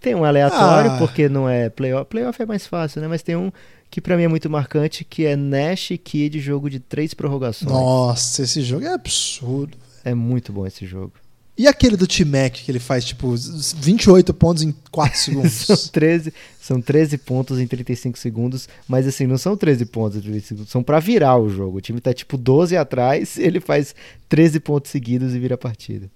Tem 0.00 0.14
um 0.14 0.24
aleatório, 0.24 0.90
Ah. 0.92 0.98
porque 0.98 1.28
não 1.28 1.48
é 1.48 1.68
playoff. 1.68 2.08
Playoff 2.10 2.40
é 2.42 2.46
mais 2.46 2.66
fácil, 2.66 3.00
né? 3.02 3.08
Mas 3.08 3.22
tem 3.22 3.36
um 3.36 3.52
que 3.90 4.00
pra 4.00 4.16
mim 4.16 4.24
é 4.24 4.28
muito 4.28 4.50
marcante, 4.50 5.04
que 5.04 5.24
é 5.26 5.36
Nash 5.36 5.90
Kid, 6.02 6.40
jogo 6.40 6.68
de 6.68 6.80
três 6.80 7.14
prorrogações. 7.14 7.70
Nossa, 7.70 8.42
esse 8.42 8.62
jogo 8.62 8.84
é 8.86 8.92
absurdo. 8.92 9.76
É 10.04 10.14
muito 10.14 10.52
bom 10.52 10.66
esse 10.66 10.84
jogo. 10.86 11.12
E 11.56 11.68
aquele 11.68 11.96
do 11.96 12.06
T-Mac 12.06 12.52
que 12.54 12.70
ele 12.70 12.80
faz, 12.80 13.04
tipo, 13.04 13.32
28 13.76 14.34
pontos 14.34 14.62
em 14.64 14.74
4 14.90 15.14
São 15.20 15.44
segundos? 15.46 15.88
13, 15.90 16.34
são 16.60 16.80
13 16.80 17.18
pontos 17.18 17.60
em 17.60 17.66
35 17.66 18.18
segundos, 18.18 18.68
mas 18.88 19.06
assim, 19.06 19.24
não 19.26 19.38
são 19.38 19.56
13 19.56 19.84
pontos 19.86 20.18
em 20.18 20.20
35 20.22 20.48
segundos, 20.48 20.72
são 20.72 20.82
pra 20.82 20.98
virar 20.98 21.36
o 21.36 21.48
jogo. 21.48 21.78
O 21.78 21.80
time 21.80 22.00
tá 22.00 22.12
tipo 22.12 22.36
12 22.36 22.76
atrás, 22.76 23.38
ele 23.38 23.60
faz 23.60 23.94
13 24.28 24.58
pontos 24.60 24.90
seguidos 24.90 25.32
e 25.32 25.38
vira 25.38 25.54
a 25.54 25.58
partida. 25.58 26.10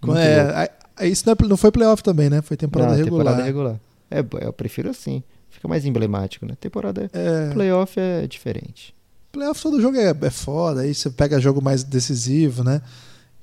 Muito 0.00 0.18
é, 0.18 0.70
a- 0.96 1.06
isso 1.06 1.24
não, 1.26 1.32
é- 1.32 1.48
não 1.48 1.56
foi 1.56 1.72
playoff 1.72 2.02
também, 2.02 2.30
né? 2.30 2.40
Foi 2.42 2.56
temporada 2.56 2.92
Não, 2.92 2.98
regular. 2.98 3.24
temporada 3.24 3.42
regular. 3.44 3.80
É, 4.10 4.46
eu 4.46 4.52
prefiro 4.52 4.90
assim. 4.90 5.22
Fica 5.50 5.66
mais 5.66 5.84
emblemático, 5.84 6.46
né? 6.46 6.54
Temporada 6.60 7.10
É, 7.12 7.50
playoff 7.52 7.98
é 7.98 8.26
diferente. 8.28 8.94
playoff 9.32 9.60
todo 9.62 9.80
jogo 9.80 9.96
é, 9.96 10.14
é 10.22 10.30
foda, 10.30 10.82
aí 10.82 10.94
você 10.94 11.10
pega 11.10 11.40
jogo 11.40 11.60
mais 11.60 11.82
decisivo, 11.82 12.62
né? 12.62 12.80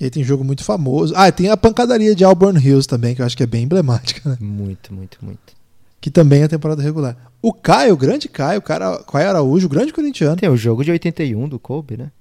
E 0.01 0.05
aí 0.05 0.09
tem 0.09 0.23
jogo 0.23 0.43
muito 0.43 0.63
famoso. 0.63 1.13
Ah, 1.15 1.31
tem 1.31 1.49
a 1.49 1.55
pancadaria 1.55 2.15
de 2.15 2.23
Auburn 2.23 2.59
Hills 2.59 2.87
também, 2.87 3.13
que 3.13 3.21
eu 3.21 3.25
acho 3.25 3.37
que 3.37 3.43
é 3.43 3.45
bem 3.45 3.63
emblemática, 3.65 4.27
né? 4.31 4.37
Muito, 4.41 4.91
muito, 4.93 5.19
muito. 5.23 5.53
Que 6.01 6.09
também 6.09 6.41
é 6.41 6.47
temporada 6.47 6.81
regular. 6.81 7.15
O 7.39 7.53
Caio, 7.53 7.93
o 7.93 7.97
grande 7.97 8.27
Caio, 8.27 8.57
o 8.57 8.61
cara, 8.63 8.97
Caio 9.03 9.29
Araújo, 9.29 9.67
o 9.67 9.69
grande 9.69 9.93
corintiano. 9.93 10.35
Tem 10.35 10.49
o 10.49 10.57
jogo 10.57 10.83
de 10.83 10.89
81 10.91 11.47
do 11.47 11.59
Kobe, 11.59 11.97
né? 11.97 12.11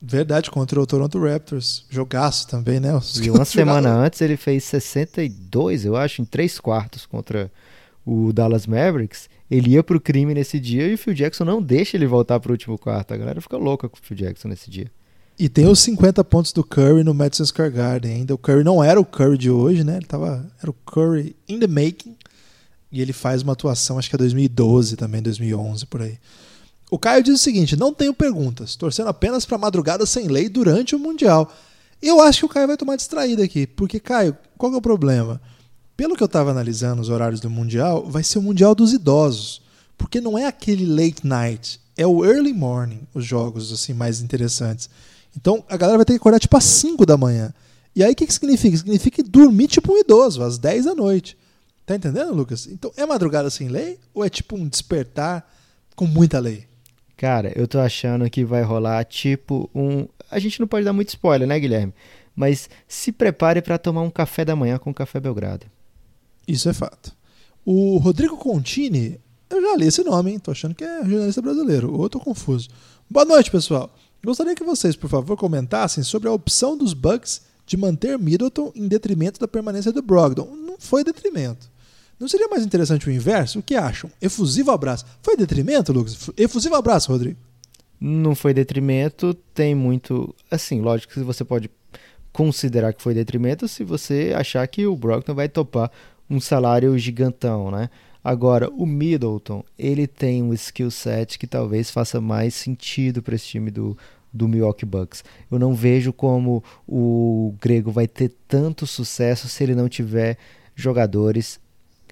Verdade, 0.00 0.48
contra 0.48 0.80
o 0.80 0.86
Toronto 0.86 1.18
Raptors. 1.20 1.84
Jogaço 1.90 2.46
também, 2.46 2.78
né? 2.78 2.94
Os- 2.94 3.16
E 3.18 3.28
uma 3.30 3.44
semana 3.44 3.90
antes 3.92 4.20
ele 4.20 4.36
fez 4.36 4.62
62, 4.62 5.84
eu 5.84 5.96
acho, 5.96 6.22
em 6.22 6.24
três 6.24 6.60
quartos 6.60 7.04
contra 7.04 7.50
o 8.06 8.32
Dallas 8.32 8.64
Mavericks. 8.66 9.28
Ele 9.50 9.70
ia 9.70 9.82
pro 9.82 10.00
crime 10.00 10.34
nesse 10.34 10.60
dia 10.60 10.86
e 10.86 10.94
o 10.94 10.98
Phil 10.98 11.14
Jackson 11.14 11.44
não 11.44 11.60
deixa 11.60 11.96
ele 11.96 12.06
voltar 12.06 12.38
pro 12.38 12.52
último 12.52 12.78
quarto. 12.78 13.12
A 13.12 13.16
galera 13.16 13.40
fica 13.40 13.56
louca 13.56 13.88
com 13.88 13.96
o 13.96 14.00
Phil 14.00 14.16
Jackson 14.16 14.46
nesse 14.48 14.70
dia. 14.70 14.86
E 15.38 15.48
tem 15.48 15.68
os 15.68 15.78
50 15.80 16.24
pontos 16.24 16.52
do 16.52 16.64
Curry 16.64 17.04
no 17.04 17.14
Madison 17.14 17.44
Square 17.44 17.70
Garden 17.70 18.12
ainda. 18.12 18.34
O 18.34 18.38
Curry 18.38 18.64
não 18.64 18.82
era 18.82 19.00
o 19.00 19.04
Curry 19.04 19.38
de 19.38 19.50
hoje, 19.50 19.84
né? 19.84 19.98
Ele 19.98 20.06
tava, 20.06 20.44
era 20.60 20.68
o 20.68 20.74
Curry 20.74 21.36
in 21.48 21.60
the 21.60 21.68
making. 21.68 22.16
E 22.90 23.00
ele 23.00 23.12
faz 23.12 23.42
uma 23.42 23.52
atuação, 23.52 23.98
acho 23.98 24.08
que 24.08 24.16
é 24.16 24.18
2012 24.18 24.96
também, 24.96 25.22
2011, 25.22 25.86
por 25.86 26.02
aí. 26.02 26.18
O 26.90 26.98
Caio 26.98 27.22
diz 27.22 27.34
o 27.34 27.42
seguinte: 27.42 27.76
não 27.76 27.92
tenho 27.92 28.12
perguntas, 28.12 28.74
torcendo 28.74 29.08
apenas 29.08 29.44
para 29.44 29.58
madrugada 29.58 30.04
sem 30.06 30.26
lei 30.26 30.48
durante 30.48 30.96
o 30.96 30.98
Mundial. 30.98 31.52
Eu 32.00 32.20
acho 32.20 32.40
que 32.40 32.46
o 32.46 32.48
Caio 32.48 32.66
vai 32.66 32.76
tomar 32.76 32.96
distraída 32.96 33.44
aqui, 33.44 33.66
porque, 33.66 34.00
Caio, 34.00 34.36
qual 34.56 34.72
é 34.72 34.76
o 34.76 34.82
problema? 34.82 35.40
Pelo 35.96 36.16
que 36.16 36.22
eu 36.22 36.26
estava 36.26 36.50
analisando 36.50 37.02
os 37.02 37.10
horários 37.10 37.40
do 37.40 37.50
Mundial, 37.50 38.06
vai 38.08 38.24
ser 38.24 38.38
o 38.38 38.42
Mundial 38.42 38.74
dos 38.74 38.92
idosos. 38.92 39.60
Porque 39.96 40.20
não 40.20 40.38
é 40.38 40.46
aquele 40.46 40.86
late 40.86 41.26
night, 41.26 41.80
é 41.96 42.06
o 42.06 42.24
early 42.24 42.52
morning, 42.52 43.00
os 43.12 43.24
jogos 43.24 43.72
assim 43.72 43.92
mais 43.92 44.20
interessantes. 44.20 44.88
Então 45.36 45.64
a 45.68 45.76
galera 45.76 45.98
vai 45.98 46.04
ter 46.04 46.14
que 46.14 46.18
acordar 46.18 46.38
tipo 46.38 46.56
às 46.56 46.64
5 46.64 47.04
da 47.06 47.16
manhã. 47.16 47.52
E 47.94 48.02
aí 48.02 48.12
o 48.12 48.14
que, 48.16 48.26
que 48.26 48.32
significa? 48.32 48.76
Significa 48.76 49.22
dormir 49.22 49.68
tipo 49.68 49.92
um 49.92 49.98
idoso, 49.98 50.42
às 50.42 50.58
10 50.58 50.84
da 50.84 50.94
noite. 50.94 51.36
Tá 51.84 51.96
entendendo, 51.96 52.34
Lucas? 52.34 52.66
Então 52.66 52.92
é 52.96 53.06
madrugada 53.06 53.48
sem 53.50 53.68
lei 53.68 53.98
ou 54.12 54.24
é 54.24 54.28
tipo 54.28 54.56
um 54.56 54.68
despertar 54.68 55.50
com 55.96 56.06
muita 56.06 56.38
lei? 56.38 56.66
Cara, 57.16 57.52
eu 57.56 57.66
tô 57.66 57.80
achando 57.80 58.28
que 58.30 58.44
vai 58.44 58.62
rolar 58.62 59.04
tipo 59.04 59.68
um. 59.74 60.06
A 60.30 60.38
gente 60.38 60.60
não 60.60 60.68
pode 60.68 60.84
dar 60.84 60.92
muito 60.92 61.08
spoiler, 61.08 61.48
né, 61.48 61.58
Guilherme? 61.58 61.92
Mas 62.36 62.70
se 62.86 63.10
prepare 63.10 63.60
pra 63.60 63.78
tomar 63.78 64.02
um 64.02 64.10
café 64.10 64.44
da 64.44 64.54
manhã 64.54 64.78
com 64.78 64.94
Café 64.94 65.18
Belgrado. 65.18 65.66
Isso 66.46 66.68
é 66.68 66.72
fato. 66.72 67.12
O 67.64 67.96
Rodrigo 67.96 68.36
Contini, 68.36 69.18
eu 69.50 69.60
já 69.60 69.76
li 69.76 69.86
esse 69.86 70.04
nome, 70.04 70.30
hein? 70.30 70.38
Tô 70.38 70.52
achando 70.52 70.74
que 70.74 70.84
é 70.84 71.04
jornalista 71.04 71.42
brasileiro, 71.42 71.92
ou 71.92 72.04
eu 72.04 72.08
tô 72.08 72.20
confuso. 72.20 72.68
Boa 73.10 73.24
noite, 73.24 73.50
pessoal. 73.50 73.92
Gostaria 74.24 74.54
que 74.54 74.64
vocês, 74.64 74.96
por 74.96 75.08
favor, 75.08 75.36
comentassem 75.36 76.02
sobre 76.02 76.28
a 76.28 76.32
opção 76.32 76.76
dos 76.76 76.92
Bucks 76.92 77.42
de 77.66 77.76
manter 77.76 78.18
Middleton 78.18 78.72
em 78.74 78.88
detrimento 78.88 79.38
da 79.38 79.46
permanência 79.46 79.92
do 79.92 80.02
Brogdon. 80.02 80.56
Não 80.56 80.76
foi 80.78 81.04
detrimento. 81.04 81.70
Não 82.18 82.26
seria 82.26 82.48
mais 82.48 82.64
interessante 82.64 83.08
o 83.08 83.12
inverso? 83.12 83.60
O 83.60 83.62
que 83.62 83.76
acham? 83.76 84.10
Efusivo 84.20 84.70
abraço. 84.72 85.04
Foi 85.22 85.36
detrimento, 85.36 85.92
Lucas? 85.92 86.30
Efusivo 86.36 86.74
abraço, 86.74 87.12
Rodrigo. 87.12 87.38
Não 88.00 88.34
foi 88.34 88.52
detrimento, 88.52 89.34
tem 89.54 89.74
muito. 89.74 90.34
Assim, 90.50 90.80
lógico 90.80 91.12
que 91.12 91.20
você 91.20 91.44
pode 91.44 91.70
considerar 92.32 92.92
que 92.92 93.02
foi 93.02 93.14
detrimento 93.14 93.68
se 93.68 93.84
você 93.84 94.32
achar 94.36 94.66
que 94.66 94.86
o 94.86 94.96
Brockton 94.96 95.34
vai 95.34 95.48
topar 95.48 95.90
um 96.28 96.40
salário 96.40 96.96
gigantão, 96.98 97.70
né? 97.70 97.88
Agora, 98.22 98.68
o 98.70 98.84
Middleton, 98.84 99.64
ele 99.78 100.06
tem 100.06 100.42
um 100.42 100.52
skill 100.52 100.90
set 100.90 101.38
que 101.38 101.46
talvez 101.46 101.90
faça 101.90 102.20
mais 102.20 102.54
sentido 102.54 103.22
para 103.22 103.34
esse 103.34 103.46
time 103.46 103.70
do, 103.70 103.96
do 104.32 104.48
Milwaukee 104.48 104.84
Bucks. 104.84 105.24
Eu 105.50 105.58
não 105.58 105.74
vejo 105.74 106.12
como 106.12 106.62
o 106.86 107.54
Grego 107.60 107.90
vai 107.90 108.06
ter 108.06 108.32
tanto 108.46 108.86
sucesso 108.86 109.48
se 109.48 109.62
ele 109.62 109.74
não 109.74 109.88
tiver 109.88 110.36
jogadores 110.74 111.60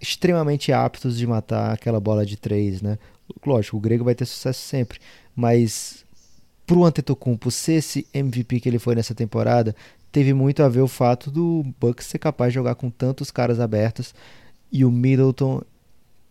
extremamente 0.00 0.72
aptos 0.72 1.16
de 1.16 1.26
matar 1.26 1.72
aquela 1.72 2.00
bola 2.00 2.24
de 2.24 2.36
três, 2.36 2.82
né? 2.82 2.98
Lógico, 3.44 3.76
o 3.76 3.80
Grego 3.80 4.04
vai 4.04 4.14
ter 4.14 4.26
sucesso 4.26 4.60
sempre, 4.60 4.98
mas 5.34 6.04
pro 6.66 6.84
Antetokounmpo 6.84 7.50
ser 7.50 7.74
esse 7.74 8.06
MVP 8.12 8.60
que 8.60 8.68
ele 8.68 8.78
foi 8.78 8.94
nessa 8.94 9.14
temporada, 9.14 9.74
teve 10.10 10.34
muito 10.34 10.62
a 10.62 10.68
ver 10.68 10.80
o 10.80 10.88
fato 10.88 11.30
do 11.30 11.64
Bucks 11.80 12.06
ser 12.06 12.18
capaz 12.18 12.52
de 12.52 12.56
jogar 12.56 12.74
com 12.74 12.90
tantos 12.90 13.30
caras 13.30 13.60
abertos 13.60 14.14
e 14.70 14.84
o 14.84 14.90
Middleton 14.90 15.62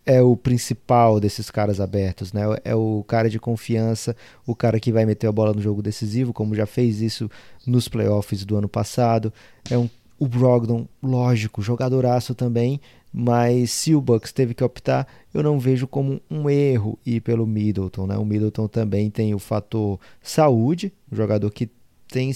é 0.06 0.22
o 0.22 0.38
principal 0.38 1.20
desses 1.20 1.49
caras 1.49 1.80
abertos, 1.80 2.32
né? 2.32 2.43
É 2.64 2.76
o 2.76 3.03
cara 3.08 3.30
de 3.30 3.39
confiança, 3.39 4.16
o 4.45 4.56
cara 4.56 4.80
que 4.80 4.91
vai 4.91 5.06
meter 5.06 5.28
a 5.28 5.32
bola 5.32 5.53
no 5.53 5.62
jogo 5.62 5.82
decisivo, 5.82 6.32
como 6.32 6.53
já 6.53 6.66
fez 6.66 7.01
isso 7.01 7.30
nos 7.66 7.88
playoffs 7.88 8.45
do 8.45 8.56
ano 8.56 8.70
passado. 8.70 9.34
É 9.70 9.78
um, 9.78 9.89
o 10.20 10.28
Brogdon, 10.28 10.88
lógico, 11.01 11.62
jogadoraço 11.62 12.36
também, 12.36 12.80
mas 13.12 13.72
se 13.72 13.95
o 13.95 14.01
Bucks 14.01 14.32
teve 14.32 14.53
que 14.53 14.64
optar, 14.64 15.08
eu 15.34 15.41
não 15.41 15.58
vejo 15.58 15.88
como 15.88 16.22
um 16.30 16.49
erro 16.49 16.99
ir 17.06 17.22
pelo 17.22 17.47
Middleton, 17.47 18.06
né? 18.06 18.18
O 18.18 18.26
Middleton 18.26 18.68
também 18.68 19.10
tem 19.10 19.34
o 19.34 19.39
fator 19.39 19.99
saúde, 20.22 20.93
um 21.12 21.16
jogador 21.16 21.49
que 21.49 21.70
tem 22.08 22.32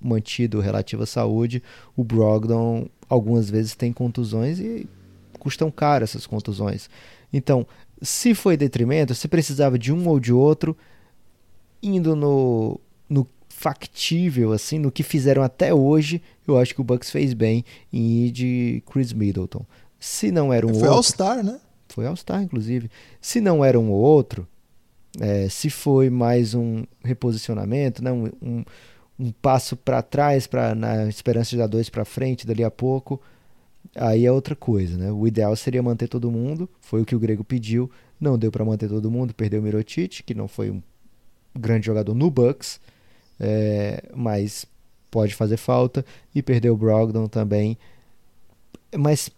mantido 0.00 0.60
relativa 0.60 1.06
saúde. 1.06 1.62
O 1.96 2.04
Brogdon 2.04 2.86
algumas 3.08 3.48
vezes 3.48 3.74
tem 3.74 3.92
contusões 3.92 4.58
e 4.58 4.86
custam 5.44 5.70
caro 5.70 6.02
essas 6.02 6.26
contusões. 6.26 6.88
Então, 7.30 7.66
se 8.00 8.34
foi 8.34 8.56
detrimento, 8.56 9.14
se 9.14 9.28
precisava 9.28 9.78
de 9.78 9.92
um 9.92 10.08
ou 10.08 10.18
de 10.18 10.32
outro, 10.32 10.74
indo 11.82 12.16
no, 12.16 12.80
no 13.08 13.26
factível, 13.48 14.52
assim, 14.52 14.78
no 14.78 14.90
que 14.90 15.02
fizeram 15.02 15.42
até 15.42 15.72
hoje, 15.74 16.22
eu 16.48 16.58
acho 16.58 16.74
que 16.74 16.80
o 16.80 16.84
Bucks 16.84 17.10
fez 17.10 17.34
bem 17.34 17.62
em 17.92 18.24
ir 18.24 18.30
de 18.30 18.82
Chris 18.90 19.12
Middleton. 19.12 19.66
Se 20.00 20.32
não 20.32 20.50
era 20.50 20.66
um 20.66 20.70
foi 20.70 20.88
outro... 20.88 20.88
Foi 20.88 20.96
All-Star, 20.96 21.44
né? 21.44 21.60
Foi 21.88 22.06
All-Star, 22.06 22.42
inclusive. 22.42 22.90
Se 23.20 23.40
não 23.40 23.62
era 23.62 23.78
um 23.78 23.90
ou 23.90 24.00
outro, 24.00 24.48
é, 25.20 25.48
se 25.50 25.68
foi 25.68 26.08
mais 26.08 26.54
um 26.54 26.84
reposicionamento, 27.04 28.02
né? 28.02 28.10
um, 28.10 28.30
um, 28.42 28.64
um 29.18 29.30
passo 29.30 29.76
para 29.76 30.02
trás, 30.02 30.46
pra, 30.46 30.74
na 30.74 31.06
esperança 31.06 31.50
de 31.50 31.58
dar 31.58 31.66
dois 31.66 31.90
para 31.90 32.04
frente 32.04 32.46
dali 32.46 32.64
a 32.64 32.70
pouco, 32.70 33.20
aí 33.94 34.26
é 34.26 34.32
outra 34.32 34.56
coisa, 34.56 34.96
né? 34.96 35.10
O 35.12 35.26
ideal 35.26 35.54
seria 35.56 35.82
manter 35.82 36.08
todo 36.08 36.30
mundo, 36.30 36.68
foi 36.80 37.02
o 37.02 37.04
que 37.04 37.14
o 37.14 37.18
Grego 37.18 37.44
pediu, 37.44 37.90
não 38.20 38.38
deu 38.38 38.50
para 38.50 38.64
manter 38.64 38.88
todo 38.88 39.10
mundo, 39.10 39.34
perdeu 39.34 39.60
o 39.60 39.62
Mirotic, 39.62 40.22
que 40.22 40.34
não 40.34 40.48
foi 40.48 40.70
um 40.70 40.82
grande 41.54 41.86
jogador 41.86 42.14
no 42.14 42.30
Bucks, 42.30 42.80
é, 43.38 44.02
mas 44.14 44.66
pode 45.10 45.34
fazer 45.34 45.56
falta, 45.56 46.04
e 46.34 46.42
perdeu 46.42 46.74
o 46.74 46.76
Brogdon 46.76 47.28
também, 47.28 47.78
mas 48.96 49.30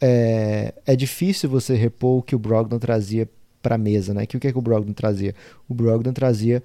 é, 0.00 0.74
é 0.86 0.96
difícil 0.96 1.48
você 1.48 1.74
repor 1.74 2.18
o 2.18 2.22
que 2.22 2.34
o 2.34 2.38
Brogdon 2.38 2.78
trazia 2.78 3.28
para 3.62 3.74
a 3.74 3.78
mesa, 3.78 4.14
né? 4.14 4.26
Que 4.26 4.36
o 4.36 4.40
que, 4.40 4.48
é 4.48 4.52
que 4.52 4.58
o 4.58 4.62
Brogdon 4.62 4.92
trazia? 4.92 5.34
O 5.68 5.74
Brogdon 5.74 6.12
trazia 6.12 6.62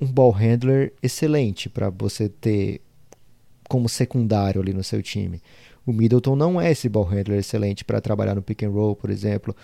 um 0.00 0.06
ball 0.06 0.30
handler 0.30 0.92
excelente 1.02 1.68
para 1.68 1.90
você 1.90 2.28
ter 2.28 2.80
como 3.68 3.88
secundário 3.88 4.60
ali 4.60 4.72
no 4.72 4.82
seu 4.82 5.02
time. 5.02 5.42
O 5.86 5.92
Middleton 5.92 6.36
não 6.36 6.60
é 6.60 6.70
esse 6.70 6.88
ball 6.88 7.04
handler 7.04 7.38
excelente 7.38 7.84
para 7.84 8.00
trabalhar 8.00 8.34
no 8.34 8.42
pick 8.42 8.62
and 8.62 8.70
roll, 8.70 8.94
por 8.94 9.10
exemplo, 9.10 9.54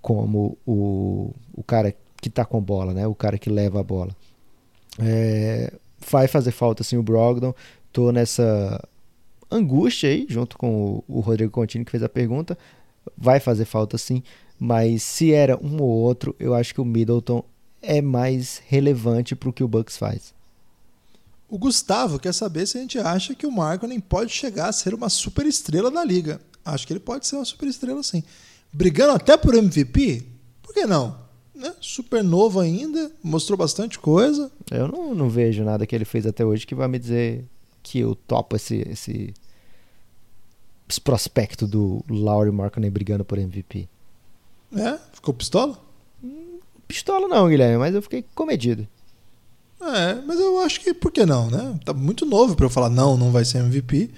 como 0.00 0.56
o, 0.66 1.34
o 1.52 1.62
cara 1.62 1.94
que 2.20 2.28
está 2.28 2.44
com 2.44 2.60
bola, 2.60 2.94
né? 2.94 3.06
O 3.06 3.14
cara 3.14 3.38
que 3.38 3.50
leva 3.50 3.80
a 3.80 3.82
bola. 3.82 4.14
É, 4.98 5.72
vai 6.10 6.28
fazer 6.28 6.52
falta 6.52 6.84
sim 6.84 6.96
o 6.96 7.02
Brogdon. 7.02 7.54
Tô 7.92 8.10
nessa 8.12 8.82
angústia 9.50 10.10
aí, 10.10 10.26
junto 10.28 10.56
com 10.56 10.96
o, 10.96 11.04
o 11.08 11.20
Rodrigo 11.20 11.50
Contini 11.50 11.84
que 11.84 11.90
fez 11.90 12.02
a 12.02 12.08
pergunta. 12.08 12.56
Vai 13.16 13.40
fazer 13.40 13.64
falta 13.64 13.98
sim, 13.98 14.22
mas 14.58 15.02
se 15.02 15.32
era 15.32 15.58
um 15.62 15.80
ou 15.82 15.88
outro, 15.88 16.34
eu 16.38 16.54
acho 16.54 16.72
que 16.74 16.80
o 16.80 16.84
Middleton 16.84 17.44
é 17.82 18.00
mais 18.00 18.62
relevante 18.66 19.36
para 19.36 19.48
o 19.48 19.52
que 19.52 19.62
o 19.62 19.68
Bucks 19.68 19.96
faz. 19.96 20.33
O 21.54 21.58
Gustavo 21.58 22.18
quer 22.18 22.34
saber 22.34 22.66
se 22.66 22.76
a 22.76 22.80
gente 22.80 22.98
acha 22.98 23.32
que 23.32 23.46
o 23.46 23.52
Markkanen 23.52 24.00
pode 24.00 24.32
chegar 24.32 24.70
a 24.70 24.72
ser 24.72 24.92
uma 24.92 25.08
super 25.08 25.46
estrela 25.46 25.88
da 25.88 26.04
liga. 26.04 26.40
Acho 26.64 26.84
que 26.84 26.92
ele 26.92 26.98
pode 26.98 27.28
ser 27.28 27.36
uma 27.36 27.44
super 27.44 27.68
estrela 27.68 28.02
sim. 28.02 28.24
Brigando 28.72 29.12
até 29.12 29.36
por 29.36 29.54
MVP? 29.54 30.26
Por 30.60 30.74
que 30.74 30.84
não? 30.84 31.16
Né? 31.54 31.72
Super 31.80 32.24
novo 32.24 32.58
ainda, 32.58 33.12
mostrou 33.22 33.56
bastante 33.56 34.00
coisa. 34.00 34.50
Eu 34.68 34.88
não, 34.88 35.14
não 35.14 35.30
vejo 35.30 35.62
nada 35.62 35.86
que 35.86 35.94
ele 35.94 36.04
fez 36.04 36.26
até 36.26 36.44
hoje 36.44 36.66
que 36.66 36.74
vai 36.74 36.88
me 36.88 36.98
dizer 36.98 37.44
que 37.84 38.00
eu 38.00 38.16
topo 38.16 38.56
esse, 38.56 38.78
esse, 38.90 39.32
esse 40.88 41.00
prospecto 41.00 41.68
do 41.68 42.04
Laurie 42.10 42.50
Markkanen 42.50 42.90
brigando 42.90 43.24
por 43.24 43.38
MVP. 43.38 43.88
É? 44.74 44.98
Ficou 45.12 45.32
pistola? 45.32 45.80
Hum, 46.20 46.58
pistola 46.88 47.28
não, 47.28 47.48
Guilherme, 47.48 47.78
mas 47.78 47.94
eu 47.94 48.02
fiquei 48.02 48.24
comedido. 48.34 48.88
É, 49.86 50.22
mas 50.26 50.40
eu 50.40 50.58
acho 50.60 50.80
que 50.80 50.94
por 50.94 51.12
que 51.12 51.26
não, 51.26 51.50
né? 51.50 51.78
Tá 51.84 51.92
muito 51.92 52.24
novo 52.24 52.56
para 52.56 52.66
eu 52.66 52.70
falar 52.70 52.88
não, 52.88 53.16
não 53.16 53.30
vai 53.30 53.44
ser 53.44 53.58
MVP. 53.58 54.10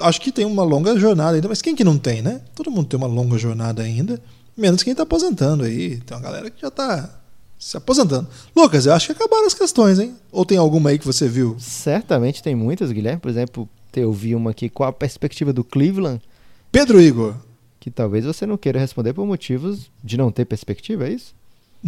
Acho 0.00 0.20
que 0.20 0.32
tem 0.32 0.44
uma 0.44 0.62
longa 0.62 0.98
jornada 0.98 1.36
ainda, 1.36 1.48
mas 1.48 1.62
quem 1.62 1.74
que 1.74 1.84
não 1.84 1.98
tem, 1.98 2.22
né? 2.22 2.40
Todo 2.54 2.70
mundo 2.70 2.88
tem 2.88 2.98
uma 2.98 3.06
longa 3.06 3.38
jornada 3.38 3.82
ainda, 3.82 4.20
menos 4.56 4.82
quem 4.82 4.94
tá 4.94 5.02
aposentando 5.04 5.64
aí. 5.64 5.98
Tem 5.98 6.16
uma 6.16 6.22
galera 6.22 6.50
que 6.50 6.60
já 6.60 6.70
tá 6.70 7.18
se 7.58 7.76
aposentando. 7.76 8.28
Lucas, 8.54 8.86
eu 8.86 8.92
acho 8.92 9.06
que 9.06 9.12
acabaram 9.12 9.46
as 9.46 9.54
questões, 9.54 9.98
hein? 9.98 10.16
Ou 10.30 10.44
tem 10.44 10.58
alguma 10.58 10.90
aí 10.90 10.98
que 10.98 11.06
você 11.06 11.28
viu? 11.28 11.56
Certamente 11.58 12.42
tem 12.42 12.54
muitas, 12.54 12.92
Guilherme. 12.92 13.20
Por 13.20 13.28
exemplo, 13.28 13.68
eu 13.94 14.12
vi 14.12 14.34
uma 14.34 14.50
aqui. 14.50 14.68
Qual 14.68 14.88
a 14.88 14.92
perspectiva 14.92 15.52
do 15.52 15.64
Cleveland? 15.64 16.22
Pedro 16.70 17.00
Igor. 17.00 17.34
Que 17.80 17.90
talvez 17.90 18.24
você 18.24 18.46
não 18.46 18.56
queira 18.56 18.78
responder 18.78 19.12
por 19.12 19.26
motivos 19.26 19.90
de 20.02 20.16
não 20.16 20.30
ter 20.30 20.44
perspectiva, 20.44 21.06
é 21.06 21.12
isso? 21.12 21.34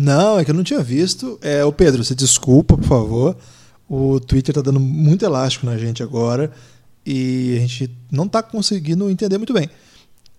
Não, 0.01 0.38
é 0.38 0.44
que 0.46 0.51
eu 0.51 0.55
não 0.55 0.64
tinha 0.64 0.82
visto. 0.82 1.38
É, 1.42 1.62
o 1.62 1.70
Pedro, 1.70 2.03
você 2.03 2.14
desculpa, 2.14 2.74
por 2.74 2.86
favor. 2.86 3.36
O 3.86 4.18
Twitter 4.18 4.51
está 4.51 4.62
dando 4.62 4.80
muito 4.80 5.26
elástico 5.26 5.66
na 5.66 5.76
gente 5.76 6.03
agora 6.03 6.51
e 7.05 7.55
a 7.59 7.61
gente 7.61 7.90
não 8.11 8.24
está 8.24 8.42
conseguindo 8.42 9.11
entender 9.11 9.36
muito 9.36 9.53
bem. 9.53 9.68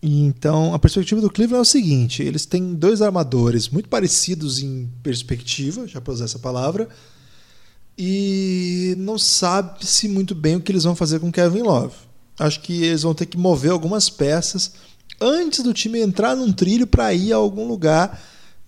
Então, 0.02 0.74
a 0.74 0.80
perspectiva 0.80 1.22
do 1.22 1.30
Cleveland 1.30 1.60
é 1.60 1.62
o 1.62 1.66
seguinte: 1.66 2.24
eles 2.24 2.44
têm 2.44 2.74
dois 2.74 3.04
armadores 3.04 3.70
muito 3.70 3.88
parecidos 3.88 4.64
em 4.64 4.90
perspectiva, 5.04 5.88
já 5.88 6.02
para 6.02 6.14
usar 6.14 6.26
essa 6.26 6.40
palavra, 6.40 6.90
e 7.96 8.96
não 8.98 9.20
sabe-se 9.20 10.08
muito 10.08 10.34
bem 10.34 10.56
o 10.56 10.62
que 10.62 10.72
eles 10.72 10.86
vão 10.86 10.96
fazer 10.96 11.20
com 11.20 11.32
Kevin 11.32 11.62
Love. 11.62 11.94
Acho 12.40 12.62
que 12.62 12.84
eles 12.84 13.04
vão 13.04 13.14
ter 13.14 13.28
que 13.28 13.38
mover 13.38 13.70
algumas 13.70 14.10
peças 14.10 14.72
antes 15.20 15.62
do 15.64 15.72
time 15.72 16.00
entrar 16.00 16.36
num 16.36 16.52
trilho 16.52 16.88
para 16.88 17.14
ir 17.14 17.32
a 17.32 17.36
algum 17.36 17.68
lugar 17.68 18.20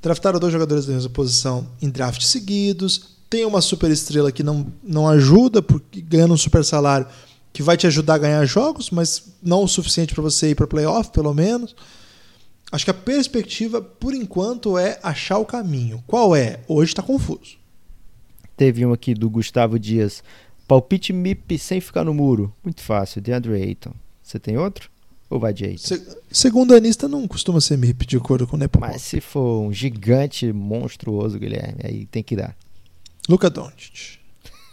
Draftaram 0.04 0.38
dois 0.38 0.52
jogadores 0.52 0.86
da 0.86 0.94
mesma 0.94 1.10
posição 1.10 1.66
em 1.82 1.90
drafts 1.90 2.28
seguidos. 2.28 3.16
Tem 3.30 3.46
uma 3.46 3.62
super 3.62 3.90
estrela 3.90 4.34
que 4.34 4.44
não, 4.44 4.68
não 4.84 5.08
ajuda, 5.08 5.62
porque 5.62 6.02
ganhando 6.02 6.34
um 6.34 6.38
super 6.38 6.64
salário 6.66 7.08
que 7.54 7.64
vai 7.64 7.78
te 7.78 7.88
ajudar 7.88 8.16
a 8.16 8.18
ganhar 8.18 8.46
jogos, 8.46 8.92
mas 8.92 9.24
não 9.42 9.64
o 9.64 9.68
suficiente 9.68 10.14
para 10.14 10.22
você 10.22 10.50
ir 10.50 10.56
para 10.56 10.68
playoff, 10.68 11.10
pelo 11.12 11.34
menos. 11.34 11.74
Acho 12.70 12.84
que 12.84 12.92
a 12.92 12.94
perspectiva, 12.94 13.82
por 13.82 14.14
enquanto, 14.14 14.78
é 14.78 15.00
achar 15.02 15.38
o 15.38 15.46
caminho. 15.46 16.04
Qual 16.06 16.36
é? 16.36 16.60
Hoje 16.68 16.92
está 16.92 17.02
confuso. 17.02 17.56
Teve 18.58 18.86
um 18.86 18.92
aqui 18.92 19.14
do 19.14 19.30
Gustavo 19.30 19.80
Dias. 19.80 20.22
Palpite 20.68 21.14
MIP 21.14 21.58
sem 21.58 21.80
ficar 21.80 22.04
no 22.04 22.14
muro. 22.14 22.54
Muito 22.62 22.82
fácil, 22.82 23.22
DeAndre 23.22 23.54
Ayton. 23.54 23.94
Você 24.22 24.38
tem 24.38 24.58
outro? 24.58 24.93
Ou 25.30 25.40
vai 25.40 25.54
de? 25.54 25.78
Se, 25.78 26.06
segundo 26.32 26.76
anista 26.76 27.08
não 27.08 27.28
costuma 27.28 27.60
ser 27.60 27.78
MIP 27.78 28.06
de 28.06 28.18
acordo 28.18 28.46
com 28.46 28.56
o 28.56 28.60
Nepal. 28.60 28.82
Mas 28.82 29.02
se 29.02 29.20
for 29.20 29.62
um 29.62 29.74
gigante 29.74 30.52
monstruoso, 30.52 31.40
Guilherme, 31.40 31.80
aí 31.84 32.06
tem 32.06 32.22
que 32.22 32.36
dar. 32.36 32.56
Luca 33.28 33.50
Doncic. 33.50 34.20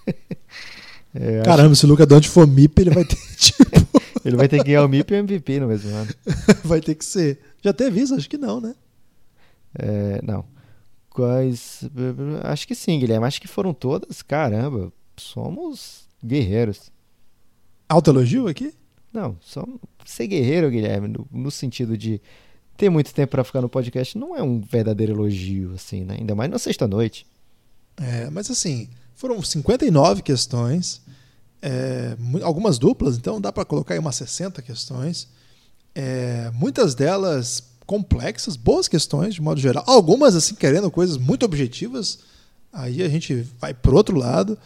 é, 1.14 1.42
Caramba, 1.42 1.72
acho... 1.72 1.76
se 1.76 1.84
o 1.86 1.88
Luca 1.88 2.04
Doncic 2.04 2.30
for 2.30 2.46
MIP, 2.46 2.82
ele 2.82 2.90
vai 2.90 3.04
ter 3.04 3.16
tipo... 3.36 3.88
ele 4.24 4.36
vai 4.36 4.48
ter 4.48 4.58
que 4.58 4.64
ganhar 4.64 4.84
o 4.84 4.88
MIP 4.88 5.12
e 5.12 5.16
o 5.16 5.18
MVP 5.20 5.60
no 5.60 5.68
mesmo 5.68 5.94
ano. 5.94 6.12
vai 6.64 6.80
ter 6.80 6.94
que 6.94 7.04
ser. 7.04 7.40
Já 7.62 7.72
teve 7.72 8.00
isso? 8.00 8.14
Acho 8.14 8.28
que 8.28 8.38
não, 8.38 8.60
né? 8.60 8.74
É, 9.78 10.20
não. 10.22 10.44
Quais... 11.08 11.88
Acho 12.42 12.66
que 12.66 12.74
sim, 12.74 12.98
Guilherme. 12.98 13.26
Acho 13.26 13.40
que 13.40 13.48
foram 13.48 13.72
todas. 13.72 14.20
Caramba, 14.22 14.92
somos 15.16 16.08
guerreiros. 16.24 16.90
Alto 17.88 18.10
elogio 18.10 18.46
aqui? 18.46 18.74
Não, 19.12 19.36
só 19.40 19.66
ser 20.04 20.26
guerreiro, 20.26 20.70
Guilherme, 20.70 21.08
no, 21.08 21.26
no 21.30 21.50
sentido 21.50 21.96
de 21.96 22.20
ter 22.76 22.88
muito 22.88 23.12
tempo 23.12 23.32
para 23.32 23.44
ficar 23.44 23.60
no 23.60 23.68
podcast, 23.68 24.16
não 24.16 24.36
é 24.36 24.42
um 24.42 24.60
verdadeiro 24.60 25.12
elogio, 25.12 25.72
assim, 25.74 26.04
né? 26.04 26.16
Ainda 26.18 26.34
mais 26.34 26.50
na 26.50 26.58
sexta-noite. 26.58 27.26
É, 27.96 28.30
mas 28.30 28.50
assim, 28.50 28.88
foram 29.14 29.42
59 29.42 30.22
questões, 30.22 31.02
é, 31.60 32.16
algumas 32.42 32.78
duplas, 32.78 33.16
então 33.16 33.40
dá 33.40 33.52
para 33.52 33.64
colocar 33.64 33.94
aí 33.94 34.00
umas 34.00 34.16
60 34.16 34.62
questões. 34.62 35.28
É, 35.94 36.50
muitas 36.54 36.94
delas 36.94 37.62
complexas, 37.84 38.56
boas 38.56 38.86
questões 38.88 39.34
de 39.34 39.42
modo 39.42 39.60
geral. 39.60 39.84
Algumas, 39.86 40.34
assim, 40.34 40.54
querendo 40.54 40.90
coisas 40.90 41.16
muito 41.16 41.44
objetivas. 41.44 42.20
Aí 42.72 43.02
a 43.02 43.08
gente 43.08 43.46
vai 43.58 43.74
pro 43.74 43.96
outro 43.96 44.16
lado. 44.16 44.56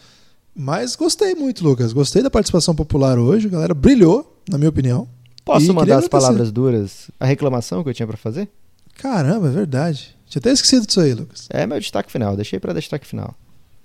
Mas 0.55 0.95
gostei 0.95 1.35
muito, 1.35 1.63
Lucas. 1.63 1.91
Gostei 1.91 2.23
da 2.23 2.29
participação 2.29 2.73
popular 2.73 3.19
hoje. 3.19 3.47
A 3.47 3.49
galera 3.49 3.73
brilhou, 3.73 4.39
na 4.49 4.57
minha 4.57 4.69
opinião. 4.69 5.07
Posso 5.43 5.65
e 5.65 5.73
mandar 5.73 5.97
as 5.97 6.07
palavras 6.07 6.51
duras? 6.51 7.11
A 7.19 7.25
reclamação 7.25 7.83
que 7.83 7.89
eu 7.89 7.93
tinha 7.93 8.07
para 8.07 8.17
fazer? 8.17 8.49
Caramba, 8.95 9.47
é 9.47 9.51
verdade. 9.51 10.15
Tinha 10.27 10.39
até 10.39 10.51
esquecido 10.51 10.87
disso 10.87 11.01
aí, 11.01 11.13
Lucas. 11.13 11.47
É 11.49 11.67
meu 11.67 11.79
destaque 11.79 12.11
final. 12.11 12.35
Deixei 12.35 12.59
para 12.59 12.73
destaque 12.73 13.05
final. 13.05 13.35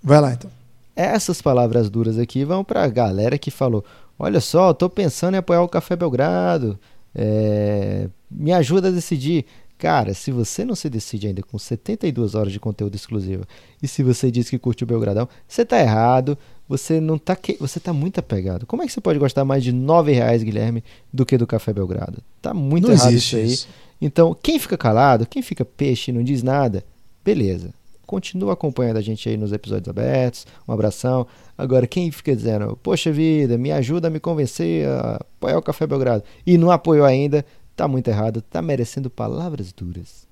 Vai 0.03 0.21
lá, 0.21 0.33
então. 0.33 0.51
Essas 0.95 1.43
palavras 1.43 1.91
duras 1.91 2.19
aqui 2.19 2.45
vão 2.45 2.65
para 2.65 2.85
a 2.85 2.89
galera 2.89 3.37
que 3.37 3.51
falou: 3.51 3.85
Olha 4.19 4.41
só, 4.41 4.73
tô 4.73 4.89
pensando 4.89 5.35
em 5.35 5.39
apoiar 5.39 5.63
o 5.63 5.69
Café 5.69 5.97
Belgrado. 5.97 6.79
É... 7.15 8.09
Me 8.31 8.53
ajuda 8.53 8.89
a 8.89 8.93
decidir. 8.93 9.45
Cara, 9.81 10.13
se 10.13 10.31
você 10.31 10.63
não 10.63 10.75
se 10.75 10.91
decide 10.91 11.27
ainda 11.27 11.43
com 11.43 11.59
72 11.59 12.35
horas 12.35 12.53
de 12.53 12.61
conteúdo 12.61 12.95
exclusivo 12.95 13.45
e 13.83 13.89
se 13.89 14.03
você 14.03 14.31
diz 14.31 14.51
que 14.51 14.59
curte 14.59 14.85
o 14.85 14.87
Belgradão, 14.87 15.27
você 15.49 15.65
tá 15.65 15.81
errado, 15.81 16.37
você 16.69 17.01
não 17.01 17.17
tá 17.17 17.35
que... 17.35 17.57
você 17.59 17.81
tá 17.81 17.91
muito 17.91 18.21
apegado. 18.21 18.67
Como 18.67 18.83
é 18.83 18.87
que 18.87 18.93
você 18.93 19.01
pode 19.01 19.19
gostar 19.19 19.43
mais 19.43 19.65
de 19.65 19.73
9 19.73 20.13
reais, 20.13 20.43
Guilherme, 20.43 20.85
do 21.11 21.25
que 21.25 21.39
do 21.39 21.47
Café 21.47 21.73
Belgrado? 21.73 22.23
Tá 22.43 22.53
muito 22.53 22.89
Não 22.89 22.95
errado 22.95 23.15
isso 23.15 23.37
aí. 23.37 23.47
isso. 23.47 23.69
Então, 23.99 24.37
quem 24.43 24.59
fica 24.59 24.77
calado, 24.77 25.25
quem 25.25 25.41
fica 25.41 25.65
peixe 25.65 26.11
e 26.11 26.15
não 26.15 26.23
diz 26.23 26.43
nada, 26.43 26.85
beleza. 27.25 27.73
Continua 28.07 28.53
acompanhando 28.53 28.99
a 28.99 29.01
gente 29.01 29.31
aí 29.31 29.37
nos 29.39 29.51
episódios 29.51 29.89
abertos. 29.89 30.47
Um 30.69 30.73
abração. 30.73 31.27
Agora, 31.57 31.87
quem 31.87 32.11
fica 32.11 32.37
dizendo, 32.37 32.79
poxa 32.83 33.11
vida, 33.11 33.57
me 33.57 33.73
ajuda 33.73 34.09
a 34.09 34.11
me 34.11 34.21
convencer 34.21 34.87
a 34.87 35.25
apoiar 35.39 35.57
o 35.57 35.63
Café 35.63 35.87
Belgrado 35.87 36.23
e 36.47 36.59
não 36.59 36.71
apoiou 36.71 37.07
ainda, 37.07 37.47
tá 37.81 37.89
muito 37.89 38.09
errado, 38.09 38.43
tá 38.43 38.61
merecendo 38.61 39.09
palavras 39.09 39.73
duras. 39.73 40.29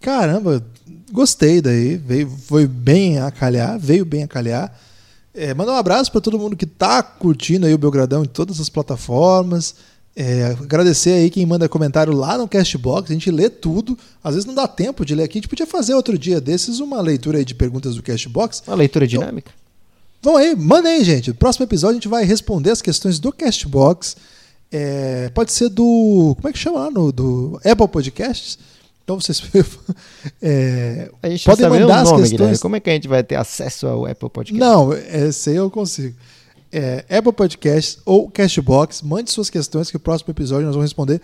Caramba, 0.00 0.64
gostei 1.10 1.60
daí. 1.60 1.96
Veio, 1.96 2.28
foi 2.28 2.64
bem 2.64 3.18
a 3.18 3.28
calhar, 3.28 3.76
veio 3.76 4.04
bem 4.04 4.22
a 4.22 4.28
calhar. 4.28 4.72
É, 5.34 5.52
mandar 5.52 5.72
um 5.72 5.76
abraço 5.76 6.12
para 6.12 6.20
todo 6.20 6.38
mundo 6.38 6.56
que 6.56 6.66
tá 6.66 7.02
curtindo 7.02 7.66
aí 7.66 7.74
o 7.74 7.78
Belgradão 7.78 8.22
em 8.22 8.28
todas 8.28 8.60
as 8.60 8.68
plataformas. 8.68 9.74
É, 10.14 10.56
agradecer 10.60 11.10
aí 11.10 11.30
quem 11.30 11.44
manda 11.44 11.68
comentário 11.68 12.14
lá 12.14 12.38
no 12.38 12.46
Castbox, 12.46 13.10
a 13.10 13.14
gente 13.14 13.30
lê 13.32 13.50
tudo. 13.50 13.98
Às 14.22 14.34
vezes 14.34 14.46
não 14.46 14.54
dá 14.54 14.68
tempo 14.68 15.04
de 15.04 15.16
ler 15.16 15.24
aqui, 15.24 15.38
a 15.38 15.40
gente 15.40 15.48
podia 15.48 15.66
fazer 15.66 15.94
outro 15.94 16.16
dia 16.16 16.40
desses 16.40 16.78
uma 16.78 17.00
leitura 17.00 17.38
aí 17.38 17.44
de 17.44 17.54
perguntas 17.54 17.96
do 17.96 18.02
Castbox. 18.02 18.62
Uma 18.64 18.76
leitura 18.76 19.08
dinâmica. 19.08 19.50
Vamos 20.22 20.40
aí, 20.40 20.54
manda 20.54 20.88
aí, 20.88 21.02
gente. 21.02 21.30
No 21.30 21.34
próximo 21.34 21.64
episódio 21.64 21.94
a 21.94 22.00
gente 22.00 22.08
vai 22.08 22.24
responder 22.24 22.70
as 22.70 22.80
questões 22.80 23.18
do 23.18 23.32
Castbox. 23.32 24.16
É, 24.72 25.28
pode 25.30 25.52
ser 25.52 25.68
do. 25.68 26.34
Como 26.36 26.48
é 26.48 26.52
que 26.52 26.58
chama 26.58 26.80
lá? 26.80 26.90
No, 26.90 27.12
do 27.12 27.60
Apple 27.64 27.88
Podcasts. 27.88 28.58
Então 29.04 29.20
vocês 29.20 29.42
é, 30.40 31.10
A 31.22 31.28
gente 31.28 31.44
podem 31.44 31.68
mandar 31.68 31.86
o 31.86 31.92
as 31.92 32.08
nome, 32.08 32.22
questões. 32.22 32.30
Guilherme. 32.30 32.58
Como 32.58 32.76
é 32.76 32.80
que 32.80 32.90
a 32.90 32.92
gente 32.94 33.08
vai 33.08 33.22
ter 33.22 33.34
acesso 33.34 33.86
ao 33.86 34.06
Apple 34.06 34.30
Podcast? 34.30 34.58
Não, 34.58 34.92
esse 34.92 35.50
aí 35.50 35.56
eu 35.56 35.70
consigo. 35.70 36.16
É, 36.70 37.04
Apple 37.10 37.32
Podcasts 37.32 37.98
ou 38.06 38.30
Castbox, 38.30 39.02
mande 39.02 39.30
suas 39.30 39.50
questões 39.50 39.90
que 39.90 39.96
o 39.96 40.00
próximo 40.00 40.30
episódio 40.30 40.64
nós 40.64 40.74
vamos 40.74 40.88
responder 40.88 41.20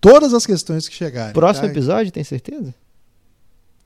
todas 0.00 0.34
as 0.34 0.44
questões 0.44 0.86
que 0.86 0.94
chegarem. 0.94 1.32
Próximo 1.32 1.66
tá? 1.66 1.72
episódio, 1.72 2.12
tem 2.12 2.24
certeza? 2.24 2.74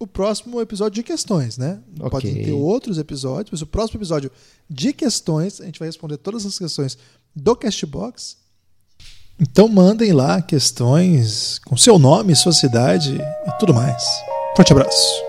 O 0.00 0.06
próximo 0.06 0.60
episódio 0.60 0.96
de 0.96 1.02
questões, 1.04 1.56
né? 1.56 1.78
Ok. 2.00 2.10
Pode 2.10 2.34
ter 2.34 2.52
outros 2.52 2.98
episódios, 2.98 3.50
mas 3.52 3.62
o 3.62 3.66
próximo 3.66 3.98
episódio 3.98 4.32
de 4.68 4.92
questões, 4.92 5.60
a 5.60 5.64
gente 5.64 5.78
vai 5.78 5.86
responder 5.86 6.16
todas 6.16 6.44
as 6.44 6.58
questões 6.58 6.98
do 7.34 7.54
Castbox. 7.54 8.36
Então 9.38 9.68
mandem 9.68 10.12
lá 10.12 10.40
questões 10.40 11.58
com 11.66 11.76
seu 11.76 11.98
nome, 11.98 12.34
sua 12.34 12.52
cidade 12.52 13.20
e 13.46 13.58
tudo 13.58 13.74
mais. 13.74 14.02
Forte 14.56 14.72
abraço. 14.72 15.22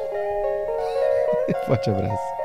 Forte 1.68 1.90
abraço. 1.90 2.37